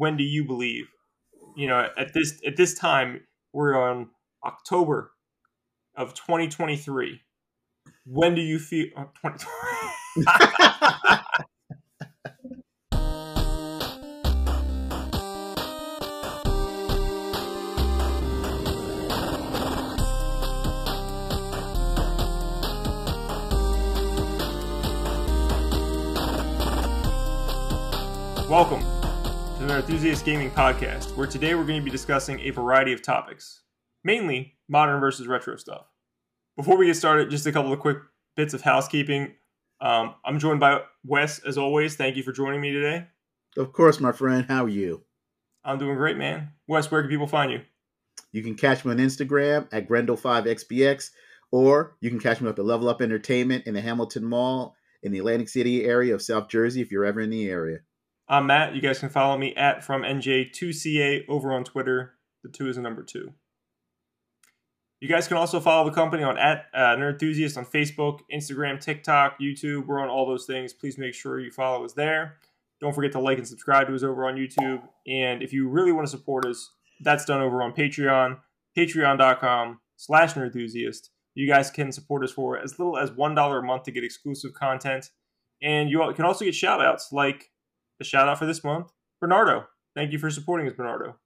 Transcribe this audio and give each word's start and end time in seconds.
when 0.00 0.16
do 0.16 0.24
you 0.24 0.42
believe? 0.44 0.86
You 1.56 1.68
know, 1.68 1.86
at 1.98 2.14
this 2.14 2.40
at 2.46 2.56
this 2.56 2.72
time, 2.72 3.20
we're 3.52 3.78
on 3.78 4.08
October 4.42 5.12
of 5.94 6.14
2023. 6.14 7.20
When 8.06 8.34
do 8.34 8.40
you 8.40 8.58
feel? 8.58 8.86
Oh, 8.96 9.10
20, 9.22 9.44
Welcome 28.48 28.89
to 29.70 29.76
the 29.76 29.82
Nerdthusiast 29.82 30.24
Gaming 30.24 30.50
Podcast, 30.50 31.16
where 31.16 31.28
today 31.28 31.54
we're 31.54 31.64
going 31.64 31.78
to 31.78 31.84
be 31.84 31.92
discussing 31.92 32.40
a 32.40 32.50
variety 32.50 32.92
of 32.92 33.02
topics, 33.02 33.62
mainly 34.02 34.56
modern 34.68 34.98
versus 34.98 35.28
retro 35.28 35.54
stuff. 35.56 35.86
Before 36.56 36.76
we 36.76 36.86
get 36.86 36.96
started, 36.96 37.30
just 37.30 37.46
a 37.46 37.52
couple 37.52 37.72
of 37.72 37.78
quick 37.78 37.98
bits 38.36 38.52
of 38.52 38.62
housekeeping. 38.62 39.34
Um, 39.80 40.16
I'm 40.24 40.40
joined 40.40 40.58
by 40.58 40.80
Wes, 41.04 41.38
as 41.40 41.56
always. 41.56 41.94
Thank 41.94 42.16
you 42.16 42.24
for 42.24 42.32
joining 42.32 42.60
me 42.60 42.72
today. 42.72 43.06
Of 43.56 43.72
course, 43.72 44.00
my 44.00 44.10
friend. 44.10 44.44
How 44.48 44.64
are 44.64 44.68
you? 44.68 45.04
I'm 45.62 45.78
doing 45.78 45.96
great, 45.96 46.16
man. 46.16 46.50
Wes, 46.66 46.90
where 46.90 47.02
can 47.02 47.10
people 47.10 47.28
find 47.28 47.52
you? 47.52 47.60
You 48.32 48.42
can 48.42 48.56
catch 48.56 48.84
me 48.84 48.90
on 48.90 48.98
Instagram 48.98 49.68
at 49.72 49.88
Grendel5XBX, 49.88 51.10
or 51.52 51.96
you 52.00 52.10
can 52.10 52.18
catch 52.18 52.40
me 52.40 52.48
up 52.48 52.58
at 52.58 52.64
Level 52.64 52.88
Up 52.88 53.02
Entertainment 53.02 53.68
in 53.68 53.74
the 53.74 53.80
Hamilton 53.80 54.24
Mall 54.24 54.74
in 55.04 55.12
the 55.12 55.18
Atlantic 55.18 55.48
City 55.48 55.84
area 55.84 56.12
of 56.14 56.22
South 56.22 56.48
Jersey 56.48 56.80
if 56.80 56.90
you're 56.90 57.04
ever 57.04 57.20
in 57.20 57.30
the 57.30 57.48
area. 57.48 57.78
I'm 58.30 58.46
Matt. 58.46 58.76
You 58.76 58.80
guys 58.80 59.00
can 59.00 59.08
follow 59.08 59.36
me 59.36 59.56
at 59.56 59.82
from 59.82 60.02
NJ2CA 60.02 61.24
over 61.28 61.52
on 61.52 61.64
Twitter. 61.64 62.14
The 62.44 62.48
two 62.48 62.68
is 62.68 62.76
a 62.76 62.80
number 62.80 63.02
two. 63.02 63.32
You 65.00 65.08
guys 65.08 65.26
can 65.26 65.36
also 65.36 65.58
follow 65.58 65.90
the 65.90 65.94
company 65.94 66.22
on 66.22 66.38
at 66.38 66.66
uh, 66.72 66.94
Nerdthusiast 66.94 67.56
on 67.56 67.66
Facebook, 67.66 68.20
Instagram, 68.32 68.80
TikTok, 68.80 69.40
YouTube. 69.40 69.86
We're 69.86 69.98
on 69.98 70.08
all 70.08 70.28
those 70.28 70.46
things. 70.46 70.72
Please 70.72 70.96
make 70.96 71.12
sure 71.12 71.40
you 71.40 71.50
follow 71.50 71.84
us 71.84 71.94
there. 71.94 72.36
Don't 72.80 72.94
forget 72.94 73.10
to 73.12 73.18
like 73.18 73.38
and 73.38 73.48
subscribe 73.48 73.88
to 73.88 73.96
us 73.96 74.04
over 74.04 74.24
on 74.24 74.36
YouTube. 74.36 74.80
And 75.08 75.42
if 75.42 75.52
you 75.52 75.68
really 75.68 75.90
want 75.90 76.06
to 76.06 76.10
support 76.10 76.46
us, 76.46 76.70
that's 77.00 77.24
done 77.24 77.40
over 77.40 77.60
on 77.64 77.72
Patreon, 77.72 78.38
patreon.com 78.78 79.80
slash 79.96 80.34
nerdthusiast. 80.34 81.08
You 81.34 81.48
guys 81.48 81.68
can 81.72 81.90
support 81.90 82.22
us 82.22 82.30
for 82.30 82.56
as 82.56 82.78
little 82.78 82.96
as 82.96 83.10
$1 83.10 83.58
a 83.58 83.62
month 83.62 83.82
to 83.84 83.90
get 83.90 84.04
exclusive 84.04 84.54
content. 84.54 85.10
And 85.60 85.90
you 85.90 86.12
can 86.14 86.24
also 86.24 86.44
get 86.44 86.54
shout 86.54 86.80
outs 86.80 87.08
like 87.10 87.49
a 88.00 88.04
shout 88.04 88.28
out 88.28 88.38
for 88.38 88.46
this 88.46 88.64
month, 88.64 88.92
Bernardo. 89.20 89.66
Thank 89.94 90.12
you 90.12 90.18
for 90.18 90.30
supporting 90.30 90.66
us, 90.66 90.74
Bernardo. 90.74 91.16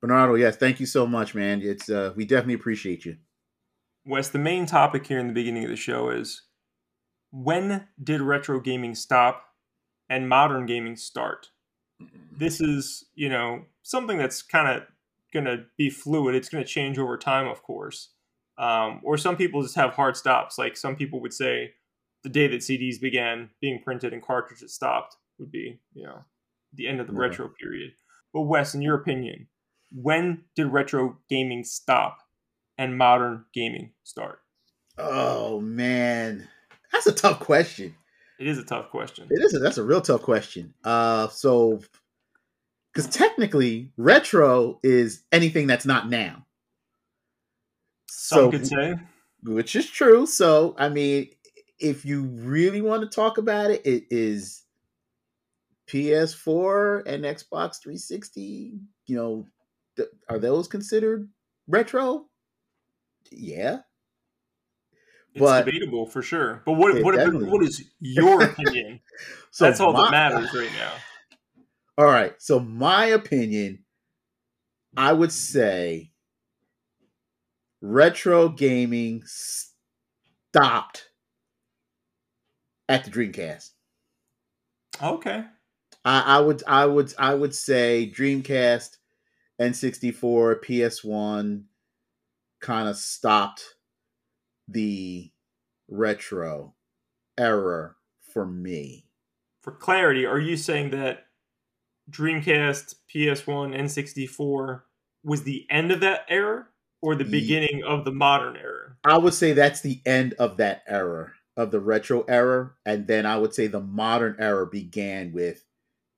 Bernardo, 0.00 0.34
yes, 0.34 0.56
thank 0.56 0.80
you 0.80 0.86
so 0.86 1.06
much, 1.06 1.34
man. 1.34 1.62
It's 1.62 1.88
uh, 1.88 2.12
we 2.16 2.24
definitely 2.24 2.54
appreciate 2.54 3.04
you. 3.04 3.16
Wes, 4.04 4.28
the 4.28 4.38
main 4.38 4.66
topic 4.66 5.06
here 5.06 5.18
in 5.18 5.28
the 5.28 5.32
beginning 5.32 5.64
of 5.64 5.70
the 5.70 5.76
show 5.76 6.10
is 6.10 6.42
when 7.30 7.86
did 8.02 8.20
retro 8.20 8.60
gaming 8.60 8.94
stop 8.94 9.44
and 10.08 10.28
modern 10.28 10.66
gaming 10.66 10.96
start? 10.96 11.50
This 12.36 12.60
is, 12.60 13.04
you 13.14 13.28
know, 13.28 13.66
something 13.82 14.18
that's 14.18 14.42
kind 14.42 14.68
of 14.68 14.82
going 15.32 15.46
to 15.46 15.64
be 15.78 15.88
fluid. 15.88 16.34
It's 16.34 16.48
going 16.48 16.64
to 16.64 16.68
change 16.68 16.98
over 16.98 17.16
time, 17.16 17.46
of 17.46 17.62
course. 17.62 18.10
Um, 18.58 19.00
or 19.04 19.16
some 19.16 19.36
people 19.36 19.62
just 19.62 19.76
have 19.76 19.94
hard 19.94 20.16
stops. 20.16 20.58
Like 20.58 20.76
some 20.76 20.96
people 20.96 21.20
would 21.20 21.32
say 21.32 21.74
the 22.24 22.28
day 22.28 22.48
that 22.48 22.60
CDs 22.60 23.00
began 23.00 23.50
being 23.60 23.80
printed 23.82 24.12
and 24.12 24.22
cartridges 24.22 24.74
stopped 24.74 25.16
would 25.38 25.50
be, 25.50 25.80
you 25.94 26.04
know, 26.04 26.24
the 26.74 26.88
end 26.88 27.00
of 27.00 27.06
the 27.06 27.12
retro 27.12 27.48
period. 27.48 27.92
But 28.32 28.42
Wes, 28.42 28.74
in 28.74 28.82
your 28.82 28.96
opinion, 28.96 29.48
when 29.94 30.42
did 30.56 30.66
retro 30.66 31.18
gaming 31.28 31.64
stop 31.64 32.18
and 32.78 32.96
modern 32.96 33.44
gaming 33.52 33.92
start? 34.04 34.40
Oh 34.98 35.60
man, 35.60 36.48
that's 36.92 37.06
a 37.06 37.12
tough 37.12 37.40
question. 37.40 37.94
It 38.38 38.46
is 38.46 38.58
a 38.58 38.64
tough 38.64 38.90
question. 38.90 39.28
It 39.30 39.42
is. 39.42 39.54
A, 39.54 39.58
that's 39.58 39.78
a 39.78 39.84
real 39.84 40.00
tough 40.00 40.22
question. 40.22 40.74
Uh, 40.82 41.28
so 41.28 41.80
because 42.92 43.08
technically, 43.08 43.92
retro 43.96 44.80
is 44.82 45.22
anything 45.32 45.66
that's 45.66 45.86
not 45.86 46.08
now. 46.08 46.46
Some 48.08 48.38
so, 48.38 48.50
could 48.50 48.66
say, 48.66 48.94
which 49.44 49.76
is 49.76 49.88
true. 49.88 50.26
So, 50.26 50.74
I 50.78 50.88
mean, 50.88 51.28
if 51.78 52.04
you 52.04 52.22
really 52.22 52.80
want 52.80 53.02
to 53.02 53.08
talk 53.08 53.38
about 53.38 53.70
it, 53.70 53.86
it 53.86 54.04
is 54.10 54.62
PS4 55.88 57.02
and 57.06 57.24
Xbox 57.24 57.80
360, 57.82 58.78
you 59.06 59.16
know, 59.16 59.46
th- 59.96 60.08
are 60.28 60.38
those 60.38 60.68
considered 60.68 61.28
retro? 61.66 62.26
Yeah. 63.30 63.80
It's 65.34 65.40
but, 65.40 65.64
debatable 65.64 66.06
for 66.06 66.22
sure. 66.22 66.62
But 66.66 66.72
what 66.72 67.02
what, 67.02 67.16
what 67.34 67.62
is 67.62 67.82
your 68.00 68.42
opinion? 68.42 69.00
so 69.50 69.64
That's 69.64 69.80
all 69.80 69.92
my, 69.92 70.10
that 70.10 70.10
matters 70.10 70.54
right 70.54 70.70
now. 70.76 70.92
All 71.96 72.04
right. 72.04 72.34
So 72.38 72.60
my 72.60 73.06
opinion, 73.06 73.84
I 74.96 75.12
would 75.12 75.32
say 75.32 76.12
retro 77.80 78.50
gaming 78.50 79.22
stopped 79.24 81.08
at 82.88 83.04
the 83.04 83.10
Dreamcast. 83.10 83.70
Okay. 85.02 85.44
I, 86.04 86.20
I 86.20 86.40
would 86.40 86.62
I 86.66 86.86
would 86.86 87.14
I 87.18 87.34
would 87.34 87.54
say 87.54 88.12
Dreamcast, 88.14 88.96
N64, 89.60 90.64
PS1 90.64 91.64
kind 92.60 92.88
of 92.88 92.96
stopped 92.96 93.76
the 94.68 95.30
retro 95.88 96.74
error 97.38 97.96
for 98.32 98.46
me. 98.46 99.06
For 99.60 99.72
clarity, 99.72 100.26
are 100.26 100.40
you 100.40 100.56
saying 100.56 100.90
that 100.90 101.26
Dreamcast, 102.10 102.96
PS1, 103.14 103.76
N64 103.76 104.82
was 105.22 105.44
the 105.44 105.66
end 105.70 105.92
of 105.92 106.00
that 106.00 106.26
error 106.28 106.68
or 107.00 107.14
the 107.14 107.24
beginning 107.24 107.82
of 107.86 108.04
the 108.04 108.12
modern 108.12 108.56
error? 108.56 108.96
I 109.04 109.18
would 109.18 109.34
say 109.34 109.52
that's 109.52 109.80
the 109.80 110.00
end 110.04 110.34
of 110.38 110.56
that 110.56 110.82
error, 110.88 111.34
of 111.56 111.70
the 111.70 111.80
retro 111.80 112.22
error. 112.22 112.76
And 112.84 113.06
then 113.06 113.24
I 113.24 113.36
would 113.36 113.54
say 113.54 113.68
the 113.68 113.80
modern 113.80 114.36
error 114.40 114.66
began 114.66 115.32
with 115.32 115.64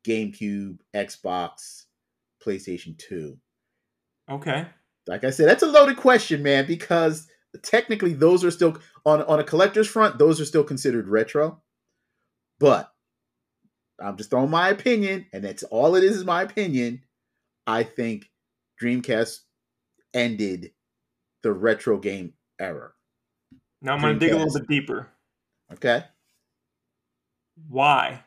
GameCube, 0.07 0.79
Xbox, 0.95 1.85
PlayStation 2.45 2.97
2. 2.99 3.37
Okay. 4.31 4.67
Like 5.07 5.25
I 5.25 5.31
said, 5.31 5.49
that's 5.49 5.63
a 5.63 5.67
loaded 5.67 5.97
question, 5.97 6.43
man, 6.43 6.67
because 6.67 7.27
technically 7.63 8.15
those 8.15 8.45
are 8.45 8.51
still 8.51 8.79
on 9.05 9.23
on 9.23 9.41
a 9.41 9.45
collector's 9.45 9.89
front, 9.89 10.19
those 10.19 10.41
are 10.41 10.45
still 10.45 10.65
considered 10.65 11.09
retro. 11.09 11.63
But 12.59 12.91
I'm 14.01 14.17
just 14.17 14.31
throwing 14.31 14.51
my 14.51 14.71
opinion, 14.71 15.27
and 15.33 15.45
that's 15.45 15.63
all 15.65 15.95
it 15.95 16.05
is 16.05 16.17
is 16.17 16.25
my 16.25 16.43
opinion. 16.43 17.03
I 17.67 17.83
think 17.83 18.31
Dreamcast 18.83 19.41
ended 20.13 20.73
the 21.43 21.53
retro 21.53 21.99
game 21.99 22.35
era. 22.59 22.93
Now 23.83 23.95
I'm 23.95 24.01
going 24.01 24.19
to 24.19 24.21
dig 24.21 24.33
a 24.33 24.39
little 24.39 24.59
bit 24.59 24.69
deeper. 24.69 25.09
Okay. 25.73 26.05
Why 27.69 28.25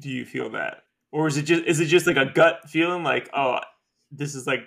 do 0.00 0.08
you 0.08 0.24
feel 0.24 0.50
that? 0.50 0.84
Or 1.12 1.26
is 1.26 1.36
it 1.36 1.42
just 1.42 1.64
is 1.64 1.80
it 1.80 1.86
just 1.86 2.06
like 2.06 2.16
a 2.16 2.26
gut 2.26 2.60
feeling 2.68 3.02
like 3.02 3.28
oh 3.34 3.58
this 4.10 4.34
is 4.34 4.46
like 4.46 4.60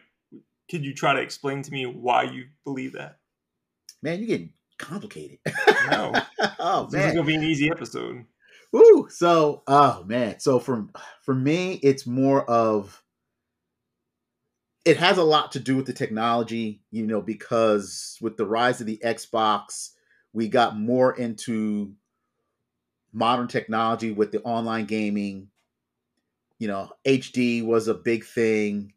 could 0.70 0.84
you 0.84 0.94
try 0.94 1.14
to 1.14 1.22
explain 1.22 1.62
to 1.62 1.72
me 1.72 1.86
why 1.86 2.24
you 2.24 2.46
believe 2.64 2.94
that 2.94 3.18
man 4.02 4.20
you 4.20 4.28
get 4.28 4.48
complicated 4.78 5.40
no 5.92 6.14
oh 6.60 6.84
this 6.86 6.94
man. 6.94 7.10
is 7.10 7.16
gonna 7.16 7.28
be 7.28 7.36
an 7.36 7.44
easy 7.44 7.70
episode 7.70 8.26
Woo! 8.72 9.08
So, 9.10 9.64
oh 9.68 10.04
man. 10.06 10.40
So 10.40 10.60
for 10.60 10.86
for 11.24 11.34
me, 11.34 11.80
it's 11.82 12.06
more 12.06 12.46
of 12.50 13.04
it 14.86 14.98
has 14.98 15.18
a 15.18 15.24
lot 15.24 15.52
to 15.54 15.60
do 15.60 15.76
with 15.76 15.86
the 15.86 15.94
technology, 15.94 16.82
you 16.92 17.06
know, 17.06 17.22
because 17.22 18.18
with 18.22 18.38
the 18.38 18.46
rise 18.46 18.80
of 18.80 18.88
the 18.88 19.02
Xbox, 19.04 19.92
we 20.34 20.48
got 20.48 20.78
more 20.78 21.14
into 21.14 21.94
modern 23.12 23.48
technology 23.48 24.12
with 24.12 24.32
the 24.32 24.42
online 24.44 24.86
gaming 24.86 25.48
you 26.60 26.68
know 26.68 26.92
hd 27.06 27.66
was 27.66 27.88
a 27.88 27.94
big 27.94 28.24
thing 28.24 28.94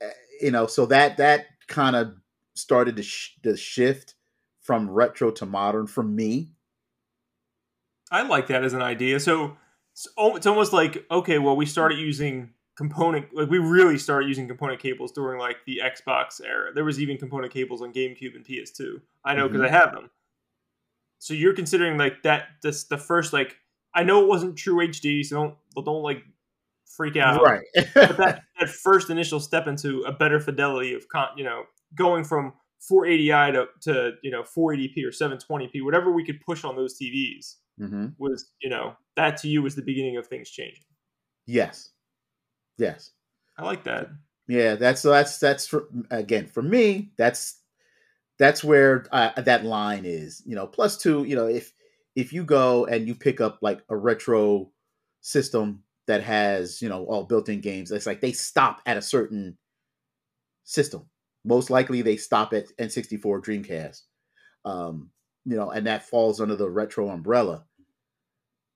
eh, 0.00 0.10
you 0.40 0.50
know 0.50 0.66
so 0.66 0.86
that 0.86 1.16
that 1.18 1.46
kind 1.68 1.94
of 1.94 2.14
started 2.58 2.96
to, 2.96 3.02
sh- 3.02 3.36
to 3.42 3.56
shift 3.56 4.14
from 4.60 4.90
retro 4.90 5.30
to 5.30 5.46
modern 5.46 5.86
for 5.86 6.02
me. 6.02 6.52
I 8.10 8.22
like 8.22 8.48
that 8.48 8.64
as 8.64 8.72
an 8.72 8.82
idea. 8.82 9.20
So 9.20 9.56
it's 9.94 10.46
almost 10.46 10.72
like 10.72 11.04
okay 11.10 11.38
well 11.38 11.56
we 11.56 11.66
started 11.66 11.98
using 11.98 12.50
component 12.76 13.34
like 13.34 13.50
we 13.50 13.58
really 13.58 13.98
started 13.98 14.28
using 14.28 14.46
component 14.46 14.80
cables 14.80 15.10
during 15.10 15.40
like 15.40 15.56
the 15.66 15.80
xbox 15.84 16.40
era. 16.44 16.72
There 16.72 16.84
was 16.84 17.00
even 17.00 17.16
component 17.16 17.52
cables 17.52 17.82
on 17.82 17.92
gamecube 17.92 18.36
and 18.36 18.44
ps2 18.44 19.00
i 19.24 19.34
know 19.34 19.48
because 19.48 19.62
mm-hmm. 19.62 19.74
i 19.74 19.78
have 19.78 19.92
them. 19.92 20.10
So 21.18 21.34
you're 21.34 21.54
considering 21.54 21.98
like 21.98 22.22
that 22.22 22.44
this 22.62 22.84
the 22.84 22.96
first 22.96 23.32
like 23.32 23.56
i 23.92 24.04
know 24.04 24.22
it 24.22 24.28
wasn't 24.28 24.56
true 24.56 24.86
hd 24.86 25.24
so 25.26 25.56
don't 25.74 25.84
don't 25.84 26.02
like 26.02 26.22
freak 26.96 27.16
out. 27.16 27.42
Right. 27.42 27.64
but 27.94 28.16
that, 28.16 28.42
that 28.58 28.68
first 28.68 29.10
initial 29.10 29.40
step 29.40 29.66
into 29.66 30.02
a 30.02 30.12
better 30.12 30.40
fidelity 30.40 30.94
of 30.94 31.08
con, 31.08 31.28
you 31.36 31.44
know, 31.44 31.64
going 31.94 32.24
from 32.24 32.52
480i 32.90 33.52
to, 33.52 33.66
to 33.82 34.12
you 34.22 34.30
know 34.30 34.42
480p 34.42 35.04
or 35.04 35.10
720p, 35.10 35.82
whatever 35.82 36.12
we 36.12 36.24
could 36.24 36.40
push 36.40 36.64
on 36.64 36.76
those 36.76 36.98
TVs 36.98 37.56
hmm 37.78 38.06
was, 38.18 38.50
you 38.60 38.68
know, 38.68 38.96
that 39.16 39.36
to 39.38 39.48
you 39.48 39.62
was 39.62 39.76
the 39.76 39.82
beginning 39.82 40.16
of 40.16 40.26
things 40.26 40.50
changing. 40.50 40.82
Yes. 41.46 41.90
Yes. 42.76 43.12
I 43.56 43.64
like 43.64 43.84
that. 43.84 44.08
Yeah, 44.48 44.76
that's 44.76 45.02
that's 45.02 45.38
that's 45.38 45.66
for 45.66 45.88
again 46.10 46.46
for 46.46 46.62
me. 46.62 47.12
That's 47.18 47.60
that's 48.38 48.64
where 48.64 49.04
uh, 49.12 49.40
that 49.42 49.64
line 49.64 50.04
is. 50.06 50.42
You 50.46 50.56
know, 50.56 50.66
plus 50.66 50.96
two. 50.96 51.24
You 51.24 51.36
know, 51.36 51.46
if 51.46 51.72
if 52.16 52.32
you 52.32 52.44
go 52.44 52.86
and 52.86 53.06
you 53.06 53.14
pick 53.14 53.40
up 53.40 53.58
like 53.60 53.82
a 53.90 53.96
retro 53.96 54.70
system 55.20 55.82
that 56.08 56.24
has 56.24 56.82
you 56.82 56.88
know 56.88 57.04
all 57.04 57.24
built-in 57.24 57.60
games, 57.60 57.92
it's 57.92 58.06
like 58.06 58.20
they 58.20 58.32
stop 58.32 58.80
at 58.86 58.96
a 58.96 59.02
certain 59.02 59.56
system. 60.64 61.08
Most 61.44 61.70
likely, 61.70 62.02
they 62.02 62.16
stop 62.16 62.52
at 62.52 62.66
N64 62.78 63.22
Dreamcast. 63.42 64.02
Um, 64.64 65.10
you 65.44 65.56
know, 65.56 65.70
and 65.70 65.86
that 65.86 66.08
falls 66.08 66.40
under 66.40 66.56
the 66.56 66.68
retro 66.68 67.08
umbrella. 67.08 67.64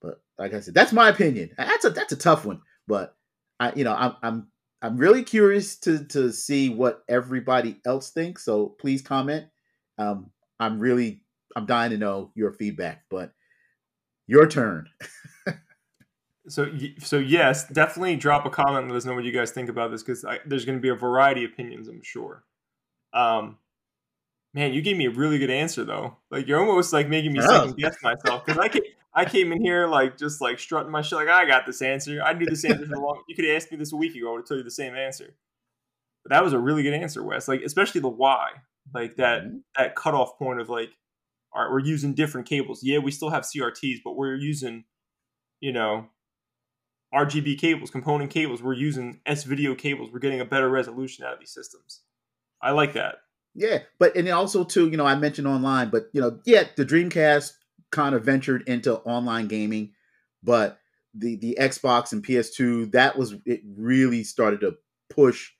But 0.01 0.21
like 0.37 0.53
I 0.53 0.61
said, 0.61 0.73
that's 0.73 0.93
my 0.93 1.09
opinion. 1.09 1.51
That's 1.57 1.85
a 1.85 1.89
that's 1.89 2.13
a 2.13 2.17
tough 2.17 2.45
one. 2.45 2.61
But 2.87 3.15
I, 3.59 3.73
you 3.73 3.83
know, 3.83 3.93
I'm 3.93 4.13
I'm 4.23 4.47
I'm 4.81 4.97
really 4.97 5.23
curious 5.23 5.77
to 5.79 6.05
to 6.05 6.31
see 6.31 6.69
what 6.69 7.03
everybody 7.09 7.79
else 7.85 8.11
thinks. 8.11 8.45
So 8.45 8.75
please 8.79 9.01
comment. 9.01 9.45
Um, 9.97 10.31
I'm 10.59 10.79
really 10.79 11.21
I'm 11.55 11.65
dying 11.65 11.91
to 11.91 11.97
know 11.97 12.31
your 12.35 12.53
feedback. 12.53 13.03
But 13.09 13.33
your 14.27 14.47
turn. 14.47 14.87
So, 16.47 16.69
so 16.99 17.17
yes, 17.19 17.67
definitely 17.69 18.17
drop 18.17 18.45
a 18.45 18.49
comment 18.49 18.83
and 18.83 18.91
let 18.91 18.97
us 18.97 19.05
know 19.05 19.13
what 19.15 19.23
you 19.23 19.31
guys 19.31 19.51
think 19.51 19.69
about 19.69 19.91
this 19.91 20.03
because 20.03 20.25
there's 20.45 20.65
going 20.65 20.77
to 20.77 20.81
be 20.81 20.89
a 20.89 20.95
variety 20.95 21.45
of 21.45 21.51
opinions, 21.51 21.87
I'm 21.87 22.01
sure. 22.03 22.43
Um, 23.13 23.57
man, 24.53 24.73
you 24.73 24.81
gave 24.81 24.97
me 24.97 25.05
a 25.05 25.09
really 25.11 25.39
good 25.39 25.49
answer 25.49 25.83
though. 25.85 26.17
Like 26.31 26.47
you're 26.47 26.59
almost 26.59 26.91
like 26.91 27.07
making 27.07 27.31
me 27.33 27.39
Oh. 27.41 27.47
second 27.47 27.77
guess 27.77 27.95
myself 28.03 28.45
because 28.45 28.59
I 28.59 28.67
came, 28.67 28.81
I 29.13 29.25
came 29.25 29.51
in 29.53 29.61
here 29.61 29.87
like 29.87 30.17
just 30.17 30.41
like 30.41 30.59
strutting 30.59 30.91
my 30.91 31.01
shit, 31.01 31.17
like 31.17 31.29
I 31.29 31.45
got 31.45 31.65
this 31.65 31.81
answer. 31.81 32.21
I 32.21 32.33
knew 32.33 32.45
this 32.45 32.65
answer 32.65 32.85
for 32.87 32.95
a 32.95 32.99
long. 32.99 33.21
You 33.29 33.35
could 33.35 33.45
have 33.45 33.55
asked 33.55 33.71
me 33.71 33.77
this 33.77 33.93
a 33.93 33.95
week 33.95 34.15
ago. 34.15 34.29
I 34.29 34.31
would 34.33 34.39
have 34.41 34.47
told 34.47 34.57
you 34.57 34.63
the 34.63 34.71
same 34.71 34.95
answer. 34.95 35.35
But 36.23 36.31
that 36.31 36.43
was 36.43 36.53
a 36.53 36.59
really 36.59 36.83
good 36.83 36.93
answer, 36.93 37.23
Wes. 37.23 37.47
Like 37.47 37.61
especially 37.61 38.01
the 38.01 38.09
why, 38.09 38.49
like 38.93 39.15
that 39.15 39.43
Mhm. 39.43 39.61
that 39.77 39.95
cutoff 39.95 40.37
point 40.37 40.59
of 40.59 40.67
like, 40.69 40.89
all 41.53 41.63
right, 41.63 41.71
we're 41.71 41.79
using 41.79 42.13
different 42.13 42.47
cables. 42.47 42.83
Yeah, 42.83 42.97
we 42.97 43.11
still 43.11 43.29
have 43.29 43.43
CRTs, 43.45 43.99
but 44.03 44.15
we're 44.17 44.35
using, 44.35 44.85
you 45.61 45.71
know, 45.71 46.07
RGB 47.13 47.57
cables, 47.59 47.91
component 47.91 48.31
cables. 48.31 48.61
We're 48.63 48.73
using 48.73 49.19
S 49.25 49.43
video 49.43 49.75
cables. 49.75 50.11
We're 50.11 50.19
getting 50.19 50.41
a 50.41 50.45
better 50.45 50.69
resolution 50.69 51.25
out 51.25 51.33
of 51.33 51.39
these 51.39 51.51
systems. 51.51 52.01
I 52.61 52.71
like 52.71 52.93
that. 52.93 53.15
Yeah, 53.55 53.79
but 53.99 54.15
and 54.15 54.27
also 54.29 54.63
too, 54.63 54.89
you 54.89 54.97
know, 54.97 55.05
I 55.05 55.15
mentioned 55.15 55.47
online, 55.47 55.89
but 55.89 56.09
you 56.13 56.21
know, 56.21 56.39
yeah, 56.45 56.63
the 56.75 56.85
Dreamcast 56.85 57.51
kind 57.91 58.15
of 58.15 58.23
ventured 58.25 58.67
into 58.67 58.95
online 59.01 59.47
gaming, 59.47 59.91
but 60.41 60.79
the 61.13 61.35
the 61.35 61.57
Xbox 61.59 62.11
and 62.13 62.25
PS2 62.25 62.91
that 62.93 63.15
was 63.17 63.35
it 63.45 63.61
really 63.77 64.23
started 64.23 64.61
to 64.61 64.73
push 65.09 65.51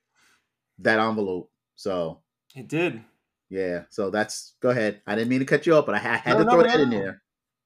that 0.79 0.97
envelope. 0.99 1.51
So 1.75 2.21
It 2.55 2.67
did. 2.67 3.03
yeah, 3.49 3.83
so 3.91 4.09
that's 4.09 4.55
go 4.59 4.69
ahead. 4.69 5.01
I 5.05 5.13
didn't 5.13 5.29
mean 5.29 5.39
to 5.39 5.45
cut 5.45 5.67
you 5.67 5.75
off, 5.75 5.85
but 5.85 5.93
I 5.93 5.99
ha- 5.99 6.21
had 6.23 6.33
No, 6.33 6.39
to 6.39 6.45
no, 6.45 6.51
throw 6.51 6.63
that 6.63 6.79
in 6.79 6.89
there. 6.89 7.21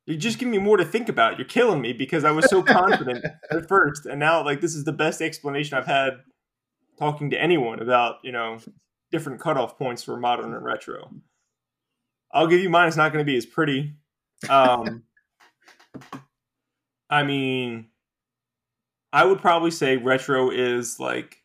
You're 0.08 0.18
just 0.18 0.40
giving 0.40 0.52
me 0.54 0.58
more 0.58 0.78
to 0.78 0.86
think 0.86 1.10
about. 1.10 1.38
You're 1.38 1.48
killing 1.48 1.82
me 1.82 1.92
because 1.92 2.24
I 2.24 2.32
was 2.32 2.48
so 2.48 2.64
confident 2.64 3.26
at 3.52 3.68
first, 3.68 4.06
and 4.06 4.20
now 4.20 4.44
like 4.44 4.62
this 4.62 4.74
is 4.74 4.86
the 4.86 4.94
best 4.94 5.22
explanation 5.22 5.78
I've 5.78 5.86
had 5.86 6.22
talking 6.98 7.30
to 7.30 7.40
anyone 7.40 7.82
about 7.82 8.16
you 8.24 8.32
know 8.32 8.58
different 9.12 9.42
cutoff 9.42 9.78
points 9.78 10.04
for 10.04 10.18
modern 10.18 10.54
and 10.54 10.64
retro. 10.64 11.12
I'll 12.32 12.48
give 12.48 12.62
you 12.62 12.70
mine. 12.70 12.88
It's 12.88 12.98
not 12.98 13.12
going 13.12 13.24
to 13.24 13.30
be 13.30 13.38
as 13.38 13.46
pretty. 13.46 13.96
Um, 14.50 15.04
I 17.10 17.24
mean, 17.24 17.90
I 19.12 19.26
would 19.26 19.40
probably 19.40 19.72
say 19.72 19.98
retro 19.98 20.50
is 20.50 21.00
like 21.02 21.38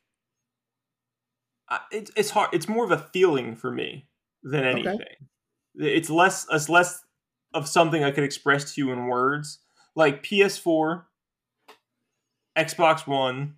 it's 1.90 2.12
it's 2.16 2.30
hard. 2.30 2.50
It's 2.52 2.68
more 2.68 2.84
of 2.84 2.92
a 2.92 2.98
feeling 2.98 3.56
for 3.56 3.72
me 3.72 4.06
than 4.44 4.64
Okay. 4.64 4.80
anything. 4.80 5.28
It's 5.74 6.10
less 6.10 6.46
it's 6.50 6.68
less 6.68 7.01
of 7.54 7.68
something 7.68 8.02
I 8.02 8.10
could 8.10 8.24
express 8.24 8.74
to 8.74 8.80
you 8.80 8.92
in 8.92 9.06
words. 9.06 9.58
Like 9.94 10.22
PS4, 10.22 11.04
Xbox 12.56 13.06
One, 13.06 13.56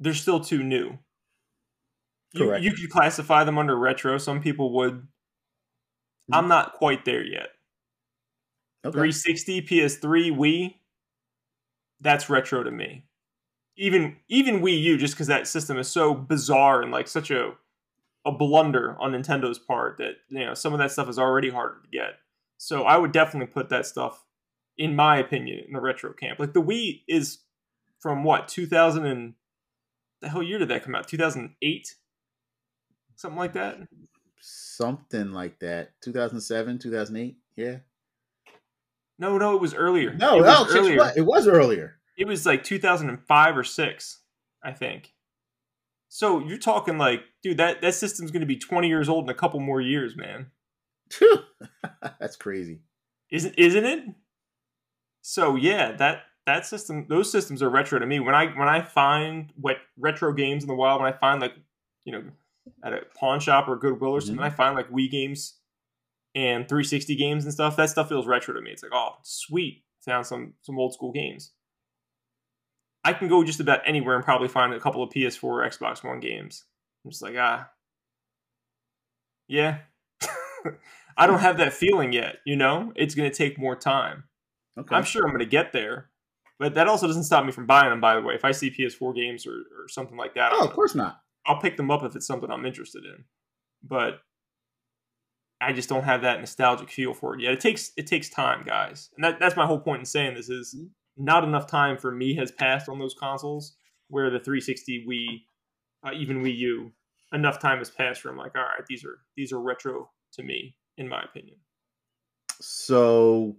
they're 0.00 0.14
still 0.14 0.40
too 0.40 0.62
new. 0.62 0.98
You, 2.32 2.46
Correct. 2.46 2.64
you 2.64 2.72
could 2.72 2.90
classify 2.90 3.44
them 3.44 3.58
under 3.58 3.76
retro. 3.76 4.16
Some 4.18 4.40
people 4.40 4.72
would. 4.74 4.94
Mm-hmm. 4.94 6.34
I'm 6.34 6.48
not 6.48 6.74
quite 6.74 7.04
there 7.04 7.24
yet. 7.24 7.50
Okay. 8.84 8.92
360, 8.92 9.62
PS3, 9.62 10.36
Wii, 10.36 10.74
that's 12.00 12.28
retro 12.28 12.62
to 12.62 12.70
me. 12.70 13.04
Even 13.76 14.16
even 14.28 14.60
Wii 14.60 14.80
U, 14.82 14.98
just 14.98 15.14
because 15.14 15.28
that 15.28 15.46
system 15.46 15.78
is 15.78 15.88
so 15.88 16.14
bizarre 16.14 16.82
and 16.82 16.90
like 16.90 17.08
such 17.08 17.30
a 17.30 17.52
a 18.24 18.32
blunder 18.32 18.96
on 19.00 19.12
Nintendo's 19.12 19.58
part 19.58 19.98
that 19.98 20.16
you 20.28 20.44
know 20.44 20.54
some 20.54 20.72
of 20.72 20.78
that 20.78 20.90
stuff 20.90 21.08
is 21.08 21.18
already 21.18 21.48
harder 21.48 21.80
to 21.82 21.88
get. 21.88 22.18
So 22.64 22.84
I 22.84 22.96
would 22.96 23.10
definitely 23.10 23.48
put 23.52 23.70
that 23.70 23.86
stuff, 23.86 24.24
in 24.78 24.94
my 24.94 25.18
opinion, 25.18 25.64
in 25.66 25.72
the 25.72 25.80
retro 25.80 26.12
camp. 26.12 26.38
Like 26.38 26.52
the 26.52 26.62
Wii 26.62 27.02
is 27.08 27.38
from 27.98 28.22
what 28.22 28.46
2000 28.46 29.04
and 29.04 29.34
the 30.20 30.28
hell 30.28 30.44
year 30.44 30.60
did 30.60 30.68
that 30.68 30.84
come 30.84 30.94
out? 30.94 31.08
2008, 31.08 31.96
something 33.16 33.36
like 33.36 33.54
that. 33.54 33.78
Something 34.40 35.32
like 35.32 35.58
that. 35.58 35.90
2007, 36.02 36.78
2008. 36.78 37.36
Yeah. 37.56 37.78
No, 39.18 39.38
no, 39.38 39.56
it 39.56 39.60
was 39.60 39.74
earlier. 39.74 40.14
No, 40.14 40.38
it 40.38 40.42
was 40.42 40.72
no, 40.72 40.80
earlier. 40.80 40.98
what? 40.98 41.16
It 41.16 41.26
was 41.26 41.48
earlier. 41.48 41.98
It 42.16 42.28
was 42.28 42.46
like 42.46 42.62
2005 42.62 43.56
or 43.56 43.64
6, 43.64 44.20
I 44.62 44.70
think. 44.70 45.14
So 46.08 46.38
you're 46.38 46.58
talking 46.58 46.96
like, 46.96 47.22
dude, 47.42 47.56
that, 47.56 47.80
that 47.82 47.96
system's 47.96 48.30
going 48.30 48.42
to 48.42 48.46
be 48.46 48.56
20 48.56 48.86
years 48.86 49.08
old 49.08 49.24
in 49.24 49.30
a 49.30 49.34
couple 49.34 49.58
more 49.58 49.80
years, 49.80 50.14
man. 50.16 50.52
That's 52.20 52.36
crazy. 52.36 52.80
Isn't 53.30 53.54
isn't 53.58 53.84
it? 53.84 54.04
So 55.22 55.56
yeah, 55.56 55.92
that 55.92 56.22
that 56.46 56.66
system, 56.66 57.06
those 57.08 57.30
systems 57.30 57.62
are 57.62 57.70
retro 57.70 57.98
to 57.98 58.06
me. 58.06 58.20
When 58.20 58.34
I 58.34 58.46
when 58.46 58.68
I 58.68 58.82
find 58.82 59.52
what 59.56 59.76
retro 59.96 60.32
games 60.32 60.64
in 60.64 60.68
the 60.68 60.74
wild, 60.74 61.00
when 61.00 61.12
I 61.12 61.16
find 61.16 61.40
like, 61.40 61.54
you 62.04 62.12
know, 62.12 62.24
at 62.84 62.92
a 62.92 63.00
pawn 63.16 63.40
shop 63.40 63.68
or 63.68 63.76
Goodwill 63.76 64.10
or 64.12 64.20
something, 64.20 64.42
Mhm. 64.42 64.46
I 64.46 64.50
find 64.50 64.74
like 64.74 64.90
Wii 64.90 65.10
games 65.10 65.58
and 66.34 66.68
360 66.68 67.14
games 67.16 67.44
and 67.44 67.52
stuff. 67.52 67.76
That 67.76 67.90
stuff 67.90 68.08
feels 68.08 68.26
retro 68.26 68.54
to 68.54 68.60
me. 68.60 68.70
It's 68.70 68.82
like, 68.82 68.92
oh, 68.94 69.16
sweet, 69.22 69.84
found 70.04 70.26
some 70.26 70.54
some 70.62 70.78
old 70.78 70.94
school 70.94 71.12
games. 71.12 71.52
I 73.04 73.12
can 73.12 73.28
go 73.28 73.42
just 73.44 73.60
about 73.60 73.80
anywhere 73.84 74.14
and 74.14 74.24
probably 74.24 74.48
find 74.48 74.72
a 74.72 74.80
couple 74.80 75.02
of 75.02 75.10
PS4 75.10 75.44
or 75.44 75.68
Xbox 75.68 76.04
One 76.04 76.20
games. 76.20 76.64
I'm 77.04 77.10
just 77.10 77.22
like, 77.22 77.34
ah, 77.36 77.68
yeah. 79.48 79.78
I 81.16 81.26
don't 81.26 81.40
have 81.40 81.58
that 81.58 81.72
feeling 81.72 82.12
yet. 82.12 82.36
You 82.46 82.56
know, 82.56 82.92
it's 82.96 83.14
going 83.14 83.30
to 83.30 83.36
take 83.36 83.58
more 83.58 83.76
time. 83.76 84.24
Okay. 84.78 84.94
I'm 84.94 85.04
sure 85.04 85.22
I'm 85.24 85.30
going 85.30 85.40
to 85.40 85.46
get 85.46 85.72
there, 85.72 86.08
but 86.58 86.74
that 86.74 86.88
also 86.88 87.06
doesn't 87.06 87.24
stop 87.24 87.44
me 87.44 87.52
from 87.52 87.66
buying 87.66 87.90
them. 87.90 88.00
By 88.00 88.14
the 88.14 88.22
way, 88.22 88.34
if 88.34 88.44
I 88.44 88.52
see 88.52 88.70
PS4 88.70 89.14
games 89.14 89.46
or, 89.46 89.52
or 89.56 89.88
something 89.88 90.16
like 90.16 90.34
that, 90.34 90.52
oh, 90.52 90.58
I'm- 90.60 90.68
of 90.68 90.72
course 90.74 90.94
not. 90.94 91.20
I'll 91.44 91.60
pick 91.60 91.76
them 91.76 91.90
up 91.90 92.04
if 92.04 92.14
it's 92.14 92.26
something 92.26 92.50
I'm 92.50 92.64
interested 92.64 93.04
in. 93.04 93.24
But 93.82 94.20
I 95.60 95.72
just 95.72 95.88
don't 95.88 96.04
have 96.04 96.22
that 96.22 96.40
nostalgic 96.40 96.88
feel 96.90 97.14
for 97.14 97.34
it 97.34 97.40
yet. 97.40 97.52
It 97.52 97.60
takes 97.60 97.92
it 97.96 98.06
takes 98.06 98.28
time, 98.28 98.62
guys, 98.64 99.10
and 99.16 99.24
that, 99.24 99.38
that's 99.40 99.56
my 99.56 99.66
whole 99.66 99.80
point 99.80 100.00
in 100.00 100.04
saying 100.06 100.34
this 100.34 100.48
is 100.48 100.74
not 101.16 101.44
enough 101.44 101.66
time 101.66 101.98
for 101.98 102.10
me 102.12 102.34
has 102.36 102.50
passed 102.50 102.88
on 102.88 102.98
those 102.98 103.14
consoles. 103.14 103.74
Where 104.08 104.28
the 104.28 104.38
360, 104.40 105.06
Wii, 105.08 105.42
uh, 106.06 106.14
even 106.14 106.42
Wii 106.42 106.56
U, 106.58 106.92
enough 107.32 107.58
time 107.58 107.78
has 107.78 107.90
passed 107.90 108.22
where 108.24 108.32
I'm 108.32 108.38
like, 108.38 108.54
all 108.56 108.62
right, 108.62 108.84
these 108.88 109.04
are 109.04 109.18
these 109.36 109.52
are 109.52 109.60
retro 109.60 110.10
to 110.34 110.42
me, 110.42 110.76
in 110.96 111.08
my 111.08 111.22
opinion. 111.22 111.56
So, 112.60 113.56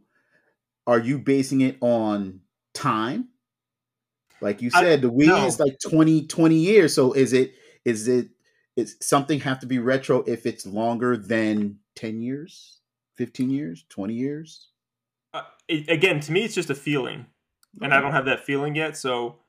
are 0.87 0.99
you 0.99 1.19
basing 1.19 1.61
it 1.61 1.77
on 1.81 2.41
time? 2.73 3.29
Like 4.41 4.61
you 4.61 4.69
I- 4.73 4.81
said, 4.81 5.01
the 5.01 5.09
Wii 5.11 5.27
no. 5.27 5.45
is 5.45 5.59
like 5.59 5.77
20, 5.79 6.27
20 6.27 6.55
years. 6.55 6.93
So 6.93 7.13
is 7.13 7.33
it 7.33 7.53
is 7.85 8.07
it 8.07 8.29
is 8.75 8.97
something 9.01 9.39
have 9.41 9.59
to 9.59 9.65
be 9.65 9.79
retro 9.79 10.23
if 10.23 10.45
it's 10.45 10.65
longer 10.65 11.15
than 11.15 11.79
10 11.95 12.21
years, 12.21 12.79
15 13.15 13.49
years, 13.49 13.85
20 13.89 14.13
years? 14.15 14.69
uh, 15.33 15.43
it, 15.67 15.89
again, 15.89 16.19
to 16.21 16.31
me, 16.31 16.43
it's 16.43 16.55
just 16.55 16.69
a 16.69 16.75
feeling, 16.75 17.25
and 17.81 17.93
I 17.93 18.01
don't 18.01 18.11
have 18.11 18.25
that 18.25 18.43
feeling 18.43 18.75
yet. 18.75 18.97
So 18.97 19.39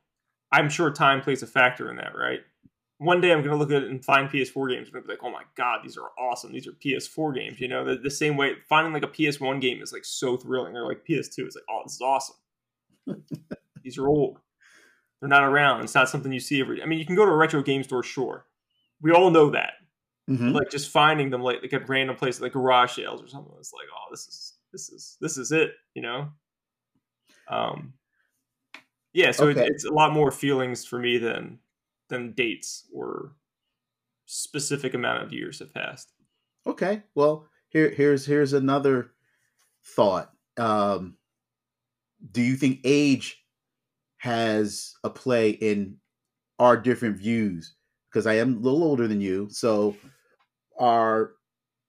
I'm 0.52 0.68
sure 0.68 0.90
time 0.90 1.20
plays 1.20 1.42
a 1.42 1.46
factor 1.46 1.90
in 1.90 1.96
that, 1.96 2.16
right? 2.16 2.40
One 2.98 3.20
day 3.20 3.32
I'm 3.32 3.40
going 3.42 3.50
to 3.50 3.56
look 3.56 3.72
at 3.72 3.82
it 3.82 3.90
and 3.90 4.04
find 4.04 4.28
PS4 4.30 4.70
games 4.70 4.88
and 4.92 5.04
be 5.04 5.12
like, 5.12 5.22
oh 5.24 5.30
my 5.30 5.42
god, 5.56 5.80
these 5.82 5.98
are 5.98 6.10
awesome. 6.18 6.52
These 6.52 6.68
are 6.68 6.72
PS4 6.72 7.34
games. 7.34 7.60
You 7.60 7.68
know, 7.68 7.84
the, 7.84 7.96
the 7.96 8.10
same 8.10 8.36
way 8.36 8.54
finding 8.68 8.92
like 8.92 9.02
a 9.02 9.08
PS1 9.08 9.60
game 9.60 9.82
is 9.82 9.92
like 9.92 10.04
so 10.04 10.36
thrilling, 10.36 10.76
or 10.76 10.86
like 10.86 11.04
PS2 11.08 11.46
is 11.48 11.56
like, 11.56 11.64
oh, 11.68 11.80
this 11.84 11.94
is 11.94 12.00
awesome. 12.00 12.36
these 13.82 13.98
are 13.98 14.06
old. 14.06 14.38
They're 15.20 15.28
not 15.28 15.42
around. 15.44 15.82
It's 15.82 15.94
not 15.94 16.08
something 16.08 16.32
you 16.32 16.40
see 16.40 16.60
every. 16.60 16.82
I 16.82 16.86
mean, 16.86 16.98
you 16.98 17.06
can 17.06 17.16
go 17.16 17.24
to 17.24 17.32
a 17.32 17.36
retro 17.36 17.62
game 17.62 17.82
store, 17.82 18.02
sure. 18.02 18.46
We 19.02 19.10
all 19.12 19.30
know 19.30 19.50
that. 19.50 19.74
Mhm. 20.30 20.54
Like 20.54 20.70
just 20.70 20.90
finding 20.90 21.30
them 21.30 21.42
like, 21.42 21.62
like 21.62 21.72
at 21.72 21.88
random 21.88 22.16
places, 22.16 22.40
like 22.40 22.52
garage 22.52 22.92
sales 22.92 23.22
or 23.22 23.26
something. 23.28 23.52
It's 23.58 23.72
like, 23.72 23.86
oh, 23.92 24.10
this 24.10 24.26
is 24.26 24.54
this 24.72 24.88
is 24.90 25.16
this 25.20 25.36
is 25.36 25.52
it. 25.52 25.72
You 25.94 26.02
know. 26.02 26.28
Um. 27.48 27.94
Yeah, 29.12 29.30
so 29.30 29.48
Okay. 29.48 29.60
it, 29.64 29.68
it's 29.70 29.84
a 29.84 29.92
lot 29.92 30.12
more 30.12 30.30
feelings 30.30 30.84
for 30.84 30.98
me 30.98 31.18
than 31.18 31.58
than 32.08 32.32
dates 32.32 32.88
or 32.92 33.32
specific 34.26 34.94
amount 34.94 35.22
of 35.22 35.32
years 35.32 35.58
have 35.58 35.72
passed. 35.72 36.12
Okay. 36.66 37.02
Well, 37.14 37.46
here 37.68 37.90
here's 37.90 38.26
here's 38.26 38.52
another 38.52 39.12
thought. 39.84 40.32
Um, 40.56 41.16
do 42.30 42.40
you 42.42 42.56
think 42.56 42.80
age 42.84 43.44
has 44.18 44.94
a 45.04 45.10
play 45.10 45.50
in 45.50 45.98
our 46.58 46.76
different 46.76 47.18
views? 47.18 47.74
Because 48.10 48.26
I 48.26 48.34
am 48.34 48.56
a 48.56 48.60
little 48.60 48.82
older 48.82 49.08
than 49.08 49.20
you, 49.20 49.48
so 49.50 49.96
our 50.78 51.34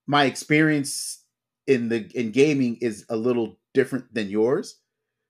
my 0.07 0.25
experience 0.25 1.23
in 1.67 1.89
the 1.89 2.09
in 2.13 2.31
gaming 2.31 2.77
is 2.81 3.05
a 3.09 3.15
little 3.15 3.59
different 3.73 4.13
than 4.13 4.29
yours. 4.29 4.79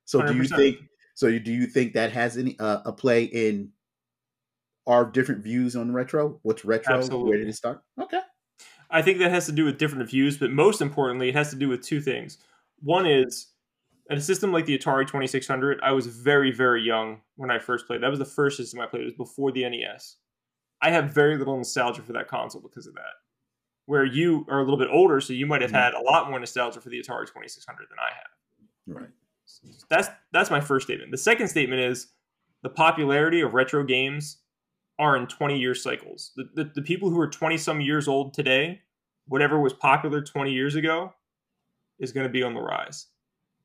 So 0.06 0.22
do 0.22 0.36
you 0.36 0.46
think 0.46 0.78
so 1.16 1.38
do 1.40 1.52
you 1.52 1.68
think 1.68 1.94
that 1.94 2.12
has 2.12 2.38
any 2.38 2.58
uh, 2.60 2.82
a 2.86 2.94
play 2.94 3.26
in 3.26 3.72
our 4.88 5.06
different 5.06 5.44
views 5.44 5.76
on 5.76 5.92
retro? 5.94 6.40
What's 6.44 6.64
retro? 6.66 7.06
Where 7.24 7.38
did 7.38 7.48
it 7.48 7.56
start? 7.56 7.82
Okay. 8.02 8.22
I 8.90 9.02
think 9.02 9.20
that 9.20 9.32
has 9.32 9.46
to 9.48 9.52
do 9.52 9.66
with 9.66 9.78
different 9.78 10.10
views, 10.10 10.38
but 10.38 10.52
most 10.52 10.82
importantly, 10.82 11.30
it 11.30 11.36
has 11.36 11.50
to 11.50 11.56
do 11.56 11.68
with 11.68 11.82
two 11.82 12.00
things. 12.00 12.38
One 12.82 13.06
is 13.08 13.48
at 14.12 14.18
a 14.18 14.22
system 14.22 14.52
like 14.52 14.66
the 14.68 14.78
Atari 14.78 15.08
2600, 15.08 15.80
I 15.82 15.92
was 15.92 16.06
very, 16.06 16.52
very 16.52 16.84
young 16.84 17.22
when 17.36 17.50
I 17.50 17.58
first 17.58 17.88
played. 17.88 18.02
That 18.04 18.10
was 18.10 18.20
the 18.20 18.26
first 18.26 18.58
system 18.58 18.80
I 18.80 18.86
played. 18.86 19.02
It 19.02 19.06
was 19.06 19.14
before 19.16 19.52
the 19.52 19.68
NES. 19.68 20.18
I 20.82 20.92
have 20.92 21.12
very 21.12 21.38
little 21.38 21.58
nostalgia 21.58 22.04
for 22.04 22.14
that 22.14 22.28
console 22.28 22.62
because 22.62 22.86
of 22.86 22.94
that. 22.94 23.14
Where 23.88 24.06
you 24.06 24.46
are 24.50 24.60
a 24.60 24.64
little 24.64 24.78
bit 24.78 24.90
older, 24.92 25.20
so 25.20 25.34
you 25.34 25.48
might 25.48 25.62
have 25.62 25.72
Mhm. 25.72 25.76
had 25.82 25.94
a 25.96 26.02
lot 26.02 26.30
more 26.30 26.40
nostalgia 26.40 26.80
for 26.82 26.90
the 26.90 27.00
Atari 27.00 27.26
2600 27.28 27.90
than 27.90 27.98
I 28.00 28.14
have. 28.14 28.98
Right. 29.02 29.10
That's 29.90 30.10
that's 30.32 30.52
my 30.52 30.60
first 30.62 30.86
statement. 30.88 31.12
The 31.12 31.18
second 31.18 31.48
statement 31.48 31.82
is 31.82 32.14
the 32.62 32.70
popularity 32.70 33.42
of 33.42 33.54
retro 33.54 33.84
games 33.84 34.38
are 35.00 35.18
in 35.18 35.28
20 35.28 35.60
year 35.60 35.76
cycles. 35.76 36.32
The, 36.36 36.50
the, 36.56 36.72
the 36.76 36.82
people 36.82 37.10
who 37.10 37.20
are 37.20 37.28
20 37.28 37.58
some 37.58 37.82
years 37.82 38.08
old 38.08 38.34
today, 38.34 38.82
whatever 39.28 39.60
was 39.60 39.74
popular 39.74 40.22
20 40.22 40.52
years 40.52 40.76
ago, 40.76 41.14
is 42.00 42.12
going 42.12 42.26
to 42.28 42.32
be 42.32 42.44
on 42.44 42.54
the 42.54 42.62
rise. 42.62 43.08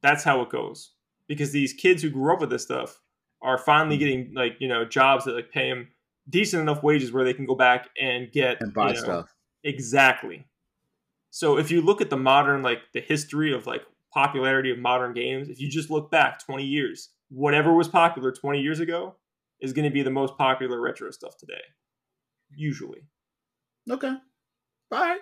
That's 0.03 0.25
how 0.25 0.41
it 0.43 0.51
goes. 0.51 0.93
Because 1.29 1.53
these 1.53 1.73
kids 1.73 2.03
who 2.03 2.11
grew 2.11 2.33
up 2.33 2.41
with 2.41 2.51
this 2.51 2.63
stuff 2.63 3.01
are 3.43 3.59
finally 3.59 3.97
Mhm. 3.97 4.01
getting 4.01 4.35
like 4.35 4.57
you 4.61 4.69
know 4.69 4.85
jobs 4.85 5.25
that 5.25 5.35
like 5.35 5.51
pay 5.51 5.71
them 5.71 5.89
decent 6.29 6.61
enough 6.63 6.83
wages 6.83 7.13
where 7.13 7.25
they 7.25 7.35
can 7.35 7.47
go 7.47 7.55
back 7.55 7.89
and 8.01 8.31
get 8.33 8.61
And 8.61 8.73
buy 8.75 8.89
you 8.89 8.95
know, 8.95 9.01
stuff. 9.01 9.35
Exactly. 9.65 10.47
So 11.31 11.59
if 11.59 11.71
you 11.71 11.81
look 11.81 12.01
at 12.01 12.11
the 12.11 12.17
modern, 12.17 12.63
like 12.63 12.81
the 12.93 13.01
history 13.01 13.53
of 13.53 13.67
like 13.67 13.83
popularity 14.13 14.71
of 14.71 14.79
modern 14.79 15.13
games, 15.13 15.49
if 15.49 15.61
you 15.61 15.69
just 15.69 15.91
look 15.91 16.11
back 16.11 16.45
20 16.45 16.65
years, 16.65 17.11
whatever 17.29 17.73
was 17.73 17.89
popular 17.89 18.33
20 18.33 18.61
years 18.61 18.81
ago 18.81 19.15
is 19.61 19.73
going 19.73 19.85
to 19.85 19.91
be 19.91 20.03
the 20.03 20.11
most 20.11 20.37
popular 20.37 20.81
retro 20.81 21.11
stuff 21.11 21.37
today. 21.37 21.61
Usually. 22.55 23.03
Okay. 23.89 24.15
All 24.93 25.01
right. 25.01 25.21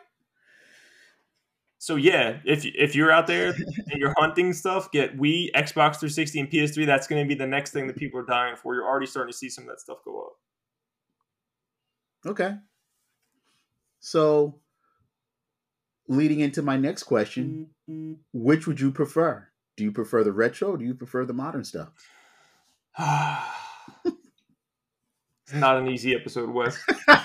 So 1.81 1.95
yeah, 1.95 2.39
if 2.45 2.65
if 2.65 2.97
you're 2.97 3.13
out 3.13 3.29
there 3.29 3.51
and 3.51 4.01
you're 4.01 4.15
hunting 4.19 4.53
stuff, 4.53 4.91
get 4.91 5.17
Wii, 5.17 5.53
Xbox 5.53 5.99
360, 6.01 6.41
and 6.41 6.51
PS3. 6.51 6.87
That's 6.87 7.07
going 7.07 7.25
to 7.25 7.29
be 7.29 7.37
the 7.37 7.47
next 7.47 7.71
thing 7.73 7.87
that 7.87 7.97
people 7.97 8.19
are 8.19 8.27
dying 8.27 8.57
for. 8.57 8.75
You're 8.75 8.87
already 8.87 9.07
starting 9.07 9.31
to 9.31 9.37
see 9.37 9.49
some 9.49 9.65
of 9.65 9.69
that 9.71 9.81
stuff 9.81 9.99
go 10.05 10.21
up. 10.21 10.33
Okay. 12.27 12.57
So, 14.01 14.59
leading 16.09 16.41
into 16.41 16.63
my 16.63 16.77
next 16.77 17.05
question, 17.05 17.69
which 18.33 18.67
would 18.67 18.81
you 18.81 18.91
prefer? 18.91 19.49
Do 19.77 19.85
you 19.85 19.93
prefer 19.93 20.25
the 20.25 20.33
retro 20.33 20.73
or 20.73 20.77
do 20.79 20.85
you 20.85 20.95
prefer 20.95 21.25
the 21.25 21.33
modern 21.33 21.63
stuff? 21.65 21.91
it's 25.49 25.59
not 25.59 25.79
an 25.79 25.89
easy 25.89 26.15
episode, 26.15 26.51
Wes. 26.51 26.79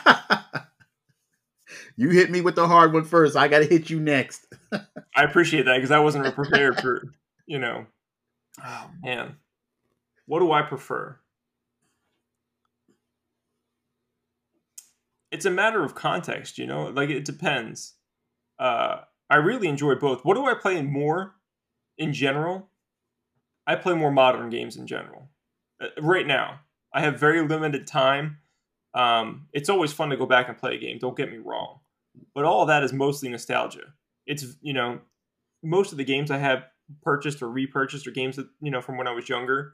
you 1.97 2.09
hit 2.09 2.31
me 2.31 2.39
with 2.39 2.55
the 2.55 2.67
hard 2.67 2.93
one 2.93 3.03
first. 3.03 3.35
I 3.35 3.49
got 3.49 3.59
to 3.59 3.65
hit 3.65 3.89
you 3.89 3.99
next. 3.99 4.47
I 4.71 5.23
appreciate 5.23 5.65
that 5.65 5.75
because 5.75 5.91
I 5.91 5.99
wasn't 5.99 6.33
prepared 6.35 6.79
for, 6.79 7.03
you 7.45 7.59
know. 7.59 7.85
Oh 8.63 8.89
man, 9.01 9.35
what 10.25 10.39
do 10.39 10.53
I 10.53 10.61
prefer? 10.61 11.19
It's 15.29 15.45
a 15.45 15.51
matter 15.51 15.83
of 15.83 15.93
context, 15.93 16.57
you 16.57 16.65
know. 16.65 16.85
Like 16.85 17.09
it 17.09 17.25
depends. 17.25 17.95
Uh, 18.57 19.01
I 19.29 19.35
really 19.35 19.67
enjoy 19.67 19.95
both. 19.95 20.23
What 20.23 20.35
do 20.35 20.45
I 20.45 20.53
play 20.53 20.81
more 20.81 21.35
in 21.97 22.13
general? 22.13 22.69
I 23.67 23.75
play 23.75 23.95
more 23.95 24.11
modern 24.11 24.49
games 24.49 24.77
in 24.77 24.87
general. 24.87 25.27
Uh, 25.81 25.87
right 25.99 26.25
now, 26.25 26.61
I 26.93 27.01
have 27.01 27.19
very 27.19 27.45
limited 27.47 27.87
time. 27.87 28.37
Um, 28.93 29.47
it's 29.53 29.69
always 29.69 29.91
fun 29.91 30.09
to 30.09 30.17
go 30.17 30.25
back 30.25 30.49
and 30.49 30.57
play 30.57 30.75
a 30.75 30.77
game. 30.77 30.99
Don't 30.99 31.17
get 31.17 31.31
me 31.31 31.37
wrong, 31.37 31.79
but 32.35 32.45
all 32.45 32.61
of 32.61 32.67
that 32.67 32.83
is 32.83 32.93
mostly 32.93 33.29
nostalgia 33.29 33.93
it's 34.25 34.45
you 34.61 34.73
know 34.73 34.99
most 35.61 35.91
of 35.91 35.97
the 35.97 36.03
games 36.03 36.31
I 36.31 36.37
have 36.37 36.63
purchased 37.01 37.41
or 37.41 37.49
repurchased 37.49 38.07
are 38.07 38.11
games 38.11 38.35
that 38.35 38.47
you 38.61 38.71
know 38.71 38.81
from 38.81 38.97
when 38.97 39.07
I 39.07 39.13
was 39.13 39.29
younger, 39.29 39.73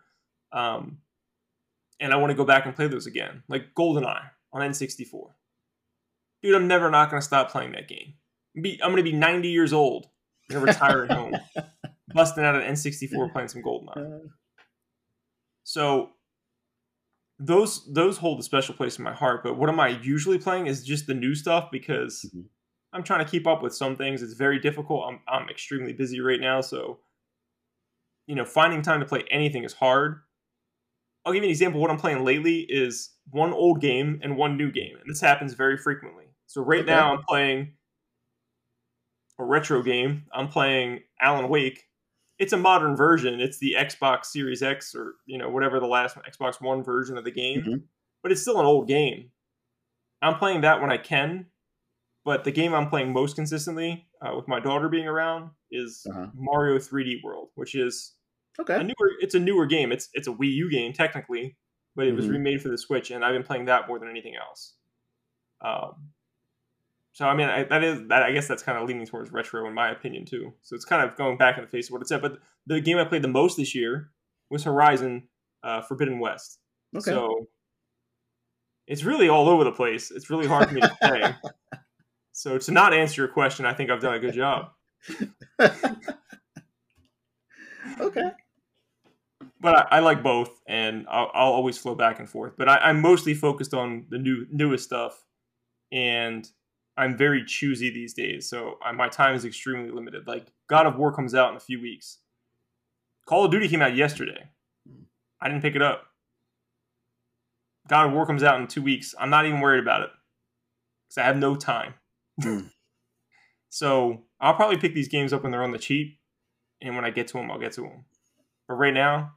um, 0.52 1.00
and 2.00 2.14
I 2.14 2.18
want 2.18 2.32
to 2.32 2.36
go 2.36 2.46
back 2.46 2.66
and 2.66 2.76
play 2.76 2.88
those 2.88 3.08
again, 3.08 3.44
like 3.48 3.74
GoldenEye 3.76 4.22
on 4.54 4.62
N64. 4.62 5.30
Dude, 6.42 6.56
I'm 6.56 6.68
never 6.68 6.90
not 6.90 7.10
going 7.10 7.20
to 7.20 7.26
stop 7.26 7.52
playing 7.52 7.74
that 7.74 7.90
game. 7.90 8.14
Be, 8.60 8.80
I'm 8.82 8.92
going 8.92 9.04
to 9.04 9.12
be 9.12 9.16
90 9.16 9.50
years 9.50 9.74
old, 9.74 10.08
gonna 10.50 10.66
retire 10.66 11.04
at 11.04 11.12
home, 11.12 11.36
busting 12.14 12.44
out 12.44 12.56
an 12.56 12.62
N64 12.62 13.32
playing 13.34 13.50
some 13.50 13.62
GoldenEye. 13.62 14.22
So 15.66 16.12
those 17.40 17.92
those 17.94 18.18
hold 18.18 18.40
a 18.40 18.44
special 18.44 18.76
place 18.76 18.98
in 18.98 19.04
my 19.04 19.14
heart. 19.14 19.44
But 19.44 19.56
what 19.58 19.70
am 19.70 19.80
I 19.80 19.90
usually 19.90 20.38
playing 20.40 20.68
is 20.68 20.86
just 20.86 21.08
the 21.08 21.14
new 21.14 21.36
stuff 21.36 21.70
because 21.72 22.34
Mhm. 22.34 22.50
I'm 22.94 23.04
trying 23.04 23.26
to 23.26 23.32
keep 23.32 23.48
up 23.48 23.64
with 23.64 23.76
some 23.76 23.98
things. 23.98 24.24
It's 24.24 24.34
very 24.34 24.60
difficult. 24.60 25.08
I'm 25.08 25.22
I'm 25.28 25.50
extremely 25.50 25.94
busy 25.94 26.22
right 26.22 26.42
now, 26.42 26.62
so 26.62 27.02
you 28.28 28.36
know, 28.36 28.46
finding 28.46 28.82
time 28.82 29.00
to 29.00 29.06
play 29.06 29.24
anything 29.30 29.64
is 29.64 29.74
hard. 29.74 30.22
I'll 31.26 31.34
give 31.34 31.44
you 31.44 31.48
an 31.50 31.52
example. 31.52 31.82
What 31.82 31.92
I'm 31.92 31.98
playing 32.00 32.24
lately 32.24 32.62
is 32.62 33.16
one 33.30 33.52
old 33.54 33.82
game 33.82 34.20
and 34.24 34.38
one 34.38 34.58
new 34.58 34.72
game, 34.72 34.96
and 34.98 35.10
this 35.10 35.22
happens 35.22 35.54
very 35.54 35.78
frequently. 35.78 36.26
So 36.48 36.62
right 36.64 36.86
Okay. 36.86 36.86
now 36.86 37.14
I'm 37.14 37.22
playing 37.28 37.76
a 39.40 39.44
retro 39.44 39.82
game. 39.82 40.26
I'm 40.34 40.48
playing 40.50 41.04
Alan 41.20 41.50
Wake. 41.50 41.89
It's 42.40 42.54
a 42.54 42.58
modern 42.58 42.96
version. 42.96 43.40
It's 43.42 43.60
the 43.60 43.76
Xbox 43.78 44.26
Series 44.28 44.64
X 44.64 44.96
or 44.96 45.16
you 45.26 45.38
know 45.38 45.50
whatever 45.50 45.80
the 45.80 45.88
last 45.88 46.18
Xbox 46.18 46.62
One 46.62 46.84
version 46.84 47.18
of 47.18 47.26
the 47.26 47.32
game, 47.32 47.62
Mhm. 47.62 47.84
but 48.24 48.32
it's 48.32 48.42
still 48.42 48.60
an 48.60 48.66
old 48.66 48.88
game. 48.88 49.32
I'm 50.22 50.36
playing 50.38 50.62
that 50.62 50.82
when 50.82 50.92
I 50.92 50.98
can, 50.98 51.48
but 52.26 52.44
the 52.44 52.52
game 52.52 52.74
I'm 52.74 52.90
playing 52.90 53.12
most 53.14 53.36
consistently 53.36 54.08
uh, 54.22 54.36
with 54.36 54.48
my 54.48 54.60
daughter 54.60 54.90
being 54.90 55.08
around 55.08 55.52
is 55.72 56.06
Uh-huh. 56.10 56.28
Mario 56.34 56.78
3D 56.80 57.22
World, 57.24 57.50
which 57.56 57.76
is 57.76 58.16
a 58.58 58.62
Okay. 58.62 58.84
newer. 58.84 59.12
It's 59.22 59.36
a 59.36 59.40
newer 59.40 59.66
game. 59.66 59.92
It's 59.92 60.10
it's 60.14 60.28
a 60.28 60.32
Wii 60.34 60.52
U 60.56 60.70
game 60.72 60.94
technically, 60.94 61.58
but 61.96 62.08
it 62.08 62.14
was 62.14 62.26
Mhm. 62.28 62.32
remade 62.32 62.62
for 62.62 62.70
the 62.70 62.78
Switch, 62.78 63.12
and 63.12 63.24
I've 63.24 63.34
been 63.34 63.44
playing 63.44 63.66
that 63.66 63.88
more 63.88 64.00
than 64.00 64.10
anything 64.10 64.36
else. 64.36 64.76
Um, 65.62 66.14
so 67.20 67.26
I 67.26 67.36
mean, 67.36 67.50
I, 67.50 67.66
that 67.66 67.84
is 67.84 68.08
that. 68.08 68.24
I 68.24 68.32
guess 68.32 68.48
that's 68.48 68.64
kind 68.64 68.78
of 68.78 68.88
leaning 68.88 69.06
towards 69.06 69.30
retro 69.30 69.68
in 69.68 69.74
my 69.74 69.92
opinion 69.92 70.24
too. 70.24 70.54
So 70.62 70.74
it's 70.74 70.86
kind 70.86 71.04
of 71.04 71.18
going 71.18 71.38
back 71.38 71.58
in 71.58 71.66
the 71.66 71.70
face 71.70 71.90
of 71.90 71.92
what 71.92 72.02
it 72.02 72.08
said. 72.08 72.22
But 72.22 72.38
the 72.66 72.80
game 72.80 72.98
I 72.98 73.04
played 73.04 73.24
the 73.24 73.28
most 73.28 73.58
this 73.58 73.76
year 73.76 74.12
was 74.50 74.64
Horizon 74.64 75.28
uh, 75.62 75.82
Forbidden 75.82 76.20
West. 76.20 76.60
Okay. 76.96 77.12
So 77.12 77.48
it's 78.88 79.04
really 79.04 79.28
all 79.28 79.50
over 79.50 79.66
the 79.66 79.72
place. 79.74 80.12
It's 80.12 80.30
really 80.30 80.48
hard 80.48 80.70
for 80.70 80.76
me 80.76 80.80
to 80.80 80.98
say. 81.04 81.36
So 82.32 82.58
to 82.58 82.72
not 82.72 82.94
answer 82.94 83.22
your 83.22 83.28
question, 83.28 83.66
I 83.66 83.74
think 83.74 83.90
I've 83.90 84.00
done 84.00 84.14
a 84.14 84.20
good 84.20 84.34
job. 84.34 84.70
okay. 88.00 88.32
but 89.60 89.76
I, 89.76 89.98
I 89.98 90.00
like 90.00 90.24
both, 90.24 90.62
and 90.66 91.06
I'll, 91.10 91.30
I'll 91.34 91.52
always 91.52 91.78
flow 91.78 91.96
back 91.96 92.20
and 92.20 92.30
forth. 92.30 92.54
But 92.58 92.70
I, 92.70 92.78
I'm 92.78 93.02
mostly 93.02 93.34
focused 93.34 93.74
on 93.74 94.06
the 94.10 94.18
new 94.18 94.46
newest 94.50 94.86
stuff, 94.86 95.26
and 95.92 96.50
I'm 97.00 97.18
very 97.18 97.46
choosy 97.46 97.90
these 97.90 98.14
days. 98.14 98.50
So 98.50 98.78
my 98.94 99.08
time 99.08 99.34
is 99.34 99.46
extremely 99.46 99.90
limited. 99.90 100.28
Like 100.28 100.52
God 100.68 100.86
of 100.86 100.98
War 100.98 101.14
comes 101.14 101.34
out 101.34 101.50
in 101.52 101.56
a 101.56 101.62
few 101.62 101.82
weeks. 101.82 102.18
Call 103.26 103.46
of 103.46 103.52
Duty 103.52 103.70
came 103.70 103.82
out 103.82 103.96
yesterday. 103.96 104.50
I 105.42 105.48
didn't 105.48 105.62
pick 105.62 105.76
it 105.76 105.82
up. 105.82 106.04
God 107.88 108.08
of 108.08 108.14
War 108.14 108.26
comes 108.26 108.44
out 108.44 108.60
in 108.60 108.68
two 108.68 108.82
weeks. 108.82 109.16
I'm 109.18 109.30
not 109.30 109.46
even 109.46 109.62
worried 109.62 109.82
about 109.82 110.02
it 110.02 110.10
because 111.08 111.22
I 111.22 111.26
have 111.26 111.38
no 111.38 111.56
time. 111.56 111.94
Hmm. 112.42 112.60
so 113.70 114.24
I'll 114.42 114.56
probably 114.56 114.78
pick 114.78 114.94
these 114.94 115.08
games 115.08 115.32
up 115.32 115.44
when 115.44 115.54
they're 115.54 115.64
on 115.64 115.72
the 115.72 115.80
cheap, 115.80 116.20
and 116.82 116.96
when 116.96 117.06
I 117.06 117.12
get 117.12 117.28
to 117.28 117.38
them, 117.38 117.50
I'll 117.50 117.60
get 117.60 117.72
to 117.74 117.82
them. 117.82 118.06
But 118.68 118.76
right 118.76 118.94
now, 118.94 119.36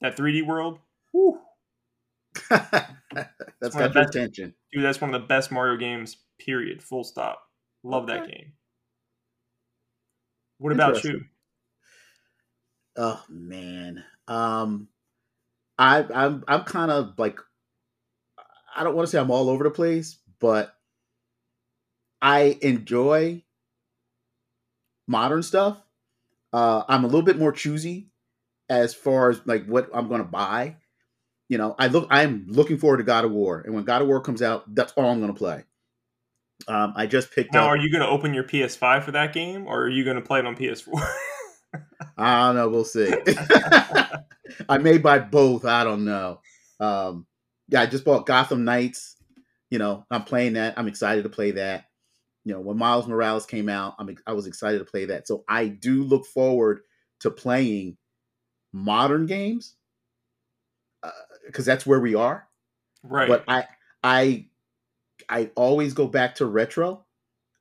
that 0.00 0.16
3D 0.16 0.44
world, 0.44 0.80
whew, 1.12 1.38
that's 2.50 3.76
got 3.76 3.94
your 3.94 4.02
attention. 4.02 4.54
Dude, 4.72 4.84
that's 4.84 5.00
one 5.00 5.14
of 5.14 5.20
the 5.20 5.26
best 5.26 5.52
Mario 5.52 5.76
games, 5.76 6.16
period. 6.38 6.82
Full 6.82 7.04
stop. 7.04 7.42
Love 7.82 8.04
okay. 8.04 8.14
that 8.14 8.28
game. 8.28 8.52
What 10.58 10.72
about 10.72 11.04
you? 11.04 11.24
Oh 12.96 13.22
man. 13.28 14.04
Um 14.26 14.88
I 15.78 16.04
I'm 16.14 16.44
I'm 16.48 16.62
kind 16.62 16.90
of 16.90 17.18
like 17.18 17.38
I 18.74 18.84
don't 18.84 18.94
want 18.94 19.06
to 19.06 19.10
say 19.10 19.18
I'm 19.18 19.30
all 19.30 19.48
over 19.48 19.64
the 19.64 19.70
place, 19.70 20.18
but 20.38 20.74
I 22.20 22.58
enjoy 22.60 23.42
modern 25.06 25.42
stuff. 25.42 25.78
Uh, 26.52 26.82
I'm 26.88 27.04
a 27.04 27.06
little 27.06 27.22
bit 27.22 27.38
more 27.38 27.52
choosy 27.52 28.10
as 28.68 28.94
far 28.94 29.30
as 29.30 29.40
like 29.46 29.66
what 29.66 29.88
I'm 29.94 30.08
going 30.08 30.22
to 30.22 30.28
buy. 30.28 30.76
You 31.48 31.58
know, 31.58 31.74
I 31.78 31.86
look. 31.86 32.08
I'm 32.10 32.46
looking 32.48 32.78
forward 32.78 32.96
to 32.98 33.04
God 33.04 33.24
of 33.24 33.30
War, 33.30 33.60
and 33.60 33.74
when 33.74 33.84
God 33.84 34.02
of 34.02 34.08
War 34.08 34.20
comes 34.20 34.42
out, 34.42 34.74
that's 34.74 34.92
all 34.92 35.08
I'm 35.08 35.20
going 35.20 35.32
to 35.32 35.38
play. 35.38 35.64
Um, 36.68 36.94
I 36.96 37.06
just 37.06 37.30
picked 37.30 37.52
now, 37.52 37.64
up. 37.64 37.70
Are 37.70 37.76
you 37.76 37.90
going 37.90 38.02
to 38.02 38.08
open 38.08 38.34
your 38.34 38.44
PS5 38.44 39.04
for 39.04 39.12
that 39.12 39.32
game, 39.32 39.66
or 39.66 39.82
are 39.82 39.88
you 39.88 40.04
going 40.04 40.16
to 40.16 40.22
play 40.22 40.38
it 40.38 40.46
on 40.46 40.56
PS4? 40.56 41.06
I 42.18 42.46
don't 42.46 42.56
know. 42.56 42.68
We'll 42.68 42.84
see. 42.84 43.12
I 44.68 44.78
may 44.78 44.98
buy 44.98 45.18
both. 45.18 45.64
I 45.64 45.84
don't 45.84 46.04
know. 46.04 46.40
Um, 46.80 47.26
yeah, 47.68 47.82
I 47.82 47.86
just 47.86 48.04
bought 48.04 48.26
Gotham 48.26 48.64
Knights. 48.64 49.16
You 49.70 49.78
know, 49.78 50.06
I'm 50.10 50.22
playing 50.22 50.54
that. 50.54 50.74
I'm 50.78 50.88
excited 50.88 51.24
to 51.24 51.28
play 51.28 51.52
that. 51.52 51.86
You 52.44 52.54
know, 52.54 52.60
when 52.60 52.78
Miles 52.78 53.08
Morales 53.08 53.44
came 53.44 53.68
out, 53.68 53.96
I'm 53.98 54.16
I 54.26 54.32
was 54.32 54.46
excited 54.46 54.78
to 54.78 54.84
play 54.84 55.06
that. 55.06 55.26
So 55.26 55.44
I 55.48 55.66
do 55.66 56.04
look 56.04 56.26
forward 56.26 56.80
to 57.20 57.30
playing 57.30 57.96
modern 58.72 59.26
games 59.26 59.74
because 61.44 61.66
uh, 61.66 61.72
that's 61.72 61.86
where 61.86 62.00
we 62.00 62.14
are. 62.14 62.46
Right. 63.02 63.28
But 63.28 63.44
I 63.48 63.64
I 64.02 64.46
I 65.28 65.50
always 65.54 65.94
go 65.94 66.06
back 66.06 66.36
to 66.36 66.46
retro. 66.46 67.04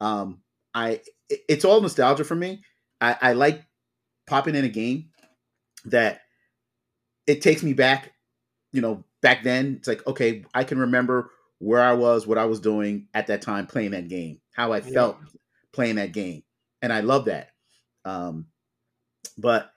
Um, 0.01 0.41
I 0.74 1.01
it's 1.29 1.65
all 1.65 1.81
nostalgia 1.81 2.24
for 2.24 2.35
me. 2.35 2.63
I, 3.01 3.17
I 3.21 3.33
like 3.33 3.63
popping 4.27 4.55
in 4.55 4.65
a 4.65 4.69
game 4.69 5.09
that 5.85 6.21
it 7.27 7.41
takes 7.41 7.63
me 7.63 7.74
back, 7.74 8.12
you 8.71 8.81
know, 8.81 9.03
back 9.21 9.43
then. 9.43 9.75
It's 9.77 9.88
like, 9.88 10.05
okay, 10.07 10.45
I 10.53 10.63
can 10.63 10.79
remember 10.79 11.31
where 11.59 11.81
I 11.81 11.93
was, 11.93 12.27
what 12.27 12.38
I 12.38 12.45
was 12.45 12.59
doing 12.59 13.07
at 13.13 13.27
that 13.27 13.41
time 13.41 13.67
playing 13.67 13.91
that 13.91 14.07
game, 14.07 14.41
how 14.53 14.74
I 14.74 14.81
felt 14.81 15.17
playing 15.74 15.95
that 15.95 16.12
game. 16.12 16.43
And 16.81 16.93
I 16.93 17.01
love 17.01 17.25
that. 17.25 17.50
Um, 18.03 18.47
but 19.38 19.71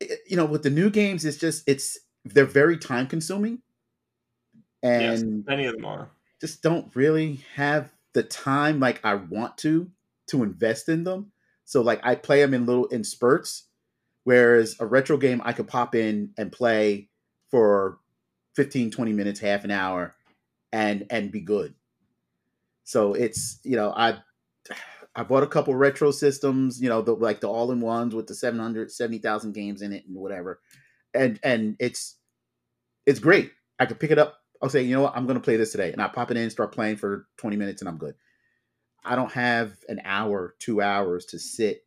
you 0.00 0.36
know, 0.36 0.46
with 0.46 0.62
the 0.62 0.70
new 0.70 0.90
games, 0.90 1.24
it's 1.24 1.38
just 1.38 1.68
it's 1.68 1.98
they're 2.24 2.44
very 2.44 2.78
time 2.78 3.06
consuming. 3.06 3.60
And 4.82 5.02
yes, 5.02 5.22
many 5.46 5.66
of 5.66 5.74
them 5.74 5.84
are. 5.84 6.10
Just 6.40 6.62
don't 6.62 6.94
really 6.94 7.40
have 7.54 7.92
the 8.14 8.22
time 8.22 8.80
like 8.80 9.00
I 9.04 9.14
want 9.14 9.58
to 9.58 9.90
to 10.28 10.42
invest 10.42 10.88
in 10.88 11.04
them. 11.04 11.32
So 11.64 11.82
like 11.82 12.00
I 12.04 12.14
play 12.14 12.40
them 12.40 12.54
in 12.54 12.66
little 12.66 12.86
in 12.86 13.04
spurts 13.04 13.64
Whereas 14.28 14.76
a 14.78 14.84
retro 14.84 15.16
game, 15.16 15.40
I 15.42 15.54
could 15.54 15.68
pop 15.68 15.94
in 15.94 16.32
and 16.36 16.52
play 16.52 17.08
for 17.50 17.98
15, 18.56 18.90
20 18.90 19.12
minutes, 19.14 19.40
half 19.40 19.64
an 19.64 19.70
hour, 19.70 20.14
and 20.70 21.06
and 21.08 21.32
be 21.32 21.40
good. 21.40 21.72
So 22.84 23.14
it's 23.14 23.58
you 23.64 23.76
know 23.76 23.90
I 23.96 24.18
I 25.16 25.22
bought 25.22 25.44
a 25.44 25.46
couple 25.46 25.74
retro 25.74 26.10
systems, 26.10 26.78
you 26.78 26.90
know, 26.90 27.00
the, 27.00 27.14
like 27.14 27.40
the 27.40 27.48
all 27.48 27.72
in 27.72 27.80
ones 27.80 28.14
with 28.14 28.26
the 28.26 28.34
770,000 28.34 29.52
games 29.52 29.80
in 29.80 29.94
it 29.94 30.04
and 30.06 30.14
whatever, 30.14 30.60
and 31.14 31.40
and 31.42 31.76
it's 31.80 32.16
it's 33.06 33.20
great. 33.20 33.52
I 33.78 33.86
could 33.86 33.98
pick 33.98 34.10
it 34.10 34.18
up. 34.18 34.42
I'll 34.60 34.68
say, 34.68 34.82
you 34.82 34.94
know 34.94 35.02
what, 35.02 35.16
I'm 35.16 35.26
going 35.26 35.38
to 35.38 35.44
play 35.44 35.56
this 35.56 35.72
today, 35.72 35.92
and 35.92 36.02
I 36.02 36.08
pop 36.08 36.30
it 36.30 36.36
in, 36.36 36.50
start 36.50 36.72
playing 36.72 36.96
for 36.96 37.26
20 37.36 37.56
minutes, 37.56 37.82
and 37.82 37.88
I'm 37.88 37.98
good. 37.98 38.14
I 39.04 39.14
don't 39.14 39.32
have 39.32 39.72
an 39.88 40.00
hour, 40.04 40.54
two 40.58 40.82
hours 40.82 41.26
to 41.26 41.38
sit 41.38 41.86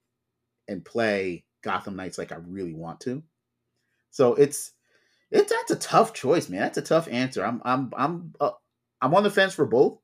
and 0.68 0.84
play 0.84 1.46
Gotham 1.62 1.96
Knights 1.96 2.18
like 2.18 2.32
I 2.32 2.38
really 2.38 2.74
want 2.74 3.02
to. 3.02 3.24
So 4.10 4.36
it's 4.36 4.72
it's 5.30 5.52
that's 5.52 5.72
a 5.72 5.76
tough 5.76 6.14
choice, 6.14 6.50
man. 6.50 6.62
That's 6.62 6.78
a 6.78 6.82
tough 6.82 7.08
answer. 7.10 7.46
I'm 7.46 7.62
I'm 7.64 7.92
I'm 7.96 8.34
uh, 8.40 8.52
I'm 9.02 9.14
on 9.14 9.24
the 9.24 9.30
fence 9.30 9.54
for 9.54 9.66
both. 9.66 10.00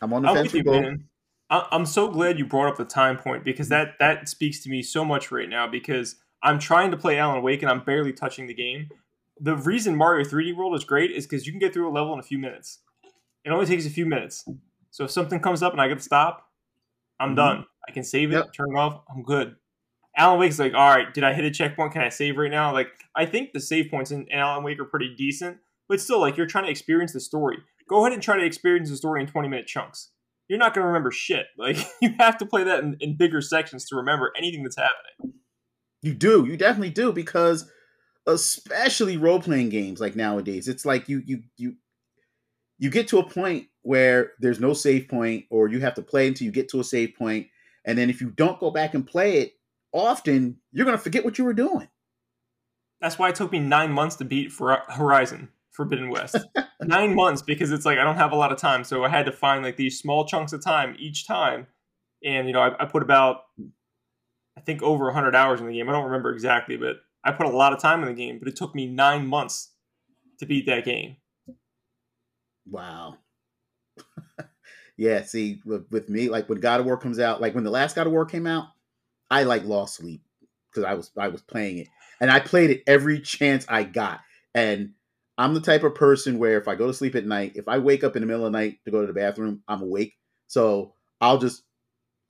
I'm 0.00 0.12
on 0.12 0.22
the 0.22 0.28
I'm 0.28 0.36
fence 0.36 0.50
for 0.50 0.58
you, 0.58 0.64
both. 0.64 0.82
Man. 0.82 1.04
I'm 1.50 1.84
so 1.84 2.08
glad 2.08 2.38
you 2.38 2.46
brought 2.46 2.68
up 2.68 2.76
the 2.76 2.84
time 2.84 3.18
point 3.18 3.44
because 3.44 3.68
that 3.70 3.98
that 3.98 4.28
speaks 4.28 4.62
to 4.62 4.70
me 4.70 4.82
so 4.82 5.04
much 5.04 5.32
right 5.32 5.48
now 5.48 5.66
because 5.66 6.14
I'm 6.42 6.60
trying 6.60 6.92
to 6.92 6.96
play 6.96 7.18
Alan 7.18 7.42
Wake 7.42 7.62
and 7.62 7.70
I'm 7.70 7.82
barely 7.82 8.12
touching 8.12 8.46
the 8.46 8.54
game. 8.54 8.88
The 9.40 9.56
reason 9.56 9.96
Mario 9.96 10.24
3D 10.24 10.54
World 10.54 10.74
is 10.74 10.84
great 10.84 11.10
is 11.10 11.26
because 11.26 11.46
you 11.46 11.52
can 11.52 11.58
get 11.58 11.72
through 11.72 11.88
a 11.88 11.94
level 11.94 12.12
in 12.12 12.20
a 12.20 12.22
few 12.22 12.38
minutes. 12.38 12.80
It 13.44 13.50
only 13.50 13.66
takes 13.66 13.86
a 13.86 13.90
few 13.90 14.04
minutes. 14.04 14.44
So 14.90 15.04
if 15.04 15.10
something 15.10 15.40
comes 15.40 15.62
up 15.62 15.72
and 15.72 15.80
I 15.80 15.88
get 15.88 15.98
to 15.98 16.04
stop, 16.04 16.46
I'm 17.18 17.30
mm-hmm. 17.30 17.36
done. 17.36 17.66
I 17.88 17.92
can 17.92 18.04
save 18.04 18.30
it, 18.30 18.34
yep. 18.34 18.52
turn 18.52 18.68
it 18.74 18.78
off. 18.78 19.00
I'm 19.10 19.22
good. 19.22 19.56
Alan 20.16 20.38
Wake's 20.38 20.58
like, 20.58 20.74
all 20.74 20.88
right, 20.88 21.12
did 21.14 21.24
I 21.24 21.32
hit 21.32 21.44
a 21.44 21.50
checkpoint? 21.50 21.92
Can 21.92 22.02
I 22.02 22.08
save 22.08 22.36
right 22.36 22.50
now? 22.50 22.72
Like, 22.72 22.88
I 23.16 23.26
think 23.26 23.52
the 23.52 23.60
save 23.60 23.90
points 23.90 24.10
in, 24.10 24.26
in 24.28 24.38
Alan 24.38 24.64
Wake 24.64 24.80
are 24.80 24.84
pretty 24.84 25.14
decent, 25.16 25.58
but 25.88 26.00
still, 26.00 26.20
like, 26.20 26.36
you're 26.36 26.46
trying 26.46 26.64
to 26.64 26.70
experience 26.70 27.12
the 27.12 27.20
story. 27.20 27.58
Go 27.88 28.00
ahead 28.00 28.12
and 28.12 28.22
try 28.22 28.36
to 28.36 28.44
experience 28.44 28.90
the 28.90 28.96
story 28.96 29.20
in 29.20 29.26
20 29.26 29.48
minute 29.48 29.66
chunks. 29.66 30.10
You're 30.48 30.58
not 30.58 30.74
going 30.74 30.82
to 30.82 30.88
remember 30.88 31.10
shit. 31.10 31.46
Like, 31.58 31.78
you 32.02 32.14
have 32.18 32.38
to 32.38 32.46
play 32.46 32.64
that 32.64 32.82
in, 32.82 32.96
in 33.00 33.16
bigger 33.16 33.40
sections 33.40 33.84
to 33.86 33.96
remember 33.96 34.32
anything 34.36 34.62
that's 34.62 34.76
happening. 34.76 35.34
You 36.02 36.14
do. 36.14 36.46
You 36.46 36.56
definitely 36.56 36.90
do 36.90 37.12
because, 37.12 37.70
especially 38.30 39.16
role 39.16 39.40
playing 39.40 39.68
games 39.68 40.00
like 40.00 40.16
nowadays, 40.16 40.68
it's 40.68 40.84
like 40.84 41.08
you 41.08 41.22
you 41.24 41.42
you 41.56 41.76
you 42.78 42.90
get 42.90 43.08
to 43.08 43.18
a 43.18 43.28
point 43.28 43.66
where 43.82 44.32
there's 44.40 44.60
no 44.60 44.72
save 44.72 45.08
point, 45.08 45.46
or 45.50 45.68
you 45.68 45.80
have 45.80 45.94
to 45.94 46.02
play 46.02 46.28
until 46.28 46.44
you 46.44 46.52
get 46.52 46.68
to 46.70 46.80
a 46.80 46.84
save 46.84 47.14
point 47.16 47.48
and 47.84 47.98
then 47.98 48.10
if 48.10 48.20
you 48.20 48.30
don't 48.30 48.60
go 48.60 48.70
back 48.70 48.94
and 48.94 49.06
play 49.06 49.38
it 49.38 49.52
often, 49.92 50.58
you're 50.72 50.84
going 50.84 50.96
to 50.96 51.02
forget 51.02 51.24
what 51.24 51.38
you 51.38 51.44
were 51.44 51.54
doing. 51.54 51.88
That's 53.00 53.18
why 53.18 53.30
it 53.30 53.34
took 53.34 53.50
me 53.50 53.58
nine 53.58 53.92
months 53.92 54.16
to 54.16 54.24
beat 54.24 54.52
for 54.52 54.82
Horizon 54.88 55.48
Forbidden 55.70 56.10
West. 56.10 56.36
nine 56.82 57.14
months 57.14 57.40
because 57.40 57.70
it's 57.70 57.86
like 57.86 57.98
I 57.98 58.04
don't 58.04 58.16
have 58.16 58.32
a 58.32 58.36
lot 58.36 58.52
of 58.52 58.58
time, 58.58 58.84
so 58.84 59.04
I 59.04 59.08
had 59.08 59.24
to 59.26 59.32
find 59.32 59.64
like 59.64 59.76
these 59.76 59.98
small 59.98 60.26
chunks 60.26 60.52
of 60.52 60.62
time 60.62 60.94
each 60.98 61.26
time. 61.26 61.66
And 62.22 62.46
you 62.46 62.52
know, 62.52 62.60
I, 62.60 62.82
I 62.82 62.84
put 62.84 63.02
about 63.02 63.44
I 64.58 64.60
think 64.60 64.82
over 64.82 65.06
100 65.06 65.34
hours 65.34 65.60
in 65.60 65.66
the 65.66 65.72
game. 65.72 65.88
I 65.88 65.92
don't 65.92 66.04
remember 66.04 66.30
exactly, 66.32 66.76
but 66.76 66.96
I 67.24 67.32
put 67.32 67.46
a 67.46 67.50
lot 67.50 67.72
of 67.72 67.80
time 67.80 68.02
in 68.02 68.08
the 68.08 68.14
game. 68.14 68.38
But 68.38 68.48
it 68.48 68.56
took 68.56 68.74
me 68.74 68.86
nine 68.86 69.26
months 69.26 69.70
to 70.38 70.46
beat 70.46 70.66
that 70.66 70.84
game. 70.84 71.16
Wow. 72.68 73.16
Yeah, 74.96 75.22
see, 75.22 75.62
with, 75.64 75.86
with, 75.90 76.10
me, 76.10 76.28
like 76.28 76.50
when 76.50 76.60
God 76.60 76.80
of 76.80 76.84
War 76.84 76.98
comes 76.98 77.18
out, 77.18 77.40
like 77.40 77.54
when 77.54 77.64
the 77.64 77.70
last 77.70 77.96
God 77.96 78.06
of 78.06 78.12
War 78.12 78.26
came 78.26 78.46
out, 78.46 78.66
I 79.30 79.44
like 79.44 79.64
lost 79.64 79.96
sleep 79.96 80.20
because 80.70 80.84
I 80.84 80.92
was 80.92 81.10
I 81.16 81.28
was 81.28 81.40
playing 81.40 81.78
it, 81.78 81.88
and 82.20 82.30
I 82.30 82.38
played 82.38 82.68
it 82.68 82.82
every 82.86 83.18
chance 83.18 83.64
I 83.66 83.84
got. 83.84 84.20
And 84.54 84.90
I'm 85.38 85.54
the 85.54 85.60
type 85.62 85.84
of 85.84 85.94
person 85.94 86.38
where 86.38 86.60
if 86.60 86.68
I 86.68 86.74
go 86.74 86.86
to 86.86 86.92
sleep 86.92 87.14
at 87.14 87.24
night, 87.24 87.52
if 87.54 87.66
I 87.66 87.78
wake 87.78 88.04
up 88.04 88.14
in 88.14 88.20
the 88.20 88.26
middle 88.26 88.44
of 88.44 88.52
the 88.52 88.58
night 88.58 88.80
to 88.84 88.90
go 88.90 89.00
to 89.00 89.06
the 89.06 89.14
bathroom, 89.14 89.62
I'm 89.66 89.80
awake. 89.80 90.16
So 90.48 90.92
I'll 91.18 91.38
just 91.38 91.62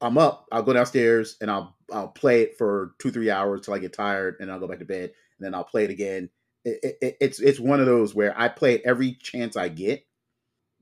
I'm 0.00 0.16
up. 0.16 0.46
I'll 0.52 0.62
go 0.62 0.72
downstairs 0.72 1.36
and 1.40 1.50
I'll 1.50 1.74
I'll 1.92 2.08
play 2.08 2.42
it 2.42 2.58
for 2.58 2.94
two 2.98 3.10
three 3.10 3.30
hours 3.30 3.62
till 3.62 3.74
I 3.74 3.78
get 3.78 3.92
tired, 3.92 4.36
and 4.40 4.50
I'll 4.50 4.60
go 4.60 4.68
back 4.68 4.78
to 4.80 4.84
bed, 4.84 5.12
and 5.38 5.46
then 5.46 5.54
I'll 5.54 5.64
play 5.64 5.84
it 5.84 5.90
again. 5.90 6.30
It, 6.64 6.98
it, 7.00 7.16
it's 7.20 7.40
it's 7.40 7.60
one 7.60 7.80
of 7.80 7.86
those 7.86 8.14
where 8.14 8.38
I 8.38 8.48
play 8.48 8.74
it 8.74 8.82
every 8.84 9.12
chance 9.12 9.56
I 9.56 9.68
get, 9.68 10.04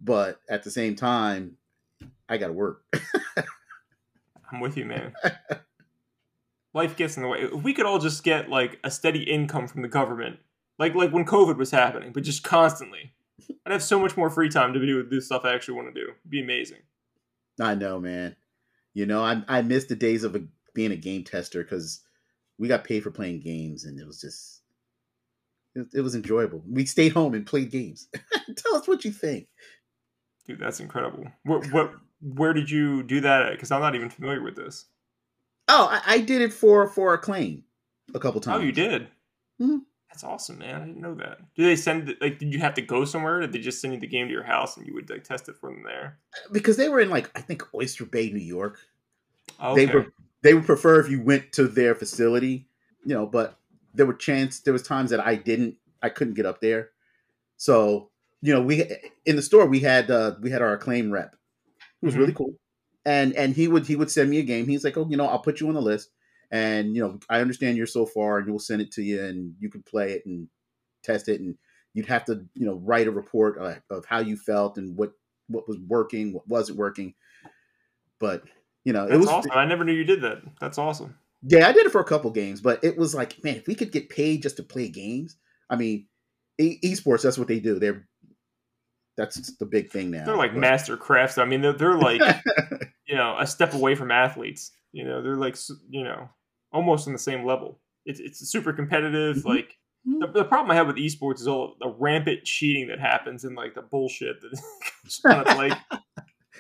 but 0.00 0.40
at 0.48 0.64
the 0.64 0.70
same 0.70 0.96
time, 0.96 1.56
I 2.28 2.38
got 2.38 2.48
to 2.48 2.52
work. 2.52 2.82
I'm 4.52 4.60
with 4.60 4.76
you, 4.76 4.84
man. 4.84 5.12
Life 6.74 6.96
gets 6.96 7.16
in 7.16 7.22
the 7.22 7.28
way. 7.28 7.40
If 7.42 7.62
we 7.62 7.74
could 7.74 7.86
all 7.86 7.98
just 7.98 8.22
get 8.24 8.48
like 8.48 8.78
a 8.84 8.90
steady 8.90 9.22
income 9.22 9.68
from 9.68 9.82
the 9.82 9.88
government, 9.88 10.38
like 10.78 10.94
like 10.94 11.12
when 11.12 11.24
COVID 11.24 11.56
was 11.56 11.70
happening, 11.70 12.12
but 12.12 12.22
just 12.22 12.42
constantly, 12.42 13.12
I'd 13.64 13.72
have 13.72 13.82
so 13.82 13.98
much 13.98 14.16
more 14.16 14.30
free 14.30 14.48
time 14.48 14.72
to 14.74 14.80
do 14.80 15.02
this 15.02 15.26
stuff 15.26 15.44
I 15.44 15.54
actually 15.54 15.74
want 15.74 15.94
to 15.94 16.00
do. 16.00 16.10
It'd 16.10 16.30
be 16.30 16.42
amazing. 16.42 16.78
I 17.60 17.74
know, 17.74 17.98
man. 18.00 18.36
You 18.94 19.06
know, 19.06 19.22
I 19.22 19.42
I 19.48 19.62
miss 19.62 19.84
the 19.84 19.96
days 19.96 20.24
of 20.24 20.34
a, 20.34 20.42
being 20.78 20.92
a 20.92 20.96
game 20.96 21.24
tester 21.24 21.64
because 21.64 22.04
we 22.56 22.68
got 22.68 22.84
paid 22.84 23.02
for 23.02 23.10
playing 23.10 23.40
games, 23.40 23.84
and 23.84 23.98
it 23.98 24.06
was 24.06 24.20
just 24.20 24.62
it, 25.74 25.88
it 25.92 26.00
was 26.02 26.14
enjoyable. 26.14 26.62
We 26.70 26.86
stayed 26.86 27.12
home 27.12 27.34
and 27.34 27.44
played 27.44 27.72
games. 27.72 28.06
Tell 28.56 28.76
us 28.76 28.86
what 28.86 29.04
you 29.04 29.10
think. 29.10 29.48
Dude, 30.46 30.60
that's 30.60 30.78
incredible. 30.78 31.24
What 31.42 31.66
what 31.72 31.94
where 32.22 32.52
did 32.52 32.70
you 32.70 33.02
do 33.02 33.20
that? 33.22 33.50
Because 33.50 33.72
I'm 33.72 33.80
not 33.80 33.96
even 33.96 34.08
familiar 34.08 34.40
with 34.40 34.54
this. 34.54 34.84
Oh, 35.66 35.88
I, 35.90 36.14
I, 36.14 36.20
did 36.20 36.42
it 36.42 36.52
for 36.52 36.86
for 36.88 37.12
Acclaim 37.12 37.64
a 38.14 38.20
couple 38.20 38.40
times. 38.40 38.62
Oh, 38.62 38.64
you 38.64 38.72
did. 38.72 39.02
Mm-hmm. 39.60 39.78
That's 40.08 40.22
awesome, 40.22 40.58
man. 40.58 40.76
I 40.76 40.78
didn't 40.86 41.00
know 41.00 41.14
that. 41.16 41.38
Did 41.56 41.66
they 41.66 41.76
send 41.76 42.14
like? 42.20 42.38
Did 42.38 42.54
you 42.54 42.60
have 42.60 42.74
to 42.74 42.82
go 42.82 43.04
somewhere? 43.04 43.40
did 43.40 43.52
they 43.52 43.58
just 43.58 43.80
send 43.80 43.94
you 43.94 44.00
the 44.00 44.06
game 44.06 44.28
to 44.28 44.32
your 44.32 44.44
house 44.44 44.76
and 44.76 44.86
you 44.86 44.94
would 44.94 45.10
like 45.10 45.24
test 45.24 45.48
it 45.48 45.56
from 45.56 45.82
there? 45.82 46.18
Because 46.52 46.76
they 46.76 46.88
were 46.88 47.00
in 47.00 47.10
like 47.10 47.36
I 47.36 47.40
think 47.40 47.64
Oyster 47.74 48.04
Bay, 48.04 48.30
New 48.30 48.38
York. 48.38 48.78
okay. 49.60 49.84
They 49.84 49.92
were 49.92 50.12
they 50.42 50.54
would 50.54 50.66
prefer 50.66 51.00
if 51.00 51.10
you 51.10 51.22
went 51.22 51.52
to 51.52 51.68
their 51.68 51.94
facility, 51.94 52.68
you 53.04 53.14
know. 53.14 53.26
But 53.26 53.58
there 53.94 54.06
were 54.06 54.14
chance 54.14 54.60
there 54.60 54.72
was 54.72 54.82
times 54.82 55.10
that 55.10 55.20
I 55.20 55.34
didn't, 55.36 55.76
I 56.02 56.08
couldn't 56.10 56.34
get 56.34 56.46
up 56.46 56.60
there, 56.60 56.90
So 57.56 58.12
you 58.42 58.52
know, 58.54 58.62
we 58.62 58.84
in 59.26 59.36
the 59.36 59.42
store 59.42 59.66
we 59.66 59.80
had 59.80 60.10
uh, 60.10 60.36
we 60.40 60.50
had 60.50 60.62
our 60.62 60.74
acclaim 60.74 61.10
rep, 61.12 61.34
It 62.02 62.06
was 62.06 62.16
Mhm. 62.16 62.18
really 62.18 62.32
cool, 62.34 62.54
and 63.04 63.34
and 63.34 63.54
he 63.54 63.68
would 63.68 63.86
he 63.86 63.96
would 63.96 64.10
send 64.10 64.30
me 64.30 64.38
a 64.38 64.42
game. 64.44 64.66
He's 64.68 64.84
like, 64.84 64.96
oh, 64.96 65.08
you 65.10 65.16
know, 65.16 65.26
I'll 65.26 65.40
put 65.42 65.60
you 65.60 65.68
on 65.68 65.74
the 65.74 65.82
list, 65.82 66.10
and 66.50 66.94
you 66.96 67.02
know, 67.02 67.20
I 67.30 67.40
understand 67.40 67.76
you're 67.78 67.86
so 67.86 68.06
far, 68.06 68.38
and 68.38 68.48
we'll 68.50 68.58
send 68.60 68.82
it 68.82 68.92
to 68.92 69.02
you, 69.02 69.22
and 69.24 69.54
you 69.60 69.70
can 69.70 69.82
play 69.82 70.12
it 70.12 70.26
and 70.26 70.48
test 71.02 71.28
it, 71.28 71.40
and 71.40 71.58
you'd 71.94 72.06
have 72.06 72.24
to 72.26 72.46
you 72.54 72.66
know 72.66 72.76
write 72.76 73.08
a 73.08 73.12
report 73.12 73.58
uh, 73.60 73.76
of 73.90 74.04
how 74.06 74.20
you 74.20 74.36
felt 74.36 74.78
and 74.78 74.96
what 74.96 75.12
what 75.48 75.68
was 75.68 75.78
working, 75.80 76.32
what 76.32 76.48
wasn't 76.48 76.78
working. 76.78 77.14
But 78.18 78.44
you 78.88 78.94
know, 78.94 79.02
That's 79.04 79.16
it 79.16 79.18
was 79.18 79.28
awesome. 79.28 79.50
I 79.54 79.66
never 79.66 79.84
knew 79.84 79.92
you 79.92 80.04
did 80.04 80.22
that. 80.22 80.38
That's 80.62 80.78
awesome. 80.78 81.14
yeah, 81.42 81.68
I 81.68 81.72
did 81.72 81.84
it 81.84 81.92
for 81.92 82.00
a 82.00 82.04
couple 82.04 82.30
games, 82.30 82.62
but 82.62 82.82
it 82.82 82.96
was 82.96 83.14
like, 83.14 83.44
man, 83.44 83.56
if 83.56 83.66
we 83.66 83.74
could 83.74 83.92
get 83.92 84.08
paid 84.08 84.40
just 84.42 84.56
to 84.56 84.62
play 84.62 84.88
games, 84.88 85.36
I 85.68 85.76
mean, 85.76 86.06
e- 86.58 86.78
esports, 86.82 87.20
that's 87.22 87.36
what 87.36 87.48
they 87.48 87.60
do. 87.60 87.78
They're 87.78 88.08
that's 89.18 89.56
the 89.58 89.66
big 89.66 89.90
thing 89.90 90.10
now. 90.10 90.24
They're 90.24 90.36
like 90.38 90.52
But- 90.54 90.60
master 90.60 90.96
crafts. 90.96 91.36
I 91.36 91.44
mean, 91.44 91.60
they're, 91.60 91.74
they're 91.74 91.98
like 91.98 92.22
you 93.06 93.14
know 93.16 93.36
a 93.38 93.46
step 93.46 93.74
away 93.74 93.94
from 93.94 94.10
athletes. 94.10 94.70
You 94.92 95.04
know, 95.04 95.20
they're 95.22 95.36
like 95.36 95.56
you 95.90 96.04
know 96.04 96.30
almost 96.72 97.06
on 97.06 97.12
the 97.12 97.18
same 97.18 97.44
level. 97.44 97.80
It's 98.06 98.20
it's 98.20 98.48
super 98.50 98.72
competitive. 98.72 99.36
Mhm. 99.38 99.44
Like 99.44 99.74
the, 100.06 100.28
the 100.28 100.44
problem 100.44 100.70
I 100.70 100.76
have 100.76 100.86
with 100.86 100.96
esports 100.96 101.40
is 101.40 101.48
all 101.48 101.74
the 101.78 101.88
rampant 101.98 102.44
cheating 102.44 102.88
that 102.88 103.00
happens 103.00 103.44
and 103.44 103.54
like 103.54 103.74
the 103.74 103.82
bullshit 103.82 104.36
that 104.40 105.46
like, 105.58 105.76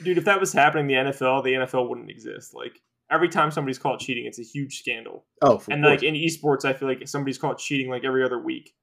dude, 0.02 0.18
if 0.18 0.24
that 0.24 0.40
was 0.40 0.52
happening 0.52 0.90
in 0.90 1.06
the 1.06 1.12
NFL, 1.12 1.44
the 1.44 1.52
NFL 1.54 1.88
wouldn't 1.88 2.10
exist. 2.10 2.54
Like 2.54 2.80
every 3.10 3.28
time 3.28 3.50
somebody's 3.50 3.78
caught 3.78 4.00
cheating, 4.00 4.26
it's 4.26 4.38
a 4.38 4.42
huge 4.42 4.78
scandal. 4.80 5.24
oh, 5.42 5.58
for 5.58 5.72
and 5.72 5.82
course. 5.82 5.90
like 5.90 6.02
in 6.02 6.14
esports, 6.14 6.64
I 6.64 6.72
feel 6.72 6.88
like 6.88 7.06
somebody's 7.08 7.38
caught 7.38 7.58
cheating 7.58 7.88
like 7.90 8.04
every 8.04 8.24
other 8.24 8.38
week. 8.38 8.74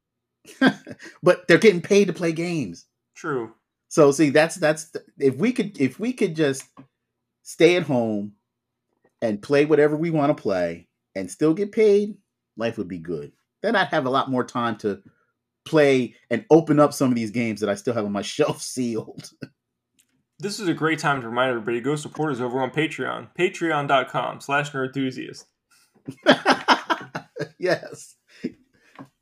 but 1.23 1.47
they're 1.47 1.57
getting 1.57 1.81
paid 1.81 2.05
to 2.07 2.13
play 2.13 2.31
games. 2.31 2.85
True. 3.15 3.53
So 3.87 4.11
see, 4.11 4.29
that's 4.29 4.55
that's 4.55 4.89
the- 4.91 5.03
if 5.19 5.35
we 5.35 5.51
could 5.51 5.79
if 5.79 5.99
we 5.99 6.13
could 6.13 6.35
just 6.35 6.63
stay 7.43 7.75
at 7.75 7.83
home 7.83 8.33
and 9.21 9.41
play 9.41 9.65
whatever 9.65 9.95
we 9.95 10.09
want 10.11 10.35
to 10.35 10.41
play 10.41 10.87
and 11.15 11.29
still 11.31 11.53
get 11.53 11.71
paid, 11.71 12.17
life 12.57 12.77
would 12.77 12.87
be 12.87 12.99
good. 12.99 13.31
Then 13.61 13.75
I'd 13.75 13.87
have 13.87 14.05
a 14.05 14.09
lot 14.11 14.29
more 14.29 14.43
time 14.43 14.75
to 14.79 15.01
play 15.65 16.13
and 16.29 16.45
open 16.51 16.79
up 16.79 16.93
some 16.93 17.09
of 17.09 17.15
these 17.15 17.31
games 17.31 17.61
that 17.61 17.69
I 17.69 17.75
still 17.75 17.93
have 17.93 18.05
on 18.05 18.11
my 18.11 18.21
shelf 18.23 18.61
sealed. 18.61 19.29
This 20.37 20.59
is 20.59 20.67
a 20.67 20.73
great 20.73 20.99
time 20.99 21.21
to 21.21 21.29
remind 21.29 21.51
everybody 21.51 21.77
to 21.77 21.83
go 21.83 21.95
support 21.95 22.33
us 22.33 22.41
over 22.41 22.59
on 22.59 22.71
Patreon. 22.71 23.29
Patreon.com 23.39 24.41
slash 24.41 24.71
nerdthusiast. 24.71 25.45
yes. 27.57 28.15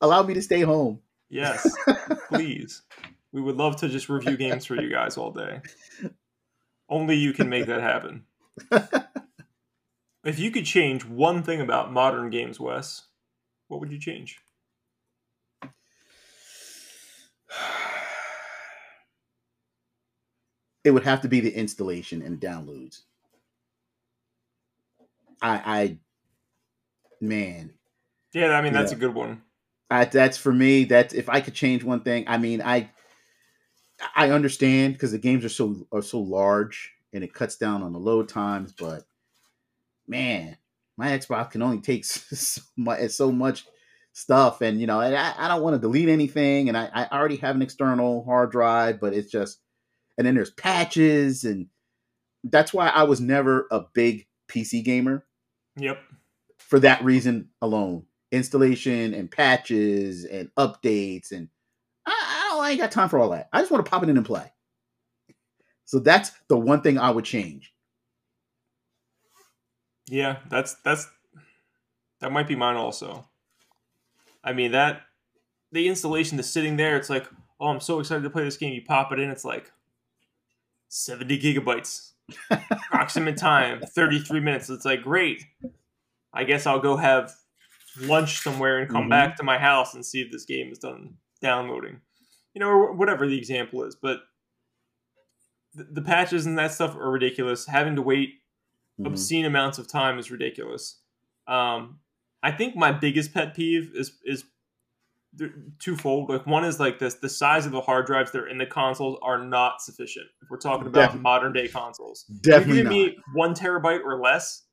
Allow 0.02 0.24
me 0.24 0.34
to 0.34 0.42
stay 0.42 0.62
home. 0.62 1.00
Yes, 1.30 1.76
please. 2.30 2.82
We 3.32 3.42
would 3.42 3.58
love 3.58 3.78
to 3.78 3.90
just 3.90 4.10
review 4.10 4.38
games 4.38 4.66
for 4.66 4.76
you 4.76 4.90
guys 4.90 5.18
all 5.18 5.32
day. 5.32 5.62
Only 6.90 7.16
you 7.16 7.34
can 7.34 7.50
make 7.50 7.68
that 7.68 7.82
happen. 7.82 8.26
if 10.24 10.38
you 10.40 10.52
could 10.52 10.66
change 10.66 11.06
one 11.06 11.42
thing 11.42 11.62
about 11.62 11.92
modern 11.92 12.30
games, 12.30 12.60
Wes, 12.60 13.08
what 13.68 13.80
would 13.80 13.92
you 13.92 14.00
change? 14.00 14.38
It 20.84 20.92
would 20.92 21.04
have 21.04 21.22
to 21.22 21.28
be 21.28 21.40
the 21.40 21.54
installation 21.54 22.22
and 22.22 22.40
downloads. 22.40 23.02
I 25.42 25.62
I 25.66 25.98
man, 27.22 27.74
Yeah, 28.34 28.50
I 28.50 28.62
mean 28.62 28.74
that's 28.74 28.92
Yeah. 28.92 28.98
a 28.98 29.00
good 29.00 29.14
one. 29.14 29.44
I, 29.90 30.06
that's 30.06 30.38
for 30.38 30.52
me. 30.54 30.86
That 30.86 31.14
if 31.14 31.30
I 31.30 31.42
could 31.42 31.54
change 31.54 31.84
one 31.84 32.02
thing, 32.02 32.26
I 32.28 32.38
mean, 32.38 32.62
I 32.62 32.90
I 34.16 34.32
understand 34.32 34.94
because 34.94 35.12
the 35.12 35.18
games 35.18 35.46
are 35.46 35.50
so 35.50 35.88
are 35.92 36.02
so 36.02 36.20
large 36.20 36.94
and 37.14 37.24
it 37.24 37.34
cuts 37.34 37.58
down 37.58 37.84
on 37.84 37.94
the 37.94 38.00
load 38.00 38.30
times. 38.30 38.74
But 38.74 39.04
man, 40.08 40.58
my 40.98 41.10
Xbox 41.10 41.52
can 41.52 41.62
only 41.62 41.80
take 41.82 42.06
so 42.06 42.62
much, 42.78 43.10
so 43.10 43.32
much 43.32 43.66
stuff, 44.14 44.62
and 44.62 44.80
you 44.80 44.88
know, 44.88 45.00
and 45.00 45.16
I, 45.16 45.34
I 45.38 45.48
don't 45.48 45.62
want 45.64 45.76
to 45.76 45.80
delete 45.80 46.10
anything, 46.10 46.70
and 46.70 46.78
I, 46.78 46.90
I 46.94 47.18
already 47.18 47.38
have 47.38 47.56
an 47.56 47.62
external 47.62 48.24
hard 48.26 48.52
drive, 48.52 49.00
but 49.00 49.14
it's 49.14 49.32
just, 49.32 49.60
and 50.18 50.26
then 50.28 50.36
there's 50.36 50.52
patches, 50.52 51.44
and 51.44 51.68
that's 52.44 52.74
why 52.74 52.90
I 52.90 53.04
was 53.04 53.22
never 53.22 53.68
a 53.72 53.82
big 53.94 54.28
PC 54.50 54.84
gamer 54.84 55.26
Yep. 55.78 56.00
for 56.58 56.80
that 56.80 57.04
reason 57.04 57.50
alone. 57.62 58.06
Installation 58.32 59.14
and 59.14 59.30
patches 59.30 60.26
and 60.26 60.50
updates 60.56 61.32
and 61.32 61.50
I, 62.06 62.12
I, 62.12 62.50
don't, 62.50 62.64
I 62.66 62.70
ain't 62.72 62.80
got 62.80 62.92
time 62.92 63.08
for 63.08 63.20
all 63.20 63.30
that. 63.30 63.48
I 63.54 63.60
just 63.62 63.72
want 63.72 63.86
to 63.86 63.90
pop 63.90 64.04
it 64.04 64.10
in 64.10 64.18
and 64.18 64.26
play. 64.26 64.52
So 65.86 66.00
that's 66.00 66.32
the 66.48 66.58
one 66.58 66.82
thing 66.82 66.98
I 66.98 67.12
would 67.12 67.26
change. 67.26 67.74
Yeah, 70.08 70.38
that's 70.50 70.76
that's 70.84 71.08
that 72.20 72.32
might 72.32 72.48
be 72.48 72.56
mine 72.56 72.76
also. 72.76 73.28
I 74.44 74.54
mean 74.54 74.72
that 74.72 75.04
the 75.72 75.88
installation 75.88 76.38
that's 76.38 76.50
sitting 76.50 76.76
there, 76.76 76.98
it's 76.98 77.10
like, 77.10 77.28
oh, 77.60 77.68
I'm 77.68 77.80
so 77.80 78.00
excited 78.00 78.24
to 78.24 78.30
play 78.30 78.44
this 78.44 78.58
game. 78.58 78.74
You 78.74 78.82
pop 78.84 79.12
it 79.12 79.20
in, 79.20 79.30
it's 79.30 79.46
like 79.46 79.72
70 80.94 81.40
gigabytes. 81.40 82.12
Approximate 82.52 83.36
time, 83.38 83.82
33 83.82 84.40
minutes. 84.40 84.70
It's 84.70 84.86
like, 84.86 85.02
great. 85.02 85.44
I 86.34 86.44
guess 86.44 86.66
I'll 86.66 86.80
go 86.80 86.96
have 86.96 87.34
lunch 88.00 88.40
somewhere 88.42 88.80
and 88.80 88.90
come 88.90 89.06
Mhm. 89.06 89.10
back 89.10 89.36
to 89.38 89.44
my 89.44 89.58
house 89.58 89.94
and 89.94 90.06
see 90.06 90.22
if 90.22 90.32
this 90.32 90.46
game 90.46 90.72
is 90.72 90.80
done 90.80 91.18
downloading. 91.42 92.00
You 92.54 92.60
know, 92.60 92.70
or 92.70 92.94
whatever 92.94 93.28
the 93.28 93.38
example 93.38 93.84
is. 93.84 93.96
But 93.96 94.22
the, 95.74 95.84
the 95.86 96.02
patches 96.02 96.46
and 96.46 96.58
that 96.60 96.72
stuff 96.72 96.96
are 96.96 97.10
ridiculous. 97.12 97.66
Having 97.66 97.96
to 97.96 98.02
wait 98.02 98.36
Mhm. 99.00 99.08
obscene 99.08 99.46
amounts 99.46 99.80
of 99.80 99.88
time 99.88 100.20
is 100.20 100.30
ridiculous. 100.30 101.02
Um, 101.48 102.00
I 102.44 102.52
think 102.52 102.76
my 102.76 102.92
biggest 102.92 103.34
pet 103.34 103.56
peeve 103.56 103.92
is 103.96 104.20
is 104.24 104.44
twofold. 105.80 106.30
Like 106.30 106.46
one 106.46 106.64
is 106.66 106.80
like 106.80 107.00
this: 107.00 107.16
the 107.16 107.30
size 107.30 107.66
of 107.66 107.72
the 107.72 107.82
hard 107.82 108.06
drives 108.06 108.32
that 108.32 108.40
are 108.40 108.48
in 108.48 108.58
the 108.58 108.66
consoles 108.66 109.18
are 109.22 109.44
not 109.44 109.82
sufficient. 109.82 110.28
If 110.42 110.50
we're 110.50 110.58
talking 110.58 110.88
about 110.88 111.00
Definitely. 111.00 111.22
modern 111.22 111.54
day 111.54 111.68
consoles, 111.68 112.24
Definitely 112.42 112.76
You're 112.78 112.84
not. 112.86 112.92
me 112.94 113.18
one 113.34 113.54
terabyte 113.54 114.04
or 114.04 114.20
less. 114.22 114.64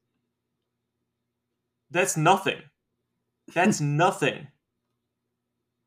That's 1.91 2.17
nothing. 2.17 2.59
That's 3.55 3.81
nothing. 3.81 4.49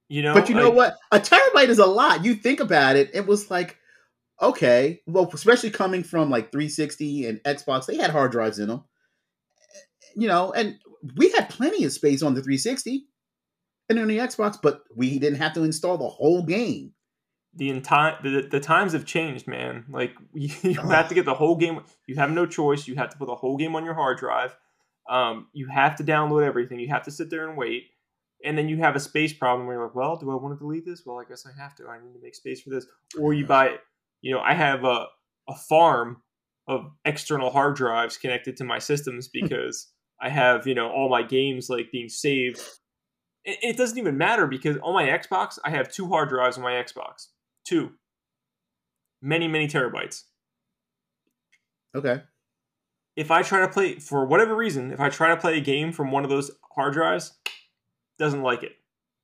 You 0.10 0.22
know, 0.22 0.34
but 0.34 0.50
you 0.50 0.56
know 0.56 0.70
like- 0.70 0.76
what? 0.76 0.98
A 1.12 1.20
terabyte 1.20 1.70
is 1.70 1.80
a 1.80 1.86
lot. 1.86 2.24
You 2.26 2.36
think 2.36 2.60
about 2.60 2.96
it, 2.96 3.10
it 3.14 3.26
was 3.26 3.50
like, 3.50 3.78
okay, 4.42 5.02
well, 5.08 5.30
especially 5.34 5.72
coming 5.72 6.04
from 6.04 6.30
like 6.30 6.52
360 6.52 7.26
and 7.28 7.40
Xbox, 7.44 7.86
they 7.86 7.96
had 7.98 8.12
hard 8.12 8.32
drives 8.32 8.60
in 8.60 8.68
them. 8.68 8.84
You 10.16 10.28
know, 10.28 10.52
and 10.52 10.78
we 11.16 11.32
had 11.32 11.50
plenty 11.50 11.86
of 11.86 11.94
space 11.94 12.22
on 12.22 12.34
the 12.36 12.42
360 12.42 13.08
and 13.98 14.04
on 14.04 14.08
the 14.10 14.18
Xbox, 14.20 14.58
but 14.62 14.84
we 14.96 15.20
didn't 15.20 15.40
have 15.40 15.54
to 15.54 15.64
install 15.64 15.98
the 15.98 16.08
whole 16.10 16.44
game. 16.44 16.94
the 17.56 17.70
entire 17.70 18.18
the, 18.24 18.48
the 18.50 18.60
times 18.60 18.94
have 18.94 19.06
changed 19.06 19.48
man. 19.48 19.86
Like 19.90 20.14
you, 20.34 20.50
you 20.64 20.82
have 20.82 21.10
to 21.10 21.16
get 21.16 21.26
the 21.26 21.34
whole 21.36 21.56
game 21.56 21.82
you 22.08 22.16
have 22.16 22.32
no 22.32 22.46
choice 22.46 22.88
you 22.88 22.96
have 22.96 23.10
to 23.10 23.18
put 23.18 23.28
the 23.28 23.36
whole 23.36 23.58
game 23.58 23.76
on 23.76 23.86
your 23.86 23.94
hard 23.94 24.18
drive. 24.18 24.56
Um, 25.10 25.48
you 25.54 25.68
have 25.68 25.96
to 25.98 26.04
download 26.04 26.44
everything 26.46 26.80
you 26.80 26.90
have 26.90 27.04
to 27.04 27.12
sit 27.12 27.30
there 27.30 27.48
and 27.48 27.58
wait. 27.58 27.84
And 28.46 28.58
then 28.58 28.70
you 28.70 28.78
have 28.78 28.96
a 28.96 29.00
space 29.00 29.34
problem 29.34 29.68
where 29.68 29.78
you're 29.78 29.86
like 29.86 29.96
well 29.96 30.16
do 30.18 30.32
i 30.32 30.36
want 30.36 30.56
to 30.58 30.60
delete 30.60 30.86
this? 30.86 31.04
Well 31.06 31.20
i 31.20 31.26
guess 31.30 31.46
i 31.46 31.62
have 31.62 31.76
to 31.76 31.88
i 31.88 31.98
need 32.04 32.14
to 32.14 32.22
make 32.22 32.36
space 32.36 32.62
for 32.62 32.70
this. 32.72 32.86
Or 33.20 33.34
you 33.34 33.46
buy 33.46 33.78
you 34.22 34.34
know 34.34 34.42
i 34.42 34.54
have 34.54 34.84
a, 34.84 35.08
a 35.48 35.56
farm 35.56 36.22
of 36.68 36.92
external 37.06 37.52
hard 37.52 37.76
drives 37.76 38.18
connected 38.18 38.56
to 38.58 38.64
my 38.64 38.80
systems 38.80 39.28
because 39.34 39.92
i 40.22 40.30
have 40.30 40.66
you 40.66 40.74
know 40.76 40.90
all 40.90 41.10
my 41.10 41.22
games 41.24 41.70
like 41.70 41.92
being 41.92 42.10
saved 42.10 42.62
it, 43.46 43.60
it 43.62 43.78
doesn't 43.78 43.98
even 43.98 44.18
matter 44.18 44.48
because 44.48 44.78
on 44.84 44.94
my 44.94 45.06
xbox 45.08 45.58
i 45.66 45.70
have 45.70 45.92
two 45.92 46.08
hard 46.08 46.30
drives 46.30 46.58
on 46.58 46.64
my 46.64 46.74
xbox 46.74 47.28
two 47.66 47.92
many 49.22 49.48
many 49.48 49.68
terabytes 49.68 50.24
Okay. 51.96 52.22
if 53.16 53.30
i 53.32 53.42
try 53.44 53.60
to 53.62 53.68
play 53.68 53.96
for 54.00 54.26
whatever 54.26 54.56
reason 54.56 54.92
if 54.92 55.00
i 55.00 55.10
try 55.10 55.30
to 55.30 55.38
play 55.38 55.58
a 55.58 55.62
game 55.62 55.92
from 55.92 56.12
one 56.12 56.24
of 56.24 56.30
those 56.30 56.52
hard 56.76 56.94
drives 56.94 57.34
doesn't 58.18 58.42
like 58.42 58.64
it 58.64 58.74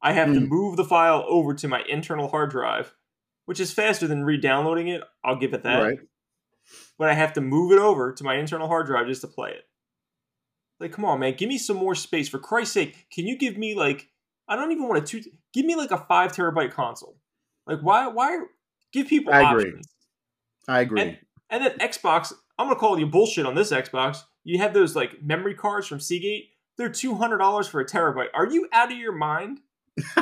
i 0.01 0.13
have 0.13 0.33
to 0.33 0.39
Hmm. 0.39 0.45
move 0.47 0.77
the 0.77 0.85
file 0.85 1.25
over 1.27 1.53
to 1.53 1.67
my 1.67 1.81
internal 1.89 2.27
hard 2.27 2.49
drive 2.51 2.93
which 3.45 3.59
is 3.59 3.73
faster 3.73 4.07
than 4.07 4.23
re-downloading 4.23 4.87
it 4.87 5.01
i'll 5.23 5.35
give 5.39 5.53
it 5.53 5.63
that 5.63 5.81
Right. 5.81 5.99
but 6.99 7.09
i 7.09 7.13
have 7.13 7.33
to 7.33 7.41
move 7.41 7.71
it 7.71 7.79
over 7.79 8.13
to 8.13 8.23
my 8.23 8.35
internal 8.35 8.67
hard 8.67 8.85
drive 8.85 9.07
just 9.07 9.21
to 9.21 9.27
play 9.27 9.51
it 9.51 9.63
like 10.79 10.91
come 10.91 11.05
on 11.05 11.19
man 11.19 11.33
give 11.35 11.49
me 11.49 11.57
some 11.57 11.77
more 11.77 11.95
space 11.95 12.29
for 12.29 12.39
christ's 12.39 12.73
sake 12.73 13.05
can 13.11 13.27
you 13.27 13.37
give 13.37 13.57
me 13.57 13.75
like 13.75 14.07
i 14.47 14.55
don't 14.55 14.71
even 14.71 14.87
want 14.87 15.01
a 15.03 15.05
two 15.05 15.21
give 15.53 15.65
me 15.65 15.75
like 15.75 15.91
a 15.91 15.97
five 15.97 16.31
terabyte 16.31 16.71
console 16.71 17.17
like 17.67 17.79
why 17.81 18.07
why 18.07 18.39
give 18.91 19.07
people 19.07 19.33
I 19.33 19.51
agree. 19.51 19.65
options 19.65 19.87
I 20.67 20.81
agree. 20.81 21.01
and, 21.01 21.17
and 21.49 21.63
then 21.63 21.77
Xbox, 21.79 22.31
I'm 22.57 22.67
gonna 22.67 22.79
call 22.79 22.99
you 22.99 23.07
bullshit 23.07 23.45
on 23.45 23.55
this 23.55 23.71
Xbox. 23.71 24.23
You 24.43 24.59
have 24.59 24.73
those 24.73 24.95
like 24.95 25.21
memory 25.23 25.55
cards 25.55 25.87
from 25.87 25.99
Seagate. 25.99 26.49
They're 26.77 26.89
two 26.89 27.15
hundred 27.15 27.39
dollars 27.39 27.67
for 27.67 27.81
a 27.81 27.85
terabyte. 27.85 28.27
Are 28.33 28.45
you 28.45 28.69
out 28.71 28.91
of 28.91 28.97
your 28.97 29.13
mind? 29.13 29.59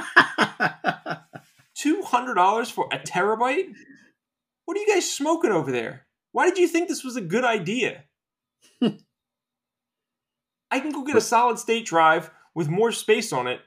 Two 1.76 2.02
hundred 2.02 2.34
dollars 2.34 2.72
for 2.72 2.88
a 2.92 2.98
terabyte? 2.98 3.72
What 4.66 4.76
are 4.76 4.80
you 4.80 4.88
guys 4.88 5.12
smoking 5.12 5.52
over 5.52 5.72
there? 5.72 6.08
Why 6.32 6.50
did 6.50 6.58
you 6.58 6.68
think 6.68 6.88
this 6.88 7.04
was 7.04 7.16
a 7.16 7.22
good 7.22 7.46
idea? 7.46 8.06
I 10.72 10.80
can 10.80 10.92
go 10.92 11.04
get 11.04 11.16
a 11.16 11.22
solid 11.22 11.60
state 11.60 11.86
drive 11.86 12.30
with 12.54 12.68
more 12.70 12.92
space 12.92 13.32
on 13.32 13.48
it. 13.48 13.62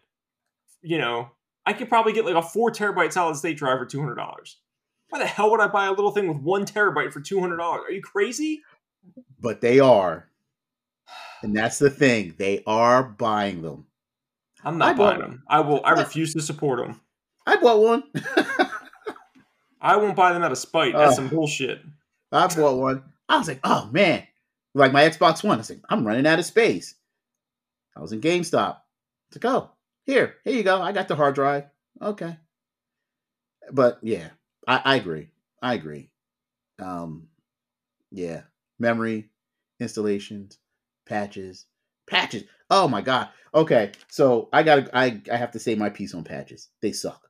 You 0.83 0.99
know, 0.99 1.31
I 1.67 1.73
could 1.73 1.89
probably 1.89 2.13
get 2.13 2.25
like 2.25 2.35
a 2.35 2.43
four 2.43 2.71
terabyte 2.71 3.13
solid 3.13 3.37
state 3.37 3.57
drive 3.57 3.79
for 3.79 3.87
two 3.87 4.01
hundred 4.01 4.17
dollars. 4.17 4.59
Why 5.09 5.19
the 5.19 5.27
hell 5.27 5.51
would 5.51 5.61
I 5.61 5.67
buy 5.69 5.87
a 5.87 5.93
little 5.93 6.13
thing 6.13 6.29
with 6.29 6.39
one 6.39 6.65
terabyte 6.65 7.13
for 7.13 7.21
two 7.21 7.41
hundred 7.41 7.59
dollars? 7.59 7.83
Are 7.89 7.93
you 7.93 8.03
crazy? 8.03 8.63
But 9.41 9.61
they 9.61 9.81
are, 9.81 10.29
and 11.43 11.57
that's 11.57 11.79
the 11.79 11.91
thing. 11.91 12.35
They 12.39 12.63
are 12.67 13.03
buying 13.03 13.63
them. 13.63 13.87
I'm 14.65 14.79
not 14.79 14.97
buying 14.97 15.21
them. 15.21 15.43
I 15.49 15.61
will. 15.61 15.81
I 15.85 15.93
refuse 15.93 16.35
to 16.35 16.43
support 16.43 16.87
them. 16.87 17.01
I 17.47 17.57
bought 17.57 17.81
one. 17.81 18.05
I 19.81 19.97
won't 19.97 20.17
buy 20.17 20.33
them 20.33 20.43
out 20.43 20.53
of 20.53 20.59
spite. 20.59 20.93
That's 20.93 21.13
uh, 21.13 21.17
some 21.17 21.29
bullshit. 21.29 21.81
I 22.31 22.47
bought 22.49 22.77
one. 22.77 23.03
I 23.29 23.39
was 23.39 23.49
like, 23.49 23.61
oh 23.65 23.89
man, 23.91 24.25
like 24.75 24.93
my 24.93 25.03
Xbox 25.03 25.43
One. 25.43 25.59
I 25.59 25.63
like, 25.63 25.81
I'm 25.89 26.07
running 26.07 26.27
out 26.27 26.39
of 26.39 26.45
space. 26.45 26.95
I 27.97 28.01
was 28.01 28.13
in 28.13 28.21
GameStop. 28.21 28.79
To 29.33 29.39
go 29.39 29.57
oh, 29.57 29.71
here, 30.07 30.37
here 30.43 30.55
you 30.55 30.65
go. 30.65 30.83
I 30.83 30.91
got 30.91 31.07
the 31.07 31.15
hard 31.15 31.37
drive. 31.37 31.65
Okay, 32.03 32.37
but 33.73 33.99
yeah, 34.03 34.31
I, 34.67 34.83
I 34.85 34.97
agree. 34.97 35.31
I 35.63 35.75
agree. 35.75 36.11
Um, 36.81 37.29
yeah, 38.11 38.43
memory 38.81 39.31
installations, 39.79 40.59
patches, 41.07 41.67
patches. 42.09 42.45
Oh 42.71 42.89
my 42.89 43.03
god. 43.03 43.29
Okay, 43.55 43.93
so 44.09 44.49
I 44.53 44.65
gotta. 44.65 44.91
I 44.93 45.21
I 45.31 45.37
have 45.37 45.53
to 45.53 45.61
say 45.61 45.77
my 45.77 45.91
piece 45.91 46.15
on 46.15 46.25
patches. 46.25 46.69
They 46.83 46.93
suck. 46.93 47.23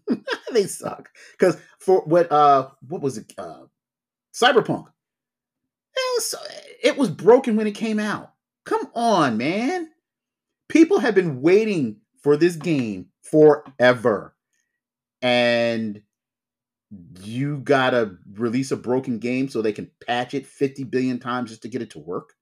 they 0.52 0.66
suck 0.66 1.08
because 1.38 1.56
for 1.78 2.00
what 2.00 2.30
uh 2.32 2.68
what 2.88 3.00
was 3.00 3.18
it 3.18 3.32
uh 3.38 3.62
Cyberpunk 4.34 4.86
was, 6.16 6.34
it 6.82 6.96
was 6.96 7.10
broken 7.10 7.56
when 7.56 7.66
it 7.66 7.74
came 7.74 7.98
out. 7.98 8.32
Come 8.64 8.88
on, 8.94 9.36
man. 9.36 9.90
People 10.68 10.98
have 10.98 11.14
been 11.14 11.40
waiting 11.40 12.00
for 12.22 12.36
this 12.36 12.56
game 12.56 13.06
forever. 13.22 14.34
And 15.22 16.02
you 17.22 17.58
gotta 17.58 18.16
release 18.34 18.70
a 18.70 18.76
broken 18.76 19.18
game 19.18 19.48
so 19.48 19.60
they 19.60 19.72
can 19.72 19.90
patch 20.06 20.34
it 20.34 20.46
50 20.46 20.84
billion 20.84 21.18
times 21.18 21.50
just 21.50 21.62
to 21.62 21.68
get 21.68 21.82
it 21.82 21.90
to 21.90 21.98
work. 21.98 22.34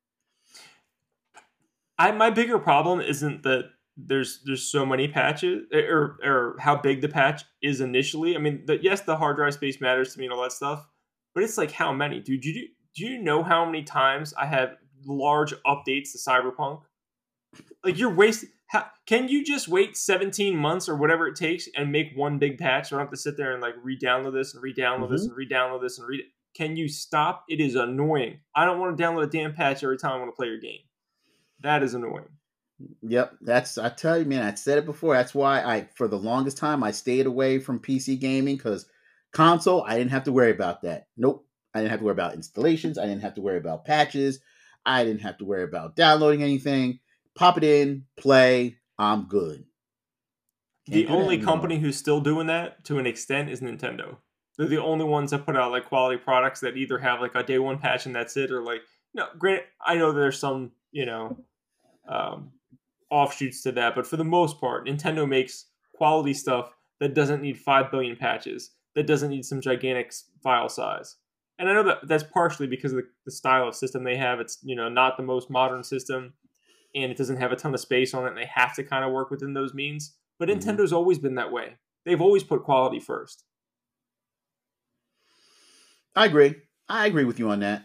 I 1.98 2.12
my 2.12 2.30
bigger 2.30 2.58
problem 2.58 3.00
isn't 3.00 3.42
that 3.44 3.70
there's 3.96 4.42
there's 4.44 4.62
so 4.70 4.84
many 4.84 5.08
patches 5.08 5.62
eh, 5.72 5.82
or 5.82 6.18
or 6.24 6.56
how 6.58 6.76
big 6.76 7.00
the 7.00 7.08
patch 7.08 7.44
is 7.62 7.80
initially. 7.80 8.36
I 8.36 8.38
mean, 8.38 8.64
the, 8.66 8.82
yes, 8.82 9.02
the 9.02 9.16
hard 9.16 9.36
drive 9.36 9.54
space 9.54 9.80
matters 9.80 10.12
to 10.12 10.18
me 10.18 10.26
and 10.26 10.34
all 10.34 10.42
that 10.42 10.52
stuff, 10.52 10.86
but 11.34 11.44
it's 11.44 11.56
like 11.56 11.70
how 11.70 11.92
many, 11.92 12.20
dude? 12.20 12.44
You 12.44 12.68
do 12.94 13.04
you 13.04 13.22
know 13.22 13.42
how 13.42 13.64
many 13.64 13.82
times 13.82 14.34
I 14.34 14.46
have 14.46 14.76
large 15.04 15.54
updates 15.66 16.12
to 16.12 16.18
Cyberpunk? 16.18 16.82
Like 17.84 17.98
you're 17.98 18.14
wasting. 18.14 18.50
can 19.06 19.28
you 19.28 19.44
just 19.44 19.68
wait 19.68 19.96
17 19.96 20.56
months 20.56 20.88
or 20.88 20.96
whatever 20.96 21.26
it 21.26 21.36
takes 21.36 21.68
and 21.76 21.92
make 21.92 22.12
one 22.14 22.38
big 22.38 22.58
patch? 22.58 22.88
So 22.88 22.96
I 22.96 22.98
don't 22.98 23.06
have 23.06 23.12
to 23.12 23.16
sit 23.16 23.36
there 23.36 23.52
and 23.52 23.62
like 23.62 23.74
re-download 23.82 24.32
this 24.32 24.54
and 24.54 24.62
re-download 24.62 25.04
mm-hmm. 25.04 25.12
this 25.12 25.24
and 25.24 25.36
re-download 25.36 25.82
this 25.82 25.98
and 25.98 26.08
read 26.08 26.20
it. 26.20 26.26
Can 26.56 26.76
you 26.76 26.88
stop? 26.88 27.44
It 27.48 27.60
is 27.60 27.74
annoying. 27.74 28.38
I 28.54 28.64
don't 28.64 28.78
want 28.78 28.96
to 28.96 29.02
download 29.02 29.24
a 29.24 29.30
damn 29.30 29.54
patch 29.54 29.82
every 29.82 29.98
time 29.98 30.12
I 30.12 30.18
want 30.18 30.28
to 30.28 30.36
play 30.36 30.46
your 30.46 30.60
game. 30.60 30.80
That 31.60 31.82
is 31.82 31.94
annoying. 31.94 32.28
Yep, 33.02 33.38
that's 33.40 33.78
I 33.78 33.88
tell 33.88 34.18
you, 34.18 34.24
man. 34.24 34.42
I 34.42 34.54
said 34.54 34.78
it 34.78 34.86
before. 34.86 35.14
That's 35.14 35.34
why 35.34 35.62
I, 35.62 35.88
for 35.94 36.08
the 36.08 36.18
longest 36.18 36.58
time, 36.58 36.82
I 36.82 36.90
stayed 36.90 37.26
away 37.26 37.58
from 37.58 37.78
PC 37.78 38.18
gaming 38.18 38.56
because 38.56 38.86
console, 39.32 39.82
I 39.84 39.96
didn't 39.96 40.10
have 40.10 40.24
to 40.24 40.32
worry 40.32 40.50
about 40.50 40.82
that. 40.82 41.06
Nope, 41.16 41.43
I 41.74 41.80
didn't 41.80 41.90
have 41.90 42.00
to 42.00 42.04
worry 42.04 42.12
about 42.12 42.34
installations. 42.34 42.98
I 42.98 43.06
didn't 43.06 43.22
have 43.22 43.34
to 43.34 43.40
worry 43.40 43.58
about 43.58 43.84
patches. 43.84 44.40
I 44.86 45.04
didn't 45.04 45.22
have 45.22 45.38
to 45.38 45.44
worry 45.44 45.64
about 45.64 45.96
downloading 45.96 46.42
anything. 46.42 47.00
Pop 47.34 47.56
it 47.56 47.64
in, 47.64 48.04
play. 48.16 48.78
I'm 48.98 49.26
good. 49.26 49.64
Can't 50.86 50.94
the 50.94 51.12
only 51.12 51.38
company 51.38 51.78
who's 51.78 51.96
still 51.96 52.20
doing 52.20 52.46
that 52.46 52.84
to 52.84 52.98
an 52.98 53.06
extent 53.06 53.50
is 53.50 53.60
Nintendo. 53.60 54.18
They're 54.56 54.68
the 54.68 54.82
only 54.82 55.04
ones 55.04 55.32
that 55.32 55.46
put 55.46 55.56
out 55.56 55.72
like 55.72 55.86
quality 55.86 56.18
products 56.18 56.60
that 56.60 56.76
either 56.76 56.98
have 56.98 57.20
like 57.20 57.34
a 57.34 57.42
day 57.42 57.58
one 57.58 57.78
patch 57.78 58.06
and 58.06 58.14
that's 58.14 58.36
it, 58.36 58.52
or 58.52 58.62
like 58.62 58.82
no. 59.14 59.26
Granted, 59.36 59.64
I 59.84 59.96
know 59.96 60.12
there's 60.12 60.38
some 60.38 60.72
you 60.92 61.06
know 61.06 61.38
um, 62.08 62.52
offshoots 63.10 63.62
to 63.62 63.72
that, 63.72 63.96
but 63.96 64.06
for 64.06 64.16
the 64.16 64.24
most 64.24 64.60
part, 64.60 64.86
Nintendo 64.86 65.28
makes 65.28 65.66
quality 65.94 66.34
stuff 66.34 66.72
that 67.00 67.14
doesn't 67.14 67.42
need 67.42 67.58
five 67.58 67.90
billion 67.90 68.14
patches, 68.14 68.70
that 68.94 69.06
doesn't 69.06 69.30
need 69.30 69.44
some 69.44 69.60
gigantic 69.60 70.12
file 70.42 70.68
size 70.68 71.16
and 71.58 71.68
I 71.68 71.72
know 71.72 71.84
that 71.84 72.08
that's 72.08 72.24
partially 72.24 72.66
because 72.66 72.92
of 72.92 72.98
the, 72.98 73.08
the, 73.24 73.30
style 73.30 73.68
of 73.68 73.74
system 73.74 74.04
they 74.04 74.16
have. 74.16 74.40
It's 74.40 74.58
you 74.62 74.74
know 74.74 74.88
not 74.88 75.16
the 75.16 75.22
most 75.22 75.50
modern 75.50 75.84
system, 75.84 76.34
and 76.94 77.10
it 77.10 77.16
doesn't 77.16 77.36
have 77.36 77.52
a 77.52 77.56
ton 77.56 77.74
of 77.74 77.80
space 77.80 78.14
on 78.14 78.24
it. 78.24 78.28
and 78.28 78.36
They 78.36 78.50
have 78.52 78.74
to 78.76 78.84
kind 78.84 79.04
of 79.04 79.12
work 79.12 79.30
within 79.30 79.54
those 79.54 79.74
means. 79.74 80.14
But 80.38 80.48
mm-hmm. 80.48 80.68
Nintendo's 80.68 80.92
always 80.92 81.18
been 81.18 81.36
that 81.36 81.52
way. 81.52 81.76
They've 82.04 82.20
always 82.20 82.42
put 82.42 82.64
quality 82.64 83.00
first. 83.00 83.44
I 86.16 86.26
agree. 86.26 86.56
I 86.88 87.06
agree 87.06 87.24
with 87.24 87.38
you 87.38 87.50
on 87.50 87.60
that. 87.60 87.84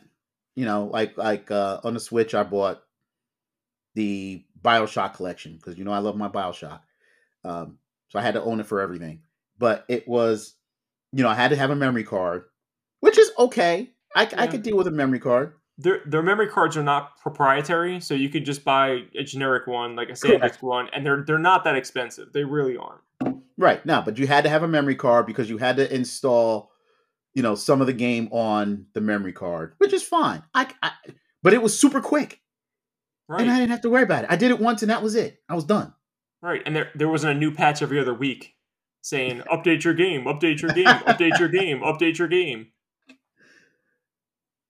You 0.55 0.65
know, 0.65 0.86
like 0.86 1.17
like 1.17 1.51
uh, 1.51 1.79
on 1.84 1.93
the 1.93 1.99
Switch, 1.99 2.34
I 2.34 2.43
bought 2.43 2.82
the 3.95 4.43
Bioshock 4.62 5.13
collection 5.13 5.55
because 5.55 5.77
you 5.77 5.86
know 5.86 5.91
I 5.91 5.99
love 5.99 6.17
my 6.17 6.27
Bioshock. 6.27 6.82
Um, 7.43 7.77
so 8.10 8.19
I 8.19 8.21
had 8.23 8.34
to 8.34 8.41
own 8.41 8.60
it 8.60 8.65
for 8.65 8.82
everything. 8.82 9.21
But 9.58 9.86
it 9.88 10.08
was, 10.08 10.55
you 11.12 11.23
know, 11.23 11.29
I 11.29 11.36
had 11.36 11.49
to 11.49 11.55
have 11.55 11.69
a 11.69 11.75
memory 11.75 12.03
card 12.03 12.45
okay. 13.39 13.89
I, 14.15 14.23
yeah. 14.23 14.41
I 14.41 14.47
could 14.47 14.63
deal 14.63 14.78
with 14.78 14.88
a 14.88 14.91
memory 14.91 15.19
card. 15.19 15.54
Their 15.78 16.02
their 16.06 16.21
memory 16.21 16.47
cards 16.47 16.75
are 16.75 16.84
not 16.84 17.17
proprietary, 17.21 18.02
so 18.02 18.13
you 18.13 18.28
could 18.30 18.43
just 18.43 18.65
buy 18.65 19.04
a 19.17 19.23
generic 19.23 19.65
one, 19.65 19.95
like 19.95 20.10
a 20.10 20.13
SanDisk 20.13 20.62
one, 20.62 20.89
and 20.93 21.06
they're 21.06 21.23
they're 21.25 21.39
not 21.39 21.63
that 21.63 21.75
expensive. 21.75 22.34
They 22.34 22.43
really 22.43 22.75
aren't. 22.75 23.41
Right 23.58 23.86
now, 23.86 24.02
but 24.02 24.17
you 24.17 24.28
had 24.28 24.43
to 24.43 24.49
have 24.49 24.63
a 24.63 24.67
memory 24.67 24.95
card 24.95 25.25
because 25.25 25.49
you 25.49 25.58
had 25.58 25.78
to 25.78 25.93
install, 25.93 26.71
you 27.34 27.43
know, 27.43 27.56
some 27.56 27.82
of 27.82 27.88
the 27.88 27.93
game 27.93 28.28
on 28.32 28.88
the 28.93 29.02
memory 29.02 29.34
card, 29.34 29.75
which 29.78 29.93
is 29.93 30.04
fine. 30.04 30.43
I, 30.54 30.67
I 30.84 30.91
but 31.43 31.54
it 31.54 31.62
was 31.62 31.78
super 31.80 32.02
quick, 32.02 32.41
right? 33.30 33.41
And 33.41 33.52
I 33.52 33.58
didn't 33.60 33.71
have 33.71 33.82
to 33.82 33.89
worry 33.89 34.04
about 34.04 34.25
it. 34.25 34.32
I 34.32 34.36
did 34.36 34.52
it 34.52 34.60
once, 34.60 34.82
and 34.82 34.91
that 34.91 35.02
was 35.02 35.15
it. 35.15 35.41
I 35.47 35.56
was 35.56 35.63
done. 35.63 35.93
Right, 36.41 36.62
and 36.65 36.75
there 36.75 36.89
there 36.95 37.10
wasn't 37.10 37.38
a 37.38 37.39
new 37.39 37.52
patch 37.52 37.82
every 37.82 37.99
other 37.99 38.13
week 38.13 38.56
saying 39.02 39.41
update 39.52 39.84
your 39.84 39.93
game, 39.93 40.25
update 40.25 40.62
your 40.62 40.71
game, 40.71 40.86
update 40.86 41.39
your 41.39 41.47
game, 41.47 41.80
update 41.80 42.17
your 42.17 42.28
game. 42.28 42.67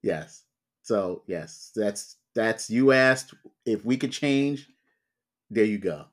Yes. 0.01 0.43
So 0.83 1.23
yes, 1.27 1.71
that's 1.75 2.17
that's 2.35 2.69
you 2.69 2.91
asked 2.91 3.33
if 3.65 3.85
we 3.85 3.97
could 3.97 4.11
change. 4.11 4.67
There 5.49 5.65
you 5.65 5.77
go. 5.77 6.05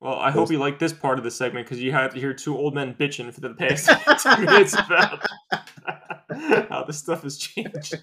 Well, 0.00 0.18
I 0.18 0.30
Those... 0.30 0.34
hope 0.34 0.50
you 0.52 0.58
like 0.58 0.78
this 0.78 0.92
part 0.92 1.18
of 1.18 1.24
the 1.24 1.30
segment 1.30 1.66
because 1.66 1.80
you 1.80 1.92
had 1.92 2.10
to 2.12 2.20
hear 2.20 2.34
two 2.34 2.56
old 2.56 2.74
men 2.74 2.94
bitching 2.94 3.32
for 3.32 3.40
the 3.40 3.54
past 3.54 3.88
two 4.22 4.44
minutes 4.44 4.74
about 4.74 5.26
how 6.68 6.84
this 6.84 6.98
stuff 6.98 7.22
has 7.22 7.38
changed. 7.38 7.94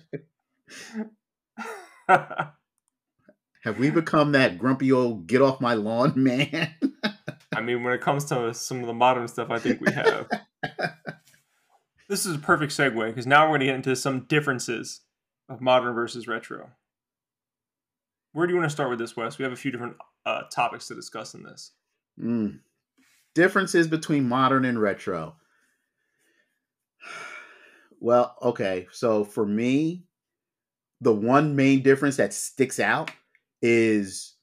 Have 2.08 3.80
we 3.80 3.91
become 3.91 4.34
that 4.34 4.58
grumpy 4.58 4.91
old 4.91 5.28
get 5.28 5.41
off 5.41 5.62
my 5.62 5.73
lawn 5.73 6.13
man? 6.15 6.76
I 7.56 7.62
mean, 7.62 7.84
when 7.84 7.93
it 7.93 8.02
comes 8.02 8.26
to 8.26 8.54
some 8.54 8.82
of 8.82 8.88
the 8.88 8.93
modern 8.93 9.28
stuff, 9.28 9.49
I 9.52 9.60
think 9.60 9.80
we 9.80 9.91
have. 9.93 10.28
This 12.13 12.28
is 12.28 12.36
a 12.36 12.38
perfect 12.38 12.71
segue 12.73 13.08
because 13.08 13.26
now 13.26 13.41
we're 13.45 13.58
going 13.58 13.62
to 13.62 13.65
get 13.65 13.76
into 13.76 13.95
some 13.95 14.26
differences 14.26 15.02
of 15.49 15.62
modern 15.62 15.95
versus 15.95 16.28
retro. 16.28 16.69
Where 18.34 18.45
do 18.45 18.54
you 18.54 18.60
want 18.60 18.69
to 18.69 18.71
start 18.71 18.91
with 18.91 18.99
this, 18.99 19.17
Wes? 19.17 19.39
We 19.39 19.43
have 19.43 19.52
a 19.52 19.56
few 19.56 19.71
different 19.71 19.95
uh, 20.23 20.43
topics 20.52 20.88
to 20.89 20.93
discuss 20.93 21.34
in 21.34 21.41
this. 21.41 21.71
Mm. 22.21 22.60
Differences 23.34 23.88
between 23.88 24.30
modern 24.30 24.63
and 24.63 24.80
retro. 24.80 25.38
Well, 27.99 28.36
okay. 28.43 28.86
So 28.91 29.23
for 29.23 29.43
me, 29.43 30.04
the 31.02 31.15
one 31.15 31.56
main 31.56 31.82
difference 31.82 32.17
that 32.17 32.32
sticks 32.32 32.80
out 32.80 33.10
is 33.63 34.36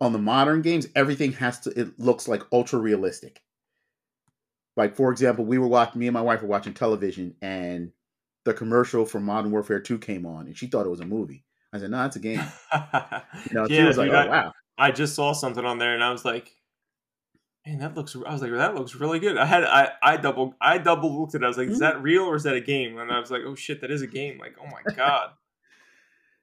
on 0.00 0.12
the 0.12 0.18
modern 0.18 0.60
games, 0.60 0.88
everything 0.96 1.34
has 1.34 1.60
to, 1.60 1.70
it 1.80 2.00
looks 2.00 2.26
like 2.26 2.42
ultra 2.50 2.80
realistic. 2.80 3.42
Like 4.76 4.94
for 4.94 5.10
example, 5.10 5.44
we 5.44 5.58
were 5.58 5.66
watching. 5.66 6.00
Me 6.00 6.06
and 6.06 6.14
my 6.14 6.20
wife 6.20 6.42
were 6.42 6.48
watching 6.48 6.74
television, 6.74 7.34
and 7.40 7.92
the 8.44 8.52
commercial 8.52 9.06
for 9.06 9.20
Modern 9.20 9.50
Warfare 9.50 9.80
Two 9.80 9.98
came 9.98 10.26
on, 10.26 10.46
and 10.46 10.56
she 10.56 10.66
thought 10.66 10.86
it 10.86 10.90
was 10.90 11.00
a 11.00 11.06
movie. 11.06 11.44
I 11.72 11.78
said, 11.78 11.90
"No, 11.90 12.04
it's 12.04 12.16
a 12.16 12.20
game." 12.20 12.42
you 12.72 13.54
know, 13.54 13.66
yeah, 13.68 13.80
she 13.80 13.82
was 13.82 13.96
like, 13.98 14.10
"Oh 14.10 14.26
wow." 14.28 14.52
I 14.78 14.90
just 14.90 15.14
saw 15.14 15.32
something 15.32 15.64
on 15.64 15.78
there, 15.78 15.94
and 15.94 16.04
I 16.04 16.12
was 16.12 16.26
like, 16.26 16.54
"Man, 17.66 17.78
that 17.78 17.94
looks." 17.94 18.14
I 18.14 18.32
was 18.32 18.42
like, 18.42 18.52
"That 18.52 18.74
looks 18.74 18.94
really 18.94 19.18
good." 19.18 19.38
I 19.38 19.46
had 19.46 19.64
I 19.64 19.92
I 20.02 20.16
double 20.18 20.54
I 20.60 20.76
double 20.76 21.20
looked 21.20 21.34
at. 21.34 21.40
it. 21.40 21.44
I 21.44 21.48
was 21.48 21.56
like, 21.56 21.68
"Is 21.68 21.74
mm-hmm. 21.74 21.80
that 21.80 22.02
real 22.02 22.24
or 22.24 22.36
is 22.36 22.42
that 22.42 22.54
a 22.54 22.60
game?" 22.60 22.98
And 22.98 23.10
I 23.10 23.18
was 23.18 23.30
like, 23.30 23.42
"Oh 23.46 23.54
shit, 23.54 23.80
that 23.80 23.90
is 23.90 24.02
a 24.02 24.06
game!" 24.06 24.38
Like, 24.38 24.56
oh 24.62 24.66
my 24.66 24.82
god. 24.94 25.30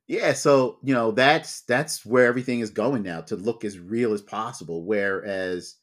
yeah, 0.08 0.34
so 0.34 0.80
you 0.82 0.96
know 0.96 1.12
that's 1.12 1.62
that's 1.62 2.04
where 2.04 2.26
everything 2.26 2.62
is 2.62 2.72
going 2.72 3.04
now 3.04 3.22
to 3.22 3.36
look 3.36 3.64
as 3.64 3.78
real 3.78 4.12
as 4.12 4.24
possible. 4.24 4.84
Whereas 4.84 5.76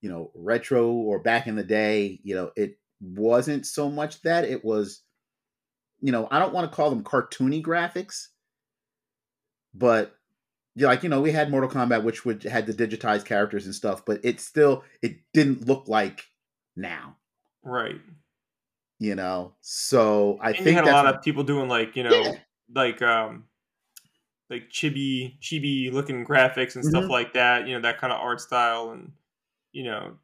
you 0.00 0.10
know, 0.10 0.30
retro 0.34 0.88
or 0.92 1.18
back 1.20 1.46
in 1.46 1.56
the 1.56 1.64
day, 1.64 2.20
you 2.22 2.34
know, 2.34 2.52
it 2.56 2.78
wasn't 3.00 3.66
so 3.66 3.90
much 3.90 4.22
that 4.22 4.44
it 4.44 4.64
was, 4.64 5.02
you 6.00 6.12
know, 6.12 6.28
I 6.30 6.38
don't 6.38 6.52
want 6.54 6.70
to 6.70 6.76
call 6.76 6.90
them 6.90 7.04
cartoony 7.04 7.62
graphics, 7.62 8.28
but 9.74 10.16
yeah, 10.76 10.88
like 10.88 11.02
you 11.02 11.08
know, 11.08 11.20
we 11.22 11.32
had 11.32 11.50
Mortal 11.50 11.70
Kombat, 11.70 12.04
which 12.04 12.24
would 12.24 12.42
had 12.44 12.66
the 12.66 12.74
digitized 12.74 13.26
characters 13.26 13.66
and 13.66 13.74
stuff, 13.74 14.04
but 14.06 14.24
it 14.24 14.40
still 14.40 14.84
it 15.02 15.18
didn't 15.34 15.66
look 15.66 15.88
like 15.88 16.26
now, 16.76 17.18
right? 17.62 18.00
You 18.98 19.14
know, 19.14 19.56
so 19.60 20.38
I 20.40 20.52
and 20.52 20.64
think 20.64 20.66
you 20.66 20.74
had 20.74 20.84
a 20.84 20.88
lot 20.88 21.06
of 21.06 21.22
people 21.22 21.44
doing 21.44 21.68
like 21.68 21.96
you 21.96 22.02
know, 22.02 22.22
Yeah. 22.22 22.40
like 22.74 23.02
um, 23.02 23.48
like 24.50 24.68
chibi 24.70 25.38
chibi 25.40 25.92
looking 25.92 26.24
graphics 26.24 26.76
and 26.76 26.84
stuff 26.84 27.08
Mhm. 27.08 27.10
like 27.10 27.32
that. 27.34 27.66
You 27.66 27.74
know 27.74 27.80
that 27.82 27.98
kind 27.98 28.12
of 28.12 28.20
art 28.20 28.40
style, 28.40 28.90
and 28.90 29.12
you 29.76 29.84
know, 29.84 30.16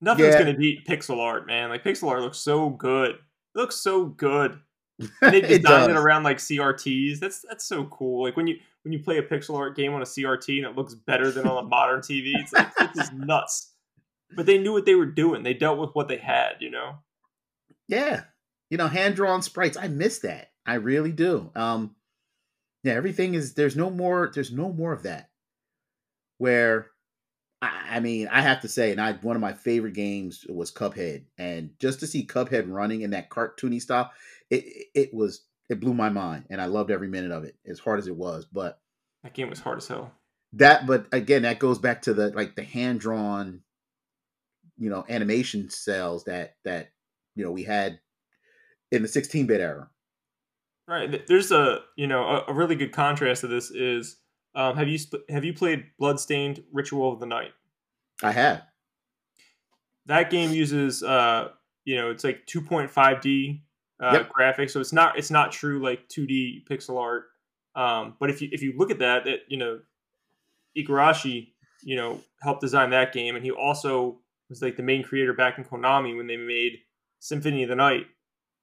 nothing's 0.00 0.34
Yeah. 0.34 0.38
gonna 0.40 0.54
beat 0.56 0.86
pixel 0.86 1.18
art, 1.18 1.46
man. 1.46 1.70
Like 1.70 1.84
pixel 1.84 2.08
art 2.08 2.22
looks 2.22 2.38
so 2.38 2.70
good. 2.70 3.12
It 3.12 3.20
looks 3.58 3.76
so 3.76 4.06
good. 4.06 4.58
And 5.22 5.32
they 5.34 5.42
it 5.42 5.62
designed 5.62 5.90
it 5.90 5.94
does. 5.94 6.04
around 6.04 6.22
like 6.24 6.38
CRTs. 6.38 7.18
That's 7.20 7.40
that's 7.48 7.64
so 7.64 7.84
cool. 7.86 8.24
Like 8.24 8.36
when 8.36 8.46
you 8.46 8.56
when 8.82 8.92
you 8.92 8.98
play 9.00 9.18
a 9.18 9.22
pixel 9.22 9.56
art 9.56 9.74
game 9.76 9.94
on 9.94 10.02
a 10.02 10.04
CRT 10.04 10.58
and 10.58 10.66
it 10.66 10.76
looks 10.76 10.94
better 10.94 11.30
than 11.30 11.46
on 11.46 11.64
a 11.64 11.66
modern 11.66 12.00
TV, 12.08 12.32
it's 12.34 12.52
like 12.52 12.70
it's 12.80 12.96
just 12.98 13.12
nuts. 13.12 13.72
But 14.34 14.46
they 14.46 14.58
knew 14.58 14.72
what 14.72 14.84
they 14.86 14.94
were 14.94 15.06
doing. 15.06 15.42
They 15.42 15.54
dealt 15.54 15.78
with 15.78 15.90
what 15.94 16.08
they 16.08 16.16
had, 16.18 16.56
you 16.60 16.70
know. 16.70 16.96
Yeah. 17.88 18.24
You 18.70 18.78
know, 18.78 18.88
hand 18.88 19.16
drawn 19.16 19.42
sprites. 19.42 19.76
I 19.76 19.88
miss 19.88 20.18
that. 20.20 20.50
I 20.66 20.74
really 20.74 21.12
do. 21.12 21.50
Um 21.54 21.94
yeah, 22.84 22.94
everything 22.94 23.34
is 23.34 23.54
there's 23.54 23.76
no 23.76 23.90
more 23.90 24.30
there's 24.34 24.52
no 24.52 24.72
more 24.72 24.92
of 24.92 25.02
that. 25.04 25.30
Where 26.38 26.91
I, 27.62 27.96
I 27.96 28.00
mean, 28.00 28.28
I 28.28 28.42
have 28.42 28.60
to 28.62 28.68
say, 28.68 28.90
and 28.90 29.00
I 29.00 29.12
one 29.14 29.36
of 29.36 29.40
my 29.42 29.52
favorite 29.54 29.94
games 29.94 30.44
was 30.48 30.70
Cuphead. 30.72 31.24
And 31.38 31.70
just 31.78 32.00
to 32.00 32.06
see 32.06 32.26
Cuphead 32.26 32.64
running 32.68 33.02
in 33.02 33.10
that 33.12 33.30
cartoony 33.30 33.80
style, 33.80 34.10
it 34.50 34.64
it- 34.66 34.88
it 34.94 35.14
was 35.14 35.44
it 35.70 35.80
blew 35.80 35.94
my 35.94 36.10
mind 36.10 36.44
and 36.50 36.60
I 36.60 36.66
loved 36.66 36.90
every 36.90 37.08
minute 37.08 37.30
of 37.30 37.44
it, 37.44 37.56
as 37.66 37.78
hard 37.78 37.98
as 37.98 38.06
it 38.08 38.16
was. 38.16 38.44
But 38.44 38.78
That 39.22 39.32
game 39.32 39.48
was 39.48 39.60
hard 39.60 39.78
as 39.78 39.86
hell. 39.88 40.12
that 40.54 40.86
but 40.86 41.06
again 41.12 41.42
that 41.42 41.58
goes 41.58 41.78
back 41.78 42.02
to 42.02 42.12
the 42.12 42.28
like 42.30 42.56
the 42.56 42.62
hand 42.64 43.00
drawn 43.00 43.62
you 44.76 44.90
know 44.90 45.04
animation 45.08 45.70
cells 45.70 46.24
that 46.24 46.56
that 46.64 46.90
you 47.36 47.42
know 47.44 47.50
we 47.52 47.62
had 47.62 48.00
in 48.90 49.00
the 49.02 49.08
16-bit 49.08 49.60
era 49.60 49.88
Right. 50.88 51.26
There's 51.28 51.52
a 51.52 51.80
you 51.96 52.06
know 52.06 52.22
a, 52.24 52.44
a 52.48 52.52
really 52.52 52.74
good 52.74 52.92
contrast 52.92 53.42
to 53.42 53.46
this 53.46 53.70
is 53.70 54.16
um, 54.54 54.76
have 54.76 54.88
you 54.88 54.98
sp- 55.00 55.24
have 55.28 55.44
you 55.44 55.52
played 55.54 55.86
Bloodstained 55.98 56.62
Ritual 56.72 57.12
of 57.12 57.20
the 57.20 57.26
Night? 57.26 57.52
i 58.22 58.30
have 58.32 58.62
That 60.06 60.30
game 60.30 60.50
uses 60.52 61.02
uh 61.02 61.48
you 61.84 61.96
know 61.96 62.10
it's 62.10 62.24
like 62.24 62.46
2.5D 62.46 63.62
uh, 64.00 64.12
Yep. 64.14 64.32
graphics, 64.32 64.70
so 64.72 64.80
it's 64.80 64.92
not 64.92 65.16
it's 65.18 65.30
not 65.30 65.52
true 65.52 65.80
like 65.82 66.08
2D 66.08 66.66
pixel 66.68 66.98
art. 67.00 67.24
Um, 67.76 68.16
but 68.18 68.30
if 68.30 68.42
you 68.42 68.48
if 68.52 68.60
you 68.62 68.74
look 68.76 68.90
at 68.90 68.98
that, 68.98 69.24
that 69.24 69.40
you 69.48 69.56
know 69.56 69.80
Igarashi 70.76 71.52
you 71.82 71.96
know 71.96 72.20
helped 72.40 72.60
design 72.60 72.90
that 72.90 73.12
game, 73.12 73.34
and 73.36 73.44
he 73.44 73.50
also 73.50 74.18
was 74.48 74.60
like 74.62 74.76
the 74.76 74.82
main 74.82 75.02
creator 75.02 75.32
back 75.32 75.56
in 75.58 75.64
Konami 75.64 76.16
when 76.16 76.26
they 76.26 76.36
made 76.36 76.78
Symphony 77.20 77.62
of 77.62 77.68
the 77.68 77.76
Night. 77.76 78.06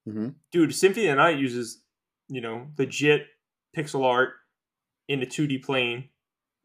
Mhm. 0.08 0.34
Dude, 0.52 0.74
Symphony 0.74 1.06
of 1.06 1.16
the 1.16 1.22
Night 1.22 1.38
uses 1.38 1.82
you 2.28 2.40
know 2.40 2.66
legit 2.78 3.26
pixel 3.76 4.04
art 4.04 4.34
in 5.10 5.22
a 5.22 5.26
2D 5.26 5.58
plane, 5.58 6.08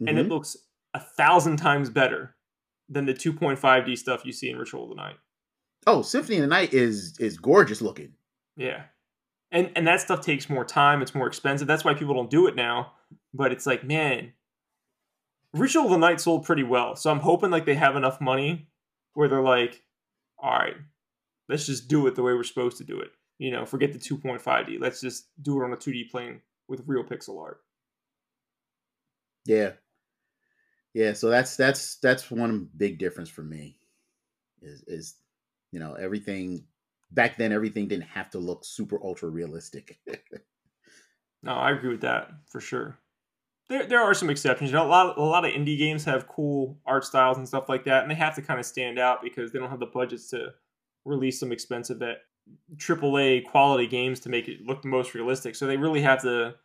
and 0.07 0.19
it 0.19 0.27
Mhm. 0.27 0.29
looks 0.29 0.55
a 0.93 0.99
thousand 0.99 1.57
times 1.57 1.89
better 1.89 2.35
than 2.87 3.05
the 3.05 3.13
2.5D 3.13 3.95
stuff 3.95 4.23
you 4.25 4.31
see 4.31 4.49
in 4.49 4.57
Ritual 4.57 4.83
of 4.83 4.89
the 4.89 4.95
Night. 4.95 5.17
oh 5.87 6.01
symphony 6.01 6.37
of 6.37 6.41
the 6.41 6.47
night 6.47 6.73
is 6.73 7.15
is 7.19 7.37
gorgeous 7.37 7.79
looking 7.81 8.15
Yeah. 8.55 8.85
And 9.51 9.71
and 9.75 9.85
that 9.87 10.01
stuff 10.01 10.21
takes 10.21 10.49
more 10.49 10.65
time, 10.65 11.01
it's 11.01 11.13
more 11.15 11.27
expensive. 11.27 11.67
That's 11.67 11.83
why 11.85 11.93
people 11.93 12.13
don't 12.15 12.29
do 12.29 12.47
it 12.47 12.55
now. 12.55 12.93
But 13.33 13.51
it's 13.51 13.65
like, 13.67 13.83
man, 13.83 14.33
Ritual 15.53 15.85
of 15.85 15.91
the 15.91 15.97
Night 15.97 16.19
sold 16.21 16.43
pretty 16.45 16.63
well. 16.63 16.95
So 16.95 17.09
I'm 17.11 17.19
hoping 17.19 17.49
like 17.51 17.65
they 17.65 17.75
have 17.75 17.95
enough 17.95 18.19
money 18.19 18.69
where 19.13 19.27
they're 19.29 19.41
like, 19.41 19.83
all 20.37 20.51
right, 20.51 20.75
let's 21.49 21.65
just 21.65 21.87
do 21.87 22.05
it 22.07 22.15
the 22.15 22.23
way 22.23 22.33
we're 22.33 22.43
supposed 22.43 22.77
to 22.77 22.83
do 22.83 22.99
it. 22.99 23.11
You 23.37 23.51
know, 23.51 23.65
forget 23.65 23.93
the 23.93 23.99
2.5D. 23.99 24.77
Let's 24.79 25.01
just 25.01 25.29
do 25.41 25.61
it 25.61 25.65
on 25.65 25.71
a 25.73 25.77
2D 25.77 26.09
plane 26.09 26.41
with 26.67 26.83
real 26.87 27.03
pixel 27.03 27.39
art. 27.41 27.61
Yeah 29.45 29.71
yeah 30.93 31.13
so 31.13 31.29
that's 31.29 31.55
that's 31.55 31.97
that's 31.97 32.31
one 32.31 32.69
big 32.77 32.97
difference 32.99 33.29
for 33.29 33.43
me 33.43 33.77
is 34.61 34.83
is 34.87 35.15
you 35.71 35.79
know 35.79 35.93
everything 35.93 36.65
back 37.11 37.37
then 37.37 37.51
everything 37.51 37.87
didn't 37.87 38.03
have 38.05 38.29
to 38.29 38.39
look 38.39 38.65
super 38.65 39.01
ultra 39.03 39.29
realistic 39.29 39.99
No, 41.45 41.53
I 41.53 41.71
agree 41.71 41.91
with 41.91 42.01
that 42.01 42.31
for 42.47 42.59
sure. 42.59 42.97
There, 43.69 43.85
there 43.85 44.01
are 44.01 44.13
some 44.13 44.29
exceptions. 44.29 44.71
You 44.71 44.77
know, 44.77 44.85
a 44.85 44.87
lot, 44.87 45.17
a 45.17 45.21
lot 45.21 45.45
of 45.45 45.51
indie 45.51 45.77
games 45.77 46.03
have 46.05 46.27
cool 46.27 46.79
art 46.85 47.05
styles 47.05 47.37
and 47.37 47.47
stuff 47.47 47.69
like 47.69 47.85
that, 47.85 48.01
and 48.01 48.11
they 48.11 48.15
have 48.15 48.35
to 48.35 48.41
kind 48.41 48.59
of 48.59 48.65
stand 48.65 48.99
out 48.99 49.21
because 49.21 49.51
they 49.51 49.59
don't 49.59 49.69
have 49.69 49.79
the 49.79 49.85
budgets 49.85 50.29
to 50.31 50.53
release 51.05 51.39
some 51.39 51.51
expensive 51.51 52.01
eh, 52.01 52.11
at 52.11 52.17
AAA 52.77 53.45
quality 53.45 53.87
games 53.87 54.19
to 54.21 54.29
make 54.29 54.47
it 54.47 54.61
look 54.65 54.81
the 54.81 54.87
most 54.87 55.13
realistic. 55.13 55.55
So 55.55 55.67
they 55.67 55.77
really 55.77 56.01
have 56.01 56.21
to 56.23 56.55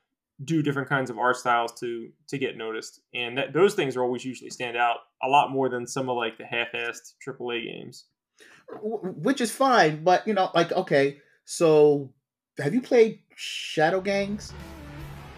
do 0.44 0.62
different 0.62 0.88
kinds 0.88 1.11
of 1.11 1.18
art 1.18 1.37
styles 1.37 1.72
to 1.81 2.11
to 2.29 2.38
get 2.38 2.57
noticed, 2.57 3.00
and 3.14 3.37
that, 3.38 3.53
those 3.53 3.74
things 3.74 3.96
are 3.96 4.03
always 4.03 4.24
usually 4.24 4.50
stand 4.50 4.76
out 4.76 4.96
a 5.22 5.29
lot 5.29 5.50
more 5.50 5.68
than 5.68 5.87
some 5.87 6.09
of 6.09 6.16
like 6.16 6.38
the 6.38 6.44
half-assed 6.46 7.14
AAA 7.26 7.64
games. 7.64 8.07
Which 8.83 9.40
is 9.40 9.50
fine 9.50 10.05
but 10.05 10.26
you 10.26 10.33
know 10.33 10.50
like 10.55 10.70
okay 10.72 11.18
so 11.44 12.12
have 12.59 12.72
you 12.72 12.81
played 12.81 13.18
shadow 13.35 14.00
gangs 14.00 14.53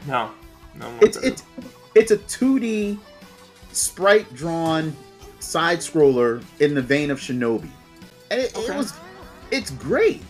No, 0.07 0.31
no, 0.75 0.93
it's 1.01 1.17
good. 1.17 1.33
it's 1.33 1.43
it's 1.95 2.11
a 2.11 2.19
2D 2.19 2.99
sprite 3.73 4.33
drawn 4.35 4.95
side 5.41 5.79
scroller 5.79 6.45
in 6.61 6.75
the 6.75 6.83
vein 6.83 7.11
of 7.11 7.19
Shinobi, 7.19 7.71
and 8.31 8.41
it, 8.43 8.55
Okay. 8.57 8.73
it 8.73 8.77
was 8.77 8.93
it's 9.51 9.71
great. 9.71 10.23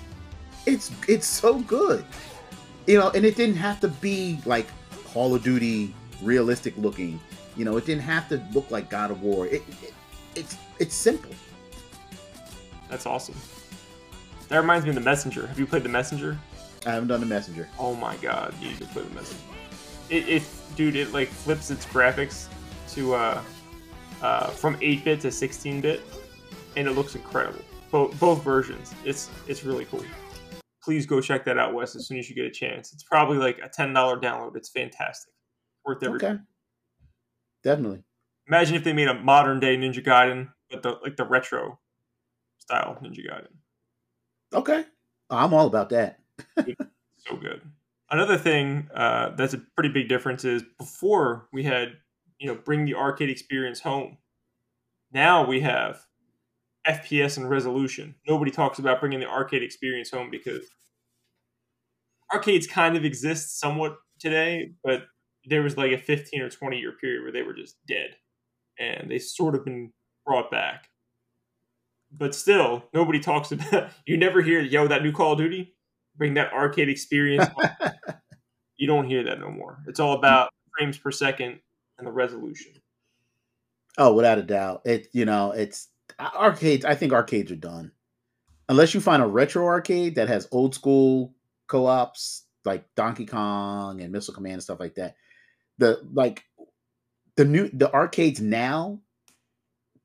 It's 0.67 0.91
it's 1.09 1.27
so 1.27 1.59
good, 1.61 2.05
you 2.87 2.99
know. 2.99 3.11
And 3.11 3.25
it 3.25 3.37
didn't 3.37 3.57
have 3.57 3.81
to 3.81 3.89
be 3.89 4.39
like 4.45 4.67
Call 5.07 5.35
of 5.35 5.43
Duty 5.43 5.95
realistic 6.23 6.77
looking. 6.77 7.21
You 7.57 7.65
know, 7.65 7.77
it 7.77 7.87
didn't 7.87 8.03
have 8.03 8.29
to 8.31 8.43
look 8.53 8.71
like 8.71 8.89
God 8.89 9.11
of 9.11 9.23
War. 9.23 9.47
It, 9.47 9.63
it 9.83 9.95
it's 10.35 10.57
it's 10.79 10.95
simple. 10.95 11.33
That's 12.89 13.07
awesome. 13.07 13.37
That 14.49 14.59
reminds 14.59 14.85
me 14.85 14.91
of 14.91 14.97
the 14.97 15.03
Messenger. 15.03 15.47
Have 15.47 15.59
you 15.59 15.67
played 15.67 15.83
the 15.83 15.89
Messenger? 15.89 16.39
I 16.85 16.91
haven't 16.91 17.09
done 17.09 17.21
the 17.21 17.27
messenger. 17.27 17.69
Oh 17.79 17.95
my 17.95 18.17
god, 18.17 18.55
you 18.61 18.69
need 18.69 18.79
to 18.79 18.87
play 18.87 19.03
the 19.03 19.15
Messenger. 19.15 19.43
It, 20.11 20.29
it 20.29 20.43
dude, 20.77 20.97
it 20.97 21.13
like 21.13 21.29
flips 21.29 21.71
its 21.71 21.87
graphics 21.87 22.49
to 22.91 23.15
uh, 23.15 23.43
uh, 24.21 24.49
from 24.49 24.77
8-bit 24.79 25.21
to 25.21 25.29
16-bit, 25.29 26.01
and 26.77 26.89
it 26.89 26.93
looks 26.93 27.15
incredible. 27.15 27.61
Both 27.91 28.19
both 28.19 28.43
versions. 28.43 28.93
It's 29.05 29.31
it's 29.47 29.65
really 29.65 29.85
cool. 29.85 30.05
Please 30.83 31.07
go 31.07 31.21
check 31.21 31.45
that 31.45 31.59
out, 31.59 31.75
Wes, 31.75 31.95
as 31.95 32.07
soon 32.07 32.19
as 32.19 32.29
you 32.29 32.35
get 32.35 32.45
a 32.45 32.51
chance. 32.51 32.93
It's 32.93 33.05
probably 33.05 33.39
like 33.39 33.59
a 33.63 33.69
ten 33.69 33.93
dollar 33.93 34.19
download. 34.19 34.57
It's 34.57 34.69
fantastic, 34.69 35.33
worth 35.85 36.03
every. 36.03 36.17
Okay, 36.17 36.39
definitely. 37.63 38.03
Imagine 38.49 38.75
if 38.75 38.85
they 38.85 38.93
made 38.93 39.09
a 39.09 39.15
modern 39.15 39.61
day 39.61 39.77
Ninja 39.77 40.05
Gaiden, 40.05 40.49
but 40.71 40.83
the 40.83 40.99
like 41.03 41.17
the 41.17 41.25
retro 41.25 41.79
style 42.59 42.99
Ninja 43.03 43.21
Gaiden. 43.21 43.49
Okay, 44.53 44.85
I'm 45.31 45.55
all 45.55 45.67
about 45.67 45.91
that. 45.91 46.19
so 46.57 47.37
good. 47.37 47.63
Another 48.11 48.37
thing 48.37 48.89
uh, 48.95 49.31
that's 49.37 49.55
a 49.55 49.59
pretty 49.59 49.89
big 49.89 50.09
difference 50.09 50.45
is 50.45 50.63
before 50.79 51.49
we 51.53 51.63
had, 51.63 51.93
you 52.39 52.47
know, 52.47 52.55
bring 52.55 52.85
the 52.85 52.95
arcade 52.95 53.31
experience 53.31 53.81
home. 53.81 54.19
Now 55.13 55.47
we 55.47 55.61
have 55.61 56.05
FPS 56.87 57.37
and 57.37 57.49
resolution. 57.49 58.15
Nobody 58.29 58.51
talks 58.51 58.79
about 58.79 59.01
bringing 59.01 59.21
the 59.21 59.29
arcade 59.29 59.63
experience 59.63 60.11
home 60.11 60.31
because 60.31 60.65
arcades 62.33 62.67
kind 62.67 62.97
of 62.97 63.05
exist 63.05 63.61
somewhat 63.61 63.97
today, 64.19 64.73
but 64.83 65.03
there 65.45 65.63
was 65.63 65.77
like 65.77 65.93
a 65.93 65.99
15 65.99 66.41
or 66.41 66.51
20 66.51 66.79
year 66.79 66.93
period 66.93 67.23
where 67.23 67.33
they 67.33 67.43
were 67.43 67.55
just 67.55 67.77
dead 67.87 68.17
and 68.79 69.11
they 69.11 69.19
sort 69.19 69.55
of 69.55 69.65
been 69.65 69.93
brought 70.25 70.51
back. 70.51 70.89
But 72.11 72.35
still, 72.35 72.85
nobody 72.93 73.21
talks 73.21 73.53
about 73.53 73.91
you 74.07 74.17
never 74.17 74.43
hear, 74.43 74.61
yo, 74.61 74.87
that 74.89 75.03
new 75.03 75.13
Call 75.13 75.33
of 75.33 75.39
Duty, 75.39 75.75
bring 76.17 76.35
that 76.35 76.53
arcade 76.53 76.89
experience. 76.89 77.47
you 78.77 78.87
don't 78.87 79.07
hear 79.07 79.25
that 79.25 79.41
no 79.41 79.51
more. 79.51 79.79
It's 79.87 80.01
all 80.01 80.15
about 80.15 80.51
frames 80.77 80.99
per 80.99 81.11
second 81.11 81.61
and 81.99 82.07
the 82.07 82.13
resolution. 82.13 82.73
Oh, 83.99 84.15
without 84.15 84.39
a 84.39 84.43
doubt. 84.43 84.83
It 84.85 85.09
you 85.13 85.25
know, 85.25 85.53
it's 85.53 85.89
arcades. 86.21 86.85
I 86.85 86.95
think 86.95 87.13
arcades 87.13 87.51
are 87.53 87.57
done. 87.57 87.93
Unless 88.69 88.95
you 88.95 89.01
find 89.01 89.23
a 89.23 89.27
retro 89.27 89.67
arcade 89.67 90.15
that 90.17 90.29
has 90.29 90.49
old 90.53 90.75
school 90.75 91.35
co-ops 91.69 92.45
like 92.65 92.85
Donkey 92.95 93.27
Kong 93.27 94.01
and 94.01 94.13
Missile 94.13 94.35
Command 94.35 94.55
and 94.55 94.63
stuff 94.63 94.81
like 94.81 94.95
that. 94.97 95.17
The 95.79 96.01
like 96.13 96.45
the 97.37 97.45
new 97.45 97.69
the 97.73 97.93
arcades 97.93 98.41
now 98.41 99.01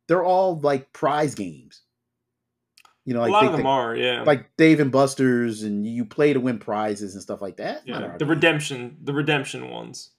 they're 0.08 0.24
all 0.24 0.60
like 0.60 0.91
prize 0.93 1.36
games. 1.36 1.82
You 3.05 3.14
know, 3.14 3.22
like 3.22 3.30
a 3.30 3.32
lot 3.32 3.41
they- 3.41 3.45
of 3.47 3.51
them 3.53 3.64
they- 3.64 3.68
are, 3.70 3.95
yeah. 3.95 4.24
like 4.24 4.55
Dave 4.58 4.80
and 4.80 4.91
Buster's, 4.91 5.64
and 5.64 5.86
you 5.88 6.03
play 6.05 6.34
to 6.34 6.39
win 6.39 6.60
prizes 6.60 7.14
and 7.14 7.22
stuff 7.22 7.41
like 7.41 7.58
that. 7.58 7.84
Yeah. 7.86 8.16
the 8.18 8.26
redemption, 8.26 8.97
the 9.03 9.14
redemption 9.14 9.70
ones. 9.70 10.12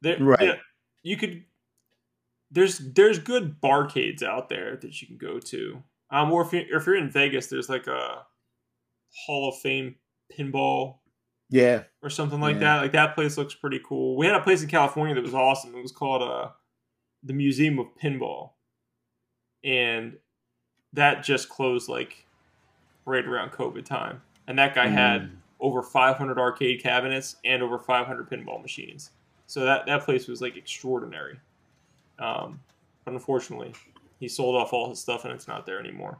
They're, 0.00 0.18
Right. 0.18 0.58
you 1.04 1.16
could. 1.16 1.44
There's 2.52 2.78
there's 2.78 3.18
good 3.18 3.60
barcades 3.60 4.22
out 4.22 4.48
there 4.48 4.76
that 4.76 5.00
you 5.00 5.08
can 5.08 5.16
go 5.16 5.38
to. 5.40 5.82
Um, 6.10 6.30
or 6.30 6.42
if 6.42 6.52
you're, 6.52 6.76
if 6.78 6.86
you're 6.86 6.96
in 6.96 7.10
Vegas, 7.10 7.46
there's 7.46 7.68
like 7.70 7.86
a 7.86 8.26
Hall 9.26 9.48
of 9.48 9.58
Fame 9.58 9.94
pinball 10.36 10.98
Yeah, 11.48 11.84
or 12.02 12.10
something 12.10 12.40
like 12.40 12.54
Yeah. 12.56 12.60
that. 12.60 12.80
Like 12.82 12.92
that 12.92 13.14
place 13.14 13.38
looks 13.38 13.54
pretty 13.54 13.80
cool. 13.84 14.16
We 14.16 14.26
had 14.26 14.34
a 14.34 14.40
place 14.42 14.62
in 14.62 14.68
California 14.68 15.14
that 15.14 15.24
was 15.24 15.34
awesome. 15.34 15.74
It 15.74 15.80
was 15.82 15.92
called 15.92 16.22
uh 16.22 16.50
the 17.22 17.32
Museum 17.32 17.78
of 17.78 17.86
Pinball. 18.02 18.50
And 19.64 20.18
that 20.92 21.22
just 21.22 21.48
closed 21.48 21.88
like 21.88 22.26
right 23.06 23.24
around 23.24 23.52
COVID 23.52 23.84
time. 23.84 24.22
And 24.46 24.58
that 24.58 24.74
guy 24.74 24.88
had 24.88 25.22
Mm. 25.22 25.36
over 25.60 25.82
500 25.82 26.38
arcade 26.38 26.82
cabinets 26.82 27.36
and 27.44 27.62
over 27.62 27.78
500 27.78 28.28
pinball 28.28 28.60
machines. 28.60 29.10
So 29.46 29.64
that 29.64 29.86
that 29.86 30.02
place 30.02 30.26
was 30.28 30.40
like 30.42 30.56
extraordinary. 30.56 31.38
Um, 32.22 32.60
but 33.04 33.14
unfortunately, 33.14 33.74
he 34.20 34.28
sold 34.28 34.54
off 34.56 34.72
all 34.72 34.88
his 34.88 35.00
stuff 35.00 35.24
and 35.24 35.34
it's 35.34 35.48
not 35.48 35.66
there 35.66 35.80
anymore. 35.80 36.18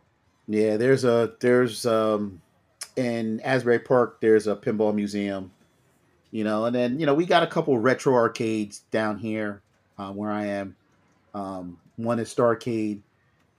yeah. 0.48 0.76
There's 0.76 1.05
a 1.05 1.32
there's 1.40 1.86
um 1.86 2.40
in 2.96 3.40
Asbury 3.40 3.78
Park. 3.78 4.20
There's 4.20 4.46
a 4.46 4.57
pinball 4.57 4.94
museum. 4.94 5.53
You 6.30 6.44
know, 6.44 6.64
and 6.64 6.74
then 6.74 6.98
you 6.98 7.07
know 7.07 7.14
we 7.14 7.26
got 7.26 7.42
a 7.42 7.46
couple 7.46 7.78
retro 7.78 8.14
arcades 8.14 8.80
down 8.90 9.18
here 9.18 9.62
uh, 9.98 10.11
where 10.12 10.30
I 10.30 10.46
am. 10.46 10.76
Um, 11.34 11.78
one 11.96 12.18
is 12.18 12.34
Starcade. 12.34 13.00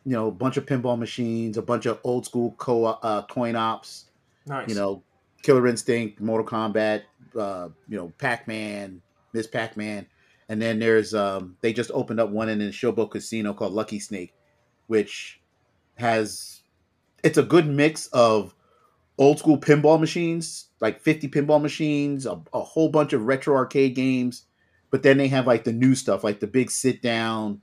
You 0.05 0.11
know, 0.11 0.27
a 0.27 0.31
bunch 0.31 0.57
of 0.57 0.65
pinball 0.65 0.99
machines, 0.99 1.57
a 1.57 1.61
bunch 1.61 1.85
of 1.85 1.99
old 2.03 2.25
school 2.25 2.55
co 2.57 2.85
uh, 2.85 3.25
coin 3.27 3.55
ops. 3.55 4.05
Nice. 4.45 4.67
you 4.67 4.75
know, 4.75 5.01
Killer 5.43 5.67
Instinct, 5.67 6.19
Mortal 6.19 6.45
Kombat, 6.45 7.03
uh, 7.39 7.69
you 7.87 7.97
know, 7.97 8.11
Pac 8.17 8.47
Man, 8.47 9.01
Miss 9.31 9.47
Pac 9.47 9.77
Man, 9.77 10.05
and 10.53 10.61
then 10.61 10.77
there's 10.77 11.15
um, 11.15 11.57
they 11.61 11.73
just 11.73 11.89
opened 11.95 12.19
up 12.19 12.29
one 12.29 12.47
in 12.47 12.59
the 12.59 13.07
Casino 13.09 13.55
called 13.55 13.73
Lucky 13.73 13.99
Snake, 13.99 14.35
which 14.85 15.41
has 15.95 16.61
it's 17.23 17.39
a 17.39 17.43
good 17.43 17.65
mix 17.65 18.05
of 18.13 18.53
old 19.17 19.39
school 19.39 19.57
pinball 19.57 19.99
machines, 19.99 20.67
like 20.79 21.01
50 21.01 21.27
pinball 21.29 21.59
machines, 21.59 22.27
a, 22.27 22.39
a 22.53 22.59
whole 22.59 22.89
bunch 22.89 23.13
of 23.13 23.25
retro 23.25 23.55
arcade 23.55 23.95
games, 23.95 24.45
but 24.91 25.01
then 25.01 25.17
they 25.17 25.27
have 25.27 25.47
like 25.47 25.63
the 25.63 25.73
new 25.73 25.95
stuff, 25.95 26.23
like 26.23 26.39
the 26.39 26.45
big 26.45 26.69
sit 26.69 27.01
down 27.01 27.59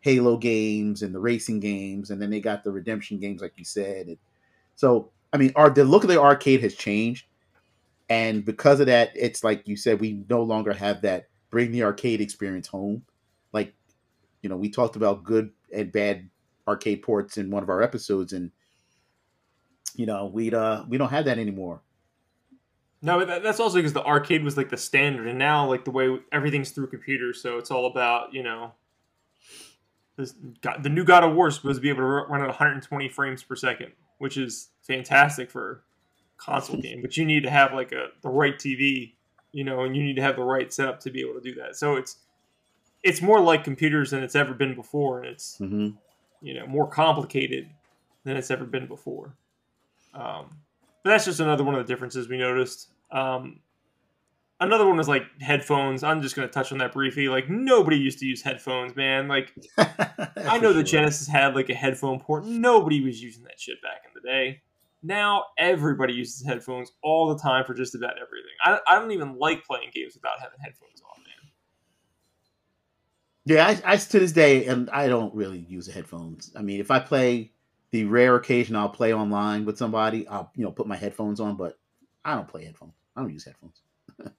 Halo 0.00 0.36
games 0.36 1.02
and 1.02 1.14
the 1.14 1.20
racing 1.20 1.60
games, 1.60 2.10
and 2.10 2.20
then 2.20 2.30
they 2.30 2.40
got 2.40 2.64
the 2.64 2.72
redemption 2.72 3.20
games, 3.20 3.40
like 3.40 3.52
you 3.54 3.64
said. 3.64 4.08
And 4.08 4.18
so, 4.74 5.12
I 5.32 5.36
mean, 5.36 5.52
our 5.54 5.70
the 5.70 5.84
look 5.84 6.02
of 6.02 6.10
the 6.10 6.20
arcade 6.20 6.60
has 6.62 6.74
changed, 6.74 7.24
and 8.10 8.44
because 8.44 8.80
of 8.80 8.86
that, 8.86 9.12
it's 9.14 9.44
like 9.44 9.68
you 9.68 9.76
said, 9.76 10.00
we 10.00 10.24
no 10.28 10.42
longer 10.42 10.72
have 10.72 11.02
that 11.02 11.28
bring 11.52 11.70
the 11.70 11.84
arcade 11.84 12.20
experience 12.20 12.66
home. 12.66 13.04
Like, 13.52 13.74
you 14.40 14.48
know, 14.48 14.56
we 14.56 14.70
talked 14.70 14.96
about 14.96 15.22
good 15.22 15.50
and 15.72 15.92
bad 15.92 16.28
arcade 16.66 17.02
ports 17.02 17.38
in 17.38 17.50
one 17.50 17.62
of 17.62 17.68
our 17.68 17.80
episodes, 17.80 18.32
and 18.32 18.50
you 19.94 20.06
know, 20.06 20.26
we 20.26 20.52
uh 20.52 20.82
we 20.88 20.98
don't 20.98 21.10
have 21.10 21.26
that 21.26 21.38
anymore. 21.38 21.82
No, 23.02 23.24
but 23.24 23.42
that's 23.42 23.60
also 23.60 23.76
because 23.76 23.92
the 23.92 24.04
arcade 24.04 24.42
was 24.42 24.56
like 24.56 24.70
the 24.70 24.76
standard, 24.76 25.28
and 25.28 25.38
now 25.38 25.68
like 25.68 25.84
the 25.84 25.90
way 25.92 26.18
everything's 26.32 26.70
through 26.70 26.88
computers, 26.88 27.40
so 27.40 27.58
it's 27.58 27.70
all 27.70 27.86
about 27.86 28.34
you 28.34 28.42
know. 28.42 28.72
This, 30.16 30.34
God, 30.60 30.82
the 30.82 30.90
new 30.90 31.04
God 31.04 31.24
of 31.24 31.34
War 31.34 31.48
is 31.48 31.54
supposed 31.54 31.78
to 31.78 31.80
be 31.80 31.88
able 31.88 32.00
to 32.00 32.04
run 32.04 32.42
at 32.42 32.48
120 32.48 33.08
frames 33.08 33.42
per 33.42 33.56
second, 33.56 33.92
which 34.18 34.36
is 34.36 34.68
fantastic 34.82 35.50
for 35.50 35.84
a 36.38 36.42
console 36.42 36.76
game. 36.80 37.00
But 37.00 37.16
you 37.16 37.24
need 37.24 37.42
to 37.44 37.50
have 37.50 37.72
like 37.72 37.92
a 37.92 38.08
the 38.22 38.28
right 38.28 38.56
TV, 38.56 39.14
you 39.52 39.64
know, 39.64 39.84
and 39.84 39.94
you 39.96 40.02
need 40.02 40.16
to 40.16 40.22
have 40.22 40.36
the 40.36 40.42
right 40.42 40.72
setup 40.72 41.00
to 41.00 41.10
be 41.10 41.20
able 41.20 41.34
to 41.34 41.40
do 41.40 41.54
that. 41.60 41.76
So 41.76 41.96
it's 41.96 42.16
it's 43.02 43.20
more 43.20 43.40
like 43.40 43.64
computers 43.64 44.10
than 44.10 44.22
it's 44.22 44.36
ever 44.36 44.54
been 44.54 44.74
before, 44.74 45.20
and 45.20 45.28
it's 45.28 45.58
hmm 45.58 45.90
you 46.40 46.54
know 46.54 46.66
more 46.66 46.88
complicated 46.88 47.68
than 48.24 48.36
it's 48.36 48.50
ever 48.50 48.64
been 48.64 48.86
before. 48.86 49.34
Um, 50.14 50.58
but 51.02 51.10
that's 51.10 51.24
just 51.24 51.40
another 51.40 51.64
one 51.64 51.74
of 51.74 51.86
the 51.86 51.92
differences 51.92 52.28
we 52.28 52.38
noticed. 52.38 52.88
Um, 53.10 53.60
another 54.60 54.86
one 54.86 55.00
is 55.00 55.08
like 55.08 55.24
headphones. 55.40 56.02
I'm 56.02 56.22
just 56.22 56.36
going 56.36 56.46
to 56.46 56.52
touch 56.52 56.72
on 56.72 56.78
that 56.78 56.92
briefly. 56.92 57.28
Like 57.28 57.48
nobody 57.48 57.96
used 57.96 58.18
to 58.20 58.26
use 58.26 58.42
headphones, 58.42 58.94
man. 58.96 59.28
Like 59.28 59.52
I 59.78 60.58
know 60.60 60.72
the 60.72 60.82
Genesis 60.82 61.28
had 61.28 61.54
like 61.54 61.68
a 61.68 61.74
headphone 61.74 62.20
port. 62.20 62.44
Nobody 62.44 63.02
was 63.02 63.22
using 63.22 63.44
that 63.44 63.58
shit 63.58 63.82
back 63.82 64.02
in 64.06 64.12
the 64.14 64.26
day. 64.26 64.62
Now 65.02 65.44
everybody 65.58 66.12
uses 66.12 66.46
headphones 66.46 66.92
all 67.02 67.34
the 67.34 67.42
time 67.42 67.64
for 67.64 67.74
just 67.74 67.94
about 67.94 68.12
everything. 68.12 68.52
I, 68.64 68.78
I 68.86 68.98
don't 68.98 69.10
even 69.10 69.36
like 69.38 69.64
playing 69.64 69.90
games 69.92 70.14
without 70.14 70.38
having 70.38 70.58
headphones 70.60 71.02
on, 71.02 71.22
man. 71.22 71.50
Yeah, 73.44 73.66
I, 73.66 73.94
I 73.94 73.96
to 73.96 74.20
this 74.20 74.32
day, 74.32 74.66
and 74.66 74.88
I 74.90 75.08
don't 75.08 75.34
really 75.34 75.58
use 75.58 75.92
headphones. 75.92 76.52
I 76.56 76.62
mean, 76.62 76.80
if 76.80 76.90
I 76.90 77.00
play 77.00 77.50
the 77.90 78.04
rare 78.04 78.36
occasion 78.36 78.76
I'll 78.76 78.88
play 78.88 79.12
online 79.12 79.64
with 79.64 79.78
somebody, 79.78 80.26
I'll 80.28 80.50
you 80.54 80.64
know 80.64 80.70
put 80.70 80.86
my 80.86 80.96
headphones 80.96 81.40
on, 81.40 81.56
but 81.56 81.78
I 82.24 82.34
don't 82.34 82.48
play 82.48 82.64
headphones. 82.64 82.94
I 83.16 83.20
don't 83.20 83.32
use 83.32 83.44
headphones. 83.44 83.82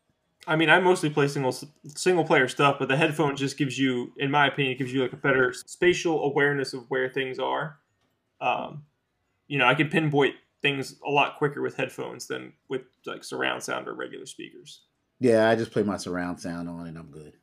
I 0.48 0.56
mean, 0.56 0.70
I 0.70 0.80
mostly 0.80 1.10
play 1.10 1.28
single 1.28 1.56
single 1.86 2.24
player 2.24 2.48
stuff, 2.48 2.78
but 2.80 2.88
the 2.88 2.98
headphone 2.98 3.36
just 3.36 3.58
gives 3.58 3.78
you, 3.78 4.14
in 4.18 4.32
my 4.32 4.48
opinion, 4.48 4.76
it 4.76 4.78
gives 4.78 4.94
you 4.94 5.02
like 5.02 5.14
a 5.14 5.18
better 5.18 5.54
spatial 5.54 6.24
awareness 6.24 6.74
of 6.74 6.90
where 6.90 7.10
things 7.10 7.40
are. 7.40 7.80
Um, 8.40 8.84
you 9.48 9.58
know, 9.58 9.66
I 9.66 9.76
can 9.76 9.90
pinpoint 9.90 10.36
things 10.64 10.96
a 11.06 11.12
lot 11.12 11.38
quicker 11.38 11.62
with 11.62 11.76
headphones 11.76 12.26
than 12.26 12.54
with 12.70 12.82
like 13.06 13.24
surround 13.24 13.62
sound 13.62 13.88
or 13.88 13.94
regular 13.94 14.26
speakers. 14.26 14.82
Yeah, 15.20 15.48
I 15.48 15.56
just 15.56 15.72
play 15.72 15.84
my 15.84 15.98
surround 15.98 16.40
sound 16.40 16.68
on 16.68 16.88
and 16.88 16.98
I'm 16.98 17.12
good. 17.12 17.34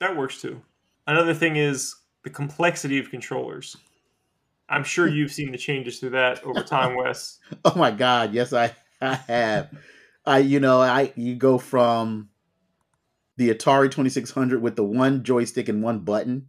That 0.00 0.16
works 0.16 0.40
too. 0.40 0.60
Another 1.06 1.34
thing 1.34 1.54
is 1.56 1.94
the 2.24 2.30
complexity 2.30 2.98
of 2.98 3.10
controllers. 3.10 3.76
I'm 4.68 4.82
sure 4.82 5.06
you've 5.06 5.30
seen 5.30 5.52
the 5.52 5.58
changes 5.58 6.00
to 6.00 6.10
that 6.10 6.42
over 6.42 6.62
time, 6.62 6.96
Wes. 7.04 7.38
Oh 7.64 7.74
my 7.76 7.92
god, 7.92 8.32
yes 8.34 8.52
I, 8.52 8.74
I 9.00 9.14
have. 9.14 9.70
I 10.24 10.38
you 10.38 10.58
know, 10.58 10.80
I 10.80 11.12
you 11.14 11.36
go 11.36 11.58
from 11.58 12.30
the 13.36 13.54
Atari 13.54 13.90
2600 13.90 14.60
with 14.60 14.74
the 14.74 14.82
one 14.84 15.22
joystick 15.22 15.68
and 15.68 15.82
one 15.82 16.00
button. 16.00 16.48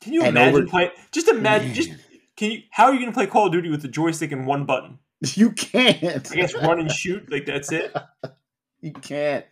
Can 0.00 0.14
you 0.14 0.24
imagine 0.24 0.62
over- 0.62 0.66
play? 0.66 0.92
Just 1.10 1.28
imagine. 1.28 1.74
Just 1.74 1.90
Man, 1.90 1.98
can 2.40 2.52
you? 2.52 2.62
How 2.70 2.84
are 2.86 2.94
you 2.94 2.98
going 3.00 3.12
to 3.12 3.14
play 3.14 3.26
Call 3.26 3.46
of 3.46 3.52
Duty 3.52 3.68
with 3.68 3.82
the 3.82 3.88
joystick 3.88 4.32
and 4.32 4.46
one 4.46 4.64
button? 4.64 4.98
you 5.34 5.52
can't. 5.52 6.32
I 6.32 6.34
guess 6.34 6.54
run 6.54 6.80
and 6.80 6.90
shoot. 6.90 7.30
Like 7.30 7.44
that's 7.44 7.70
it. 7.70 7.94
you 8.80 8.92
can't. 8.94 9.44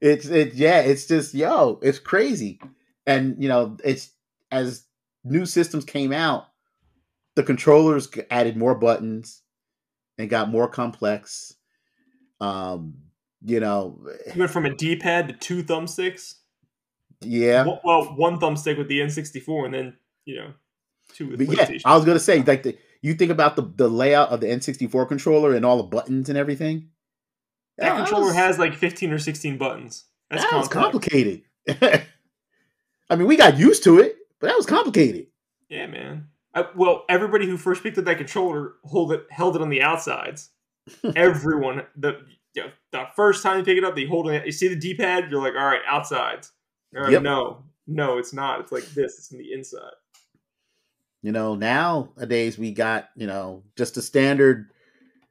It's 0.00 0.26
it 0.26 0.54
yeah, 0.54 0.80
it's 0.80 1.06
just 1.06 1.34
yo, 1.34 1.78
it's 1.82 2.00
crazy. 2.00 2.60
And 3.06 3.40
you 3.40 3.48
know, 3.48 3.76
it's 3.84 4.10
as 4.50 4.84
new 5.22 5.46
systems 5.46 5.84
came 5.84 6.12
out, 6.12 6.48
the 7.36 7.44
controllers 7.44 8.08
added 8.28 8.56
more 8.56 8.74
buttons 8.74 9.42
and 10.18 10.28
got 10.28 10.50
more 10.50 10.66
complex. 10.66 11.54
Um, 12.40 12.94
you 13.44 13.60
know, 13.60 14.00
You 14.34 14.40
went 14.40 14.50
from 14.50 14.66
a 14.66 14.74
D-pad 14.74 15.28
to 15.28 15.34
two 15.34 15.62
thumbsticks. 15.62 16.34
yeah. 17.20 17.64
Well, 17.84 18.16
one 18.16 18.40
thumbstick 18.40 18.78
with 18.78 18.88
the 18.88 18.98
N64, 18.98 19.66
and 19.66 19.74
then 19.74 19.96
you 20.24 20.36
know, 20.36 20.54
with 21.20 21.46
But 21.46 21.56
yeah, 21.70 21.78
I 21.84 21.96
was 21.96 22.04
gonna 22.04 22.18
say 22.18 22.42
like 22.42 22.62
the 22.62 22.76
you 23.00 23.14
think 23.14 23.30
about 23.30 23.56
the 23.56 23.62
the 23.62 23.88
layout 23.88 24.30
of 24.30 24.40
the 24.40 24.46
N64 24.46 25.08
controller 25.08 25.54
and 25.54 25.64
all 25.64 25.76
the 25.76 25.82
buttons 25.84 26.28
and 26.28 26.38
everything. 26.38 26.88
that 27.78 27.96
controller 27.96 28.26
was- 28.26 28.34
has 28.34 28.58
like 28.58 28.74
15 28.74 29.12
or 29.12 29.18
16 29.18 29.58
buttons. 29.58 30.04
That's 30.30 30.44
that 30.44 30.56
was 30.56 30.68
complicated. 30.68 31.42
I 33.10 33.16
mean, 33.16 33.26
we 33.26 33.36
got 33.36 33.58
used 33.58 33.84
to 33.84 33.98
it, 33.98 34.16
but 34.40 34.46
that 34.46 34.56
was 34.56 34.64
complicated. 34.66 35.26
Yeah, 35.68 35.86
man. 35.86 36.28
I, 36.54 36.66
well, 36.74 37.04
everybody 37.08 37.46
who 37.46 37.56
first 37.56 37.82
picked 37.82 37.98
up 37.98 38.04
that 38.06 38.18
controller 38.18 38.74
hold 38.84 39.12
it, 39.12 39.26
held 39.30 39.56
it 39.56 39.62
on 39.62 39.68
the 39.70 39.82
outsides. 39.82 40.50
Everyone, 41.16 41.82
the 41.96 42.24
you 42.54 42.62
know, 42.64 42.70
the 42.90 43.04
first 43.16 43.42
time 43.42 43.58
you 43.58 43.64
pick 43.64 43.78
it 43.78 43.84
up, 43.84 43.94
they 43.94 44.04
hold 44.04 44.28
it. 44.30 44.44
You 44.44 44.52
see 44.52 44.68
the 44.68 44.76
D-pad, 44.76 45.30
you're 45.30 45.40
like, 45.42 45.54
all 45.54 45.64
right, 45.66 45.80
outsides. 45.86 46.52
Right, 46.92 47.12
Yep. 47.12 47.22
No, 47.22 47.64
no, 47.86 48.18
it's 48.18 48.32
not. 48.34 48.60
It's 48.60 48.72
like 48.72 48.84
this. 48.88 49.16
It's 49.18 49.32
on 49.32 49.38
the 49.38 49.52
inside. 49.52 49.92
You 51.22 51.30
know, 51.32 51.54
nowadays 51.54 52.58
we 52.58 52.72
got, 52.72 53.08
you 53.16 53.26
know, 53.28 53.62
just 53.76 53.96
a 53.96 54.02
standard, 54.02 54.70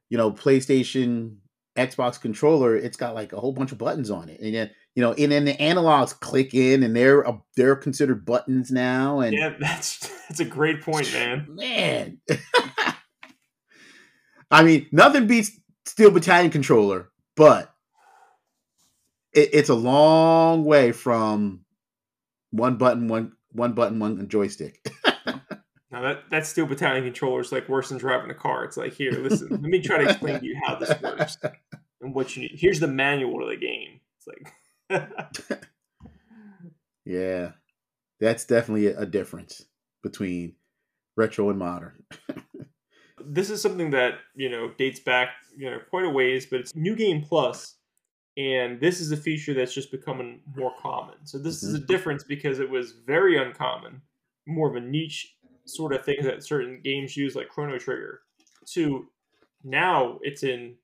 you 0.08 0.16
know, 0.16 0.32
PlayStation, 0.32 1.36
Xbox 1.76 2.18
controller. 2.20 2.74
It's 2.76 2.96
got 2.96 3.14
like 3.14 3.32
a 3.32 3.40
whole 3.40 3.52
bunch 3.52 3.72
of 3.72 3.78
buttons 3.78 4.10
on 4.10 4.30
it. 4.30 4.40
And 4.40 4.54
then, 4.54 4.70
you 4.94 5.02
know, 5.02 5.12
and 5.12 5.30
then 5.30 5.44
the 5.44 5.54
analogs 5.54 6.18
click 6.18 6.54
in 6.54 6.82
and 6.82 6.96
they're 6.96 7.26
uh, 7.26 7.36
they're 7.56 7.76
considered 7.76 8.24
buttons 8.24 8.70
now. 8.70 9.20
And 9.20 9.34
Yeah, 9.34 9.54
that's 9.60 9.98
that's 10.28 10.40
a 10.40 10.44
great 10.46 10.80
point, 10.80 11.12
man. 11.12 11.46
man. 11.50 12.20
I 14.50 14.62
mean, 14.62 14.86
nothing 14.92 15.26
beats 15.26 15.50
Steel 15.86 16.10
Battalion 16.10 16.50
controller, 16.50 17.10
but 17.36 17.72
it, 19.32 19.50
it's 19.52 19.70
a 19.70 19.74
long 19.74 20.64
way 20.64 20.92
from 20.92 21.64
one 22.50 22.76
button, 22.76 23.08
one 23.08 23.32
one 23.50 23.72
button, 23.72 23.98
one 23.98 24.28
joystick. 24.28 24.86
Now 25.92 26.00
that 26.00 26.30
that 26.30 26.46
steel 26.46 26.64
battalion 26.64 27.04
controller 27.04 27.40
is 27.40 27.52
like 27.52 27.68
worse 27.68 27.90
than 27.90 27.98
driving 27.98 28.30
a 28.30 28.34
car. 28.34 28.64
It's 28.64 28.78
like 28.78 28.94
here, 28.94 29.12
listen, 29.12 29.48
let 29.50 29.60
me 29.60 29.80
try 29.80 29.98
to 29.98 30.08
explain 30.08 30.40
to 30.40 30.46
you 30.46 30.58
how 30.64 30.76
this 30.76 30.90
works 31.02 31.36
and 32.00 32.14
what 32.14 32.34
you 32.34 32.42
need. 32.42 32.52
Here's 32.54 32.80
the 32.80 32.88
manual 32.88 33.40
to 33.40 33.46
the 33.46 33.56
game. 33.56 34.00
It's 34.16 34.26
like 34.90 35.60
Yeah. 37.04 37.52
That's 38.20 38.46
definitely 38.46 38.86
a 38.86 39.04
difference 39.04 39.66
between 40.02 40.54
retro 41.16 41.50
and 41.50 41.58
modern. 41.58 42.04
this 43.24 43.50
is 43.50 43.60
something 43.60 43.90
that, 43.90 44.14
you 44.34 44.48
know, 44.48 44.70
dates 44.78 45.00
back, 45.00 45.30
you 45.56 45.70
know, 45.70 45.78
quite 45.90 46.06
a 46.06 46.10
ways, 46.10 46.46
but 46.46 46.60
it's 46.60 46.74
New 46.74 46.96
Game 46.96 47.22
Plus 47.22 47.76
and 48.38 48.80
this 48.80 49.00
is 49.00 49.12
a 49.12 49.16
feature 49.16 49.52
that's 49.52 49.74
just 49.74 49.90
becoming 49.90 50.40
more 50.56 50.72
common. 50.80 51.16
So 51.24 51.38
this 51.38 51.62
mm-hmm. 51.62 51.74
is 51.74 51.82
a 51.82 51.84
difference 51.84 52.24
because 52.24 52.60
it 52.60 52.70
was 52.70 52.92
very 52.92 53.36
uncommon, 53.36 54.00
more 54.46 54.70
of 54.70 54.76
a 54.76 54.80
niche 54.80 55.36
sort 55.66 55.94
of 55.94 56.04
thing 56.04 56.22
that 56.22 56.44
certain 56.44 56.80
games 56.82 57.16
use, 57.16 57.34
like 57.34 57.48
Chrono 57.48 57.78
Trigger. 57.78 58.20
To 58.74 59.08
now, 59.64 60.18
it's 60.22 60.42
in 60.42 60.76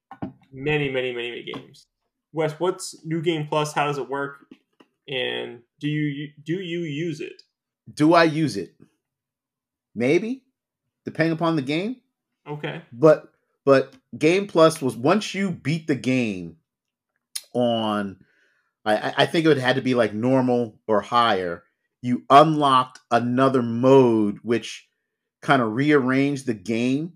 many, 0.52 0.90
many, 0.90 1.12
many, 1.12 1.30
many 1.30 1.52
games. 1.52 1.86
Wes, 2.32 2.52
what's 2.58 3.04
New 3.04 3.22
Game 3.22 3.46
Plus? 3.46 3.72
How 3.72 3.86
does 3.86 3.98
it 3.98 4.08
work? 4.08 4.46
And 5.08 5.60
do 5.80 5.88
you 5.88 6.30
do 6.42 6.54
you 6.54 6.80
use 6.80 7.20
it? 7.20 7.42
Do 7.92 8.14
I 8.14 8.24
use 8.24 8.56
it? 8.56 8.74
Maybe, 9.94 10.42
depending 11.04 11.32
upon 11.32 11.56
the 11.56 11.62
game. 11.62 11.96
Okay. 12.46 12.82
But 12.92 13.32
but 13.64 13.94
Game 14.16 14.46
Plus 14.46 14.82
was 14.82 14.96
once 14.96 15.34
you 15.34 15.50
beat 15.50 15.86
the 15.86 15.94
game 15.94 16.56
on 17.54 18.18
I, 18.88 19.14
I 19.18 19.26
think 19.26 19.46
it 19.46 19.58
had 19.58 19.76
to 19.76 19.82
be 19.82 19.94
like 19.94 20.14
normal 20.14 20.78
or 20.86 21.00
higher, 21.00 21.64
you 22.02 22.24
unlocked 22.30 23.00
another 23.10 23.62
mode 23.62 24.38
which 24.42 24.88
kind 25.42 25.62
of 25.62 25.72
rearranged 25.72 26.46
the 26.46 26.54
game, 26.54 27.14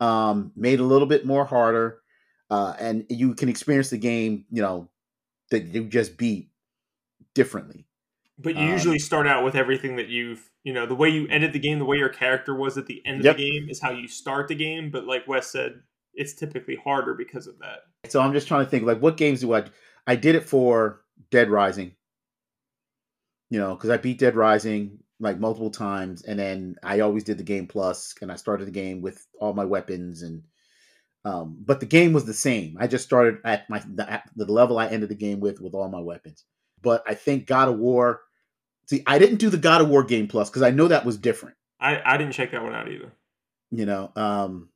um, 0.00 0.52
made 0.56 0.80
a 0.80 0.84
little 0.84 1.06
bit 1.06 1.26
more 1.26 1.44
harder, 1.44 2.00
uh, 2.50 2.74
and 2.78 3.04
you 3.08 3.34
can 3.34 3.48
experience 3.48 3.90
the 3.90 3.98
game, 3.98 4.44
you 4.50 4.62
know, 4.62 4.88
that 5.50 5.66
you 5.66 5.84
just 5.84 6.16
beat 6.16 6.50
differently. 7.34 7.86
But 8.38 8.56
you 8.56 8.62
um, 8.62 8.70
usually 8.70 8.98
start 8.98 9.26
out 9.26 9.44
with 9.44 9.54
everything 9.54 9.96
that 9.96 10.08
you've, 10.08 10.50
you 10.64 10.72
know, 10.72 10.86
the 10.86 10.94
way 10.94 11.08
you 11.08 11.28
ended 11.28 11.52
the 11.52 11.58
game, 11.58 11.78
the 11.78 11.84
way 11.84 11.98
your 11.98 12.08
character 12.08 12.54
was 12.54 12.76
at 12.76 12.86
the 12.86 13.02
end 13.06 13.20
of 13.20 13.24
yep. 13.24 13.36
the 13.36 13.50
game 13.50 13.68
is 13.68 13.80
how 13.80 13.90
you 13.92 14.08
start 14.08 14.48
the 14.48 14.54
game. 14.54 14.90
But 14.90 15.06
like 15.06 15.28
Wes 15.28 15.50
said, 15.50 15.80
it's 16.14 16.34
typically 16.34 16.76
harder 16.76 17.14
because 17.14 17.46
of 17.46 17.58
that. 17.60 18.10
So 18.10 18.20
I'm 18.20 18.32
just 18.32 18.48
trying 18.48 18.64
to 18.64 18.70
think 18.70 18.84
like 18.84 19.00
what 19.00 19.16
games 19.16 19.40
do 19.40 19.54
I 19.54 19.64
I 20.06 20.16
did 20.16 20.34
it 20.34 20.44
for 20.44 21.02
Dead 21.30 21.50
Rising. 21.50 21.94
You 23.52 23.58
know, 23.58 23.74
because 23.74 23.90
I 23.90 23.98
beat 23.98 24.18
Dead 24.18 24.34
Rising 24.34 25.00
like 25.20 25.38
multiple 25.38 25.70
times, 25.70 26.22
and 26.22 26.38
then 26.38 26.76
I 26.82 27.00
always 27.00 27.22
did 27.22 27.36
the 27.36 27.44
game 27.44 27.66
plus, 27.66 28.14
and 28.22 28.32
I 28.32 28.36
started 28.36 28.66
the 28.66 28.72
game 28.72 29.02
with 29.02 29.26
all 29.38 29.52
my 29.52 29.66
weapons 29.66 30.22
and. 30.22 30.42
Um, 31.24 31.58
but 31.60 31.78
the 31.78 31.86
game 31.86 32.14
was 32.14 32.24
the 32.24 32.34
same. 32.34 32.76
I 32.80 32.86
just 32.86 33.04
started 33.04 33.36
at 33.44 33.68
my 33.68 33.82
the, 33.94 34.10
at 34.10 34.28
the 34.34 34.50
level 34.50 34.78
I 34.78 34.88
ended 34.88 35.10
the 35.10 35.14
game 35.14 35.38
with 35.38 35.60
with 35.60 35.74
all 35.74 35.88
my 35.90 36.00
weapons. 36.00 36.46
But 36.80 37.04
I 37.06 37.14
think 37.14 37.46
God 37.46 37.68
of 37.68 37.78
War. 37.78 38.22
See, 38.86 39.02
I 39.06 39.18
didn't 39.18 39.36
do 39.36 39.50
the 39.50 39.58
God 39.58 39.82
of 39.82 39.88
War 39.90 40.02
game 40.02 40.28
plus 40.28 40.48
because 40.48 40.62
I 40.62 40.70
know 40.70 40.88
that 40.88 41.04
was 41.04 41.18
different. 41.18 41.56
I 41.78 42.00
I 42.04 42.16
didn't 42.16 42.32
check 42.32 42.52
that 42.52 42.62
one 42.62 42.74
out 42.74 42.90
either. 42.90 43.12
You 43.70 43.84
know, 43.84 44.12
um, 44.16 44.70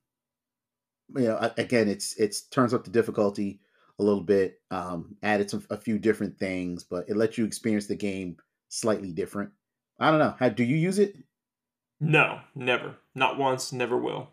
you 1.16 1.24
know, 1.24 1.50
again, 1.56 1.88
it's 1.88 2.14
it's 2.16 2.42
turns 2.42 2.74
up 2.74 2.84
the 2.84 2.90
difficulty 2.90 3.60
a 3.98 4.02
little 4.02 4.22
bit, 4.22 4.60
um, 4.70 5.16
added 5.22 5.50
some 5.50 5.64
a 5.70 5.76
few 5.76 5.98
different 5.98 6.38
things, 6.38 6.84
but 6.84 7.08
it 7.08 7.16
lets 7.16 7.38
you 7.38 7.44
experience 7.44 7.86
the 7.86 7.96
game 7.96 8.36
slightly 8.68 9.12
different. 9.12 9.50
I 9.98 10.10
don't 10.10 10.20
know. 10.20 10.34
How 10.38 10.48
do 10.48 10.64
you 10.64 10.76
use 10.76 10.98
it? 10.98 11.16
No, 12.00 12.40
never. 12.54 12.96
Not 13.14 13.38
once. 13.38 13.72
Never 13.72 13.96
will. 13.96 14.28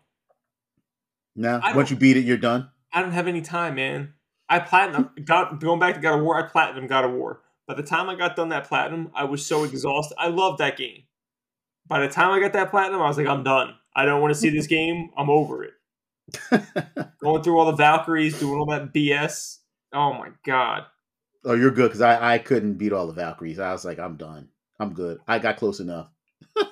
No. 1.36 1.60
Once 1.74 1.90
you 1.90 1.96
beat 1.96 2.16
it, 2.16 2.24
you're 2.24 2.36
done. 2.36 2.70
I 2.92 3.02
don't 3.02 3.12
have 3.12 3.26
any 3.26 3.40
time, 3.40 3.74
man. 3.74 4.14
I 4.48 4.60
platinum 4.60 5.10
got 5.24 5.60
going 5.60 5.80
back 5.80 5.94
to 5.94 6.00
God 6.00 6.18
of 6.18 6.24
War. 6.24 6.38
I 6.38 6.48
platinum 6.48 6.86
God 6.86 7.04
of 7.04 7.12
War. 7.12 7.40
By 7.66 7.74
the 7.74 7.82
time 7.82 8.10
I 8.10 8.14
got 8.14 8.36
done 8.36 8.50
that 8.50 8.68
platinum, 8.68 9.10
I 9.14 9.24
was 9.24 9.44
so 9.44 9.64
exhausted. 9.64 10.16
I 10.18 10.28
loved 10.28 10.58
that 10.58 10.76
game. 10.76 11.04
By 11.86 12.00
the 12.00 12.08
time 12.08 12.30
I 12.30 12.40
got 12.40 12.52
that 12.52 12.70
platinum, 12.70 13.00
I 13.00 13.08
was 13.08 13.16
like, 13.16 13.26
I'm 13.26 13.42
done. 13.42 13.74
I 13.96 14.04
don't 14.04 14.20
want 14.20 14.34
to 14.34 14.40
see 14.40 14.50
this 14.50 14.66
game. 14.66 15.10
I'm 15.16 15.30
over 15.30 15.64
it. 15.64 15.72
Going 17.20 17.42
through 17.42 17.58
all 17.58 17.66
the 17.66 17.76
Valkyries, 17.76 18.38
doing 18.38 18.58
all 18.58 18.66
that 18.66 18.92
BS. 18.92 19.58
Oh 19.92 20.12
my 20.12 20.28
god. 20.44 20.84
Oh, 21.44 21.54
you're 21.54 21.70
good 21.70 21.88
because 21.88 22.00
I 22.00 22.34
I 22.34 22.38
couldn't 22.38 22.74
beat 22.74 22.92
all 22.92 23.06
the 23.06 23.12
Valkyries. 23.12 23.58
I 23.58 23.72
was 23.72 23.84
like, 23.84 23.98
I'm 23.98 24.16
done. 24.16 24.48
I'm 24.78 24.94
good. 24.94 25.18
I 25.26 25.38
got 25.38 25.56
close 25.56 25.80
enough. 25.80 26.10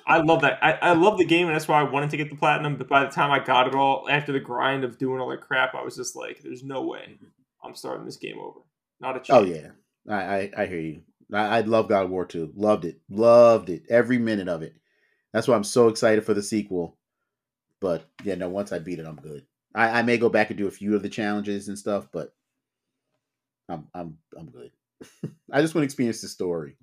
I 0.07 0.17
love 0.17 0.41
that. 0.41 0.59
I, 0.61 0.73
I 0.73 0.93
love 0.93 1.17
the 1.17 1.25
game, 1.27 1.47
and 1.47 1.55
that's 1.55 1.67
why 1.67 1.79
I 1.79 1.83
wanted 1.83 2.09
to 2.11 2.17
get 2.17 2.29
the 2.29 2.35
platinum. 2.35 2.77
But 2.77 2.87
by 2.87 3.03
the 3.03 3.09
time 3.09 3.31
I 3.31 3.43
got 3.43 3.67
it 3.67 3.75
all, 3.75 4.07
after 4.09 4.31
the 4.31 4.39
grind 4.39 4.83
of 4.83 4.97
doing 4.97 5.19
all 5.19 5.29
that 5.29 5.41
crap, 5.41 5.75
I 5.75 5.83
was 5.83 5.95
just 5.95 6.15
like, 6.15 6.41
"There's 6.41 6.63
no 6.63 6.83
way 6.83 7.17
I'm 7.63 7.75
starting 7.75 8.05
this 8.05 8.17
game 8.17 8.39
over. 8.39 8.59
Not 8.99 9.15
a 9.15 9.19
oh, 9.19 9.23
chance." 9.23 9.29
Oh 9.29 9.43
yeah, 9.43 9.69
I 10.09 10.35
I, 10.35 10.51
I 10.57 10.65
hear 10.65 10.79
you. 10.79 11.01
I, 11.31 11.57
I 11.57 11.61
love 11.61 11.89
God 11.89 12.05
of 12.05 12.09
War 12.09 12.25
2. 12.25 12.53
Loved 12.55 12.85
it. 12.85 12.99
Loved 13.09 13.69
it. 13.69 13.83
Every 13.89 14.17
minute 14.17 14.47
of 14.47 14.61
it. 14.61 14.75
That's 15.31 15.47
why 15.47 15.55
I'm 15.55 15.63
so 15.63 15.87
excited 15.87 16.23
for 16.25 16.33
the 16.33 16.43
sequel. 16.43 16.97
But 17.79 18.05
yeah, 18.23 18.35
no, 18.35 18.49
once 18.49 18.71
I 18.71 18.79
beat 18.79 18.99
it, 18.99 19.05
I'm 19.05 19.15
good. 19.15 19.45
I, 19.75 19.99
I 19.99 20.01
may 20.03 20.17
go 20.17 20.29
back 20.29 20.49
and 20.49 20.57
do 20.57 20.67
a 20.67 20.71
few 20.71 20.95
of 20.95 21.01
the 21.01 21.09
challenges 21.09 21.67
and 21.67 21.77
stuff, 21.77 22.07
but 22.11 22.33
I'm 23.69 23.87
I'm 23.93 24.17
I'm 24.37 24.49
good. 24.49 24.71
I 25.51 25.61
just 25.61 25.75
want 25.75 25.83
to 25.83 25.85
experience 25.85 26.21
the 26.21 26.27
story. 26.27 26.77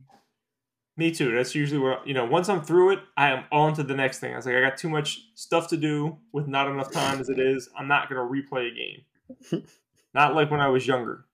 Me 0.96 1.10
too. 1.10 1.34
That's 1.34 1.54
usually 1.54 1.80
what 1.80 2.06
you 2.06 2.14
know. 2.14 2.24
Once 2.24 2.48
I'm 2.48 2.62
through 2.62 2.92
it, 2.92 2.98
I 3.16 3.30
am 3.30 3.44
on 3.50 3.74
to 3.74 3.82
the 3.82 3.94
next 3.94 4.18
thing. 4.18 4.32
I 4.32 4.36
was 4.36 4.46
like, 4.46 4.56
I 4.56 4.60
got 4.60 4.76
too 4.76 4.88
much 4.88 5.20
stuff 5.34 5.68
to 5.68 5.76
do 5.76 6.18
with 6.32 6.46
not 6.46 6.68
enough 6.68 6.92
time 6.92 7.20
as 7.20 7.28
it 7.28 7.38
is. 7.38 7.68
I'm 7.76 7.88
not 7.88 8.08
gonna 8.08 8.20
replay 8.20 8.70
a 8.70 8.74
game. 9.52 9.64
not 10.14 10.34
like 10.34 10.50
when 10.50 10.60
I 10.60 10.68
was 10.68 10.86
younger. 10.86 11.24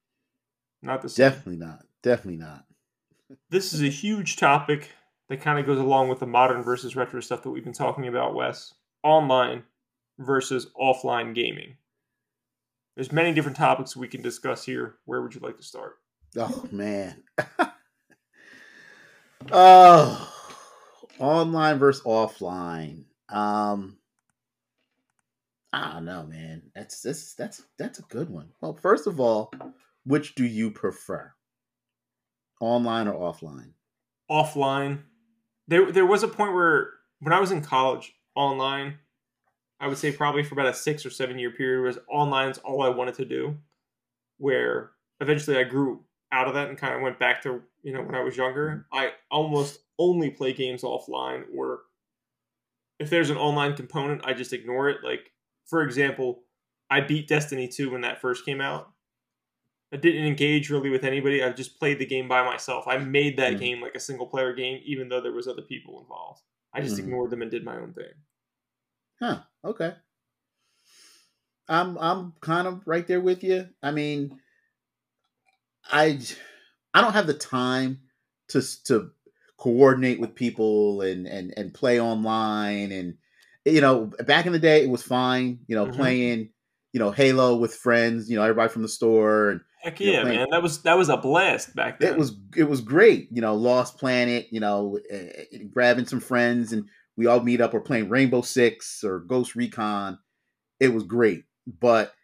Not 0.82 1.03
the 1.03 1.09
same. 1.09 1.30
Definitely 1.30 1.66
not. 1.66 1.84
Definitely 2.03 2.38
not. 2.38 2.64
this 3.51 3.72
is 3.72 3.82
a 3.82 3.88
huge 3.88 4.36
topic 4.36 4.90
that 5.28 5.40
kind 5.40 5.59
of 5.59 5.66
goes 5.66 5.80
along 5.80 6.09
with 6.09 6.20
the 6.20 6.26
modern 6.26 6.62
versus 6.62 6.94
retro 6.94 7.20
stuff 7.20 7.42
that 7.42 7.51
we've 7.51 7.64
been 7.64 7.72
talking 7.72 8.07
about, 8.07 8.34
Wes 8.34 8.72
online 9.03 9.64
versus 10.18 10.68
offline 10.78 11.34
gaming. 11.34 11.76
There's 12.97 13.12
many 13.12 13.32
different 13.34 13.59
topics 13.59 13.94
we 13.94 14.09
can 14.09 14.22
discuss 14.22 14.64
here. 14.64 14.97
Where 15.05 15.22
would 15.22 15.34
you 15.34 15.40
like 15.40 15.59
to 15.59 15.62
start? 15.62 15.99
Oh 16.36 16.66
man. 16.72 17.22
oh, 19.53 20.32
online 21.18 21.78
versus 21.78 22.03
offline. 22.05 23.05
Um 23.28 23.99
I 25.72 25.92
don't 25.92 26.07
know, 26.07 26.24
man. 26.24 26.62
That's 26.74 27.03
this 27.03 27.34
that's 27.34 27.62
that's 27.78 27.99
a 27.99 28.03
good 28.03 28.30
one. 28.30 28.49
Well, 28.62 28.78
first 28.80 29.07
of 29.07 29.20
all, 29.20 29.53
which 30.05 30.34
do 30.34 30.47
you 30.47 30.70
prefer? 30.70 31.34
Online 32.61 33.09
or 33.09 33.14
offline? 33.14 33.72
Offline. 34.30 35.03
There 35.68 35.92
there 35.92 36.07
was 36.07 36.22
a 36.22 36.28
point 36.28 36.55
where 36.55 36.92
when 37.20 37.34
I 37.34 37.40
was 37.40 37.51
in 37.51 37.61
college, 37.61 38.14
online, 38.34 39.01
I 39.80 39.88
would 39.88 39.98
say 39.98 40.12
probably 40.12 40.42
for 40.42 40.54
about 40.54 40.66
a 40.66 40.74
six 40.74 41.04
or 41.04 41.10
seven 41.10 41.38
year 41.38 41.50
period 41.50 41.82
was 41.82 41.98
online 42.08 42.48
is 42.48 42.58
all 42.58 42.82
I 42.82 42.88
wanted 42.88 43.14
to 43.16 43.24
do. 43.24 43.56
Where 44.38 44.92
eventually 45.20 45.56
I 45.56 45.64
grew 45.64 46.04
out 46.32 46.48
of 46.48 46.54
that 46.54 46.68
and 46.68 46.76
kind 46.76 46.94
of 46.94 47.00
went 47.00 47.18
back 47.18 47.42
to 47.42 47.62
you 47.82 47.92
know 47.92 48.02
when 48.02 48.14
I 48.14 48.22
was 48.22 48.36
younger. 48.36 48.86
I 48.92 49.12
almost 49.30 49.80
only 49.98 50.30
play 50.30 50.52
games 50.52 50.82
offline, 50.82 51.44
or 51.54 51.80
if 52.98 53.10
there's 53.10 53.30
an 53.30 53.36
online 53.36 53.74
component, 53.76 54.24
I 54.24 54.34
just 54.34 54.52
ignore 54.52 54.88
it. 54.88 54.98
Like 55.02 55.32
for 55.66 55.82
example, 55.82 56.42
I 56.90 57.00
beat 57.00 57.28
Destiny 57.28 57.68
2 57.68 57.90
when 57.90 58.02
that 58.02 58.20
first 58.20 58.44
came 58.44 58.60
out. 58.60 58.90
I 59.92 59.96
didn't 59.96 60.26
engage 60.26 60.68
really 60.70 60.90
with 60.90 61.04
anybody. 61.04 61.42
I 61.42 61.50
just 61.50 61.78
played 61.78 61.98
the 61.98 62.06
game 62.06 62.28
by 62.28 62.44
myself. 62.44 62.88
I 62.88 62.98
made 62.98 63.38
that 63.38 63.52
mm-hmm. 63.52 63.60
game 63.60 63.80
like 63.80 63.94
a 63.94 64.00
single 64.00 64.26
player 64.26 64.52
game, 64.52 64.80
even 64.84 65.08
though 65.08 65.20
there 65.20 65.32
was 65.32 65.46
other 65.46 65.62
people 65.62 66.00
involved. 66.00 66.42
I 66.72 66.80
just 66.80 66.96
mm-hmm. 66.96 67.04
ignored 67.04 67.30
them 67.30 67.42
and 67.42 67.50
did 67.50 67.64
my 67.64 67.76
own 67.76 67.92
thing. 67.92 68.12
Huh. 69.20 69.40
Okay. 69.64 69.92
I'm 71.68 71.98
I'm 71.98 72.34
kind 72.40 72.68
of 72.68 72.82
right 72.86 73.06
there 73.06 73.20
with 73.20 73.42
you. 73.42 73.68
I 73.82 73.90
mean, 73.90 74.38
I 75.90 76.20
I 76.94 77.00
don't 77.00 77.12
have 77.12 77.26
the 77.26 77.34
time 77.34 78.00
to 78.48 78.62
to 78.84 79.10
coordinate 79.58 80.20
with 80.20 80.34
people 80.34 81.00
and 81.00 81.26
and 81.26 81.52
and 81.56 81.74
play 81.74 82.00
online 82.00 82.92
and 82.92 83.14
you 83.64 83.80
know 83.80 84.12
back 84.26 84.46
in 84.46 84.52
the 84.52 84.58
day 84.58 84.84
it 84.84 84.90
was 84.90 85.02
fine 85.02 85.58
you 85.66 85.74
know 85.74 85.86
mm-hmm. 85.86 85.96
playing 85.96 86.50
you 86.92 87.00
know 87.00 87.10
Halo 87.10 87.56
with 87.56 87.74
friends 87.74 88.28
you 88.28 88.36
know 88.36 88.42
everybody 88.42 88.70
from 88.70 88.82
the 88.82 88.88
store 88.88 89.50
and 89.50 89.60
Heck 89.82 90.00
yeah, 90.00 90.24
know, 90.24 90.28
man! 90.30 90.46
That 90.50 90.64
was 90.64 90.82
that 90.82 90.98
was 90.98 91.08
a 91.08 91.16
blast 91.16 91.76
back 91.76 92.00
then. 92.00 92.14
It 92.14 92.18
was 92.18 92.36
it 92.56 92.64
was 92.64 92.80
great. 92.80 93.28
You 93.30 93.40
know, 93.40 93.54
Lost 93.54 93.98
Planet. 93.98 94.48
You 94.50 94.58
know, 94.58 94.98
uh, 95.14 95.42
grabbing 95.72 96.06
some 96.06 96.18
friends 96.18 96.72
and 96.72 96.88
we 97.16 97.26
all 97.26 97.40
meet 97.40 97.60
up. 97.60 97.72
We're 97.74 97.80
playing 97.80 98.08
Rainbow 98.08 98.42
Six 98.42 99.02
or 99.04 99.20
Ghost 99.20 99.54
Recon. 99.56 100.18
It 100.80 100.88
was 100.88 101.04
great, 101.04 101.44
but 101.66 102.14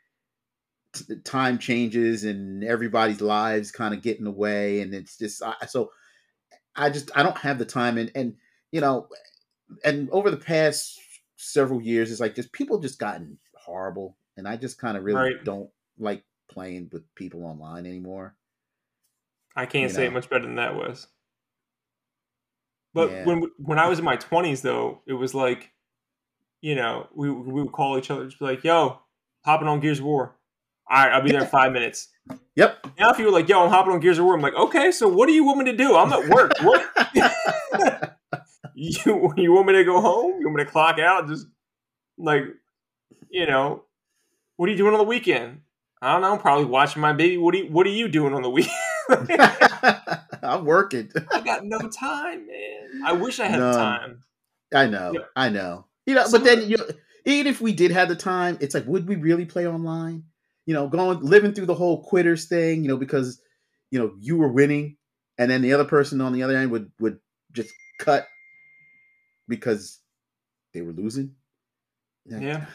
t- 0.93 1.16
time 1.24 1.59
changes 1.59 2.24
and 2.24 2.62
everybody's 2.64 3.20
lives 3.20 3.70
kind 3.72 3.95
of 3.95 4.03
get 4.03 4.18
in 4.18 4.24
the 4.24 4.30
way, 4.30 4.80
and 4.80 4.95
it's 4.95 5.16
just 5.18 5.43
I, 5.43 5.55
so. 5.66 5.90
I 6.74 6.90
just 6.90 7.11
I 7.16 7.22
don't 7.22 7.36
have 7.38 7.59
the 7.59 7.66
time, 7.66 7.99
and 7.99 8.11
and 8.14 8.36
you 8.70 8.80
know, 8.80 9.09
and 9.84 10.09
over 10.11 10.30
the 10.30 10.38
past 10.38 10.99
several 11.36 11.82
years, 11.82 12.11
it's 12.11 12.20
like 12.20 12.34
just 12.34 12.53
people 12.53 12.78
just 12.78 12.99
gotten 12.99 13.38
horrible, 13.55 14.16
and 14.36 14.49
I 14.49 14.57
just 14.57 14.78
kind 14.78 14.97
of 14.97 15.05
really 15.05 15.34
Right. 15.34 15.45
don't 15.45 15.70
like 15.99 16.24
playing 16.49 16.88
with 16.93 17.05
people 17.14 17.45
online 17.45 17.86
anymore. 17.86 18.36
I 19.57 19.64
can't 19.66 19.90
You 19.90 19.95
say 19.95 20.07
it 20.07 20.12
much 20.12 20.28
better 20.28 20.45
than 20.45 20.57
that 20.57 20.74
was. 20.74 21.09
But 22.95 23.11
Yeah. 23.11 23.24
when 23.24 23.51
when 23.59 23.78
I 23.78 23.88
was 23.88 23.99
in 23.99 24.05
my 24.05 24.16
twenties, 24.16 24.62
though, 24.62 25.01
it 25.07 25.14
was 25.14 25.34
like, 25.34 25.70
you 26.61 26.74
know, 26.74 27.09
we 27.14 27.30
we 27.30 27.62
would 27.62 27.72
call 27.72 27.99
each 27.99 28.11
other, 28.11 28.24
just 28.26 28.38
be 28.38 28.45
like, 28.45 28.64
"Yo, 28.64 29.01
hopping 29.45 29.68
on 29.68 29.80
Gears 29.80 29.99
of 29.99 30.05
War." 30.05 30.36
All 30.90 31.03
right, 31.05 31.12
I'll 31.12 31.22
be 31.22 31.30
there 31.30 31.40
in 31.43 31.47
five 31.47 31.72
minutes. 31.72 32.09
Yep. 32.57 32.86
Now, 32.99 33.11
if 33.11 33.18
you 33.18 33.24
were 33.24 33.30
like, 33.30 33.49
"Yo, 33.49 33.62
I'm 33.64 33.70
hopping 33.70 33.93
on 33.93 34.01
Gears 34.01 34.18
of 34.18 34.24
War," 34.26 34.34
I'm 34.34 34.43
like, 34.43 34.55
"Okay, 34.55 34.93
so 34.93 35.09
what 35.09 35.26
do 35.26 35.32
you 35.32 35.45
want 35.45 35.59
me 35.59 35.64
to 35.66 35.76
do? 35.76 35.97
I'm 35.97 36.12
at 36.12 36.28
work. 36.28 36.53
What 36.61 36.86
you 38.74 39.32
you 39.36 39.53
want 39.53 39.66
me 39.66 39.72
to 39.74 39.84
go 39.84 40.01
home? 40.01 40.38
You 40.40 40.47
want 40.47 40.57
me 40.59 40.64
to 40.64 40.70
clock 40.70 40.99
out? 40.99 41.28
Just 41.28 41.47
like, 42.18 42.45
you 43.30 43.47
know, 43.47 43.84
what 44.57 44.68
are 44.68 44.72
you 44.72 44.78
doing 44.78 44.93
on 44.93 44.99
the 44.99 45.05
weekend? 45.05 45.62
I 46.03 46.12
don't 46.12 46.20
know. 46.22 46.32
I'm 46.32 46.40
probably 46.40 46.64
watching 46.66 47.01
my 47.01 47.12
baby. 47.12 47.38
What 47.38 47.55
are 47.55 47.59
you, 47.59 47.70
What 47.70 47.86
are 47.86 47.90
you 47.90 48.09
doing 48.09 48.34
on 48.34 48.43
the 48.43 48.51
weekend? 48.51 48.76
I'm 50.53 50.64
working. 50.64 51.11
I 51.32 51.40
got 51.40 51.64
no 51.64 51.78
time, 51.78 52.47
man. 52.47 53.03
I 53.05 53.12
wish 53.12 53.40
I 53.40 53.47
had 53.47 53.61
None. 53.61 53.74
time. 53.74 54.22
I 54.74 54.86
know. 54.86 55.12
Yeah. 55.14 55.20
I 55.36 55.49
know. 55.49 55.86
You 56.07 56.14
know, 56.14 56.24
Some 56.26 56.43
but 56.43 56.45
then 56.45 56.68
you 56.68 56.76
even 57.24 57.47
if 57.47 57.61
we 57.61 57.72
did 57.72 57.93
have 57.93 58.09
the 58.09 58.16
time, 58.16 58.59
it's 58.61 58.74
like, 58.74 58.86
would 58.86 59.07
we 59.07 59.16
really 59.16 59.45
play 59.45 59.66
online? 59.66 60.24
You 60.66 60.74
know, 60.74 60.88
going 60.88 61.20
living 61.20 61.53
through 61.53 61.66
the 61.66 61.74
whole 61.74 62.03
quitters 62.03 62.47
thing, 62.47 62.82
you 62.82 62.88
know, 62.88 62.97
because 62.97 63.40
you 63.90 63.99
know 63.99 64.14
you 64.20 64.36
were 64.36 64.53
winning, 64.53 64.97
and 65.38 65.51
then 65.51 65.62
the 65.62 65.72
other 65.72 65.84
person 65.84 66.20
on 66.20 66.32
the 66.32 66.43
other 66.43 66.57
end 66.57 66.70
would 66.70 66.90
would 66.99 67.18
just 67.53 67.72
cut 67.99 68.26
because 69.49 70.01
they 70.72 70.82
were 70.82 70.93
losing. 70.93 71.34
Yeah. 72.26 72.66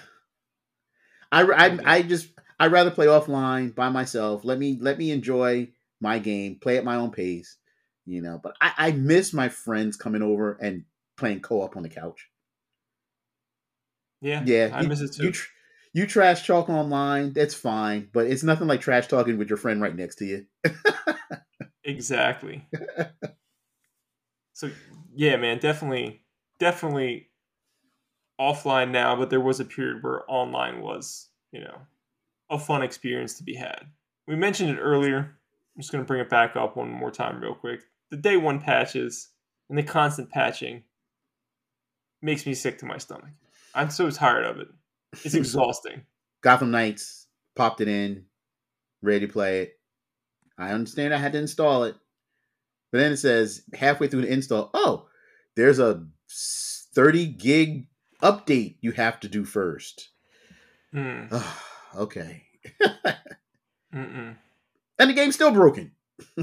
I, 1.31 1.41
I, 1.43 1.79
I 1.83 2.01
just 2.01 2.29
I 2.59 2.67
rather 2.67 2.91
play 2.91 3.07
offline 3.07 3.73
by 3.75 3.89
myself. 3.89 4.43
Let 4.43 4.59
me 4.59 4.77
let 4.79 4.97
me 4.97 5.11
enjoy 5.11 5.69
my 5.99 6.19
game, 6.19 6.59
play 6.59 6.77
at 6.77 6.85
my 6.85 6.95
own 6.95 7.11
pace, 7.11 7.57
you 8.05 8.21
know. 8.21 8.39
But 8.41 8.55
I, 8.61 8.73
I 8.77 8.91
miss 8.91 9.33
my 9.33 9.49
friends 9.49 9.97
coming 9.97 10.21
over 10.21 10.53
and 10.53 10.85
playing 11.17 11.41
co-op 11.41 11.75
on 11.77 11.83
the 11.83 11.89
couch. 11.89 12.29
Yeah, 14.21 14.43
Yeah, 14.45 14.69
I 14.73 14.81
you, 14.81 14.87
miss 14.87 15.01
it 15.01 15.13
too. 15.13 15.25
You, 15.25 15.31
tr- 15.31 15.49
you 15.93 16.07
trash 16.07 16.45
talk 16.45 16.69
online, 16.69 17.33
that's 17.33 17.53
fine, 17.53 18.09
but 18.13 18.27
it's 18.27 18.43
nothing 18.43 18.67
like 18.67 18.81
trash 18.81 19.07
talking 19.07 19.37
with 19.37 19.49
your 19.49 19.57
friend 19.57 19.81
right 19.81 19.95
next 19.95 20.15
to 20.17 20.25
you. 20.25 20.45
exactly. 21.83 22.67
so 24.53 24.69
yeah, 25.13 25.37
man, 25.37 25.59
definitely, 25.59 26.23
definitely 26.59 27.29
offline 28.39 28.91
now. 28.91 29.15
But 29.15 29.29
there 29.29 29.41
was 29.41 29.59
a 29.59 29.65
period 29.65 30.03
where 30.03 30.29
online 30.29 30.81
was, 30.81 31.29
you 31.51 31.61
know, 31.61 31.81
a 32.49 32.59
fun 32.59 32.83
experience 32.83 33.35
to 33.35 33.43
be 33.43 33.55
had. 33.55 33.87
We 34.27 34.35
mentioned 34.35 34.71
it 34.71 34.79
earlier. 34.81 35.36
I'm 35.77 35.81
just 35.81 35.91
gonna 35.91 36.05
bring 36.05 36.21
it 36.21 36.29
back 36.29 36.55
up 36.55 36.75
one 36.75 36.89
more 36.89 37.11
time, 37.11 37.39
real 37.39 37.53
quick. 37.53 37.81
The 38.09 38.17
day 38.17 38.35
one 38.35 38.59
patches 38.59 39.29
and 39.69 39.77
the 39.77 39.83
constant 39.83 40.31
patching 40.31 40.81
makes 42.19 42.47
me 42.47 42.55
sick 42.55 42.79
to 42.79 42.87
my 42.87 42.97
stomach. 42.97 43.29
I'm 43.75 43.91
so 43.91 44.09
tired 44.09 44.45
of 44.45 44.59
it. 44.59 44.69
It's 45.23 45.33
exhausting. 45.35 46.01
Gotham 46.41 46.71
Knights 46.71 47.27
popped 47.55 47.79
it 47.81 47.87
in, 47.87 48.25
ready 49.03 49.27
to 49.27 49.31
play 49.31 49.61
it. 49.61 49.79
I 50.57 50.71
understand 50.71 51.13
I 51.13 51.17
had 51.17 51.33
to 51.33 51.37
install 51.37 51.83
it, 51.83 51.95
but 52.91 52.97
then 52.97 53.11
it 53.11 53.17
says 53.17 53.61
halfway 53.75 54.07
through 54.07 54.21
the 54.21 54.33
install, 54.33 54.71
oh, 54.73 55.07
there's 55.55 55.77
a 55.77 56.07
30 56.95 57.27
gig 57.27 57.87
update 58.23 58.77
you 58.81 58.93
have 58.93 59.19
to 59.19 59.27
do 59.27 59.45
first. 59.45 60.09
Hmm. 60.91 61.25
okay. 61.95 62.45
And 64.99 65.09
the 65.09 65.13
game's 65.13 65.35
still 65.35 65.51
broken. 65.51 65.91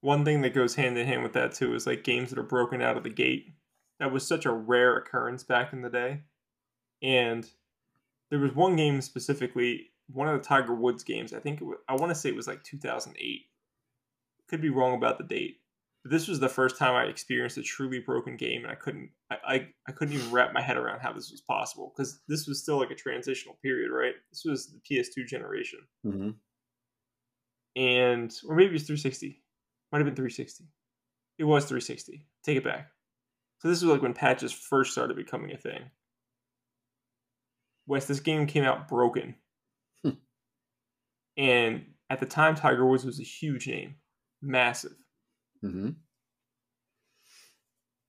One 0.00 0.24
thing 0.24 0.40
that 0.42 0.54
goes 0.54 0.74
hand 0.74 0.96
in 0.96 1.06
hand 1.06 1.22
with 1.22 1.34
that 1.34 1.52
too 1.54 1.74
is 1.74 1.86
like 1.86 2.04
games 2.04 2.30
that 2.30 2.38
are 2.38 2.44
broken 2.44 2.80
out 2.82 2.96
of 2.96 3.02
the 3.02 3.10
gate. 3.10 3.52
That 3.98 4.12
was 4.12 4.26
such 4.26 4.46
a 4.46 4.52
rare 4.52 4.96
occurrence 4.96 5.44
back 5.44 5.72
in 5.72 5.82
the 5.82 5.90
day. 5.90 6.22
And 7.02 7.48
there 8.30 8.38
was 8.38 8.54
one 8.54 8.76
game 8.76 9.00
specifically, 9.02 9.90
one 10.10 10.28
of 10.28 10.40
the 10.40 10.46
Tiger 10.46 10.74
Woods 10.74 11.04
games. 11.04 11.32
I 11.34 11.40
think 11.40 11.60
it 11.60 11.64
was, 11.64 11.78
I 11.88 11.94
want 11.94 12.10
to 12.10 12.14
say 12.14 12.30
it 12.30 12.36
was 12.36 12.46
like 12.46 12.64
2008. 12.64 13.42
Could 14.48 14.62
be 14.62 14.70
wrong 14.70 14.94
about 14.94 15.18
the 15.18 15.24
date. 15.24 15.59
But 16.02 16.12
this 16.12 16.28
was 16.28 16.40
the 16.40 16.48
first 16.48 16.78
time 16.78 16.94
I 16.94 17.04
experienced 17.10 17.58
a 17.58 17.62
truly 17.62 17.98
broken 17.98 18.36
game, 18.36 18.62
and 18.62 18.72
I 18.72 18.74
couldn't, 18.74 19.10
I, 19.30 19.36
I, 19.46 19.68
I 19.88 19.92
couldn't 19.92 20.14
even 20.14 20.30
wrap 20.32 20.52
my 20.54 20.62
head 20.62 20.78
around 20.78 21.00
how 21.00 21.12
this 21.12 21.30
was 21.30 21.42
possible 21.42 21.92
because 21.94 22.20
this 22.26 22.46
was 22.46 22.62
still 22.62 22.78
like 22.78 22.90
a 22.90 22.94
transitional 22.94 23.58
period, 23.62 23.90
right? 23.90 24.14
This 24.32 24.44
was 24.44 24.72
the 24.72 24.80
PS2 24.80 25.26
generation 25.26 25.80
Mm-hmm. 26.06 26.30
and 27.76 28.34
or 28.48 28.56
maybe 28.56 28.70
it 28.70 28.72
was 28.72 28.82
360. 28.84 29.42
Might 29.92 29.98
have 29.98 30.06
been 30.06 30.14
360. 30.14 30.64
It 31.38 31.44
was 31.44 31.64
360. 31.64 32.26
Take 32.44 32.56
it 32.56 32.64
back. 32.64 32.88
So 33.58 33.68
this 33.68 33.82
was 33.82 33.90
like 33.92 34.02
when 34.02 34.14
patches 34.14 34.52
first 34.52 34.92
started 34.92 35.16
becoming 35.16 35.52
a 35.52 35.58
thing. 35.58 35.90
Wes, 37.86 38.06
this 38.06 38.20
game 38.20 38.46
came 38.46 38.64
out 38.64 38.88
broken. 38.88 39.34
Hmm. 40.04 40.10
and 41.36 41.84
at 42.08 42.20
the 42.20 42.26
time, 42.26 42.54
Tiger 42.54 42.86
Woods 42.86 43.04
was 43.04 43.20
a 43.20 43.24
huge 43.24 43.68
name, 43.68 43.96
massive. 44.42 44.92
Mm-hmm. 45.64 45.90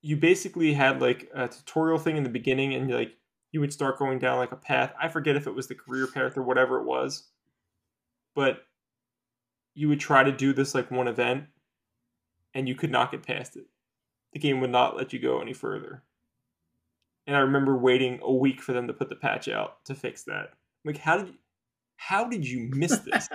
You 0.00 0.16
basically 0.16 0.72
had 0.72 1.00
like 1.00 1.30
a 1.34 1.48
tutorial 1.48 1.98
thing 1.98 2.16
in 2.16 2.24
the 2.24 2.28
beginning, 2.28 2.74
and 2.74 2.90
like 2.90 3.12
you 3.52 3.60
would 3.60 3.72
start 3.72 3.98
going 3.98 4.18
down 4.18 4.38
like 4.38 4.52
a 4.52 4.56
path. 4.56 4.92
I 5.00 5.08
forget 5.08 5.36
if 5.36 5.46
it 5.46 5.54
was 5.54 5.68
the 5.68 5.74
career 5.74 6.06
path 6.06 6.36
or 6.36 6.42
whatever 6.42 6.80
it 6.80 6.84
was, 6.84 7.28
but 8.34 8.62
you 9.74 9.88
would 9.88 10.00
try 10.00 10.22
to 10.22 10.32
do 10.32 10.52
this 10.52 10.74
like 10.74 10.90
one 10.90 11.08
event, 11.08 11.44
and 12.54 12.68
you 12.68 12.74
could 12.74 12.90
not 12.90 13.10
get 13.10 13.26
past 13.26 13.56
it. 13.56 13.66
The 14.32 14.38
game 14.38 14.60
would 14.60 14.70
not 14.70 14.96
let 14.96 15.12
you 15.12 15.18
go 15.18 15.40
any 15.40 15.52
further. 15.52 16.02
And 17.26 17.36
I 17.36 17.40
remember 17.40 17.76
waiting 17.76 18.18
a 18.22 18.32
week 18.32 18.60
for 18.60 18.72
them 18.72 18.88
to 18.88 18.92
put 18.92 19.08
the 19.08 19.14
patch 19.14 19.48
out 19.48 19.84
to 19.84 19.94
fix 19.94 20.24
that. 20.24 20.54
Like, 20.84 20.98
how 20.98 21.18
did 21.18 21.28
you, 21.28 21.34
how 21.96 22.28
did 22.28 22.48
you 22.48 22.68
miss 22.72 22.98
this? 22.98 23.28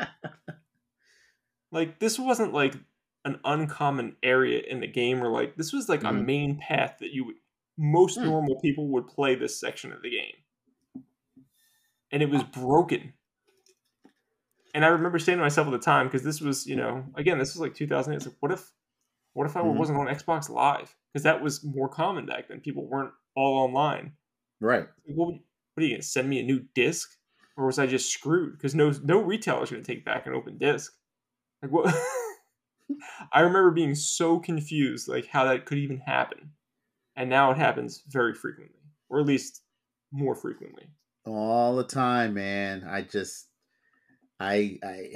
like, 1.71 1.99
this 1.99 2.19
wasn't 2.19 2.53
like 2.53 2.75
an 3.27 3.39
uncommon 3.43 4.15
area 4.23 4.61
in 4.67 4.79
the 4.79 4.87
game, 4.87 5.21
or 5.23 5.29
like 5.29 5.55
this 5.55 5.73
was 5.73 5.87
like 5.89 6.01
a 6.03 6.07
Mhm. 6.07 6.25
main 6.25 6.57
path 6.57 6.97
that 6.99 7.11
you 7.13 7.25
would 7.25 7.35
most 7.77 8.17
Hmm. 8.17 8.25
normal 8.25 8.59
people 8.61 8.87
would 8.89 9.07
play 9.07 9.35
this 9.35 9.59
section 9.59 9.91
of 9.91 10.01
the 10.01 10.09
game, 10.09 11.03
and 12.11 12.23
it 12.23 12.29
was 12.29 12.43
broken. 12.43 13.13
And 14.73 14.83
I 14.85 14.89
remember 14.89 15.17
saying 15.19 15.37
to 15.37 15.43
myself 15.43 15.67
at 15.67 15.71
the 15.71 15.79
time, 15.79 16.07
because 16.07 16.23
this 16.23 16.41
was, 16.41 16.65
you 16.67 16.75
know, 16.75 17.05
again, 17.15 17.37
this 17.39 17.53
was 17.53 17.61
like 17.61 17.73
2008. 17.73 18.17
It's 18.17 18.25
like, 18.27 18.35
what 18.39 18.51
if, 18.51 18.73
what 19.33 19.45
if 19.47 19.55
I 19.57 19.61
Mhm. 19.61 19.77
wasn't 19.77 19.99
on 19.99 20.07
Xbox 20.07 20.49
Live? 20.49 20.95
Because 21.13 21.23
that 21.23 21.41
was 21.41 21.63
more 21.63 21.89
common 21.89 22.25
back 22.25 22.47
then. 22.47 22.61
People 22.61 22.87
weren't 22.87 23.13
all 23.35 23.57
online. 23.57 24.13
right. 24.59 24.87
What, 25.05 25.27
would- 25.27 25.41
what 25.73 25.83
are 25.83 25.85
you 25.85 25.93
gonna 25.93 26.01
send 26.01 26.27
me 26.29 26.39
a 26.39 26.43
new 26.43 26.59
disc, 26.73 27.15
or 27.55 27.67
was 27.67 27.77
I 27.77 27.85
just 27.85 28.09
screwed? 28.11 28.53
Because 28.53 28.73
no, 28.73 28.89
no 29.03 29.21
retailer's 29.21 29.69
gonna 29.69 29.83
take 29.83 30.03
back 30.03 30.25
an 30.25 30.33
open 30.33 30.57
disc. 30.57 30.93
Like 31.61 31.71
what? 31.71 31.85
I 33.31 33.41
remember 33.41 33.71
being 33.71 33.95
so 33.95 34.39
confused, 34.39 35.07
like 35.07 35.27
how 35.27 35.45
that 35.45 35.65
could 35.65 35.77
even 35.77 35.99
happen, 35.99 36.51
and 37.15 37.29
now 37.29 37.51
it 37.51 37.57
happens 37.57 38.03
very 38.07 38.33
frequently, 38.33 38.79
or 39.09 39.19
at 39.19 39.25
least 39.25 39.61
more 40.11 40.35
frequently. 40.35 40.87
All 41.25 41.75
the 41.75 41.83
time, 41.83 42.33
man. 42.33 42.85
I 42.89 43.01
just 43.01 43.47
I 44.39 44.79
I 44.83 45.13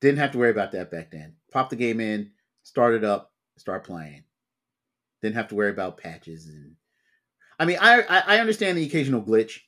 didn't 0.00 0.18
have 0.18 0.32
to 0.32 0.38
worry 0.38 0.50
about 0.50 0.72
that 0.72 0.90
back 0.90 1.10
then. 1.10 1.34
Pop 1.52 1.70
the 1.70 1.76
game 1.76 2.00
in, 2.00 2.30
start 2.62 2.94
it 2.94 3.04
up, 3.04 3.32
start 3.58 3.84
playing. 3.84 4.24
Didn't 5.22 5.36
have 5.36 5.48
to 5.48 5.54
worry 5.54 5.70
about 5.70 5.98
patches 5.98 6.46
and 6.46 6.76
I 7.58 7.66
mean 7.66 7.76
I 7.80 8.02
I, 8.02 8.36
I 8.36 8.38
understand 8.40 8.78
the 8.78 8.86
occasional 8.86 9.22
glitch. 9.22 9.58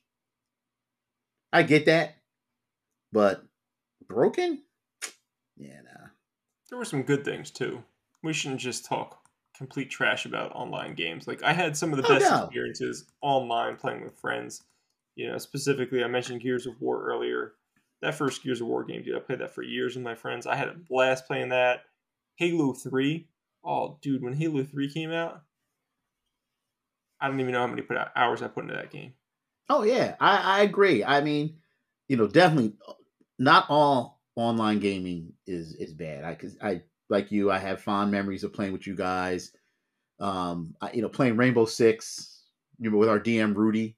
I 1.53 1.63
get 1.63 1.87
that. 1.87 2.17
But 3.13 3.45
broken? 4.09 4.63
Yeah, 5.59 5.81
nah. 5.85 5.92
There 6.73 6.79
were 6.79 6.87
some 6.87 7.03
good 7.03 7.23
things 7.23 7.51
too. 7.51 7.85
We 8.23 8.33
shouldn't 8.33 8.63
just 8.63 8.87
talk 8.87 9.29
complete 9.55 9.91
trash 9.91 10.25
about 10.25 10.55
online 10.57 10.95
games. 10.95 11.29
Like 11.29 11.43
I 11.43 11.53
had 11.53 11.77
some 11.77 11.93
of 11.93 11.99
the 11.99 12.07
Oh, 12.11 12.19
best 12.19 12.31
no. 12.31 12.45
experiences 12.45 13.05
online 13.21 13.77
playing 13.77 14.03
with 14.03 14.19
friends. 14.19 14.63
You 15.15 15.29
know, 15.29 15.37
specifically 15.37 16.03
I 16.03 16.07
mentioned 16.07 16.41
Gears 16.41 16.67
of 16.67 16.81
War 16.81 17.05
earlier. 17.05 17.57
That 18.01 18.15
first 18.15 18.43
Gears 18.43 18.63
of 18.63 18.69
War 18.69 18.85
game, 18.85 19.03
dude, 19.03 19.15
I 19.15 19.19
played 19.19 19.41
that 19.41 19.55
for 19.55 19.63
years 19.63 19.97
with 19.97 20.03
my 20.03 20.15
friends. 20.15 20.47
I 20.47 20.57
had 20.57 20.69
a 20.69 20.73
blast 20.75 21.27
playing 21.27 21.51
that. 21.51 21.83
Halo 22.37 22.73
3. 22.73 23.29
Oh, 23.63 23.99
dude, 24.01 24.23
when 24.23 24.33
Halo 24.33 24.65
3 24.65 24.91
came 24.91 25.13
out, 25.13 25.43
I 27.21 27.29
don't 27.29 27.39
even 27.39 27.53
know 27.53 27.61
how 27.61 27.67
many 27.67 27.83
put 27.83 27.99
hours 28.17 28.41
I 28.41 28.49
put 28.49 28.65
into 28.65 28.77
that 28.77 28.91
game. 28.91 29.13
Oh 29.69 29.83
yeah, 29.83 30.17
I, 30.21 30.61
I 30.61 30.63
agree. 30.63 31.05
I 31.05 31.21
mean, 31.21 31.59
you 32.09 32.17
know, 32.17 32.29
definitely 32.29 32.73
uh, 32.89 32.95
not 33.39 33.67
all 33.69 34.22
online 34.37 34.79
gaming 34.79 35.33
is 35.47 35.75
is 35.75 35.93
bad. 35.93 36.25
I 36.25 36.35
cause 36.35 36.57
I 36.63 36.83
like 37.09 37.31
you, 37.31 37.51
I 37.51 37.59
have 37.59 37.81
fond 37.81 38.11
memories 38.11 38.45
of 38.45 38.53
playing 38.53 38.73
with 38.73 38.87
you 38.87 38.97
guys. 38.97 39.53
Um, 40.19 40.75
I, 40.81 40.93
you 40.93 41.03
know, 41.03 41.09
playing 41.09 41.37
Rainbow 41.37 41.65
Six, 41.65 42.45
you 42.79 42.91
know, 42.91 42.97
with 42.97 43.09
our 43.09 43.21
DM 43.21 43.55
Rudy. 43.55 43.97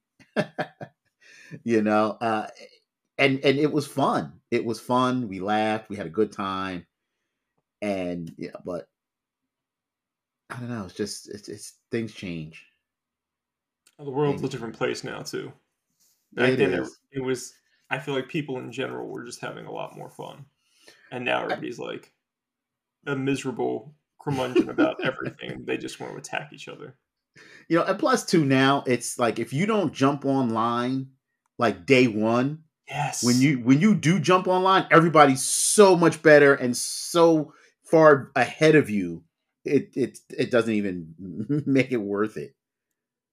you 1.65 1.83
know, 1.83 2.17
uh, 2.21 2.49
and 3.19 3.39
and 3.45 3.59
it 3.59 3.73
was 3.73 3.87
fun. 3.87 4.41
It 4.51 4.65
was 4.65 4.81
fun. 4.81 5.29
We 5.29 5.41
laughed. 5.41 5.89
We 5.89 5.97
had 5.97 6.07
a 6.07 6.11
good 6.11 6.33
time. 6.33 6.87
And 7.83 8.33
yeah, 8.37 8.57
but 8.65 8.89
I 10.51 10.57
don't 10.59 10.71
know. 10.71 10.85
It's 10.85 10.95
just 10.95 11.29
it's, 11.29 11.49
it's 11.49 11.75
things 11.91 12.13
change. 12.13 12.67
the 13.99 14.11
world's 14.11 14.41
things 14.41 14.53
a 14.53 14.57
different 14.57 14.77
place 14.77 15.05
now 15.05 15.23
too. 15.23 15.53
Back 16.33 16.51
it 16.51 16.57
then, 16.57 16.73
it, 16.75 16.89
it 17.13 17.23
was. 17.23 17.55
I 17.95 18.01
feel 18.01 18.15
like 18.15 18.29
people 18.29 18.59
in 18.59 18.73
general 18.73 19.07
were 19.07 19.25
just 19.25 19.41
having 19.41 19.67
a 19.67 19.73
lot 19.73 19.97
more 19.97 20.11
fun, 20.11 20.47
and 21.13 21.25
now 21.25 21.45
everybody's 21.45 21.79
like 21.79 22.13
a 23.07 23.15
miserable 23.15 23.95
curmudgeon 24.21 24.69
about 24.69 24.97
everything. 25.05 25.65
They 25.65 25.77
just 25.77 26.01
want 26.01 26.13
to 26.13 26.19
attack 26.19 26.51
each 26.53 26.67
other. 26.67 26.97
You 27.69 27.79
know, 27.79 27.85
and 27.85 27.97
plus 27.97 28.25
two 28.25 28.45
now, 28.45 28.83
it's 28.85 29.17
like 29.17 29.39
if 29.39 29.53
you 29.53 29.67
don't 29.67 29.93
jump 29.93 30.25
online 30.25 31.11
like 31.57 31.87
day 31.87 32.09
one, 32.09 32.65
yes. 32.89 33.23
When 33.23 33.41
you 33.41 33.61
when 33.61 33.81
you 33.81 33.95
do 33.95 34.19
jump 34.19 34.49
online, 34.49 34.89
everybody's 34.91 35.45
so 35.45 35.95
much 35.95 36.21
better 36.21 36.53
and 36.53 36.77
so 36.77 37.53
far 37.85 38.33
ahead 38.35 38.75
of 38.75 38.91
you. 38.91 39.23
It 39.65 39.91
it 39.95 40.19
it 40.37 40.51
doesn't 40.51 40.75
even 40.75 41.15
make 41.65 41.93
it 41.93 41.99
worth 41.99 42.37
it. 42.37 42.57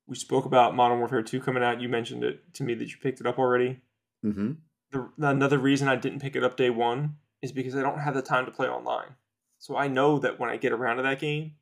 We 0.06 0.16
spoke 0.16 0.46
about 0.46 0.76
Modern 0.76 1.00
Warfare 1.00 1.24
2 1.24 1.40
coming 1.40 1.64
out. 1.64 1.82
You 1.82 1.90
mentioned 1.90 2.24
it 2.24 2.54
to 2.56 2.64
me 2.64 2.76
that 2.76 2.90
you 2.90 2.98
picked 3.02 3.22
it 3.22 3.26
up 3.26 3.40
already. 3.40 3.82
Mm-hmm. 4.26 4.52
The, 4.92 5.10
another 5.20 5.58
reason 5.58 5.88
I 5.88 5.96
didn't 5.96 6.20
pick 6.20 6.36
it 6.36 6.44
up 6.44 6.58
day 6.58 6.70
one 6.70 7.18
is 7.42 7.52
because 7.52 7.76
I 7.76 7.82
don't 7.82 8.00
have 8.00 8.14
the 8.14 8.22
time 8.22 8.46
to 8.46 8.52
play 8.52 8.68
online. 8.68 9.16
So 9.60 9.78
I 9.78 9.88
know 9.88 10.20
that 10.20 10.40
when 10.40 10.50
I 10.50 10.58
get 10.58 10.72
around 10.72 10.98
to 10.98 11.04
that 11.04 11.20
game, 11.20 11.54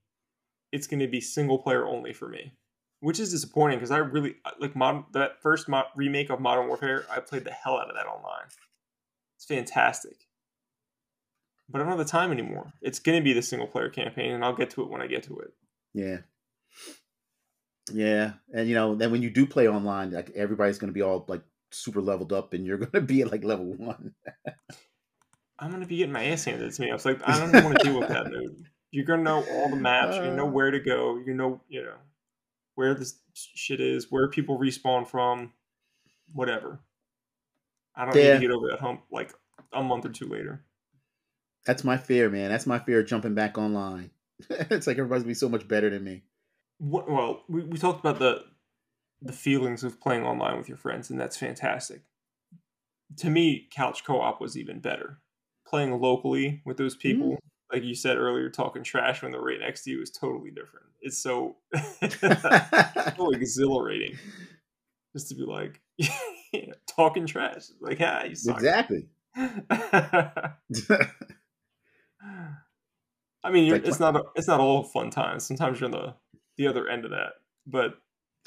it's 0.71 0.87
going 0.87 0.99
to 0.99 1.07
be 1.07 1.21
single 1.21 1.57
player 1.57 1.85
only 1.85 2.13
for 2.13 2.27
me, 2.27 2.53
which 3.01 3.19
is 3.19 3.31
disappointing 3.31 3.79
because 3.79 3.91
I 3.91 3.97
really 3.97 4.35
like 4.59 4.75
modern 4.75 5.05
that 5.13 5.41
first 5.41 5.67
mo- 5.67 5.87
remake 5.95 6.29
of 6.29 6.39
Modern 6.39 6.67
Warfare. 6.67 7.05
I 7.11 7.19
played 7.19 7.43
the 7.43 7.51
hell 7.51 7.77
out 7.77 7.89
of 7.89 7.95
that 7.95 8.07
online. 8.07 8.47
It's 9.35 9.45
fantastic, 9.45 10.27
but 11.69 11.79
I 11.79 11.83
don't 11.83 11.97
have 11.97 12.05
the 12.05 12.05
time 12.05 12.31
anymore. 12.31 12.73
It's 12.81 12.99
going 12.99 13.17
to 13.17 13.23
be 13.23 13.33
the 13.33 13.41
single 13.41 13.67
player 13.67 13.89
campaign, 13.89 14.31
and 14.31 14.43
I'll 14.43 14.55
get 14.55 14.69
to 14.71 14.83
it 14.83 14.89
when 14.89 15.01
I 15.01 15.07
get 15.07 15.23
to 15.23 15.39
it. 15.39 15.53
Yeah. 15.93 16.17
Yeah, 17.91 18.33
and 18.53 18.69
you 18.69 18.75
know, 18.75 18.95
then 18.95 19.11
when 19.11 19.23
you 19.23 19.29
do 19.29 19.45
play 19.47 19.67
online, 19.67 20.11
like 20.11 20.29
everybody's 20.35 20.77
going 20.77 20.89
to 20.89 20.93
be 20.93 21.01
all 21.01 21.25
like 21.27 21.41
super 21.71 22.01
leveled 22.01 22.33
up, 22.33 22.53
and 22.53 22.65
you're 22.65 22.77
going 22.79 22.91
to 22.91 23.01
be 23.01 23.21
at 23.21 23.31
like 23.31 23.43
level 23.43 23.73
one. 23.73 24.13
I'm 25.61 25.71
gonna 25.71 25.85
be 25.85 25.97
getting 25.97 26.13
my 26.13 26.23
ass 26.25 26.45
handed 26.45 26.71
to 26.71 26.81
me. 26.81 26.89
I 26.89 26.93
was 26.93 27.05
like, 27.05 27.19
I 27.27 27.37
don't 27.37 27.63
want 27.63 27.77
to 27.79 27.83
deal 27.83 27.99
with 27.99 28.07
that, 28.09 28.31
dude. 28.31 28.65
You're 28.91 29.05
gonna 29.05 29.23
know 29.23 29.43
all 29.51 29.69
the 29.69 29.75
maps. 29.75 30.15
You 30.15 30.31
know 30.31 30.47
uh. 30.47 30.51
where 30.51 30.71
to 30.71 30.79
go. 30.79 31.17
You 31.17 31.33
know, 31.33 31.61
you 31.67 31.83
know 31.83 31.97
where 32.75 32.93
this 32.93 33.19
shit 33.33 33.81
is, 33.81 34.09
where 34.09 34.29
people 34.29 34.57
respawn 34.57 35.05
from, 35.05 35.51
whatever. 36.33 36.79
I 37.95 38.05
don't 38.05 38.15
yeah. 38.15 38.33
need 38.33 38.33
to 38.35 38.39
get 38.47 38.51
over 38.51 38.69
that 38.69 38.79
hump 38.79 39.01
like 39.11 39.33
a 39.73 39.83
month 39.83 40.05
or 40.05 40.09
two 40.09 40.27
later. 40.27 40.63
That's 41.65 41.83
my 41.83 41.97
fear, 41.97 42.29
man. 42.29 42.49
That's 42.49 42.65
my 42.65 42.79
fear 42.79 43.01
of 43.01 43.07
jumping 43.07 43.35
back 43.35 43.57
online. 43.57 44.11
it's 44.49 44.87
like 44.87 44.97
everybody's 44.97 45.23
gonna 45.23 45.31
be 45.31 45.33
so 45.33 45.49
much 45.49 45.67
better 45.67 45.89
than 45.89 46.03
me. 46.03 46.23
What, 46.77 47.11
well, 47.11 47.43
we, 47.49 47.63
we 47.63 47.77
talked 47.77 47.99
about 47.99 48.19
the 48.19 48.45
the 49.21 49.33
feelings 49.33 49.83
of 49.83 49.99
playing 49.99 50.23
online 50.23 50.57
with 50.57 50.69
your 50.69 50.77
friends, 50.77 51.09
and 51.09 51.19
that's 51.19 51.37
fantastic. 51.37 52.01
To 53.17 53.29
me, 53.29 53.67
couch 53.71 54.03
co-op 54.03 54.39
was 54.39 54.57
even 54.57 54.79
better 54.79 55.19
playing 55.67 55.99
locally 55.99 56.61
with 56.65 56.77
those 56.77 56.95
people, 56.95 57.31
mm. 57.31 57.37
like 57.71 57.83
you 57.83 57.95
said 57.95 58.17
earlier, 58.17 58.49
talking 58.49 58.83
trash 58.83 59.21
when 59.21 59.31
they're 59.31 59.41
right 59.41 59.59
next 59.59 59.83
to 59.83 59.91
you 59.91 60.01
is 60.01 60.11
totally 60.11 60.51
different. 60.51 60.87
It's 61.01 61.17
so, 61.17 61.57
so 62.19 63.31
exhilarating 63.31 64.17
just 65.13 65.29
to 65.29 65.35
be 65.35 65.43
like 65.43 65.79
talking 66.87 67.25
trash, 67.25 67.67
like 67.79 67.99
ah, 68.01 68.23
you 68.23 68.35
suck. 68.35 68.55
exactly. 68.55 69.07
I 73.41 73.51
mean, 73.51 73.71
like, 73.71 73.85
it's 73.85 73.99
not 73.99 74.15
a, 74.15 74.23
it's 74.35 74.47
not 74.47 74.59
all 74.59 74.83
fun 74.83 75.09
times. 75.09 75.45
Sometimes 75.45 75.79
you're 75.79 75.85
on 75.85 75.91
the 75.91 76.15
the 76.57 76.67
other 76.67 76.87
end 76.87 77.05
of 77.05 77.11
that, 77.11 77.33
but 77.65 77.93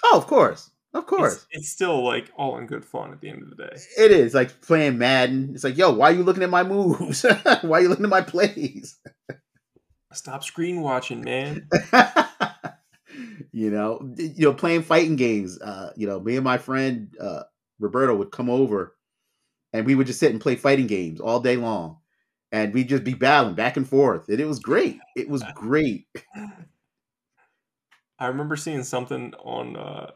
oh, 0.05 0.17
of 0.17 0.27
course, 0.27 0.71
of 0.95 1.07
course. 1.07 1.35
It's, 1.35 1.47
it's, 1.51 1.69
still 1.69 2.05
like 2.05 2.31
all 2.37 2.59
in 2.59 2.67
good 2.67 2.85
fun 2.85 3.13
at 3.13 3.21
the 3.21 3.31
end 3.31 3.43
of 3.43 3.51
the 3.51 3.57
day. 3.57 3.77
It 3.99 4.11
is 4.11 4.35
like 4.35 4.61
playing 4.61 4.99
Madden. 4.99 5.53
It's 5.55 5.65
like, 5.65 5.79
yo, 5.79 5.93
why 5.93 6.11
are 6.11 6.15
you 6.15 6.23
looking 6.23 6.43
at 6.43 6.51
my 6.51 6.63
moves? 6.63 7.23
why 7.63 7.79
are 7.79 7.81
you 7.81 7.89
looking 7.89 8.05
at 8.05 8.11
my 8.11 8.21
plays? 8.21 8.99
Stop 10.13 10.45
screen 10.45 10.83
watching, 10.83 11.23
man. 11.23 11.69
you 13.53 13.71
know, 13.71 14.13
you 14.19 14.45
know, 14.45 14.53
playing 14.53 14.83
fighting 14.83 15.17
games. 15.17 15.59
Uh, 15.61 15.93
you 15.97 16.07
know, 16.07 16.21
me 16.21 16.37
and 16.37 16.45
my 16.45 16.59
friend 16.59 17.15
uh, 17.19 17.45
Roberto 17.79 18.15
would 18.17 18.31
come 18.31 18.51
over, 18.51 18.95
and 19.73 19.87
we 19.87 19.95
would 19.95 20.07
just 20.07 20.21
sit 20.21 20.31
and 20.31 20.41
play 20.41 20.57
fighting 20.57 20.87
games 20.87 21.19
all 21.19 21.41
day 21.41 21.57
long, 21.57 21.97
and 22.51 22.75
we'd 22.75 22.91
just 22.91 23.05
be 23.05 23.15
battling 23.15 23.55
back 23.55 23.79
and 23.79 23.89
forth, 23.89 24.29
and 24.29 24.39
it 24.39 24.45
was 24.45 24.59
great. 24.59 24.99
It 25.17 25.31
was 25.31 25.43
great. 25.55 26.07
I 28.23 28.29
remember 28.29 28.55
seeing 28.55 28.85
something 28.85 29.35
on 29.43 29.77
uh, 29.77 30.13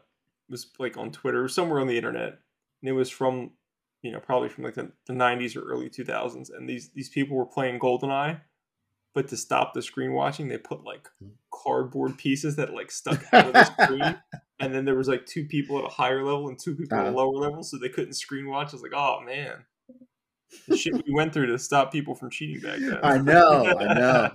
was 0.49 0.67
like 0.79 0.95
on 0.95 1.11
Twitter, 1.11 1.47
somewhere 1.49 1.81
on 1.81 1.87
the 1.87 1.97
internet, 1.97 2.39
and 2.81 2.89
it 2.89 2.93
was 2.93 3.09
from 3.09 3.51
you 4.01 4.13
know 4.13 4.19
probably 4.19 4.47
from 4.47 4.63
like 4.63 4.75
the, 4.75 4.91
the 5.07 5.13
90s 5.13 5.57
or 5.57 5.69
early 5.69 5.89
2000s, 5.89 6.49
and 6.55 6.69
these 6.69 6.89
these 6.93 7.09
people 7.09 7.35
were 7.35 7.45
playing 7.45 7.79
GoldenEye, 7.79 8.39
but 9.13 9.27
to 9.27 9.35
stop 9.35 9.73
the 9.73 9.81
screen 9.81 10.13
watching, 10.13 10.47
they 10.47 10.57
put 10.57 10.85
like 10.85 11.09
hmm. 11.19 11.31
cardboard 11.53 12.17
pieces 12.17 12.55
that 12.55 12.73
like 12.73 12.91
stuck 12.91 13.21
out 13.33 13.47
of 13.47 13.53
the 13.53 13.65
screen. 13.65 14.17
And 14.59 14.73
then 14.73 14.85
there 14.85 14.95
was 14.95 15.07
like 15.07 15.27
two 15.27 15.45
people 15.45 15.77
at 15.77 15.85
a 15.85 15.87
higher 15.87 16.23
level 16.23 16.47
and 16.47 16.57
two 16.57 16.75
people 16.75 16.97
uh-huh. 16.97 17.09
at 17.09 17.13
a 17.13 17.15
uh-huh. 17.15 17.25
lower 17.25 17.37
level, 17.37 17.61
so 17.61 17.77
they 17.77 17.89
couldn't 17.89 18.13
screen 18.13 18.49
watch. 18.49 18.69
I 18.69 18.77
was 18.77 18.81
like, 18.81 18.91
oh 18.95 19.19
man, 19.23 19.65
the 20.67 20.75
shit 20.75 20.95
we 20.95 21.13
went 21.13 21.31
through 21.31 21.45
to 21.45 21.59
stop 21.59 21.91
people 21.91 22.15
from 22.15 22.31
cheating 22.31 22.61
back 22.61 22.79
then. 22.79 22.97
I 23.03 23.19
know, 23.19 23.65
I 23.65 23.93
know. 23.93 24.31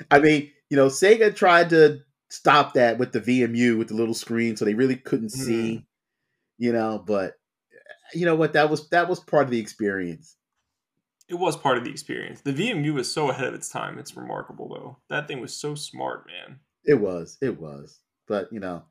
I 0.10 0.18
mean, 0.18 0.50
you 0.68 0.76
know, 0.76 0.88
Sega 0.88 1.34
tried 1.34 1.70
to 1.70 2.00
stop 2.30 2.74
that 2.74 2.98
with 2.98 3.12
the 3.12 3.20
VMU 3.20 3.78
with 3.78 3.88
the 3.88 3.94
little 3.94 4.14
screen, 4.14 4.56
so 4.56 4.64
they 4.64 4.74
really 4.74 4.96
couldn't 4.96 5.32
mm. 5.32 5.44
see, 5.44 5.86
you 6.58 6.72
know. 6.72 7.02
But 7.04 7.34
you 8.14 8.24
know 8.24 8.36
what? 8.36 8.54
That 8.54 8.70
was 8.70 8.88
that 8.90 9.08
was 9.08 9.20
part 9.20 9.44
of 9.44 9.50
the 9.50 9.60
experience. 9.60 10.36
It 11.28 11.34
was 11.34 11.56
part 11.56 11.76
of 11.76 11.84
the 11.84 11.90
experience. 11.90 12.40
The 12.40 12.54
VMU 12.54 12.94
was 12.94 13.12
so 13.12 13.30
ahead 13.30 13.48
of 13.48 13.54
its 13.54 13.68
time. 13.68 13.98
It's 13.98 14.16
remarkable, 14.16 14.68
though. 14.68 14.96
That 15.10 15.28
thing 15.28 15.40
was 15.40 15.54
so 15.54 15.74
smart, 15.74 16.26
man. 16.26 16.60
It 16.84 16.94
was. 16.94 17.36
It 17.42 17.60
was. 17.60 18.00
But 18.26 18.52
you 18.52 18.60
know, 18.60 18.84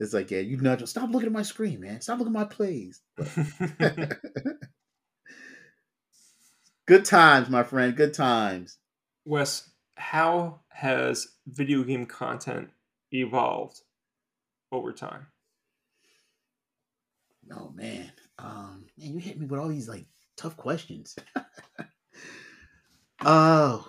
it's 0.00 0.14
like, 0.14 0.30
yeah, 0.30 0.40
you 0.40 0.56
nudge. 0.56 0.86
Stop 0.86 1.10
looking 1.10 1.26
at 1.26 1.32
my 1.32 1.42
screen, 1.42 1.80
man. 1.80 2.00
Stop 2.00 2.18
looking 2.18 2.34
at 2.34 2.40
my 2.40 2.44
plays. 2.44 3.02
Good 6.86 7.04
times, 7.04 7.50
my 7.50 7.64
friend. 7.64 7.96
Good 7.96 8.14
times. 8.14 8.78
Wes, 9.24 9.68
how 9.96 10.60
has 10.68 11.26
video 11.46 11.82
game 11.82 12.06
content 12.06 12.70
evolved 13.12 13.80
over 14.70 14.92
time? 14.92 15.26
Oh 17.52 17.72
man, 17.74 18.10
um, 18.38 18.86
man, 18.98 19.14
you 19.14 19.18
hit 19.18 19.38
me 19.38 19.46
with 19.46 19.60
all 19.60 19.68
these 19.68 19.88
like 19.88 20.06
tough 20.36 20.56
questions. 20.56 21.16
oh, 23.24 23.88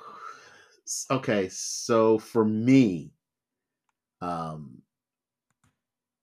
okay. 1.12 1.50
So 1.50 2.20
for 2.20 2.46
me, 2.46 3.14
um, 4.22 4.82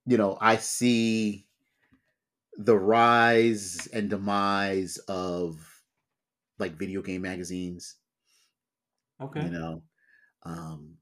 you 0.07 0.17
know, 0.17 0.39
I 0.41 0.57
see 0.57 1.47
the 2.57 2.77
rise 2.77 3.89
and 3.93 4.09
demise 4.09 4.99
of 5.09 5.59
like 6.59 6.77
video 6.77 7.03
game 7.03 7.23
magazines. 7.23 7.97
Okay. 9.25 9.41
You 9.41 9.51
know, 9.51 9.83
um, 10.45 10.99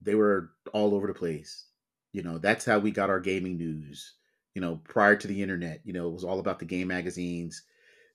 they 0.00 0.14
were 0.14 0.52
all 0.72 0.94
over 0.94 1.06
the 1.06 1.14
place. 1.14 1.68
You 2.12 2.22
know, 2.22 2.38
that's 2.38 2.64
how 2.64 2.78
we 2.78 2.90
got 2.90 3.10
our 3.10 3.20
gaming 3.20 3.56
news. 3.58 4.14
You 4.54 4.62
know, 4.62 4.76
prior 4.84 5.16
to 5.16 5.28
the 5.28 5.42
internet, 5.42 5.82
you 5.84 5.92
know, 5.92 6.08
it 6.08 6.12
was 6.14 6.24
all 6.24 6.40
about 6.40 6.60
the 6.60 6.64
game 6.64 6.88
magazines, 6.88 7.64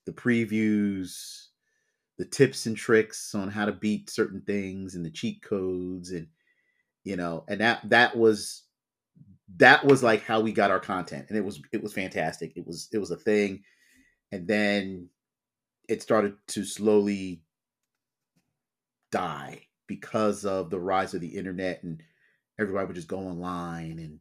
the 0.06 0.14
previews, 0.14 1.48
the 2.18 2.26
tips 2.26 2.66
and 2.66 2.78
tricks 2.78 3.36
on 3.36 3.50
how 3.50 3.66
to 3.66 3.72
beat 3.74 4.10
certain 4.10 4.42
things 4.42 4.96
and 4.96 5.06
the 5.06 5.12
cheat 5.12 5.42
codes 5.44 6.12
and 6.12 6.28
you 7.04 7.16
know, 7.16 7.46
and 7.50 7.62
that 7.62 7.90
that 7.90 8.18
was 8.18 8.64
that 9.58 9.86
was 9.86 10.04
like 10.04 10.24
how 10.24 10.40
we 10.40 10.52
got 10.52 10.72
our 10.72 10.80
content 10.80 11.26
and 11.30 11.38
it 11.38 11.42
was 11.44 11.62
it 11.72 11.82
was 11.82 11.94
fantastic. 11.94 12.54
It 12.56 12.66
was 12.66 12.90
it 12.94 13.00
was 13.00 13.12
a 13.12 13.18
thing. 13.18 13.64
And 14.32 14.48
then 14.48 15.10
it 15.90 16.02
started 16.02 16.36
to 16.50 16.66
slowly 16.66 17.44
die 19.12 19.62
because 19.88 20.46
of 20.46 20.70
the 20.70 20.80
rise 20.80 21.14
of 21.14 21.22
the 21.22 21.28
internet 21.28 21.84
and 21.84 22.02
everybody 22.60 22.88
would 22.88 22.96
just 22.96 23.08
go 23.08 23.20
online. 23.20 24.00
And 24.00 24.20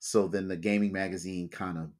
so 0.00 0.26
then 0.26 0.48
the 0.48 0.56
gaming 0.56 0.92
magazine 0.92 1.48
kind 1.48 1.78
of 1.78 1.90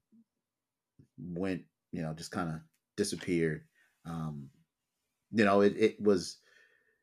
went 1.18 1.62
you 1.90 2.02
know 2.02 2.12
just 2.14 2.30
kind 2.30 2.48
of 2.50 2.60
disappeared. 2.96 3.64
Um 4.04 4.50
you 5.32 5.44
know 5.44 5.60
it, 5.60 5.74
it 5.76 6.00
was 6.00 6.38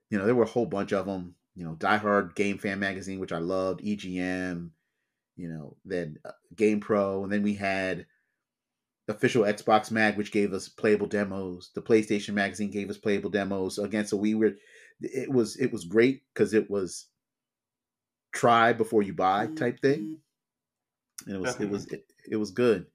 you 0.09 0.17
know 0.17 0.25
there 0.25 0.35
were 0.35 0.43
a 0.43 0.47
whole 0.47 0.65
bunch 0.65 0.93
of 0.93 1.05
them 1.05 1.35
you 1.55 1.63
know, 1.63 1.75
Die 1.75 1.97
Hard 1.97 2.35
Game 2.35 2.57
Fan 2.57 2.79
magazine, 2.79 3.19
which 3.19 3.31
I 3.31 3.37
loved, 3.37 3.81
EGM, 3.81 4.69
you 5.37 5.47
know, 5.47 5.77
then 5.85 6.19
uh, 6.25 6.31
Game 6.55 6.81
Pro, 6.81 7.23
and 7.23 7.31
then 7.31 7.43
we 7.43 7.53
had 7.53 8.05
official 9.07 9.43
Xbox 9.43 9.91
Mag, 9.91 10.17
which 10.17 10.31
gave 10.31 10.53
us 10.53 10.67
playable 10.67 11.07
demos. 11.07 11.71
The 11.75 11.81
PlayStation 11.81 12.33
magazine 12.33 12.71
gave 12.71 12.89
us 12.89 12.97
playable 12.97 13.29
demos. 13.29 13.77
Again, 13.77 14.05
so 14.07 14.17
we 14.17 14.35
were, 14.35 14.53
it 15.01 15.31
was 15.31 15.57
it 15.57 15.71
was 15.71 15.85
great 15.85 16.23
because 16.33 16.53
it 16.53 16.69
was 16.69 17.07
try 18.33 18.73
before 18.73 19.03
you 19.03 19.13
buy 19.13 19.47
type 19.47 19.79
thing, 19.79 20.17
and 21.25 21.35
it 21.35 21.39
was 21.39 21.51
Definitely. 21.51 21.67
it 21.67 21.71
was 21.71 21.85
it, 21.87 22.05
it 22.31 22.35
was 22.37 22.51
good. 22.51 22.87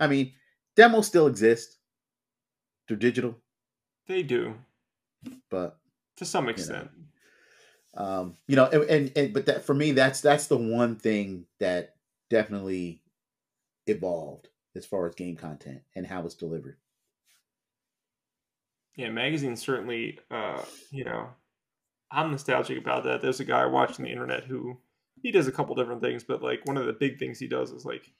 I 0.00 0.06
mean, 0.06 0.32
demos 0.76 1.06
still 1.06 1.26
exist 1.26 1.78
through 2.86 2.98
digital. 2.98 3.36
They 4.06 4.22
do, 4.22 4.54
but 5.50 5.78
to 6.16 6.24
some 6.24 6.48
extent. 6.48 6.90
You 6.94 6.98
know, 6.98 7.02
um, 7.94 8.36
you 8.48 8.56
know, 8.56 8.66
and, 8.66 8.84
and, 8.84 9.12
and 9.16 9.34
but 9.34 9.46
that 9.46 9.64
for 9.64 9.74
me, 9.74 9.92
that's 9.92 10.20
that's 10.20 10.46
the 10.46 10.56
one 10.56 10.96
thing 10.96 11.46
that 11.60 11.96
definitely 12.30 13.02
evolved 13.86 14.48
as 14.74 14.86
far 14.86 15.06
as 15.06 15.14
game 15.14 15.36
content 15.36 15.82
and 15.94 16.06
how 16.06 16.24
it's 16.24 16.34
delivered. 16.34 16.76
Yeah, 18.96 19.10
magazines 19.10 19.62
certainly. 19.62 20.18
Uh, 20.30 20.62
you 20.90 21.04
know, 21.04 21.28
I'm 22.10 22.30
nostalgic 22.30 22.78
about 22.78 23.04
that. 23.04 23.22
There's 23.22 23.40
a 23.40 23.44
guy 23.44 23.64
watching 23.66 24.04
the 24.04 24.10
internet 24.10 24.44
who 24.44 24.78
he 25.22 25.30
does 25.30 25.46
a 25.46 25.52
couple 25.52 25.74
different 25.74 26.02
things, 26.02 26.24
but 26.24 26.42
like 26.42 26.66
one 26.66 26.76
of 26.76 26.86
the 26.86 26.92
big 26.92 27.18
things 27.18 27.38
he 27.38 27.48
does 27.48 27.70
is 27.70 27.84
like 27.84 28.10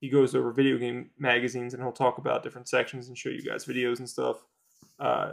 he 0.00 0.08
goes 0.08 0.34
over 0.34 0.52
video 0.52 0.76
game 0.78 1.10
magazines 1.18 1.72
and 1.72 1.82
he'll 1.82 1.92
talk 1.92 2.18
about 2.18 2.42
different 2.42 2.68
sections 2.68 3.08
and 3.08 3.16
show 3.16 3.30
you 3.30 3.40
guys 3.42 3.64
videos 3.64 3.98
and 3.98 4.08
stuff. 4.08 4.44
Uh, 4.98 5.32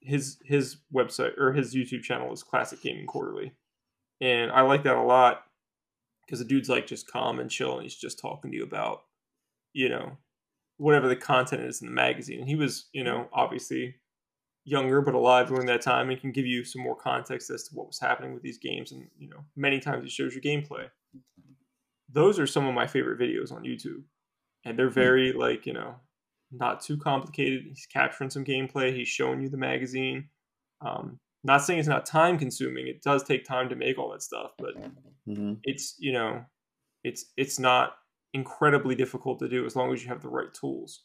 his 0.00 0.38
his 0.44 0.76
website 0.94 1.36
or 1.38 1.52
his 1.52 1.74
YouTube 1.74 2.02
channel 2.02 2.32
is 2.32 2.42
Classic 2.42 2.80
Gaming 2.80 3.06
Quarterly, 3.06 3.52
and 4.20 4.52
I 4.52 4.60
like 4.60 4.84
that 4.84 4.96
a 4.96 5.02
lot 5.02 5.44
because 6.24 6.38
the 6.38 6.44
dude's 6.44 6.68
like 6.68 6.86
just 6.86 7.10
calm 7.10 7.40
and 7.40 7.50
chill, 7.50 7.74
and 7.74 7.82
he's 7.82 7.96
just 7.96 8.18
talking 8.18 8.50
to 8.50 8.56
you 8.56 8.64
about, 8.64 9.02
you 9.76 9.88
know, 9.88 10.16
whatever 10.78 11.08
the 11.08 11.16
content 11.16 11.62
is 11.62 11.80
in 11.80 11.88
the 11.88 11.94
magazine. 11.94 12.40
And 12.40 12.48
he 12.48 12.56
was, 12.56 12.88
you 12.92 13.04
know, 13.04 13.28
obviously 13.32 13.94
younger 14.64 15.00
but 15.00 15.14
alive 15.14 15.48
during 15.48 15.66
that 15.66 15.80
time 15.80 16.10
and 16.10 16.20
can 16.20 16.32
give 16.32 16.46
you 16.46 16.64
some 16.64 16.82
more 16.82 16.96
context 16.96 17.50
as 17.50 17.62
to 17.64 17.74
what 17.74 17.86
was 17.86 18.00
happening 18.00 18.34
with 18.34 18.42
these 18.42 18.58
games 18.58 18.90
and 18.90 19.06
you 19.16 19.28
know 19.28 19.38
many 19.54 19.78
times 19.78 20.02
he 20.02 20.10
shows 20.10 20.34
you 20.34 20.40
gameplay 20.40 20.84
those 22.12 22.36
are 22.36 22.48
some 22.48 22.66
of 22.66 22.74
my 22.74 22.84
favorite 22.84 23.16
videos 23.16 23.52
on 23.52 23.62
youtube 23.62 24.02
and 24.64 24.76
they're 24.76 24.88
hmm. 24.88 24.94
very 24.94 25.32
like 25.32 25.66
you 25.66 25.72
know 25.72 25.94
not 26.50 26.80
too 26.80 26.96
complicated. 26.96 27.64
He's 27.66 27.86
capturing 27.86 28.30
some 28.30 28.44
gameplay. 28.44 28.94
He's 28.94 29.08
showing 29.08 29.40
you 29.40 29.48
the 29.48 29.56
magazine. 29.56 30.28
Um, 30.80 31.18
not 31.44 31.62
saying 31.62 31.78
it's 31.78 31.88
not 31.88 32.06
time 32.06 32.38
consuming. 32.38 32.88
It 32.88 33.02
does 33.02 33.22
take 33.22 33.44
time 33.44 33.68
to 33.68 33.76
make 33.76 33.98
all 33.98 34.10
that 34.10 34.22
stuff, 34.22 34.52
but 34.58 34.76
mm-hmm. 35.28 35.54
it's 35.64 35.94
you 35.98 36.12
know, 36.12 36.44
it's 37.04 37.26
it's 37.36 37.58
not 37.58 37.96
incredibly 38.36 38.94
difficult 38.94 39.38
to 39.38 39.48
do 39.48 39.64
as 39.64 39.74
long 39.74 39.92
as 39.92 40.02
you 40.02 40.08
have 40.08 40.20
the 40.20 40.28
right 40.28 40.52
tools. 40.52 41.02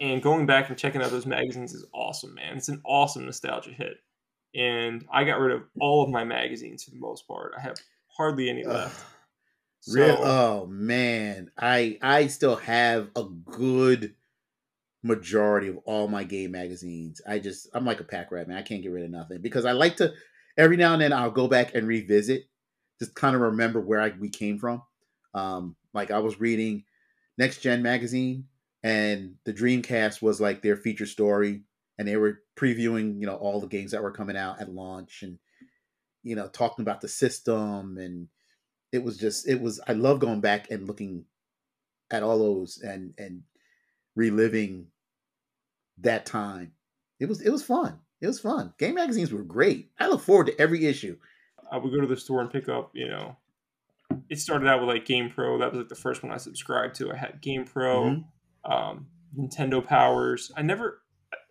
And 0.00 0.22
going 0.22 0.44
back 0.44 0.68
and 0.68 0.76
checking 0.76 1.00
out 1.00 1.10
those 1.10 1.26
magazines 1.26 1.72
is 1.72 1.86
awesome, 1.94 2.34
man. 2.34 2.56
It's 2.56 2.68
an 2.68 2.82
awesome 2.84 3.24
nostalgia 3.24 3.70
hit. 3.70 3.98
And 4.54 5.06
I 5.12 5.24
got 5.24 5.38
rid 5.38 5.54
of 5.54 5.62
all 5.80 6.02
of 6.02 6.10
my 6.10 6.24
magazines 6.24 6.84
for 6.84 6.90
the 6.90 6.98
most 6.98 7.26
part. 7.26 7.52
I 7.56 7.60
have 7.62 7.76
hardly 8.08 8.50
any 8.50 8.64
left. 8.64 9.04
So, 9.80 10.00
Real, 10.00 10.18
oh 10.20 10.66
man, 10.66 11.50
I 11.56 11.98
I 12.02 12.26
still 12.26 12.56
have 12.56 13.08
a 13.14 13.22
good 13.22 14.16
majority 15.04 15.68
of 15.68 15.78
all 15.84 16.08
my 16.08 16.24
game 16.24 16.50
magazines. 16.50 17.20
I 17.26 17.38
just 17.38 17.68
I'm 17.72 17.84
like 17.84 18.00
a 18.00 18.04
pack 18.04 18.32
rat, 18.32 18.48
man. 18.48 18.56
I 18.58 18.62
can't 18.62 18.82
get 18.82 18.90
rid 18.90 19.04
of 19.04 19.10
nothing 19.10 19.40
because 19.40 19.64
I 19.64 19.72
like 19.72 19.96
to 19.98 20.12
every 20.58 20.76
now 20.76 20.94
and 20.94 21.02
then 21.02 21.12
I'll 21.12 21.30
go 21.30 21.46
back 21.46 21.74
and 21.74 21.86
revisit, 21.86 22.46
just 22.98 23.14
kind 23.14 23.36
of 23.36 23.42
remember 23.42 23.80
where 23.80 24.00
I, 24.00 24.12
we 24.18 24.28
came 24.28 24.58
from. 24.58 24.82
Um, 25.36 25.76
like 25.92 26.10
I 26.10 26.18
was 26.18 26.40
reading 26.40 26.84
Next 27.38 27.60
Gen 27.60 27.82
magazine, 27.82 28.46
and 28.82 29.34
the 29.44 29.52
Dreamcast 29.52 30.22
was 30.22 30.40
like 30.40 30.62
their 30.62 30.76
feature 30.76 31.06
story, 31.06 31.62
and 31.98 32.08
they 32.08 32.16
were 32.16 32.40
previewing 32.56 33.20
you 33.20 33.26
know 33.26 33.36
all 33.36 33.60
the 33.60 33.66
games 33.66 33.92
that 33.92 34.02
were 34.02 34.12
coming 34.12 34.36
out 34.36 34.60
at 34.60 34.72
launch, 34.72 35.22
and 35.22 35.38
you 36.22 36.34
know 36.34 36.48
talking 36.48 36.82
about 36.82 37.00
the 37.00 37.08
system 37.08 37.98
and 37.98 38.28
it 38.92 39.04
was 39.04 39.16
just 39.16 39.48
it 39.48 39.60
was 39.60 39.80
I 39.86 39.92
love 39.92 40.18
going 40.18 40.40
back 40.40 40.70
and 40.70 40.86
looking 40.86 41.24
at 42.10 42.22
all 42.22 42.38
those 42.38 42.80
and 42.80 43.14
and 43.18 43.42
reliving 44.14 44.88
that 45.98 46.26
time. 46.26 46.72
It 47.20 47.28
was 47.28 47.40
it 47.40 47.50
was 47.50 47.62
fun. 47.62 48.00
It 48.20 48.26
was 48.26 48.40
fun. 48.40 48.72
Game 48.78 48.94
magazines 48.94 49.32
were 49.32 49.42
great. 49.42 49.90
I 49.98 50.08
look 50.08 50.22
forward 50.22 50.46
to 50.46 50.60
every 50.60 50.86
issue. 50.86 51.18
I 51.70 51.78
would 51.78 51.92
go 51.92 52.00
to 52.00 52.06
the 52.06 52.16
store 52.16 52.40
and 52.40 52.50
pick 52.50 52.68
up, 52.68 52.90
you 52.94 53.08
know, 53.08 53.36
it 54.28 54.40
started 54.40 54.68
out 54.68 54.80
with 54.80 54.88
like 54.88 55.04
Game 55.04 55.30
Pro. 55.30 55.58
That 55.58 55.70
was 55.70 55.78
like 55.78 55.88
the 55.88 55.94
first 55.94 56.22
one 56.22 56.32
I 56.32 56.36
subscribed 56.36 56.94
to. 56.96 57.12
I 57.12 57.16
had 57.16 57.40
Game 57.40 57.64
Pro, 57.64 58.04
mm-hmm. 58.04 58.72
um, 58.72 59.06
Nintendo 59.38 59.84
Powers. 59.84 60.52
I 60.56 60.62
never, 60.62 61.02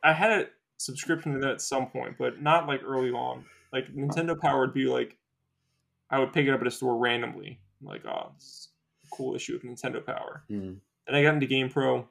I 0.04 0.14
had 0.14 0.32
a 0.32 0.48
subscription 0.78 1.34
to 1.34 1.40
that 1.40 1.52
at 1.52 1.62
some 1.62 1.88
point, 1.88 2.16
but 2.18 2.42
not 2.42 2.68
like 2.68 2.82
early 2.84 3.12
on. 3.12 3.46
Like 3.72 3.94
Nintendo 3.94 4.40
Power 4.40 4.62
would 4.62 4.74
be 4.74 4.86
like 4.86 5.18
I 6.10 6.20
would 6.20 6.34
pick 6.34 6.48
it 6.48 6.54
up 6.54 6.62
at 6.62 6.68
a 6.68 6.72
store 6.72 6.98
randomly. 6.98 7.60
I'm 7.82 7.88
like, 7.88 8.06
oh, 8.06 8.32
this 8.36 8.70
a 9.04 9.16
cool 9.16 9.36
issue 9.36 9.56
of 9.56 9.62
Nintendo 9.62 10.06
Power. 10.06 10.44
Mm. 10.50 10.78
Then 11.08 11.16
I 11.16 11.24
got 11.24 11.36
into 11.36 11.48
Game 11.48 11.70
Pro. 11.70 12.08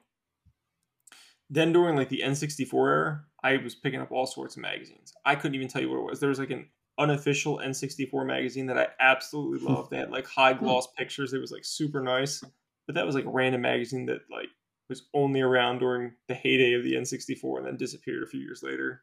Then 1.49 1.73
during 1.73 1.95
like 1.95 2.09
the 2.09 2.21
N64 2.23 2.73
era, 2.73 3.23
I 3.43 3.57
was 3.57 3.75
picking 3.75 4.01
up 4.01 4.11
all 4.11 4.25
sorts 4.25 4.55
of 4.55 4.61
magazines. 4.61 5.13
I 5.25 5.35
couldn't 5.35 5.55
even 5.55 5.67
tell 5.67 5.81
you 5.81 5.89
what 5.89 5.99
it 5.99 6.09
was. 6.09 6.19
There 6.19 6.29
was 6.29 6.39
like 6.39 6.49
an 6.49 6.67
unofficial 6.97 7.59
N64 7.59 8.25
magazine 8.25 8.67
that 8.67 8.77
I 8.77 8.87
absolutely 8.99 9.67
loved. 9.67 9.89
they 9.89 9.97
had 9.97 10.11
like 10.11 10.27
high 10.27 10.53
gloss 10.53 10.87
pictures. 10.97 11.33
It 11.33 11.41
was 11.41 11.51
like 11.51 11.65
super 11.65 12.01
nice. 12.01 12.43
But 12.87 12.95
that 12.95 13.05
was 13.05 13.15
like 13.15 13.25
a 13.25 13.29
random 13.29 13.61
magazine 13.61 14.05
that 14.05 14.21
like 14.31 14.49
was 14.89 15.03
only 15.13 15.41
around 15.41 15.79
during 15.79 16.13
the 16.27 16.35
heyday 16.35 16.73
of 16.73 16.83
the 16.83 16.93
N64 16.93 17.57
and 17.57 17.65
then 17.65 17.77
disappeared 17.77 18.23
a 18.23 18.27
few 18.27 18.39
years 18.39 18.61
later. 18.63 19.01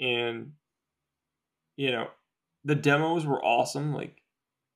And 0.00 0.52
you 1.76 1.90
know, 1.90 2.08
the 2.64 2.74
demos 2.74 3.24
were 3.24 3.42
awesome. 3.42 3.94
Like 3.94 4.22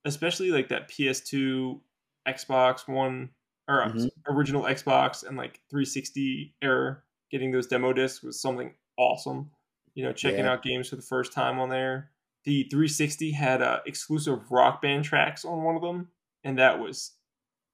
especially 0.04 0.50
like 0.50 0.68
that 0.68 0.88
PS2, 0.88 1.80
Xbox 2.26 2.88
One, 2.88 3.30
or 3.68 3.82
mm-hmm. 3.82 4.06
original 4.28 4.62
Xbox 4.62 5.26
and 5.26 5.36
like 5.36 5.60
360 5.70 6.54
era. 6.62 6.98
Getting 7.30 7.50
those 7.50 7.66
demo 7.66 7.92
discs 7.92 8.22
was 8.22 8.40
something 8.40 8.74
awesome. 8.98 9.50
You 9.94 10.04
know, 10.04 10.12
checking 10.12 10.44
yeah. 10.44 10.52
out 10.52 10.62
games 10.62 10.88
for 10.88 10.96
the 10.96 11.02
first 11.02 11.32
time 11.32 11.58
on 11.58 11.68
there. 11.68 12.10
The 12.44 12.64
360 12.64 13.32
had 13.32 13.62
uh, 13.62 13.80
exclusive 13.86 14.50
rock 14.50 14.82
band 14.82 15.04
tracks 15.04 15.44
on 15.44 15.62
one 15.62 15.76
of 15.76 15.82
them, 15.82 16.08
and 16.44 16.58
that 16.58 16.80
was 16.80 17.12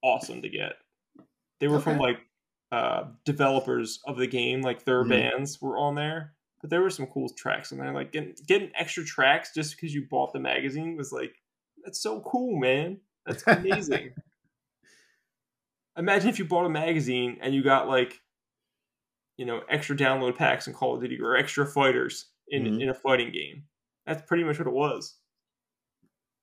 awesome 0.02 0.42
to 0.42 0.48
get. 0.48 0.74
They 1.60 1.68
were 1.68 1.76
okay. 1.76 1.84
from 1.84 1.98
like 1.98 2.18
uh, 2.70 3.04
developers 3.24 4.00
of 4.06 4.16
the 4.16 4.26
game, 4.26 4.60
like 4.62 4.84
their 4.84 5.02
mm-hmm. 5.02 5.10
bands 5.10 5.60
were 5.60 5.76
on 5.76 5.94
there. 5.94 6.34
But 6.60 6.70
there 6.70 6.82
were 6.82 6.90
some 6.90 7.06
cool 7.06 7.28
tracks 7.30 7.72
in 7.72 7.78
there. 7.78 7.92
Like 7.92 8.12
getting, 8.12 8.34
getting 8.46 8.70
extra 8.76 9.04
tracks 9.04 9.52
just 9.54 9.76
because 9.76 9.94
you 9.94 10.06
bought 10.10 10.32
the 10.32 10.40
magazine 10.40 10.96
was 10.96 11.12
like, 11.12 11.34
that's 11.84 12.02
so 12.02 12.20
cool, 12.20 12.58
man. 12.58 12.98
That's 13.26 13.44
amazing. 13.46 14.10
Imagine 15.96 16.28
if 16.28 16.38
you 16.38 16.44
bought 16.44 16.66
a 16.66 16.70
magazine 16.70 17.38
and 17.40 17.54
you 17.54 17.62
got 17.62 17.88
like, 17.88 18.20
you 19.36 19.46
know, 19.46 19.62
extra 19.68 19.96
download 19.96 20.36
packs 20.36 20.66
in 20.66 20.72
Call 20.72 20.94
of 20.94 21.00
Duty 21.00 21.18
or 21.20 21.36
extra 21.36 21.66
fighters 21.66 22.26
in 22.48 22.64
mm-hmm. 22.64 22.80
in 22.80 22.88
a 22.88 22.94
fighting 22.94 23.32
game. 23.32 23.64
That's 24.08 24.26
pretty 24.26 24.42
much 24.42 24.58
what 24.58 24.66
it 24.66 24.74
was. 24.74 25.16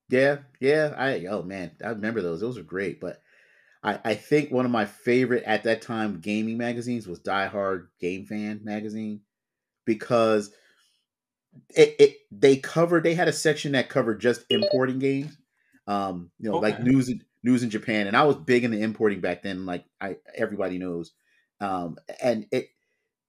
Yeah, 0.08 0.38
yeah. 0.60 0.94
I 0.96 1.26
oh 1.26 1.42
man, 1.42 1.72
I 1.84 1.90
remember 1.90 2.22
those. 2.22 2.40
Those 2.40 2.58
were 2.58 2.64
great. 2.64 3.02
But 3.02 3.22
I, 3.84 4.00
I 4.06 4.14
think 4.14 4.52
one 4.52 4.66
of 4.66 4.72
my 4.72 4.86
favorite 4.86 5.44
at 5.46 5.64
that 5.64 5.82
time 5.82 6.20
gaming 6.22 6.58
magazines 6.58 7.08
was 7.08 7.20
Die 7.20 7.48
Hard 7.48 7.90
Game 8.00 8.26
Fan 8.26 8.62
magazine 8.64 9.22
because 9.84 10.52
it, 11.76 11.96
it 12.00 12.18
they 12.32 12.58
covered 12.58 13.04
they 13.04 13.16
had 13.16 13.28
a 13.28 13.34
section 13.34 13.72
that 13.72 13.90
covered 13.90 14.20
just 14.20 14.46
importing 14.50 15.00
games 15.00 15.38
um 15.88 16.30
you 16.40 16.50
know 16.50 16.58
okay. 16.58 16.72
like 16.72 16.84
news 16.84 17.10
news 17.44 17.64
in 17.64 17.70
japan 17.70 18.08
and 18.08 18.18
i 18.18 18.24
was 18.24 18.36
big 18.36 18.66
into 18.66 18.78
importing 18.78 19.22
back 19.22 19.42
then 19.42 19.66
like 19.66 19.86
i 20.02 20.18
everybody 20.36 20.78
knows 20.78 21.14
um 21.62 21.96
and 22.22 22.46
it 22.52 22.68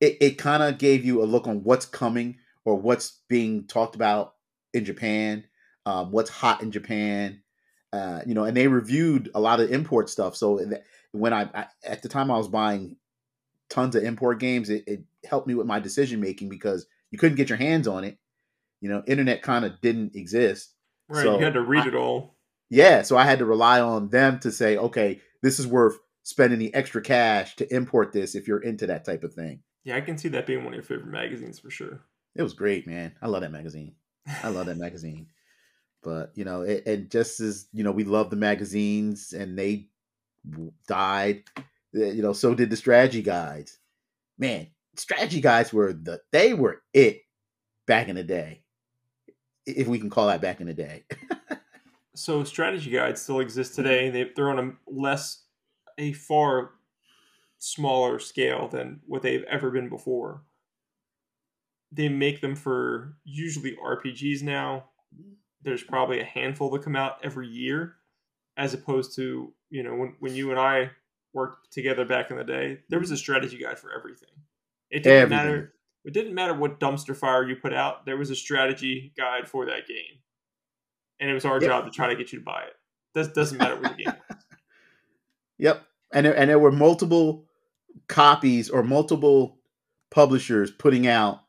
it, 0.00 0.16
it 0.20 0.38
kind 0.38 0.62
of 0.62 0.78
gave 0.78 1.04
you 1.04 1.22
a 1.22 1.24
look 1.24 1.46
on 1.46 1.62
what's 1.62 1.86
coming 1.86 2.36
or 2.66 2.76
what's 2.76 3.22
being 3.28 3.66
talked 3.66 3.94
about 3.94 4.34
in 4.74 4.84
japan 4.84 5.44
um 5.86 6.12
what's 6.12 6.28
hot 6.28 6.62
in 6.62 6.70
japan 6.70 7.40
uh 7.94 8.20
you 8.26 8.34
know 8.34 8.44
and 8.44 8.54
they 8.54 8.68
reviewed 8.68 9.30
a 9.34 9.40
lot 9.40 9.60
of 9.60 9.72
import 9.72 10.10
stuff 10.10 10.36
so 10.36 10.60
when 11.12 11.32
I, 11.32 11.48
I 11.54 11.66
at 11.82 12.02
the 12.02 12.10
time 12.10 12.30
i 12.30 12.36
was 12.36 12.48
buying 12.48 12.96
tons 13.70 13.96
of 13.96 14.04
import 14.04 14.38
games 14.38 14.68
it, 14.68 14.84
it 14.86 15.04
helped 15.24 15.46
me 15.46 15.54
with 15.54 15.66
my 15.66 15.80
decision 15.80 16.20
making 16.20 16.50
because 16.50 16.86
you 17.10 17.18
couldn't 17.18 17.36
get 17.36 17.48
your 17.48 17.58
hands 17.58 17.88
on 17.88 18.04
it. 18.04 18.18
You 18.80 18.90
know, 18.90 19.02
internet 19.06 19.42
kind 19.42 19.64
of 19.64 19.80
didn't 19.80 20.14
exist. 20.14 20.74
Right, 21.08 21.22
so 21.22 21.38
you 21.38 21.44
had 21.44 21.54
to 21.54 21.62
read 21.62 21.84
I, 21.84 21.88
it 21.88 21.94
all. 21.94 22.36
Yeah, 22.68 23.02
so 23.02 23.16
I 23.16 23.24
had 23.24 23.38
to 23.38 23.46
rely 23.46 23.80
on 23.80 24.08
them 24.08 24.38
to 24.40 24.50
say, 24.50 24.76
okay, 24.76 25.20
this 25.42 25.58
is 25.58 25.66
worth 25.66 25.98
spending 26.24 26.58
the 26.58 26.74
extra 26.74 27.00
cash 27.00 27.56
to 27.56 27.74
import 27.74 28.12
this 28.12 28.34
if 28.34 28.48
you're 28.48 28.62
into 28.62 28.86
that 28.88 29.04
type 29.04 29.22
of 29.22 29.32
thing. 29.32 29.60
Yeah, 29.84 29.96
I 29.96 30.00
can 30.00 30.18
see 30.18 30.28
that 30.30 30.46
being 30.46 30.64
one 30.64 30.74
of 30.74 30.74
your 30.74 30.82
favorite 30.82 31.12
magazines 31.12 31.60
for 31.60 31.70
sure. 31.70 32.00
It 32.36 32.42
was 32.42 32.52
great, 32.52 32.86
man. 32.86 33.12
I 33.22 33.28
love 33.28 33.40
that 33.40 33.52
magazine. 33.52 33.94
I 34.42 34.48
love 34.48 34.66
that 34.66 34.76
magazine. 34.76 35.28
But 36.02 36.32
you 36.34 36.44
know, 36.44 36.62
it, 36.62 36.86
and 36.86 37.10
just 37.10 37.40
as 37.40 37.66
you 37.72 37.82
know, 37.82 37.92
we 37.92 38.04
love 38.04 38.30
the 38.30 38.36
magazines, 38.36 39.32
and 39.32 39.58
they 39.58 39.88
died. 40.86 41.44
Eh, 41.56 42.12
you 42.12 42.22
know, 42.22 42.32
so 42.32 42.54
did 42.54 42.70
the 42.70 42.76
strategy 42.76 43.22
guides. 43.22 43.78
Man, 44.38 44.68
strategy 44.96 45.40
guides 45.40 45.72
were 45.72 45.92
the 45.92 46.20
they 46.30 46.54
were 46.54 46.82
it 46.92 47.22
back 47.86 48.08
in 48.08 48.16
the 48.16 48.24
day, 48.24 48.62
if 49.64 49.86
we 49.86 49.98
can 49.98 50.10
call 50.10 50.26
that 50.26 50.42
back 50.42 50.60
in 50.60 50.66
the 50.66 50.74
day. 50.74 51.04
so 52.14 52.44
strategy 52.44 52.90
guides 52.90 53.22
still 53.22 53.40
exist 53.40 53.74
today. 53.74 54.10
They 54.10 54.30
they're 54.36 54.50
on 54.50 54.58
a 54.58 54.72
less, 54.86 55.44
a 55.98 56.12
far 56.12 56.72
smaller 57.58 58.18
scale 58.18 58.68
than 58.68 59.00
what 59.06 59.22
they've 59.22 59.44
ever 59.44 59.70
been 59.70 59.88
before. 59.88 60.42
They 61.92 62.08
make 62.08 62.40
them 62.40 62.56
for 62.56 63.16
usually 63.24 63.76
RPGs 63.76 64.42
now. 64.42 64.86
There's 65.62 65.82
probably 65.82 66.20
a 66.20 66.24
handful 66.24 66.70
that 66.70 66.82
come 66.82 66.96
out 66.96 67.18
every 67.22 67.48
year, 67.48 67.96
as 68.56 68.74
opposed 68.74 69.14
to 69.16 69.52
you 69.70 69.82
know 69.82 69.94
when 69.94 70.14
when 70.20 70.34
you 70.34 70.50
and 70.50 70.60
I 70.60 70.90
worked 71.32 71.72
together 71.72 72.04
back 72.04 72.30
in 72.30 72.36
the 72.36 72.44
day, 72.44 72.78
there 72.88 72.98
was 72.98 73.10
a 73.10 73.16
strategy 73.16 73.58
guide 73.58 73.78
for 73.78 73.92
everything. 73.96 74.28
It 74.90 75.02
didn't 75.02 75.22
everything. 75.22 75.46
matter. 75.46 75.72
It 76.04 76.14
didn't 76.14 76.34
matter 76.34 76.54
what 76.54 76.78
dumpster 76.78 77.16
fire 77.16 77.46
you 77.46 77.56
put 77.56 77.72
out. 77.72 78.06
There 78.06 78.16
was 78.16 78.30
a 78.30 78.36
strategy 78.36 79.12
guide 79.16 79.48
for 79.48 79.66
that 79.66 79.88
game, 79.88 80.20
and 81.20 81.30
it 81.30 81.34
was 81.34 81.44
our 81.44 81.60
yep. 81.60 81.70
job 81.70 81.84
to 81.84 81.90
try 81.90 82.08
to 82.08 82.16
get 82.16 82.32
you 82.32 82.38
to 82.38 82.44
buy 82.44 82.62
it. 82.62 82.74
This 83.14 83.28
doesn't 83.28 83.58
matter 83.58 83.76
what 83.76 83.96
the 83.96 84.04
game. 84.04 84.14
Was. 84.28 84.38
Yep, 85.58 85.86
and 86.12 86.26
there, 86.26 86.36
and 86.36 86.50
there 86.50 86.58
were 86.58 86.70
multiple 86.70 87.46
copies 88.08 88.68
or 88.68 88.82
multiple 88.82 89.58
publishers 90.10 90.70
putting 90.70 91.06
out 91.06 91.40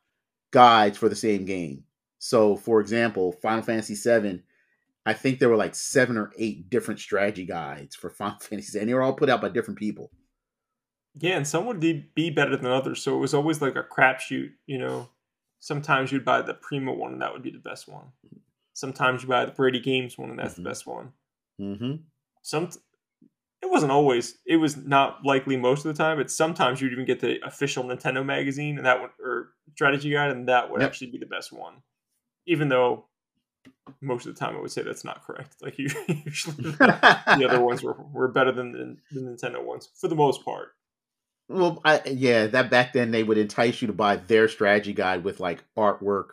guides 0.58 0.98
for 0.98 1.08
the 1.08 1.16
same 1.16 1.46
game. 1.46 1.84
So, 2.18 2.56
for 2.56 2.82
example, 2.82 3.32
Final 3.32 3.62
Fantasy 3.62 3.94
VII, 3.94 4.42
I 5.06 5.14
think 5.14 5.38
there 5.38 5.50
were 5.50 5.56
like 5.56 5.76
seven 5.76 6.18
or 6.18 6.32
eight 6.36 6.72
different 6.72 7.00
strategy 7.00 7.46
guides 7.46 7.96
for 7.96 8.10
Final 8.22 8.40
Fantasy, 8.40 8.80
and 8.80 8.90
they 8.90 8.96
were 8.96 9.04
all 9.04 9.14
put 9.14 9.30
out 9.30 9.40
by 9.40 9.50
different 9.50 9.78
people. 9.78 10.10
Yeah, 11.14 11.38
and 11.38 11.48
some 11.48 11.68
would 11.68 11.80
be 11.80 12.32
better 12.32 12.58
than 12.58 12.66
others. 12.66 13.04
So 13.04 13.16
it 13.16 13.20
was 13.20 13.36
always 13.36 13.62
like 13.62 13.76
a 13.76 13.84
crapshoot. 13.84 14.50
You 14.66 14.80
know, 14.80 15.10
sometimes 15.60 16.12
you'd 16.12 16.26
buy 16.26 16.42
the 16.42 16.56
Prima 16.56 16.92
one, 16.92 17.14
and 17.14 17.22
that 17.22 17.34
would 17.34 17.44
be 17.44 17.52
the 17.52 17.60
best 17.60 17.88
one. 17.88 18.08
Sometimes 18.74 19.22
you 19.22 19.30
buy 19.30 19.46
the 19.46 19.52
Brady 19.52 19.80
Games 19.80 20.18
one, 20.18 20.32
and 20.32 20.40
that's 20.40 20.54
mm-hmm. 20.54 20.64
the 20.64 20.70
best 20.70 20.88
one. 20.88 21.12
Mm-hmm. 21.62 21.94
Some 22.42 22.70
it 23.62 23.70
wasn't 23.70 23.92
always. 23.92 24.38
It 24.46 24.58
was 24.58 24.76
not 24.76 25.24
likely 25.24 25.56
most 25.56 25.86
of 25.86 25.96
the 25.96 26.04
time. 26.04 26.18
But 26.18 26.32
sometimes 26.32 26.82
you'd 26.82 26.94
even 26.94 27.06
get 27.06 27.20
the 27.20 27.38
official 27.46 27.84
Nintendo 27.84 28.26
magazine, 28.26 28.78
and 28.78 28.86
that 28.88 29.02
would 29.02 29.12
or 29.20 29.50
strategy 29.78 30.10
guide, 30.10 30.32
and 30.32 30.50
that 30.50 30.72
would 30.72 30.82
yep. 30.82 30.90
actually 30.90 31.12
be 31.12 31.20
the 31.20 31.28
best 31.28 31.54
one. 31.54 31.76
Even 32.48 32.68
though 32.68 33.06
most 34.02 34.26
of 34.26 34.34
the 34.34 34.40
time 34.40 34.56
I 34.56 34.60
would 34.60 34.72
say 34.72 34.82
that's 34.82 35.06
not 35.06 35.24
correct. 35.24 35.56
Like 35.62 35.78
usually 35.78 36.16
the 36.18 37.48
other 37.48 37.62
ones 37.62 37.84
were, 37.84 37.94
were 38.12 38.28
better 38.28 38.52
than 38.52 38.72
the, 38.72 38.98
the 39.12 39.22
Nintendo 39.22 39.64
ones 39.64 39.90
for 39.96 40.08
the 40.08 40.16
most 40.16 40.44
part. 40.44 40.70
Well, 41.48 41.80
I, 41.86 42.02
yeah, 42.06 42.48
that 42.48 42.72
back 42.72 42.92
then 42.92 43.12
they 43.12 43.24
would 43.24 43.38
entice 43.38 43.82
you 43.82 43.88
to 43.88 43.94
buy 43.94 44.18
their 44.18 44.48
strategy 44.48 44.94
guide 44.94 45.24
with 45.24 45.40
like 45.40 45.64
artwork, 45.78 46.32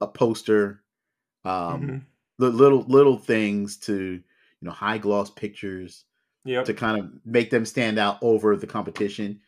a 0.00 0.06
poster, 0.06 0.82
um, 1.44 1.52
mm-hmm. 1.52 1.96
the 2.38 2.50
little 2.50 2.82
little 2.82 3.18
things 3.18 3.76
to 3.78 3.94
you 3.94 4.22
know 4.60 4.70
high 4.70 4.98
gloss 4.98 5.30
pictures, 5.30 6.04
yep. 6.44 6.66
to 6.66 6.74
kind 6.74 7.00
of 7.00 7.10
make 7.24 7.50
them 7.50 7.64
stand 7.64 7.98
out 7.98 8.18
over 8.22 8.54
the 8.54 8.68
competition. 8.68 9.40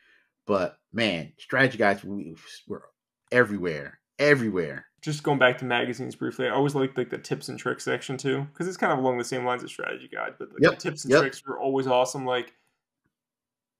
But 0.47 0.79
man, 0.93 1.33
strategy 1.39 1.79
guides 1.79 2.05
we, 2.05 2.35
were 2.69 2.85
everywhere, 3.33 4.01
everywhere. 4.19 4.87
Just 5.03 5.23
going 5.23 5.39
back 5.39 5.59
to 5.59 5.65
magazines 5.65 6.17
briefly, 6.17 6.47
I 6.47 6.51
always 6.51 6.75
liked 6.75 6.97
like 6.99 7.11
the 7.11 7.19
tips 7.19 7.49
and 7.49 7.59
tricks 7.59 7.85
section 7.85 8.17
too, 8.17 8.47
because 8.53 8.67
it's 8.67 8.77
kind 8.77 8.93
of 8.93 8.99
along 8.99 9.19
the 9.19 9.25
same 9.25 9.45
lines 9.45 9.63
of 9.63 9.71
strategy 9.71 10.09
guide. 10.13 10.35
But 10.39 10.49
like, 10.53 10.63
yep. 10.63 10.71
the 10.73 10.91
tips 10.91 11.05
and 11.05 11.13
yep. 11.13 11.21
tricks 11.21 11.43
were 11.47 11.59
always 11.61 11.87
awesome. 11.87 12.25
Like 12.25 12.55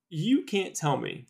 you 0.09 0.43
can't 0.43 0.75
tell 0.75 0.97
me 0.97 1.27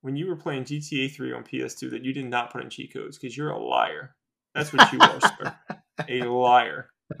when 0.00 0.16
you 0.16 0.26
were 0.26 0.36
playing 0.36 0.64
GTA 0.64 1.14
3 1.14 1.32
on 1.32 1.44
PS2 1.44 1.90
that 1.90 2.04
you 2.04 2.12
did 2.12 2.26
not 2.26 2.52
put 2.52 2.62
in 2.62 2.70
cheat 2.70 2.92
codes 2.92 3.18
because 3.18 3.36
you're 3.36 3.50
a 3.50 3.58
liar. 3.58 4.14
That's 4.54 4.72
what 4.72 4.92
you 4.92 4.98
are, 5.00 5.20
sir. 5.20 5.54
A 6.08 6.22
liar. 6.22 6.90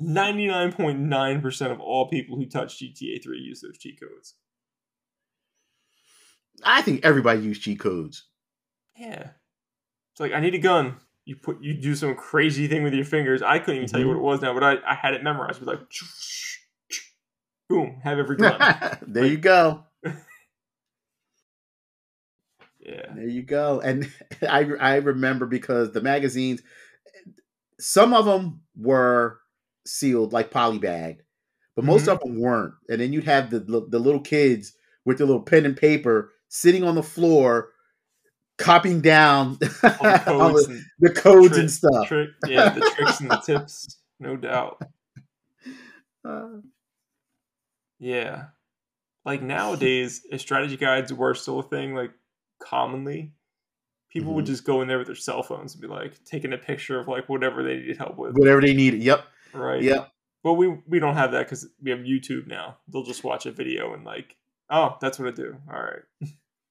99.9% 0.00 1.70
of 1.70 1.80
all 1.80 2.08
people 2.08 2.36
who 2.36 2.46
touch 2.46 2.80
GTA 2.80 3.22
3 3.22 3.38
use 3.38 3.60
those 3.60 3.78
cheat 3.78 4.00
codes. 4.00 4.34
I 6.64 6.82
think 6.82 7.04
everybody 7.04 7.40
used 7.40 7.62
cheat 7.62 7.80
codes. 7.80 8.24
Yeah. 8.96 9.30
It's 10.12 10.20
like 10.20 10.32
I 10.32 10.40
need 10.40 10.54
a 10.54 10.58
gun. 10.58 10.96
You 11.24 11.36
put 11.36 11.62
you 11.62 11.74
do 11.74 11.94
some 11.94 12.14
crazy 12.14 12.66
thing 12.66 12.82
with 12.82 12.94
your 12.94 13.04
fingers. 13.04 13.42
I 13.42 13.58
couldn't 13.58 13.76
even 13.76 13.86
mm-hmm. 13.86 13.92
tell 13.92 14.00
you 14.00 14.08
what 14.08 14.16
it 14.16 14.22
was 14.22 14.42
now, 14.42 14.54
but 14.54 14.62
I, 14.62 14.76
I 14.86 14.94
had 14.94 15.14
it 15.14 15.22
memorized. 15.22 15.62
It 15.62 15.66
was 15.66 15.68
like 15.68 15.80
boom, 17.68 18.00
have 18.02 18.18
every 18.18 18.36
gun. 18.36 18.58
there 19.06 19.22
like, 19.22 19.32
you 19.32 19.38
go. 19.38 19.84
yeah. 22.80 23.14
There 23.14 23.28
you 23.28 23.42
go. 23.42 23.80
And 23.80 24.10
I 24.42 24.64
I 24.80 24.96
remember 24.96 25.46
because 25.46 25.92
the 25.92 26.00
magazines 26.00 26.62
some 27.78 28.12
of 28.12 28.26
them 28.26 28.60
were 28.76 29.40
sealed 29.86 30.32
like 30.32 30.50
polybagged, 30.50 31.20
but 31.74 31.84
most 31.84 32.02
mm-hmm. 32.02 32.10
of 32.10 32.20
them 32.20 32.38
weren't. 32.38 32.74
And 32.88 33.00
then 33.00 33.12
you'd 33.12 33.24
have 33.24 33.50
the 33.50 33.60
the 33.60 33.98
little 33.98 34.20
kids 34.20 34.74
with 35.04 35.18
their 35.18 35.26
little 35.26 35.42
pen 35.42 35.64
and 35.64 35.76
paper 35.76 36.32
sitting 36.50 36.84
on 36.84 36.94
the 36.94 37.02
floor 37.02 37.70
copying 38.58 39.00
down 39.00 39.56
the 39.60 40.22
codes, 40.26 40.66
the, 40.66 40.84
the 40.98 41.10
codes 41.10 41.48
trick, 41.48 41.60
and 41.60 41.70
stuff. 41.70 42.06
Trick, 42.06 42.28
yeah, 42.46 42.68
the 42.68 42.80
tricks 42.94 43.20
and 43.20 43.30
the 43.30 43.36
tips, 43.46 43.98
no 44.18 44.36
doubt. 44.36 44.82
Uh, 46.22 46.58
yeah. 47.98 48.44
Like 49.24 49.42
nowadays, 49.42 50.22
if 50.30 50.40
strategy 50.40 50.76
guides 50.76 51.12
were 51.12 51.34
still 51.34 51.60
a 51.60 51.62
thing, 51.62 51.94
like 51.94 52.12
commonly, 52.62 53.32
people 54.10 54.28
mm-hmm. 54.28 54.36
would 54.36 54.46
just 54.46 54.64
go 54.64 54.82
in 54.82 54.88
there 54.88 54.98
with 54.98 55.06
their 55.06 55.16
cell 55.16 55.42
phones 55.42 55.74
and 55.74 55.82
be 55.82 55.88
like 55.88 56.22
taking 56.24 56.52
a 56.52 56.58
picture 56.58 57.00
of 57.00 57.08
like 57.08 57.28
whatever 57.28 57.62
they 57.62 57.76
needed 57.76 57.96
help 57.96 58.16
with. 58.16 58.34
Whatever 58.36 58.60
they 58.60 58.74
needed. 58.74 59.02
Yep. 59.02 59.24
Right. 59.54 59.82
Yep. 59.82 60.10
But 60.42 60.54
we 60.54 60.68
we 60.86 60.98
don't 60.98 61.16
have 61.16 61.32
that 61.32 61.46
because 61.46 61.68
we 61.82 61.90
have 61.90 62.00
YouTube 62.00 62.46
now. 62.46 62.78
They'll 62.88 63.02
just 63.02 63.24
watch 63.24 63.44
a 63.44 63.52
video 63.52 63.92
and 63.92 64.04
like, 64.04 64.36
oh, 64.70 64.96
that's 65.00 65.18
what 65.18 65.28
I 65.28 65.32
do. 65.32 65.56
All 65.70 65.80
right. 65.80 66.30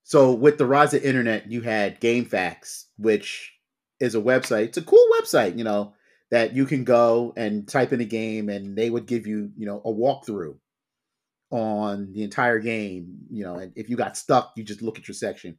So 0.10 0.34
with 0.34 0.58
the 0.58 0.66
rise 0.66 0.96
of 0.96 1.04
internet, 1.04 1.52
you 1.52 1.62
had 1.62 2.02
GameFAQs, 2.02 2.86
which 2.98 3.54
is 4.00 4.16
a 4.16 4.20
website. 4.20 4.64
It's 4.64 4.78
a 4.80 4.82
cool 4.82 5.06
website, 5.22 5.56
you 5.56 5.64
know, 5.64 5.94
that 6.32 6.56
you 6.56 6.66
can 6.66 6.84
go 6.84 7.32
and 7.38 7.68
type 7.68 7.94
in 7.94 8.02
a 8.02 8.06
game 8.06 8.50
and 8.50 8.76
they 8.76 8.90
would 8.90 9.06
give 9.06 9.28
you, 9.28 9.52
you 9.56 9.68
know, 9.68 9.80
a 9.86 9.94
walkthrough 9.94 10.58
on 11.52 12.12
the 12.12 12.24
entire 12.24 12.58
game. 12.58 13.20
You 13.30 13.44
know, 13.44 13.58
and 13.58 13.72
if 13.76 13.88
you 13.88 13.98
got 13.98 14.18
stuck, 14.18 14.54
you 14.56 14.64
just 14.64 14.82
look 14.82 14.98
at 14.98 15.08
your 15.08 15.14
section. 15.14 15.58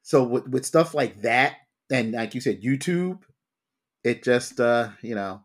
So 0.00 0.22
with, 0.22 0.48
with 0.48 0.64
stuff 0.64 0.94
like 0.94 1.20
that, 1.20 1.56
and 1.92 2.12
like 2.12 2.34
you 2.34 2.40
said, 2.40 2.62
YouTube, 2.62 3.18
it 4.02 4.24
just 4.24 4.60
uh, 4.60 4.88
you 5.02 5.14
know, 5.14 5.42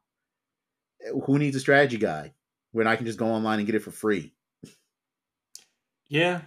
who 1.26 1.38
needs 1.38 1.58
a 1.58 1.60
strategy 1.60 1.98
guide 1.98 2.32
when 2.72 2.88
I 2.88 2.96
can 2.96 3.06
just 3.06 3.20
go 3.20 3.28
online 3.28 3.60
and 3.60 3.66
get 3.66 3.76
it 3.76 3.84
for 3.84 3.92
free? 3.92 4.34
Yeah, 6.08 6.40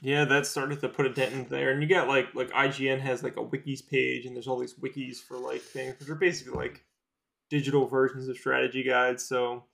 yeah, 0.00 0.24
that 0.24 0.46
started 0.46 0.80
to 0.80 0.88
put 0.88 1.06
a 1.06 1.12
dent 1.12 1.32
in 1.32 1.46
there. 1.48 1.70
And 1.70 1.82
you 1.82 1.88
got 1.88 2.08
like 2.08 2.34
like 2.34 2.50
IGN 2.50 3.00
has 3.00 3.22
like 3.22 3.36
a 3.36 3.44
wikis 3.44 3.86
page, 3.86 4.26
and 4.26 4.34
there's 4.34 4.48
all 4.48 4.58
these 4.58 4.74
wikis 4.74 5.18
for 5.18 5.36
like 5.36 5.60
things, 5.60 5.98
which 5.98 6.08
are 6.08 6.14
basically 6.14 6.54
like 6.54 6.84
digital 7.50 7.86
versions 7.86 8.28
of 8.28 8.36
strategy 8.36 8.82
guides. 8.82 9.24
So 9.24 9.64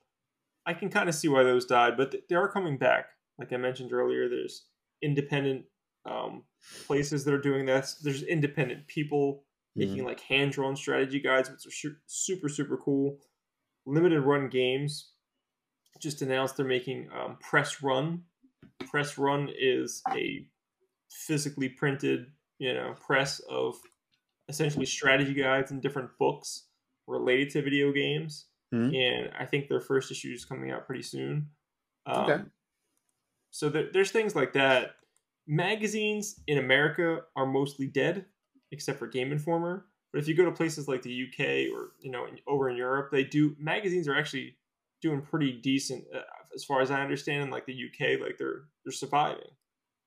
I 0.65 0.73
can 0.73 0.89
kind 0.89 1.07
of 1.07 1.15
see 1.15 1.27
why 1.27 1.43
those 1.43 1.65
died, 1.65 1.95
but 1.95 2.13
they 2.29 2.35
are 2.35 2.51
coming 2.51 2.77
back. 2.77 3.05
Like 3.39 3.53
I 3.53 3.57
mentioned 3.57 3.93
earlier, 3.93 4.27
there's 4.27 4.65
independent 5.01 5.65
um, 6.05 6.43
places 6.87 7.23
that 7.25 7.33
are 7.33 7.41
doing 7.41 7.65
this. 7.65 7.99
There's 8.03 8.23
independent 8.23 8.87
people 8.87 9.43
mm-hmm. 9.77 9.89
making 9.89 10.05
like 10.05 10.19
hand 10.19 10.51
drawn 10.51 10.75
strategy 10.75 11.19
guides, 11.19 11.49
which 11.49 11.85
are 11.85 11.97
super 12.05 12.49
super 12.49 12.77
cool. 12.77 13.19
Limited 13.85 14.21
run 14.21 14.49
games 14.49 15.11
just 15.99 16.21
announced 16.21 16.57
they're 16.57 16.65
making 16.65 17.09
um, 17.17 17.37
press 17.39 17.81
run. 17.81 18.23
Press 18.89 19.17
run 19.17 19.49
is 19.57 20.01
a 20.11 20.45
physically 21.09 21.69
printed, 21.69 22.27
you 22.59 22.73
know, 22.73 22.95
press 22.99 23.39
of 23.49 23.75
essentially 24.49 24.85
strategy 24.85 25.33
guides 25.33 25.71
and 25.71 25.81
different 25.81 26.09
books 26.19 26.67
related 27.07 27.49
to 27.49 27.61
video 27.61 27.91
games 27.91 28.45
mm-hmm. 28.73 28.93
and 28.93 29.29
I 29.37 29.45
think 29.45 29.67
their 29.67 29.81
first 29.81 30.11
issue 30.11 30.31
is 30.33 30.45
coming 30.45 30.71
out 30.71 30.85
pretty 30.85 31.03
soon. 31.03 31.47
Um, 32.05 32.23
okay. 32.23 32.43
So 33.51 33.69
there, 33.69 33.89
there's 33.91 34.11
things 34.11 34.35
like 34.35 34.53
that. 34.53 34.95
Magazines 35.47 36.41
in 36.47 36.57
America 36.57 37.21
are 37.35 37.45
mostly 37.45 37.87
dead, 37.87 38.25
except 38.71 38.99
for 38.99 39.07
Game 39.07 39.31
Informer. 39.31 39.85
But 40.11 40.19
if 40.19 40.27
you 40.27 40.35
go 40.35 40.45
to 40.45 40.51
places 40.51 40.87
like 40.87 41.01
the 41.01 41.27
UK 41.27 41.73
or 41.73 41.91
you 41.99 42.11
know 42.11 42.27
over 42.47 42.69
in 42.69 42.77
Europe, 42.77 43.09
they 43.11 43.23
do 43.23 43.55
magazines 43.59 44.07
are 44.07 44.15
actually 44.15 44.57
doing 45.01 45.21
pretty 45.21 45.51
decent 45.53 46.05
uh, 46.13 46.21
as 46.55 46.63
far 46.63 46.81
as 46.81 46.91
I 46.91 47.01
understand. 47.01 47.43
In 47.43 47.49
like 47.49 47.65
the 47.65 47.73
UK, 47.73 48.19
like 48.19 48.37
they're 48.37 48.63
they're 48.83 48.91
surviving, 48.91 49.51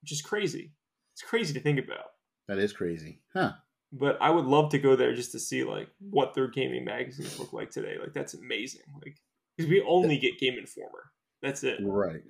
which 0.02 0.12
is 0.12 0.22
crazy. 0.22 0.72
It's 1.14 1.22
crazy 1.22 1.52
to 1.54 1.60
think 1.60 1.78
about. 1.78 2.06
That 2.48 2.58
is 2.58 2.72
crazy, 2.72 3.20
huh? 3.34 3.52
But 3.92 4.18
I 4.20 4.30
would 4.30 4.44
love 4.44 4.70
to 4.70 4.78
go 4.78 4.96
there 4.96 5.14
just 5.14 5.32
to 5.32 5.38
see 5.40 5.64
like 5.64 5.88
what 5.98 6.34
their 6.34 6.48
gaming 6.48 6.84
magazines 6.84 7.38
look 7.38 7.52
like 7.52 7.70
today. 7.70 7.96
Like 8.00 8.12
that's 8.12 8.34
amazing. 8.34 8.82
Like 9.04 9.16
because 9.56 9.68
we 9.68 9.82
only 9.82 10.18
get 10.18 10.38
Game 10.38 10.56
Informer. 10.58 11.10
That's 11.42 11.64
it. 11.64 11.78
Right. 11.82 12.22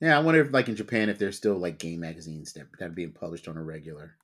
Yeah, 0.00 0.18
I 0.18 0.20
wonder 0.20 0.40
if 0.40 0.52
like 0.52 0.68
in 0.68 0.76
Japan 0.76 1.08
if 1.08 1.18
there's 1.18 1.36
still 1.36 1.56
like 1.56 1.78
game 1.78 2.00
magazines 2.00 2.52
that 2.54 2.66
that 2.78 2.86
are 2.86 2.92
being 2.94 3.12
published 3.12 3.48
on 3.48 3.56
a 3.56 3.62
regular. 3.62 4.16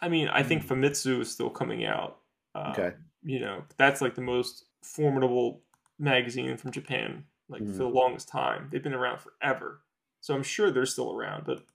I 0.00 0.08
mean, 0.08 0.28
I 0.28 0.42
think 0.42 0.66
Famitsu 0.66 1.20
is 1.20 1.30
still 1.30 1.50
coming 1.50 1.84
out. 1.84 2.18
Um, 2.54 2.72
Okay. 2.72 2.92
You 3.22 3.38
know, 3.40 3.62
that's 3.76 4.00
like 4.00 4.16
the 4.16 4.20
most 4.20 4.64
formidable 4.82 5.62
magazine 5.98 6.56
from 6.56 6.72
Japan, 6.72 7.26
like 7.48 7.62
Mhm. 7.62 7.72
for 7.72 7.82
the 7.84 7.88
longest 7.88 8.28
time. 8.28 8.68
They've 8.70 8.82
been 8.82 8.94
around 8.94 9.20
forever. 9.20 9.82
So 10.20 10.34
I'm 10.34 10.42
sure 10.42 10.70
they're 10.70 10.86
still 10.86 11.12
around, 11.12 11.44
but 11.44 11.66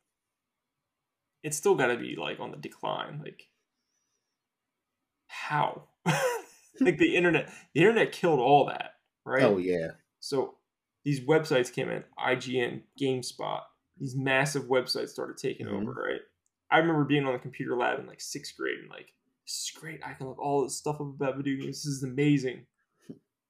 it's 1.43 1.57
still 1.57 1.75
got 1.75 1.87
to 1.87 1.97
be 1.97 2.15
like 2.15 2.39
on 2.39 2.51
the 2.51 2.57
decline. 2.57 3.19
Like, 3.23 3.49
how? 5.27 5.89
like 6.79 6.97
the 6.97 7.15
internet, 7.15 7.51
the 7.73 7.81
internet 7.81 8.11
killed 8.11 8.39
all 8.39 8.65
that, 8.65 8.95
right? 9.25 9.43
Oh 9.43 9.57
yeah. 9.57 9.91
So 10.19 10.55
these 11.03 11.21
websites 11.21 11.71
came 11.71 11.89
in, 11.89 12.03
IGN, 12.17 12.83
GameSpot, 12.99 13.61
these 13.97 14.15
massive 14.15 14.63
websites 14.65 15.09
started 15.09 15.37
taking 15.37 15.67
Mhm. 15.67 15.81
over, 15.81 15.93
right? 15.93 16.21
I 16.69 16.79
remember 16.79 17.05
being 17.05 17.25
on 17.25 17.33
the 17.33 17.39
computer 17.39 17.75
lab 17.77 17.99
in 17.99 18.07
like 18.07 18.19
sixth 18.21 18.57
grade 18.57 18.79
and 18.79 18.89
like, 18.89 19.13
this 19.45 19.63
is 19.63 19.71
great. 19.79 20.05
I 20.05 20.13
can 20.13 20.27
look 20.27 20.39
all 20.39 20.63
this 20.63 20.77
stuff 20.77 20.95
up 20.95 21.07
about 21.07 21.37
video 21.37 21.55
games. 21.61 21.83
This 21.83 21.85
is 21.85 22.03
amazing. 22.03 22.67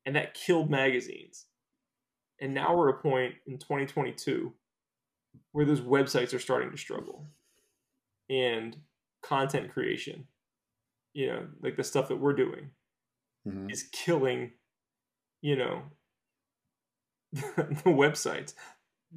And 0.08 0.16
that 0.16 0.34
killed 0.34 0.72
magazines. 0.72 1.48
And 2.42 2.56
now 2.56 2.76
we're 2.76 2.90
at 2.90 2.96
a 2.96 3.00
point 3.04 3.36
in 3.48 3.60
2022 3.60 4.54
where 5.52 5.66
those 5.66 5.82
websites 5.82 6.34
are 6.34 6.40
starting 6.40 6.72
to 6.72 6.78
struggle. 6.78 7.28
And 8.30 8.78
content 9.22 9.72
creation, 9.74 10.28
you 11.14 11.28
know, 11.28 11.50
like 11.62 11.78
the 11.78 11.84
stuff 11.84 12.10
that 12.10 12.18
we're 12.18 12.34
doing, 12.34 12.72
Mhm. 13.48 13.72
is 13.72 13.84
killing, 13.92 14.54
you 15.42 15.56
know, 15.58 15.92
the 17.34 17.84
websites. 17.86 18.54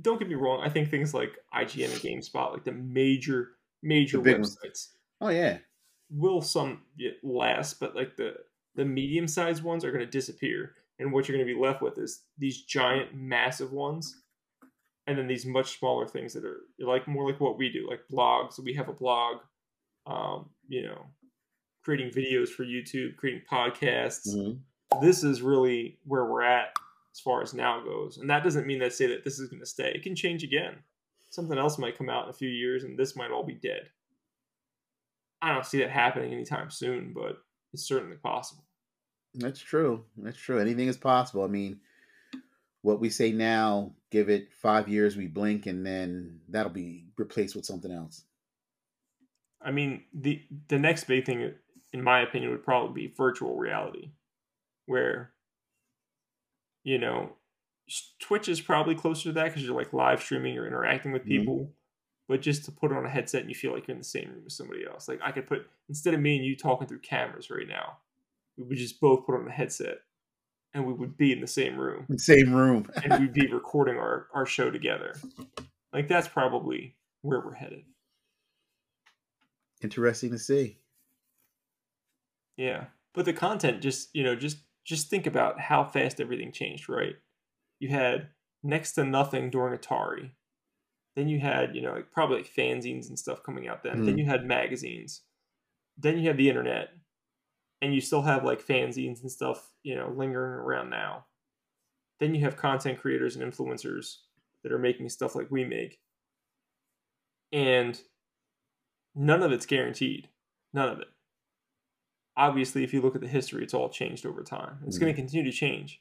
Don't 0.00 0.18
get 0.18 0.28
me 0.28 0.34
wrong. 0.36 0.62
I 0.62 0.68
think 0.70 0.90
things 0.90 1.14
like 1.14 1.38
IGN 1.52 1.92
and 1.92 2.00
GameSpot, 2.00 2.52
like 2.52 2.64
the 2.64 2.72
major, 2.72 3.58
major 3.82 4.18
The 4.18 4.30
websites, 4.34 4.94
Oh 5.20 5.28
yeah. 5.28 5.60
will 6.10 6.42
some 6.42 6.86
last, 7.22 7.80
but 7.80 7.94
like 7.96 8.16
the 8.16 8.44
the 8.76 8.84
medium 8.84 9.26
sized 9.28 9.62
ones 9.64 9.84
are 9.84 9.90
going 9.92 10.04
to 10.04 10.10
disappear, 10.10 10.76
and 11.00 11.12
what 11.12 11.26
you're 11.28 11.36
going 11.36 11.46
to 11.46 11.54
be 11.54 11.60
left 11.60 11.82
with 11.82 11.98
is 11.98 12.22
these 12.38 12.62
giant, 12.62 13.14
massive 13.14 13.72
ones, 13.72 14.22
and 15.06 15.18
then 15.18 15.26
these 15.26 15.46
much 15.46 15.78
smaller 15.78 16.06
things 16.06 16.32
that 16.34 16.44
are 16.44 16.60
like 16.78 17.08
more 17.08 17.28
like 17.28 17.40
what 17.40 17.58
we 17.58 17.70
do, 17.70 17.88
like 17.88 18.00
blogs. 18.12 18.62
We 18.62 18.74
have 18.74 18.88
a 18.88 18.92
blog, 18.92 19.38
um, 20.06 20.50
you 20.68 20.82
know, 20.82 21.06
creating 21.82 22.10
videos 22.10 22.48
for 22.50 22.64
YouTube, 22.64 23.16
creating 23.16 23.42
podcasts 23.50 24.28
Mhm. 24.36 24.60
this 25.00 25.24
is 25.24 25.40
really 25.40 25.98
where 26.04 26.24
we're 26.26 26.42
at 26.42 26.74
as 27.12 27.20
far 27.20 27.42
as 27.42 27.54
now 27.54 27.80
goes. 27.82 28.18
And 28.18 28.28
that 28.28 28.44
doesn't 28.44 28.66
mean 28.66 28.78
that 28.80 28.92
say 28.92 29.06
that 29.06 29.24
this 29.24 29.38
is 29.40 29.48
going 29.48 29.60
to 29.60 29.66
stay. 29.66 29.90
It 29.92 30.02
can 30.02 30.14
change 30.14 30.44
again. 30.44 30.84
Something 31.30 31.58
else 31.58 31.78
might 31.78 31.96
come 31.96 32.10
out 32.10 32.24
in 32.24 32.30
a 32.30 32.34
few 32.34 32.48
years 32.48 32.84
and 32.84 32.98
this 32.98 33.16
might 33.16 33.30
all 33.30 33.44
be 33.44 33.54
dead. 33.54 33.90
I 35.42 35.52
don't 35.52 35.64
see 35.64 35.78
that 35.78 35.90
happening 35.90 36.32
anytime 36.32 36.70
soon, 36.70 37.12
but 37.14 37.42
it's 37.72 37.86
certainly 37.86 38.16
possible. 38.18 38.64
That's 39.34 39.60
true. 39.60 40.04
That's 40.16 40.36
true. 40.38 40.58
Anything 40.58 40.88
is 40.88 40.96
possible. 40.96 41.44
I 41.44 41.48
mean, 41.48 41.80
what 42.82 43.00
we 43.00 43.10
say 43.10 43.32
now, 43.32 43.94
give 44.10 44.28
it 44.28 44.52
five 44.52 44.88
years, 44.88 45.16
we 45.16 45.26
blink, 45.26 45.66
and 45.66 45.84
then 45.84 46.40
that'll 46.48 46.72
be 46.72 47.06
replaced 47.16 47.54
with 47.56 47.66
something 47.66 47.90
else. 47.92 48.24
I 49.60 49.70
mean, 49.70 50.04
the 50.12 50.42
the 50.68 50.78
next 50.78 51.04
big 51.04 51.26
thing 51.26 51.54
in 51.92 52.02
my 52.02 52.20
opinion 52.20 52.50
would 52.52 52.64
probably 52.64 53.08
be 53.08 53.14
virtual 53.14 53.56
reality 53.56 54.12
where 54.86 55.32
you 56.84 56.98
know 56.98 57.32
Twitch 58.20 58.48
is 58.48 58.60
probably 58.60 58.94
closer 58.94 59.24
to 59.24 59.32
that 59.32 59.44
because 59.46 59.64
you're 59.64 59.74
like 59.74 59.92
live 59.92 60.22
streaming, 60.22 60.54
you're 60.54 60.66
interacting 60.66 61.12
with 61.12 61.26
Mhm. 61.26 61.28
people. 61.28 61.74
But 62.28 62.42
just 62.42 62.64
to 62.66 62.72
put 62.72 62.92
on 62.92 63.04
a 63.04 63.10
headset 63.10 63.40
and 63.40 63.50
you 63.50 63.56
feel 63.56 63.72
like 63.72 63.88
you're 63.88 63.94
in 63.94 63.98
the 64.00 64.04
same 64.04 64.30
room 64.30 64.44
as 64.46 64.56
somebody 64.56 64.86
else. 64.86 65.08
Like 65.08 65.20
I 65.22 65.32
could 65.32 65.46
put 65.48 65.68
instead 65.88 66.14
of 66.14 66.20
me 66.20 66.36
and 66.36 66.44
you 66.44 66.56
talking 66.56 66.86
through 66.86 67.00
cameras 67.00 67.50
right 67.50 67.66
now, 67.68 67.98
we 68.60 68.66
would 68.68 68.78
just 68.78 69.00
both 69.00 69.24
put 69.26 69.34
on 69.34 69.48
a 69.48 69.50
headset 69.50 69.98
and 70.74 70.86
we 70.86 70.92
would 70.92 71.16
be 71.16 71.32
in 71.32 71.40
the 71.40 71.46
same 71.46 71.76
room 71.78 72.06
Same 72.18 72.52
room. 72.52 72.90
and 73.04 73.20
we'd 73.20 73.32
be 73.32 73.46
recording 73.46 73.96
our, 73.96 74.26
our 74.34 74.44
show 74.46 74.70
together. 74.70 75.14
Like 75.92 76.08
that's 76.08 76.28
probably 76.28 76.94
where 77.22 77.40
we're 77.40 77.54
headed. 77.54 77.84
Interesting 79.82 80.30
to 80.30 80.38
see. 80.38 80.76
Yeah. 82.56 82.84
But 83.14 83.24
the 83.24 83.32
content 83.32 83.80
just, 83.82 84.14
you 84.14 84.22
know, 84.22 84.36
just 84.36 84.58
just 84.84 85.08
think 85.08 85.26
about 85.26 85.60
how 85.60 85.84
fast 85.84 86.20
everything 86.20 86.52
changed, 86.52 86.88
right? 86.88 87.14
You 87.78 87.88
had 87.88 88.28
next 88.62 88.92
to 88.92 89.04
nothing 89.04 89.50
during 89.50 89.76
Atari. 89.78 90.30
Then 91.16 91.28
you 91.28 91.40
had, 91.40 91.74
you 91.74 91.82
know, 91.82 91.92
like 91.92 92.12
probably 92.12 92.38
like 92.38 92.54
fanzines 92.54 93.08
and 93.08 93.18
stuff 93.18 93.42
coming 93.42 93.68
out 93.68 93.82
then. 93.82 94.04
Then 94.04 94.16
Mhm. 94.16 94.18
you 94.18 94.24
had 94.26 94.44
magazines. 94.44 95.22
Then 95.96 96.18
you 96.18 96.28
had 96.28 96.36
the 96.36 96.48
internet. 96.48 96.90
And 97.82 97.94
you 97.94 98.00
still 98.00 98.22
have 98.22 98.44
like 98.44 98.64
fanzines 98.64 99.22
and 99.22 99.30
stuff, 99.30 99.70
you 99.82 99.94
know, 99.94 100.12
lingering 100.14 100.52
around 100.52 100.90
now. 100.90 101.26
Then 102.18 102.34
you 102.34 102.42
have 102.42 102.56
content 102.56 103.00
creators 103.00 103.36
and 103.36 103.52
influencers 103.52 104.16
that 104.62 104.72
are 104.72 104.78
making 104.78 105.08
stuff 105.08 105.34
like 105.34 105.50
we 105.50 105.64
make. 105.64 105.98
And 107.52 107.98
none 109.14 109.42
of 109.42 109.52
it's 109.52 109.66
guaranteed. 109.66 110.28
None 110.74 110.88
of 110.88 111.00
it 111.00 111.08
obviously 112.40 112.82
if 112.82 112.94
you 112.94 113.00
look 113.00 113.14
at 113.14 113.20
the 113.20 113.28
history 113.28 113.62
it's 113.62 113.74
all 113.74 113.88
changed 113.88 114.24
over 114.24 114.42
time 114.42 114.78
it's 114.86 114.98
going 114.98 115.12
to 115.12 115.20
mm. 115.20 115.22
continue 115.22 115.50
to 115.50 115.56
change 115.56 116.00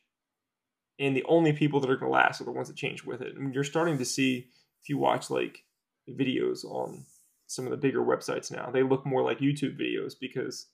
and 0.97 1.15
the 1.15 1.25
only 1.27 1.53
people 1.53 1.79
that 1.79 1.89
are 1.89 1.97
going 1.97 2.11
to 2.11 2.17
last 2.17 2.39
are 2.39 2.45
the 2.45 2.51
ones 2.51 2.67
that 2.67 2.77
change 2.77 3.03
with 3.03 3.21
it 3.21 3.37
mean, 3.37 3.53
you're 3.53 3.63
starting 3.63 3.97
to 3.97 4.05
see 4.05 4.47
if 4.81 4.89
you 4.89 4.97
watch 4.97 5.29
like 5.29 5.63
videos 6.09 6.63
on 6.63 7.03
some 7.47 7.65
of 7.65 7.71
the 7.71 7.77
bigger 7.77 8.01
websites 8.01 8.51
now 8.51 8.69
they 8.71 8.83
look 8.83 9.05
more 9.05 9.23
like 9.23 9.39
youtube 9.39 9.79
videos 9.79 10.13
because 10.19 10.67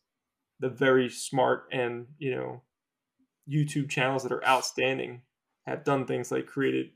the 0.59 0.69
very 0.69 1.09
smart 1.09 1.67
and 1.71 2.07
you 2.17 2.31
know 2.33 2.61
youtube 3.49 3.89
channels 3.89 4.23
that 4.23 4.31
are 4.31 4.45
outstanding 4.45 5.21
have 5.65 5.83
done 5.83 6.05
things 6.05 6.31
like 6.31 6.45
created 6.45 6.91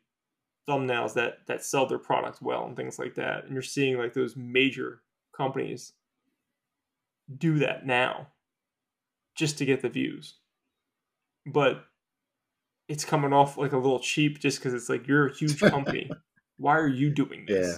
thumbnails 0.68 1.14
that 1.14 1.40
that 1.48 1.64
sell 1.64 1.86
their 1.86 2.00
product 2.00 2.42
well 2.42 2.66
and 2.66 2.76
things 2.76 3.00
like 3.00 3.16
that 3.16 3.44
and 3.44 3.54
you're 3.54 3.62
seeing 3.62 3.98
like 3.98 4.14
those 4.14 4.36
major 4.36 5.02
companies 5.36 5.94
do 7.38 7.60
that 7.60 7.86
now 7.86 8.28
just 9.36 9.58
to 9.58 9.66
get 9.66 9.82
the 9.82 9.90
views. 9.90 10.36
But 11.46 11.86
it's 12.88 13.06
coming 13.06 13.34
off 13.34 13.58
like 13.58 13.72
a 13.72 13.78
little 13.78 14.00
cheap 14.00 14.40
just 14.40 14.60
because 14.60 14.74
it's 14.74 14.90
like 14.90 15.08
you're 15.08 15.28
a 15.28 15.36
huge 15.36 15.60
company. 15.60 16.10
Why 16.58 16.78
are 16.78 16.88
you 16.88 17.10
doing 17.10 17.46
this? 17.48 17.68
Yeah. 17.68 17.78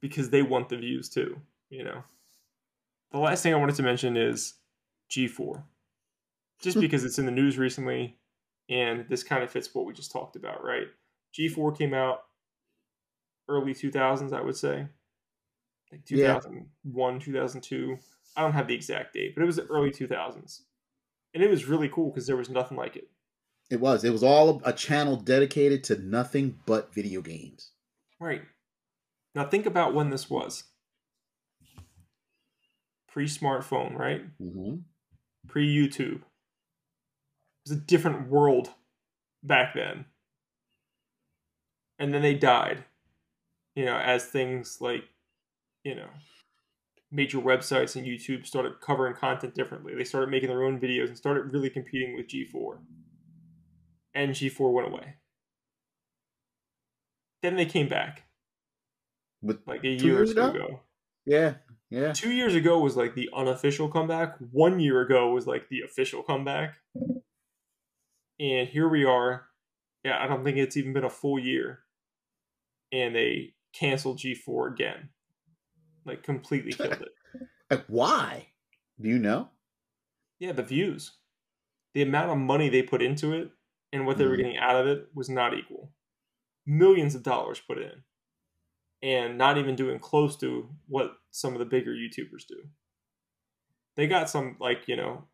Because 0.00 0.30
they 0.30 0.42
want 0.42 0.68
the 0.68 0.76
views 0.76 1.08
too, 1.08 1.40
you 1.70 1.84
know. 1.84 2.02
The 3.12 3.18
last 3.18 3.42
thing 3.42 3.54
I 3.54 3.56
wanted 3.56 3.76
to 3.76 3.82
mention 3.82 4.16
is 4.16 4.54
G4. 5.10 5.62
Just 6.60 6.80
because 6.80 7.04
it's 7.04 7.18
in 7.18 7.26
the 7.26 7.32
news 7.32 7.56
recently 7.56 8.18
and 8.68 9.06
this 9.08 9.22
kind 9.22 9.42
of 9.42 9.50
fits 9.50 9.74
what 9.74 9.86
we 9.86 9.92
just 9.92 10.10
talked 10.10 10.36
about, 10.36 10.64
right? 10.64 10.86
G4 11.38 11.76
came 11.76 11.94
out 11.94 12.24
early 13.48 13.74
2000s, 13.74 14.32
I 14.32 14.40
would 14.40 14.56
say. 14.56 14.88
Like 15.90 16.02
Yeah. 16.10 16.34
2001, 16.34 17.20
2002. 17.20 17.98
I 18.36 18.42
don't 18.42 18.52
have 18.52 18.68
the 18.68 18.74
exact 18.74 19.14
date, 19.14 19.34
but 19.34 19.42
it 19.42 19.46
was 19.46 19.56
the 19.56 19.66
early 19.66 19.90
2000s. 19.90 20.62
And 21.34 21.42
it 21.42 21.50
was 21.50 21.66
really 21.66 21.88
cool 21.88 22.10
because 22.10 22.26
there 22.26 22.36
was 22.36 22.50
nothing 22.50 22.76
like 22.76 22.96
it. 22.96 23.08
It 23.70 23.80
was. 23.80 24.04
It 24.04 24.10
was 24.10 24.22
all 24.22 24.62
a 24.64 24.72
channel 24.72 25.16
dedicated 25.16 25.84
to 25.84 25.98
nothing 25.98 26.58
but 26.66 26.92
video 26.94 27.20
games. 27.20 27.72
Right. 28.18 28.42
Now 29.34 29.44
think 29.44 29.66
about 29.66 29.94
when 29.94 30.10
this 30.10 30.28
was. 30.30 30.64
Pre 33.08 33.26
smartphone, 33.26 33.94
right? 33.94 34.22
Mm-hmm. 34.40 34.76
Pre 35.48 35.66
YouTube. 35.66 36.16
It 36.20 37.70
was 37.70 37.78
a 37.78 37.80
different 37.80 38.28
world 38.28 38.70
back 39.42 39.74
then. 39.74 40.06
And 41.98 42.14
then 42.14 42.22
they 42.22 42.34
died. 42.34 42.84
You 43.74 43.84
know, 43.84 43.96
as 43.96 44.24
things 44.26 44.78
like, 44.80 45.04
you 45.84 45.94
know, 45.94 46.08
major 47.10 47.38
websites 47.38 47.96
and 47.96 48.06
YouTube 48.06 48.46
started 48.46 48.80
covering 48.80 49.14
content 49.14 49.54
differently. 49.54 49.94
They 49.94 50.04
started 50.04 50.30
making 50.30 50.48
their 50.48 50.62
own 50.64 50.80
videos 50.80 51.08
and 51.08 51.16
started 51.16 51.52
really 51.52 51.70
competing 51.70 52.14
with 52.16 52.28
G4. 52.28 52.78
And 54.14 54.32
G4 54.32 54.72
went 54.72 54.88
away. 54.88 55.14
Then 57.42 57.56
they 57.56 57.66
came 57.66 57.88
back 57.88 58.24
With 59.42 59.60
like 59.66 59.84
a 59.84 59.88
year 59.88 60.20
or 60.20 60.22
ago? 60.24 60.50
ago. 60.50 60.80
yeah, 61.24 61.54
yeah. 61.90 62.12
Two 62.12 62.30
years 62.32 62.54
ago 62.54 62.78
was 62.80 62.96
like 62.96 63.14
the 63.14 63.28
unofficial 63.34 63.88
comeback. 63.88 64.36
One 64.52 64.80
year 64.80 65.00
ago 65.00 65.30
was 65.32 65.46
like 65.46 65.68
the 65.68 65.80
official 65.82 66.22
comeback. 66.22 66.74
And 68.40 68.68
here 68.68 68.88
we 68.88 69.04
are. 69.04 69.46
Yeah, 70.04 70.22
I 70.22 70.26
don't 70.26 70.44
think 70.44 70.56
it's 70.58 70.76
even 70.76 70.92
been 70.92 71.04
a 71.04 71.10
full 71.10 71.38
year. 71.38 71.80
And 72.92 73.14
they 73.14 73.54
canceled 73.72 74.18
G4 74.18 74.72
again. 74.72 75.08
Like 76.04 76.22
completely 76.22 76.72
killed 76.74 76.92
it. 77.02 77.08
Like, 77.70 77.84
why? 77.88 78.48
Do 79.00 79.08
you 79.08 79.18
know? 79.18 79.48
Yeah, 80.38 80.52
the 80.52 80.62
views. 80.62 81.12
The 81.94 82.02
amount 82.02 82.30
of 82.30 82.38
money 82.38 82.68
they 82.68 82.82
put 82.82 83.02
into 83.02 83.32
it 83.32 83.50
and 83.92 84.06
what 84.06 84.18
they 84.18 84.24
were 84.24 84.34
Mhm. 84.34 84.38
getting 84.38 84.58
out 84.58 84.76
of 84.76 84.86
it 84.86 85.08
was 85.14 85.28
not 85.28 85.56
equal. 85.56 85.92
Millions 86.66 87.14
of 87.14 87.22
dollars 87.22 87.60
put 87.66 87.78
in. 87.78 88.04
And 89.02 89.38
not 89.38 89.58
even 89.58 89.76
doing 89.76 90.00
close 90.00 90.36
to 90.38 90.68
what 90.88 91.12
some 91.30 91.52
of 91.52 91.60
the 91.60 91.64
bigger 91.64 91.92
YouTubers 91.92 92.46
do. 92.48 92.68
They 93.96 94.06
got 94.06 94.30
some 94.30 94.56
like, 94.60 94.86
you 94.88 94.96
know, 94.96 95.28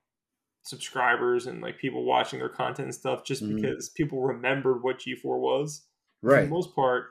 subscribers 0.64 1.46
and 1.46 1.62
like 1.62 1.78
people 1.78 2.04
watching 2.04 2.38
their 2.38 2.48
content 2.48 2.86
and 2.86 2.94
stuff 2.94 3.24
just 3.24 3.42
Mhm. 3.42 3.56
because 3.56 3.90
people 3.90 4.22
remembered 4.22 4.82
what 4.82 5.00
G4 5.00 5.38
was. 5.40 5.86
For 6.28 6.28
Right. 6.30 6.44
the 6.44 6.48
most 6.50 6.74
part, 6.74 7.10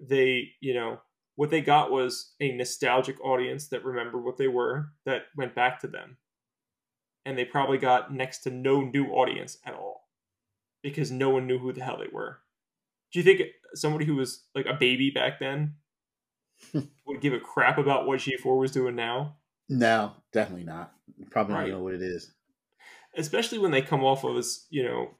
they, 0.00 0.54
you 0.60 0.74
know, 0.74 1.00
what 1.36 1.50
they 1.50 1.60
got 1.62 1.90
was 1.90 2.34
a 2.40 2.52
nostalgic 2.52 3.20
audience 3.24 3.68
that 3.68 3.84
remembered 3.84 4.24
what 4.24 4.36
they 4.36 4.48
were, 4.48 4.92
that 5.04 5.26
went 5.36 5.54
back 5.54 5.80
to 5.80 5.88
them. 5.88 6.18
And 7.24 7.38
they 7.38 7.44
probably 7.44 7.78
got 7.78 8.12
next 8.12 8.40
to 8.40 8.50
no 8.50 8.82
new 8.82 9.08
audience 9.12 9.58
at 9.64 9.74
all 9.74 10.10
because 10.82 11.10
no 11.12 11.30
one 11.30 11.46
knew 11.46 11.58
who 11.58 11.72
the 11.72 11.84
hell 11.84 11.98
they 11.98 12.08
were. 12.12 12.42
Do 13.12 13.18
you 13.18 13.22
think 13.24 13.42
somebody 13.74 14.04
who 14.04 14.16
was 14.16 14.44
like 14.54 14.66
a 14.66 14.74
baby 14.74 15.10
back 15.10 15.38
then 15.40 15.74
hmm. 16.72 16.80
would 17.06 17.20
give 17.20 17.32
a 17.32 17.40
crap 17.40 17.78
about 17.78 18.06
what 18.06 18.20
G4 18.20 18.58
was 18.58 18.72
doing 18.72 18.96
now? 18.96 19.36
No, 19.68 20.12
definitely 20.32 20.64
not. 20.64 20.92
Probably 21.30 21.54
Right. 21.54 21.68
not 21.68 21.76
know 21.78 21.82
what 21.82 21.94
it 21.94 22.02
is. 22.02 22.32
especially 23.16 23.58
when 23.58 23.70
they 23.70 23.82
come 23.82 24.02
off 24.04 24.24
of 24.24 24.36
as 24.36 24.66
you 24.70 24.82
know 24.82 25.10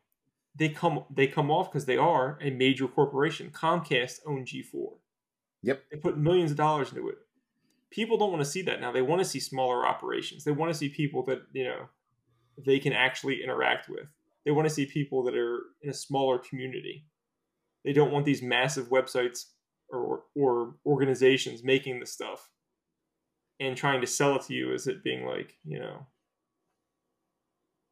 they 0.57 0.69
come 0.69 1.05
they 1.15 1.27
come 1.27 1.51
off 1.51 1.71
because 1.71 1.85
they 1.87 1.97
are 1.97 2.39
a 2.41 2.51
major 2.51 2.87
corporation 2.89 3.51
comcast 3.51 4.19
owned 4.27 4.47
g4 4.47 4.97
Yep. 5.63 5.83
they 5.91 5.99
put 5.99 6.19
millions 6.19 6.51
of 6.51 6.57
dollars 6.57 6.91
into 6.91 7.09
it 7.09 7.19
people 7.91 8.17
don't 8.19 8.31
want 8.33 8.43
to 8.43 8.51
see 8.51 8.63
that 8.63 8.81
now 8.81 8.91
they 8.93 9.03
want 9.03 9.21
to 9.21 9.25
see 9.25 9.41
smaller 9.41 9.87
operations 9.87 10.45
they 10.45 10.51
want 10.53 10.73
to 10.73 10.79
see 10.79 10.89
people 10.89 11.23
that 11.27 11.43
you 11.53 11.65
know 11.65 11.89
they 12.67 12.79
can 12.79 12.93
actually 12.95 13.43
interact 13.43 13.89
with 13.89 14.07
they 14.45 14.51
want 14.51 14.67
to 14.69 14.75
see 14.75 14.87
people 14.87 15.23
that 15.25 15.37
are 15.37 15.61
in 15.83 15.91
a 15.91 15.95
smaller 15.95 16.39
community 16.39 17.05
they 17.85 17.93
don't 17.93 18.13
want 18.13 18.25
these 18.25 18.43
massive 18.43 18.89
websites 18.89 19.47
or 19.91 20.23
or 20.35 20.75
organizations 20.87 21.63
making 21.63 22.01
the 22.01 22.07
stuff 22.07 22.51
and 23.61 23.77
trying 23.77 24.01
to 24.01 24.07
sell 24.07 24.37
it 24.37 24.43
to 24.43 24.55
you 24.55 24.73
as 24.73 24.87
it 24.87 25.05
being 25.05 25.27
like 25.27 25.57
you 25.65 25.79
know 25.79 26.07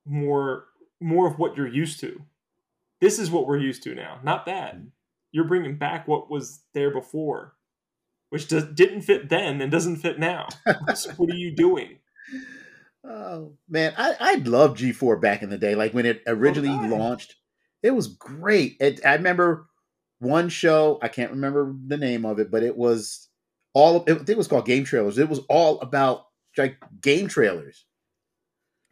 more 0.07 0.65
more 1.01 1.27
of 1.27 1.39
what 1.39 1.57
you're 1.57 1.67
used 1.67 2.01
to. 2.01 2.23
This 3.01 3.19
is 3.19 3.31
what 3.31 3.47
we're 3.47 3.59
used 3.59 3.83
to 3.85 3.95
now. 3.95 4.19
Not 4.23 4.47
that 4.47 4.77
mm-hmm. 4.77 4.89
you're 5.33 5.45
bringing 5.45 5.77
back 5.77 6.07
what 6.07 6.31
was 6.31 6.61
there 6.75 6.91
before, 6.91 7.55
which 8.29 8.49
does, 8.49 8.65
didn't 8.65 9.03
fit 9.03 9.31
then 9.31 9.61
and 9.62 9.73
doesn't 9.73 9.97
fit 9.97 10.19
now. 10.19 10.49
so 10.95 11.11
what 11.12 11.31
are 11.31 11.37
you 11.37 11.55
doing? 11.55 11.99
Oh 13.03 13.55
man, 13.69 13.95
I 13.97 14.15
I 14.21 14.35
loved 14.35 14.79
G4 14.79 15.21
back 15.21 15.43
in 15.43 15.51
the 15.51 15.59
day. 15.59 15.75
Like 15.75 15.95
when 15.95 16.07
it 16.07 16.23
oh, 16.27 16.33
originally 16.33 16.71
I. 16.71 16.89
launched, 16.89 17.37
it 17.83 17.93
was 17.93 18.09
great. 18.09 18.77
It, 18.81 19.05
I 19.07 19.15
remember 19.15 19.69
one 20.20 20.48
show. 20.48 20.98
I 21.02 21.09
can't 21.09 21.32
remember 21.32 21.74
the 21.86 21.97
name 21.97 22.24
of 22.24 22.38
it, 22.38 22.51
but 22.51 22.62
it 22.62 22.76
was 22.76 23.28
all. 23.74 24.05
It, 24.05 24.12
I 24.12 24.14
think 24.16 24.30
it 24.30 24.38
was 24.38 24.48
called 24.48 24.66
Game 24.66 24.84
Trailers. 24.84 25.18
It 25.18 25.28
was 25.28 25.40
all 25.48 25.80
about 25.80 26.26
like 26.56 26.76
game 27.01 27.26
trailers. 27.26 27.84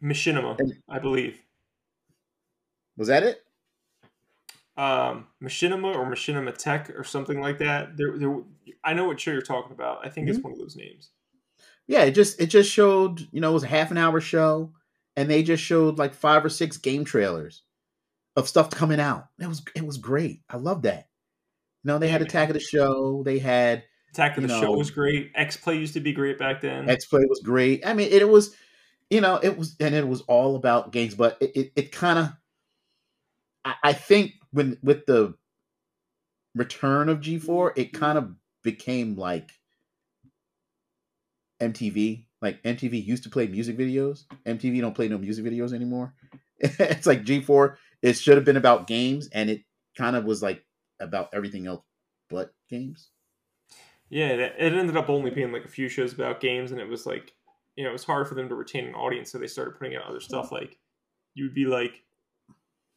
Machinima, 0.03 0.57
I 0.89 0.99
believe. 0.99 1.39
Was 2.97 3.07
that 3.07 3.23
it? 3.23 3.43
Um, 4.77 5.27
Machinima 5.43 5.93
or 5.93 6.05
Machinima 6.05 6.55
Tech 6.57 6.89
or 6.91 7.03
something 7.03 7.41
like 7.41 7.57
that. 7.59 7.97
There, 7.97 8.17
there. 8.17 8.37
I 8.83 8.93
know 8.93 9.05
what 9.05 9.19
show 9.19 9.31
you're 9.31 9.41
talking 9.41 9.73
about. 9.73 10.05
I 10.05 10.09
think 10.09 10.29
it's 10.29 10.39
one 10.39 10.53
of 10.53 10.59
those 10.59 10.75
names. 10.75 11.09
Yeah, 11.85 12.03
it 12.03 12.11
just 12.11 12.39
it 12.39 12.47
just 12.47 12.71
showed. 12.71 13.27
You 13.31 13.41
know, 13.41 13.51
it 13.51 13.55
was 13.55 13.63
a 13.63 13.67
half 13.67 13.91
an 13.91 13.97
hour 13.97 14.21
show, 14.21 14.71
and 15.17 15.29
they 15.29 15.43
just 15.43 15.61
showed 15.61 15.97
like 15.97 16.13
five 16.13 16.45
or 16.45 16.49
six 16.49 16.77
game 16.77 17.03
trailers 17.03 17.63
of 18.37 18.47
stuff 18.47 18.69
coming 18.69 19.01
out. 19.01 19.27
It 19.37 19.47
was 19.47 19.61
it 19.75 19.85
was 19.85 19.97
great. 19.97 20.41
I 20.49 20.55
love 20.55 20.83
that. 20.83 21.08
You 21.83 21.89
know, 21.89 21.99
they 21.99 22.09
had 22.09 22.21
Attack 22.21 22.49
of 22.49 22.53
the 22.53 22.59
Show. 22.59 23.23
They 23.23 23.39
had 23.39 23.83
Attack 24.11 24.37
of 24.37 24.43
the 24.43 24.47
know- 24.49 24.61
Show 24.61 24.71
was 24.71 24.91
great. 24.91 25.31
X 25.35 25.57
Play 25.57 25.77
used 25.77 25.93
to 25.93 25.99
be 25.99 26.11
great 26.11 26.37
back 26.37 26.61
then. 26.61 26.89
X 26.89 27.05
Play 27.05 27.21
was 27.27 27.41
great. 27.43 27.85
I 27.85 27.93
mean, 27.93 28.09
it, 28.11 28.27
was, 28.27 28.55
you 29.09 29.21
know, 29.21 29.39
it 29.41 29.57
was, 29.57 29.75
and 29.79 29.95
it 29.95 30.07
was 30.07 30.21
all 30.21 30.55
about 30.55 30.91
games. 30.91 31.15
But 31.15 31.37
it, 31.39 31.51
it, 31.55 31.71
it 31.75 31.91
kind 31.91 32.19
of, 32.19 32.33
I, 33.63 33.75
I 33.83 33.93
think, 33.93 34.33
when 34.51 34.77
with 34.83 35.05
the 35.05 35.35
return 36.55 37.07
of 37.07 37.21
G 37.21 37.37
four, 37.37 37.73
it 37.75 37.93
kind 37.93 38.17
of 38.17 38.33
became 38.63 39.15
like 39.15 39.51
MTV. 41.61 42.25
Like 42.41 42.63
MTV 42.63 43.05
used 43.05 43.23
to 43.23 43.29
play 43.29 43.47
music 43.47 43.77
videos. 43.77 44.23
MTV 44.45 44.81
don't 44.81 44.95
play 44.95 45.07
no 45.07 45.17
music 45.17 45.45
videos 45.45 45.73
anymore. 45.73 46.13
it's 46.59 47.05
like 47.05 47.23
G 47.23 47.41
four. 47.41 47.77
It 48.01 48.13
should 48.13 48.35
have 48.35 48.45
been 48.45 48.57
about 48.57 48.87
games, 48.87 49.29
and 49.31 49.49
it 49.49 49.63
kind 49.97 50.15
of 50.15 50.25
was 50.25 50.41
like 50.41 50.63
about 50.99 51.29
everything 51.33 51.67
else 51.67 51.83
but 52.29 52.53
games. 52.69 53.09
Yeah, 54.09 54.27
it 54.27 54.73
ended 54.73 54.97
up 54.97 55.09
only 55.09 55.29
being 55.29 55.51
like 55.51 55.65
a 55.65 55.69
few 55.69 55.87
shows 55.87 56.13
about 56.13 56.41
games, 56.41 56.71
and 56.71 56.81
it 56.81 56.87
was 56.87 57.05
like, 57.05 57.33
you 57.75 57.83
know, 57.83 57.91
it 57.91 57.93
was 57.93 58.03
hard 58.03 58.27
for 58.27 58.35
them 58.35 58.49
to 58.49 58.55
retain 58.55 58.85
an 58.85 58.95
audience, 58.95 59.31
so 59.31 59.37
they 59.37 59.47
started 59.47 59.77
putting 59.77 59.95
out 59.95 60.07
other 60.07 60.19
stuff. 60.19 60.51
Like, 60.51 60.77
you 61.35 61.45
would 61.45 61.53
be 61.53 61.65
like 61.65 62.03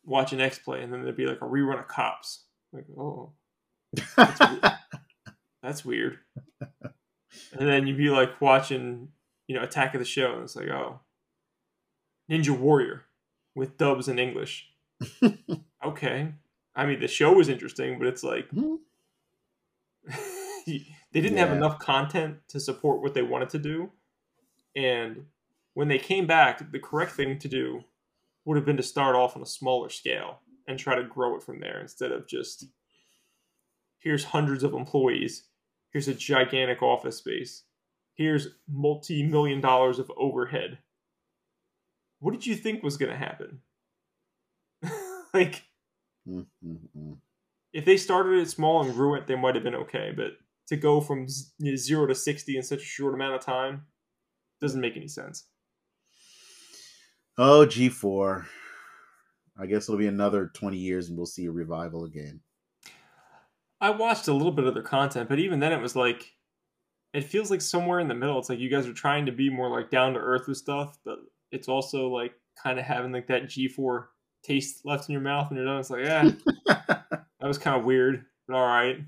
watching 0.05 0.41
X 0.41 0.59
Play, 0.59 0.83
and 0.83 0.93
then 0.93 1.03
there'd 1.03 1.17
be 1.17 1.27
like 1.27 1.43
a 1.43 1.47
rerun 1.47 1.79
of 1.79 1.89
Cops. 1.89 2.45
Like, 2.73 2.87
oh, 2.99 3.33
that's 4.17 4.41
weird. 4.41 4.65
That's 5.63 5.85
weird. 5.85 6.19
And 7.53 7.69
then 7.69 7.87
you'd 7.87 7.97
be 7.97 8.11
like 8.11 8.41
watching, 8.41 9.11
you 9.47 9.55
know, 9.55 9.63
Attack 9.63 9.95
of 9.95 10.01
the 10.01 10.05
Show, 10.05 10.33
and 10.33 10.43
it's 10.43 10.57
like, 10.57 10.67
oh, 10.67 10.99
Ninja 12.29 12.51
Warrior 12.51 13.05
with 13.55 13.77
dubs 13.77 14.09
in 14.09 14.19
English. 14.19 14.69
okay, 15.87 16.33
I 16.75 16.87
mean, 16.87 17.01
the 17.01 17.09
show 17.09 17.33
was 17.33 17.49
interesting, 17.49 17.99
but 17.99 18.09
it's 18.09 18.23
like 18.23 18.49
Hmm. 18.51 18.77
they 20.67 21.21
didn't 21.21 21.39
have 21.39 21.53
enough 21.53 21.79
content 21.79 22.39
to 22.49 22.61
support 22.61 23.03
what 23.03 23.15
they 23.15 23.23
wanted 23.23 23.51
to 23.51 23.59
do. 23.59 23.91
And 24.75 25.27
when 25.75 25.89
they 25.89 25.99
came 25.99 26.27
back, 26.27 26.73
the 26.73 26.79
correct 26.79 27.13
thing 27.13 27.39
to 27.39 27.49
do 27.49 27.85
would 28.45 28.57
have 28.57 28.67
been 28.67 28.77
to 28.77 28.83
start 28.83 29.15
off 29.15 29.37
on 29.37 29.43
a 29.43 29.47
smaller 29.47 29.89
scale 29.89 30.41
and 30.67 30.79
try 30.79 30.95
to 30.95 31.05
grow 31.05 31.37
it 31.37 31.43
from 31.43 31.61
there 31.61 31.81
instead 31.81 32.13
of 32.13 32.27
just 32.27 32.67
here's 33.99 34.25
hundreds 34.25 34.65
of 34.65 34.75
employees, 34.75 35.45
here's 35.91 36.09
a 36.09 36.15
gigantic 36.15 36.83
office 36.83 37.19
space, 37.19 37.65
here's 38.15 38.49
multi 38.69 39.23
million 39.23 39.61
dollars 39.61 39.99
of 39.99 40.11
overhead. 40.17 40.79
What 42.19 42.33
did 42.33 42.47
you 42.47 42.55
think 42.55 42.83
was 42.83 42.97
going 42.97 43.11
to 43.13 43.19
happen? 43.19 43.61
like, 45.35 45.65
Mm, 46.29 46.47
mm, 46.65 46.79
mm. 46.97 47.17
if 47.73 47.85
they 47.85 47.97
started 47.97 48.39
it 48.39 48.49
small 48.49 48.85
and 48.85 48.95
grew 48.95 49.15
it, 49.15 49.27
they 49.27 49.35
might 49.35 49.55
have 49.55 49.65
been 49.65 49.75
okay. 49.75 50.13
But 50.15 50.33
to 50.69 50.77
go 50.77 51.01
from 51.01 51.29
z- 51.29 51.51
you 51.59 51.73
know, 51.73 51.77
zero 51.77 52.07
to 52.07 52.15
sixty 52.15 52.57
in 52.57 52.63
such 52.63 52.83
a 52.83 52.87
short 52.87 53.15
amount 53.15 53.35
of 53.35 53.41
time 53.41 53.87
doesn't 54.61 54.81
make 54.81 54.97
any 54.97 55.09
sense. 55.09 55.47
Oh, 57.39 57.67
G4. 57.67 58.45
I 59.59 59.67
guess 59.67 59.89
it'll 59.89 59.99
be 59.99 60.07
another 60.07 60.51
20 60.55 60.77
years 60.77 61.09
and 61.09 61.17
we'll 61.17 61.27
see 61.27 61.47
a 61.47 61.51
revival 61.51 62.05
again. 62.05 62.41
I 63.81 63.91
watched 63.91 64.29
a 64.29 64.33
little 64.33 64.53
bit 64.53 64.67
of 64.67 64.75
their 64.75 64.83
content, 64.83 65.29
but 65.29 65.41
even 65.41 65.59
then, 65.59 65.73
it 65.73 65.81
was 65.81 65.97
like 65.97 66.33
it 67.13 67.25
feels 67.25 67.51
like 67.51 67.61
somewhere 67.61 67.99
in 67.99 68.09
the 68.09 68.15
middle. 68.15 68.39
It's 68.39 68.49
like 68.49 68.61
you 68.61 68.71
guys 68.71 68.87
are 68.87 68.93
trying 68.93 69.27
to 69.27 69.33
be 69.33 69.51
more 69.51 69.69
like 69.69 69.91
down 69.91 70.15
to 70.15 70.21
earth 70.21 70.47
with 70.47 70.57
stuff, 70.57 70.99
but 71.05 71.19
it's 71.51 71.69
also 71.69 72.09
like 72.09 72.33
kind 72.63 72.79
of 72.79 72.85
having 72.85 73.13
like 73.13 73.27
that 73.27 73.49
G 73.49 73.67
four 73.67 74.11
taste 74.43 74.85
left 74.85 75.09
in 75.09 75.13
your 75.13 75.23
mouth 75.23 75.49
when 75.51 75.57
you're 75.57 75.67
done. 75.67 75.79
It's 75.81 75.91
like, 75.91 76.05
yeah, 76.05 76.31
that 76.67 77.27
was 77.41 77.59
kind 77.59 77.79
of 77.79 77.85
weird, 77.85 78.25
but 78.47 78.57
all 78.57 78.67
right. 78.67 78.99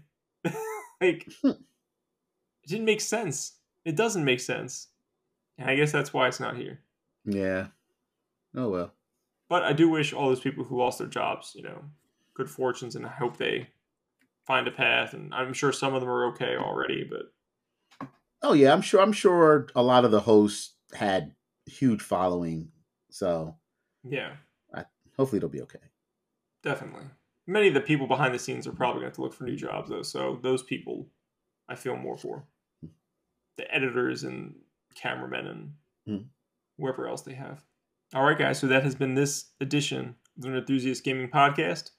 like 1.00 1.26
it 1.44 1.56
didn't 2.66 2.84
make 2.86 3.00
sense. 3.00 3.58
It 3.84 3.96
doesn't 3.96 4.24
make 4.24 4.40
sense, 4.40 4.88
and 5.58 5.68
I 5.68 5.76
guess 5.76 5.92
that's 5.92 6.12
why 6.12 6.28
it's 6.28 6.40
not 6.40 6.56
here. 6.56 6.80
yeah. 7.24 7.68
Oh, 8.56 8.68
well. 8.68 8.92
But 9.48 9.64
I 9.64 9.72
do 9.72 9.88
wish 9.90 10.12
all 10.12 10.28
those 10.28 10.40
people 10.40 10.64
who 10.64 10.78
lost 10.78 10.98
their 10.98 11.08
jobs, 11.08 11.52
you 11.56 11.62
know, 11.62 11.82
good 12.34 12.48
fortunes, 12.48 12.94
and 12.96 13.04
I 13.04 13.10
hope 13.10 13.36
they 13.36 13.68
find 14.46 14.66
a 14.68 14.70
path. 14.70 15.12
And 15.12 15.34
I'm 15.34 15.52
sure 15.52 15.72
some 15.72 15.92
of 15.94 16.00
them 16.00 16.08
are 16.10 16.26
okay 16.28 16.56
already, 16.56 17.04
but 17.04 18.08
Oh, 18.42 18.52
yeah. 18.52 18.72
I'm 18.72 18.80
sure. 18.80 19.00
I'm 19.00 19.12
sure 19.12 19.66
a 19.74 19.82
lot 19.82 20.04
of 20.04 20.10
the 20.12 20.20
hosts 20.20 20.74
had 20.94 21.34
huge 21.66 22.00
following. 22.02 22.68
So 23.10 23.56
yeah, 24.04 24.36
hopefully 25.16 25.38
it'll 25.38 25.48
be 25.48 25.62
okay. 25.62 25.78
definitely. 26.62 27.04
Many 27.46 27.68
of 27.68 27.74
the 27.74 27.80
people 27.82 28.06
behind 28.06 28.34
the 28.34 28.38
scenes 28.38 28.66
are 28.66 28.72
probably 28.72 29.00
going 29.02 29.04
to 29.04 29.08
have 29.10 29.14
to 29.16 29.20
look 29.22 29.34
for 29.34 29.44
new 29.44 29.56
jobs, 29.56 29.90
though. 29.90 30.02
So 30.02 30.38
those 30.42 30.62
people, 30.62 31.08
I 31.68 31.74
feel 31.74 31.94
more 31.96 32.16
for 32.16 32.44
the 33.58 33.72
editors 33.74 34.24
and 34.24 34.54
cameramen 34.94 35.46
and 35.46 35.72
Hmm. 36.06 36.24
whoever 36.78 37.06
else 37.06 37.22
they 37.22 37.34
have. 37.34 37.64
All 38.14 38.24
right, 38.24 38.38
guys. 38.38 38.58
So 38.58 38.66
that 38.68 38.82
has 38.82 38.94
been 38.94 39.14
this 39.14 39.52
edition 39.60 40.16
of 40.36 40.42
the 40.42 40.48
Nerdthusiast 40.48 41.02
Gaming 41.04 41.28
Podcast. 41.28 41.90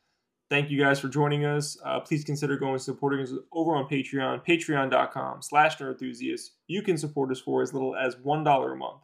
thank 0.52 0.70
you 0.70 0.78
guys 0.80 1.00
for 1.00 1.08
joining 1.08 1.44
us. 1.44 1.76
Uh, 1.84 2.00
please 2.00 2.24
consider 2.24 2.56
going 2.56 2.74
and 2.74 2.82
supporting 2.82 3.20
us 3.20 3.32
over 3.52 3.76
on 3.76 3.88
Patreon, 3.90 4.46
patreon.com 4.46 5.42
slash 5.42 5.78
nerdthusiasts. 5.78 6.50
You 6.68 6.84
can 6.84 6.98
support 7.00 7.32
us 7.32 7.40
for 7.40 7.64
as 7.64 7.74
little 7.74 7.96
as 7.96 8.16
$1 8.18 8.72
a 8.72 8.76
month. 8.76 9.02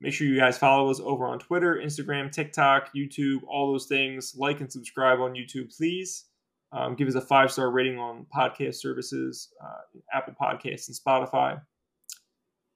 Make 0.00 0.12
sure 0.12 0.26
you 0.26 0.36
guys 0.36 0.58
follow 0.58 0.90
us 0.90 1.00
over 1.00 1.26
on 1.26 1.38
Twitter, 1.38 1.80
Instagram, 1.82 2.30
TikTok, 2.30 2.90
YouTube, 2.94 3.40
all 3.48 3.72
those 3.72 3.86
things. 3.86 4.34
Like 4.36 4.60
and 4.60 4.70
subscribe 4.70 5.20
on 5.20 5.34
YouTube, 5.34 5.74
please. 5.74 6.26
Um, 6.72 6.94
give 6.96 7.08
us 7.08 7.14
a 7.14 7.20
five 7.20 7.50
star 7.50 7.70
rating 7.70 7.98
on 7.98 8.26
podcast 8.36 8.74
services, 8.74 9.48
uh, 9.62 9.98
Apple 10.12 10.34
Podcasts, 10.40 10.88
and 10.88 10.96
Spotify. 10.96 11.60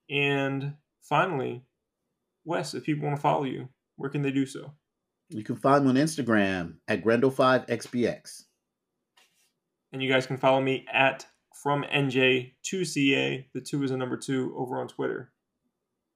And 0.09 0.75
finally, 1.03 1.63
Wes, 2.45 2.75
if 2.75 2.85
people 2.85 3.05
want 3.05 3.17
to 3.17 3.23
follow 3.23 3.45
you, 3.45 3.69
where 3.97 4.11
can 4.11 4.23
they 4.23 4.31
do 4.31 4.47
so? 4.47 4.73
You 5.29 5.45
can 5.45 5.57
find 5.57 5.85
me 5.85 5.91
on 5.91 5.97
Instagram 5.97 6.77
at 6.89 7.05
Grendel5XBX. 7.05 8.45
And 9.93 10.03
you 10.03 10.11
guys 10.11 10.27
can 10.27 10.39
follow 10.39 10.61
me 10.61 10.87
at 10.93 11.27
from 11.63 11.85
NJ2CA. 11.85 13.47
The 13.53 13.61
two 13.61 13.83
is 13.83 13.91
a 13.91 13.97
number 13.97 14.17
two 14.17 14.55
over 14.57 14.81
on 14.81 14.89
Twitter. 14.89 15.33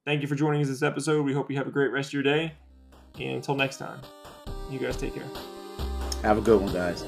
Thank 0.05 0.21
you 0.21 0.29
for 0.29 0.35
joining 0.35 0.61
us 0.61 0.69
this 0.69 0.83
episode. 0.83 1.25
We 1.25 1.33
hope 1.33 1.51
you 1.51 1.57
have 1.57 1.67
a 1.67 1.71
great 1.71 1.91
rest 1.91 2.11
of 2.11 2.15
your 2.15 2.23
day. 2.23 2.53
And 3.15 3.37
until 3.37 3.55
next 3.55 3.79
time, 3.79 4.01
you 4.71 4.79
guys 4.79 4.97
take 4.97 5.15
care. 5.15 5.25
Have 6.23 6.39
a 6.39 6.43
good 6.43 6.61
one, 6.61 6.73
guys. 6.73 7.05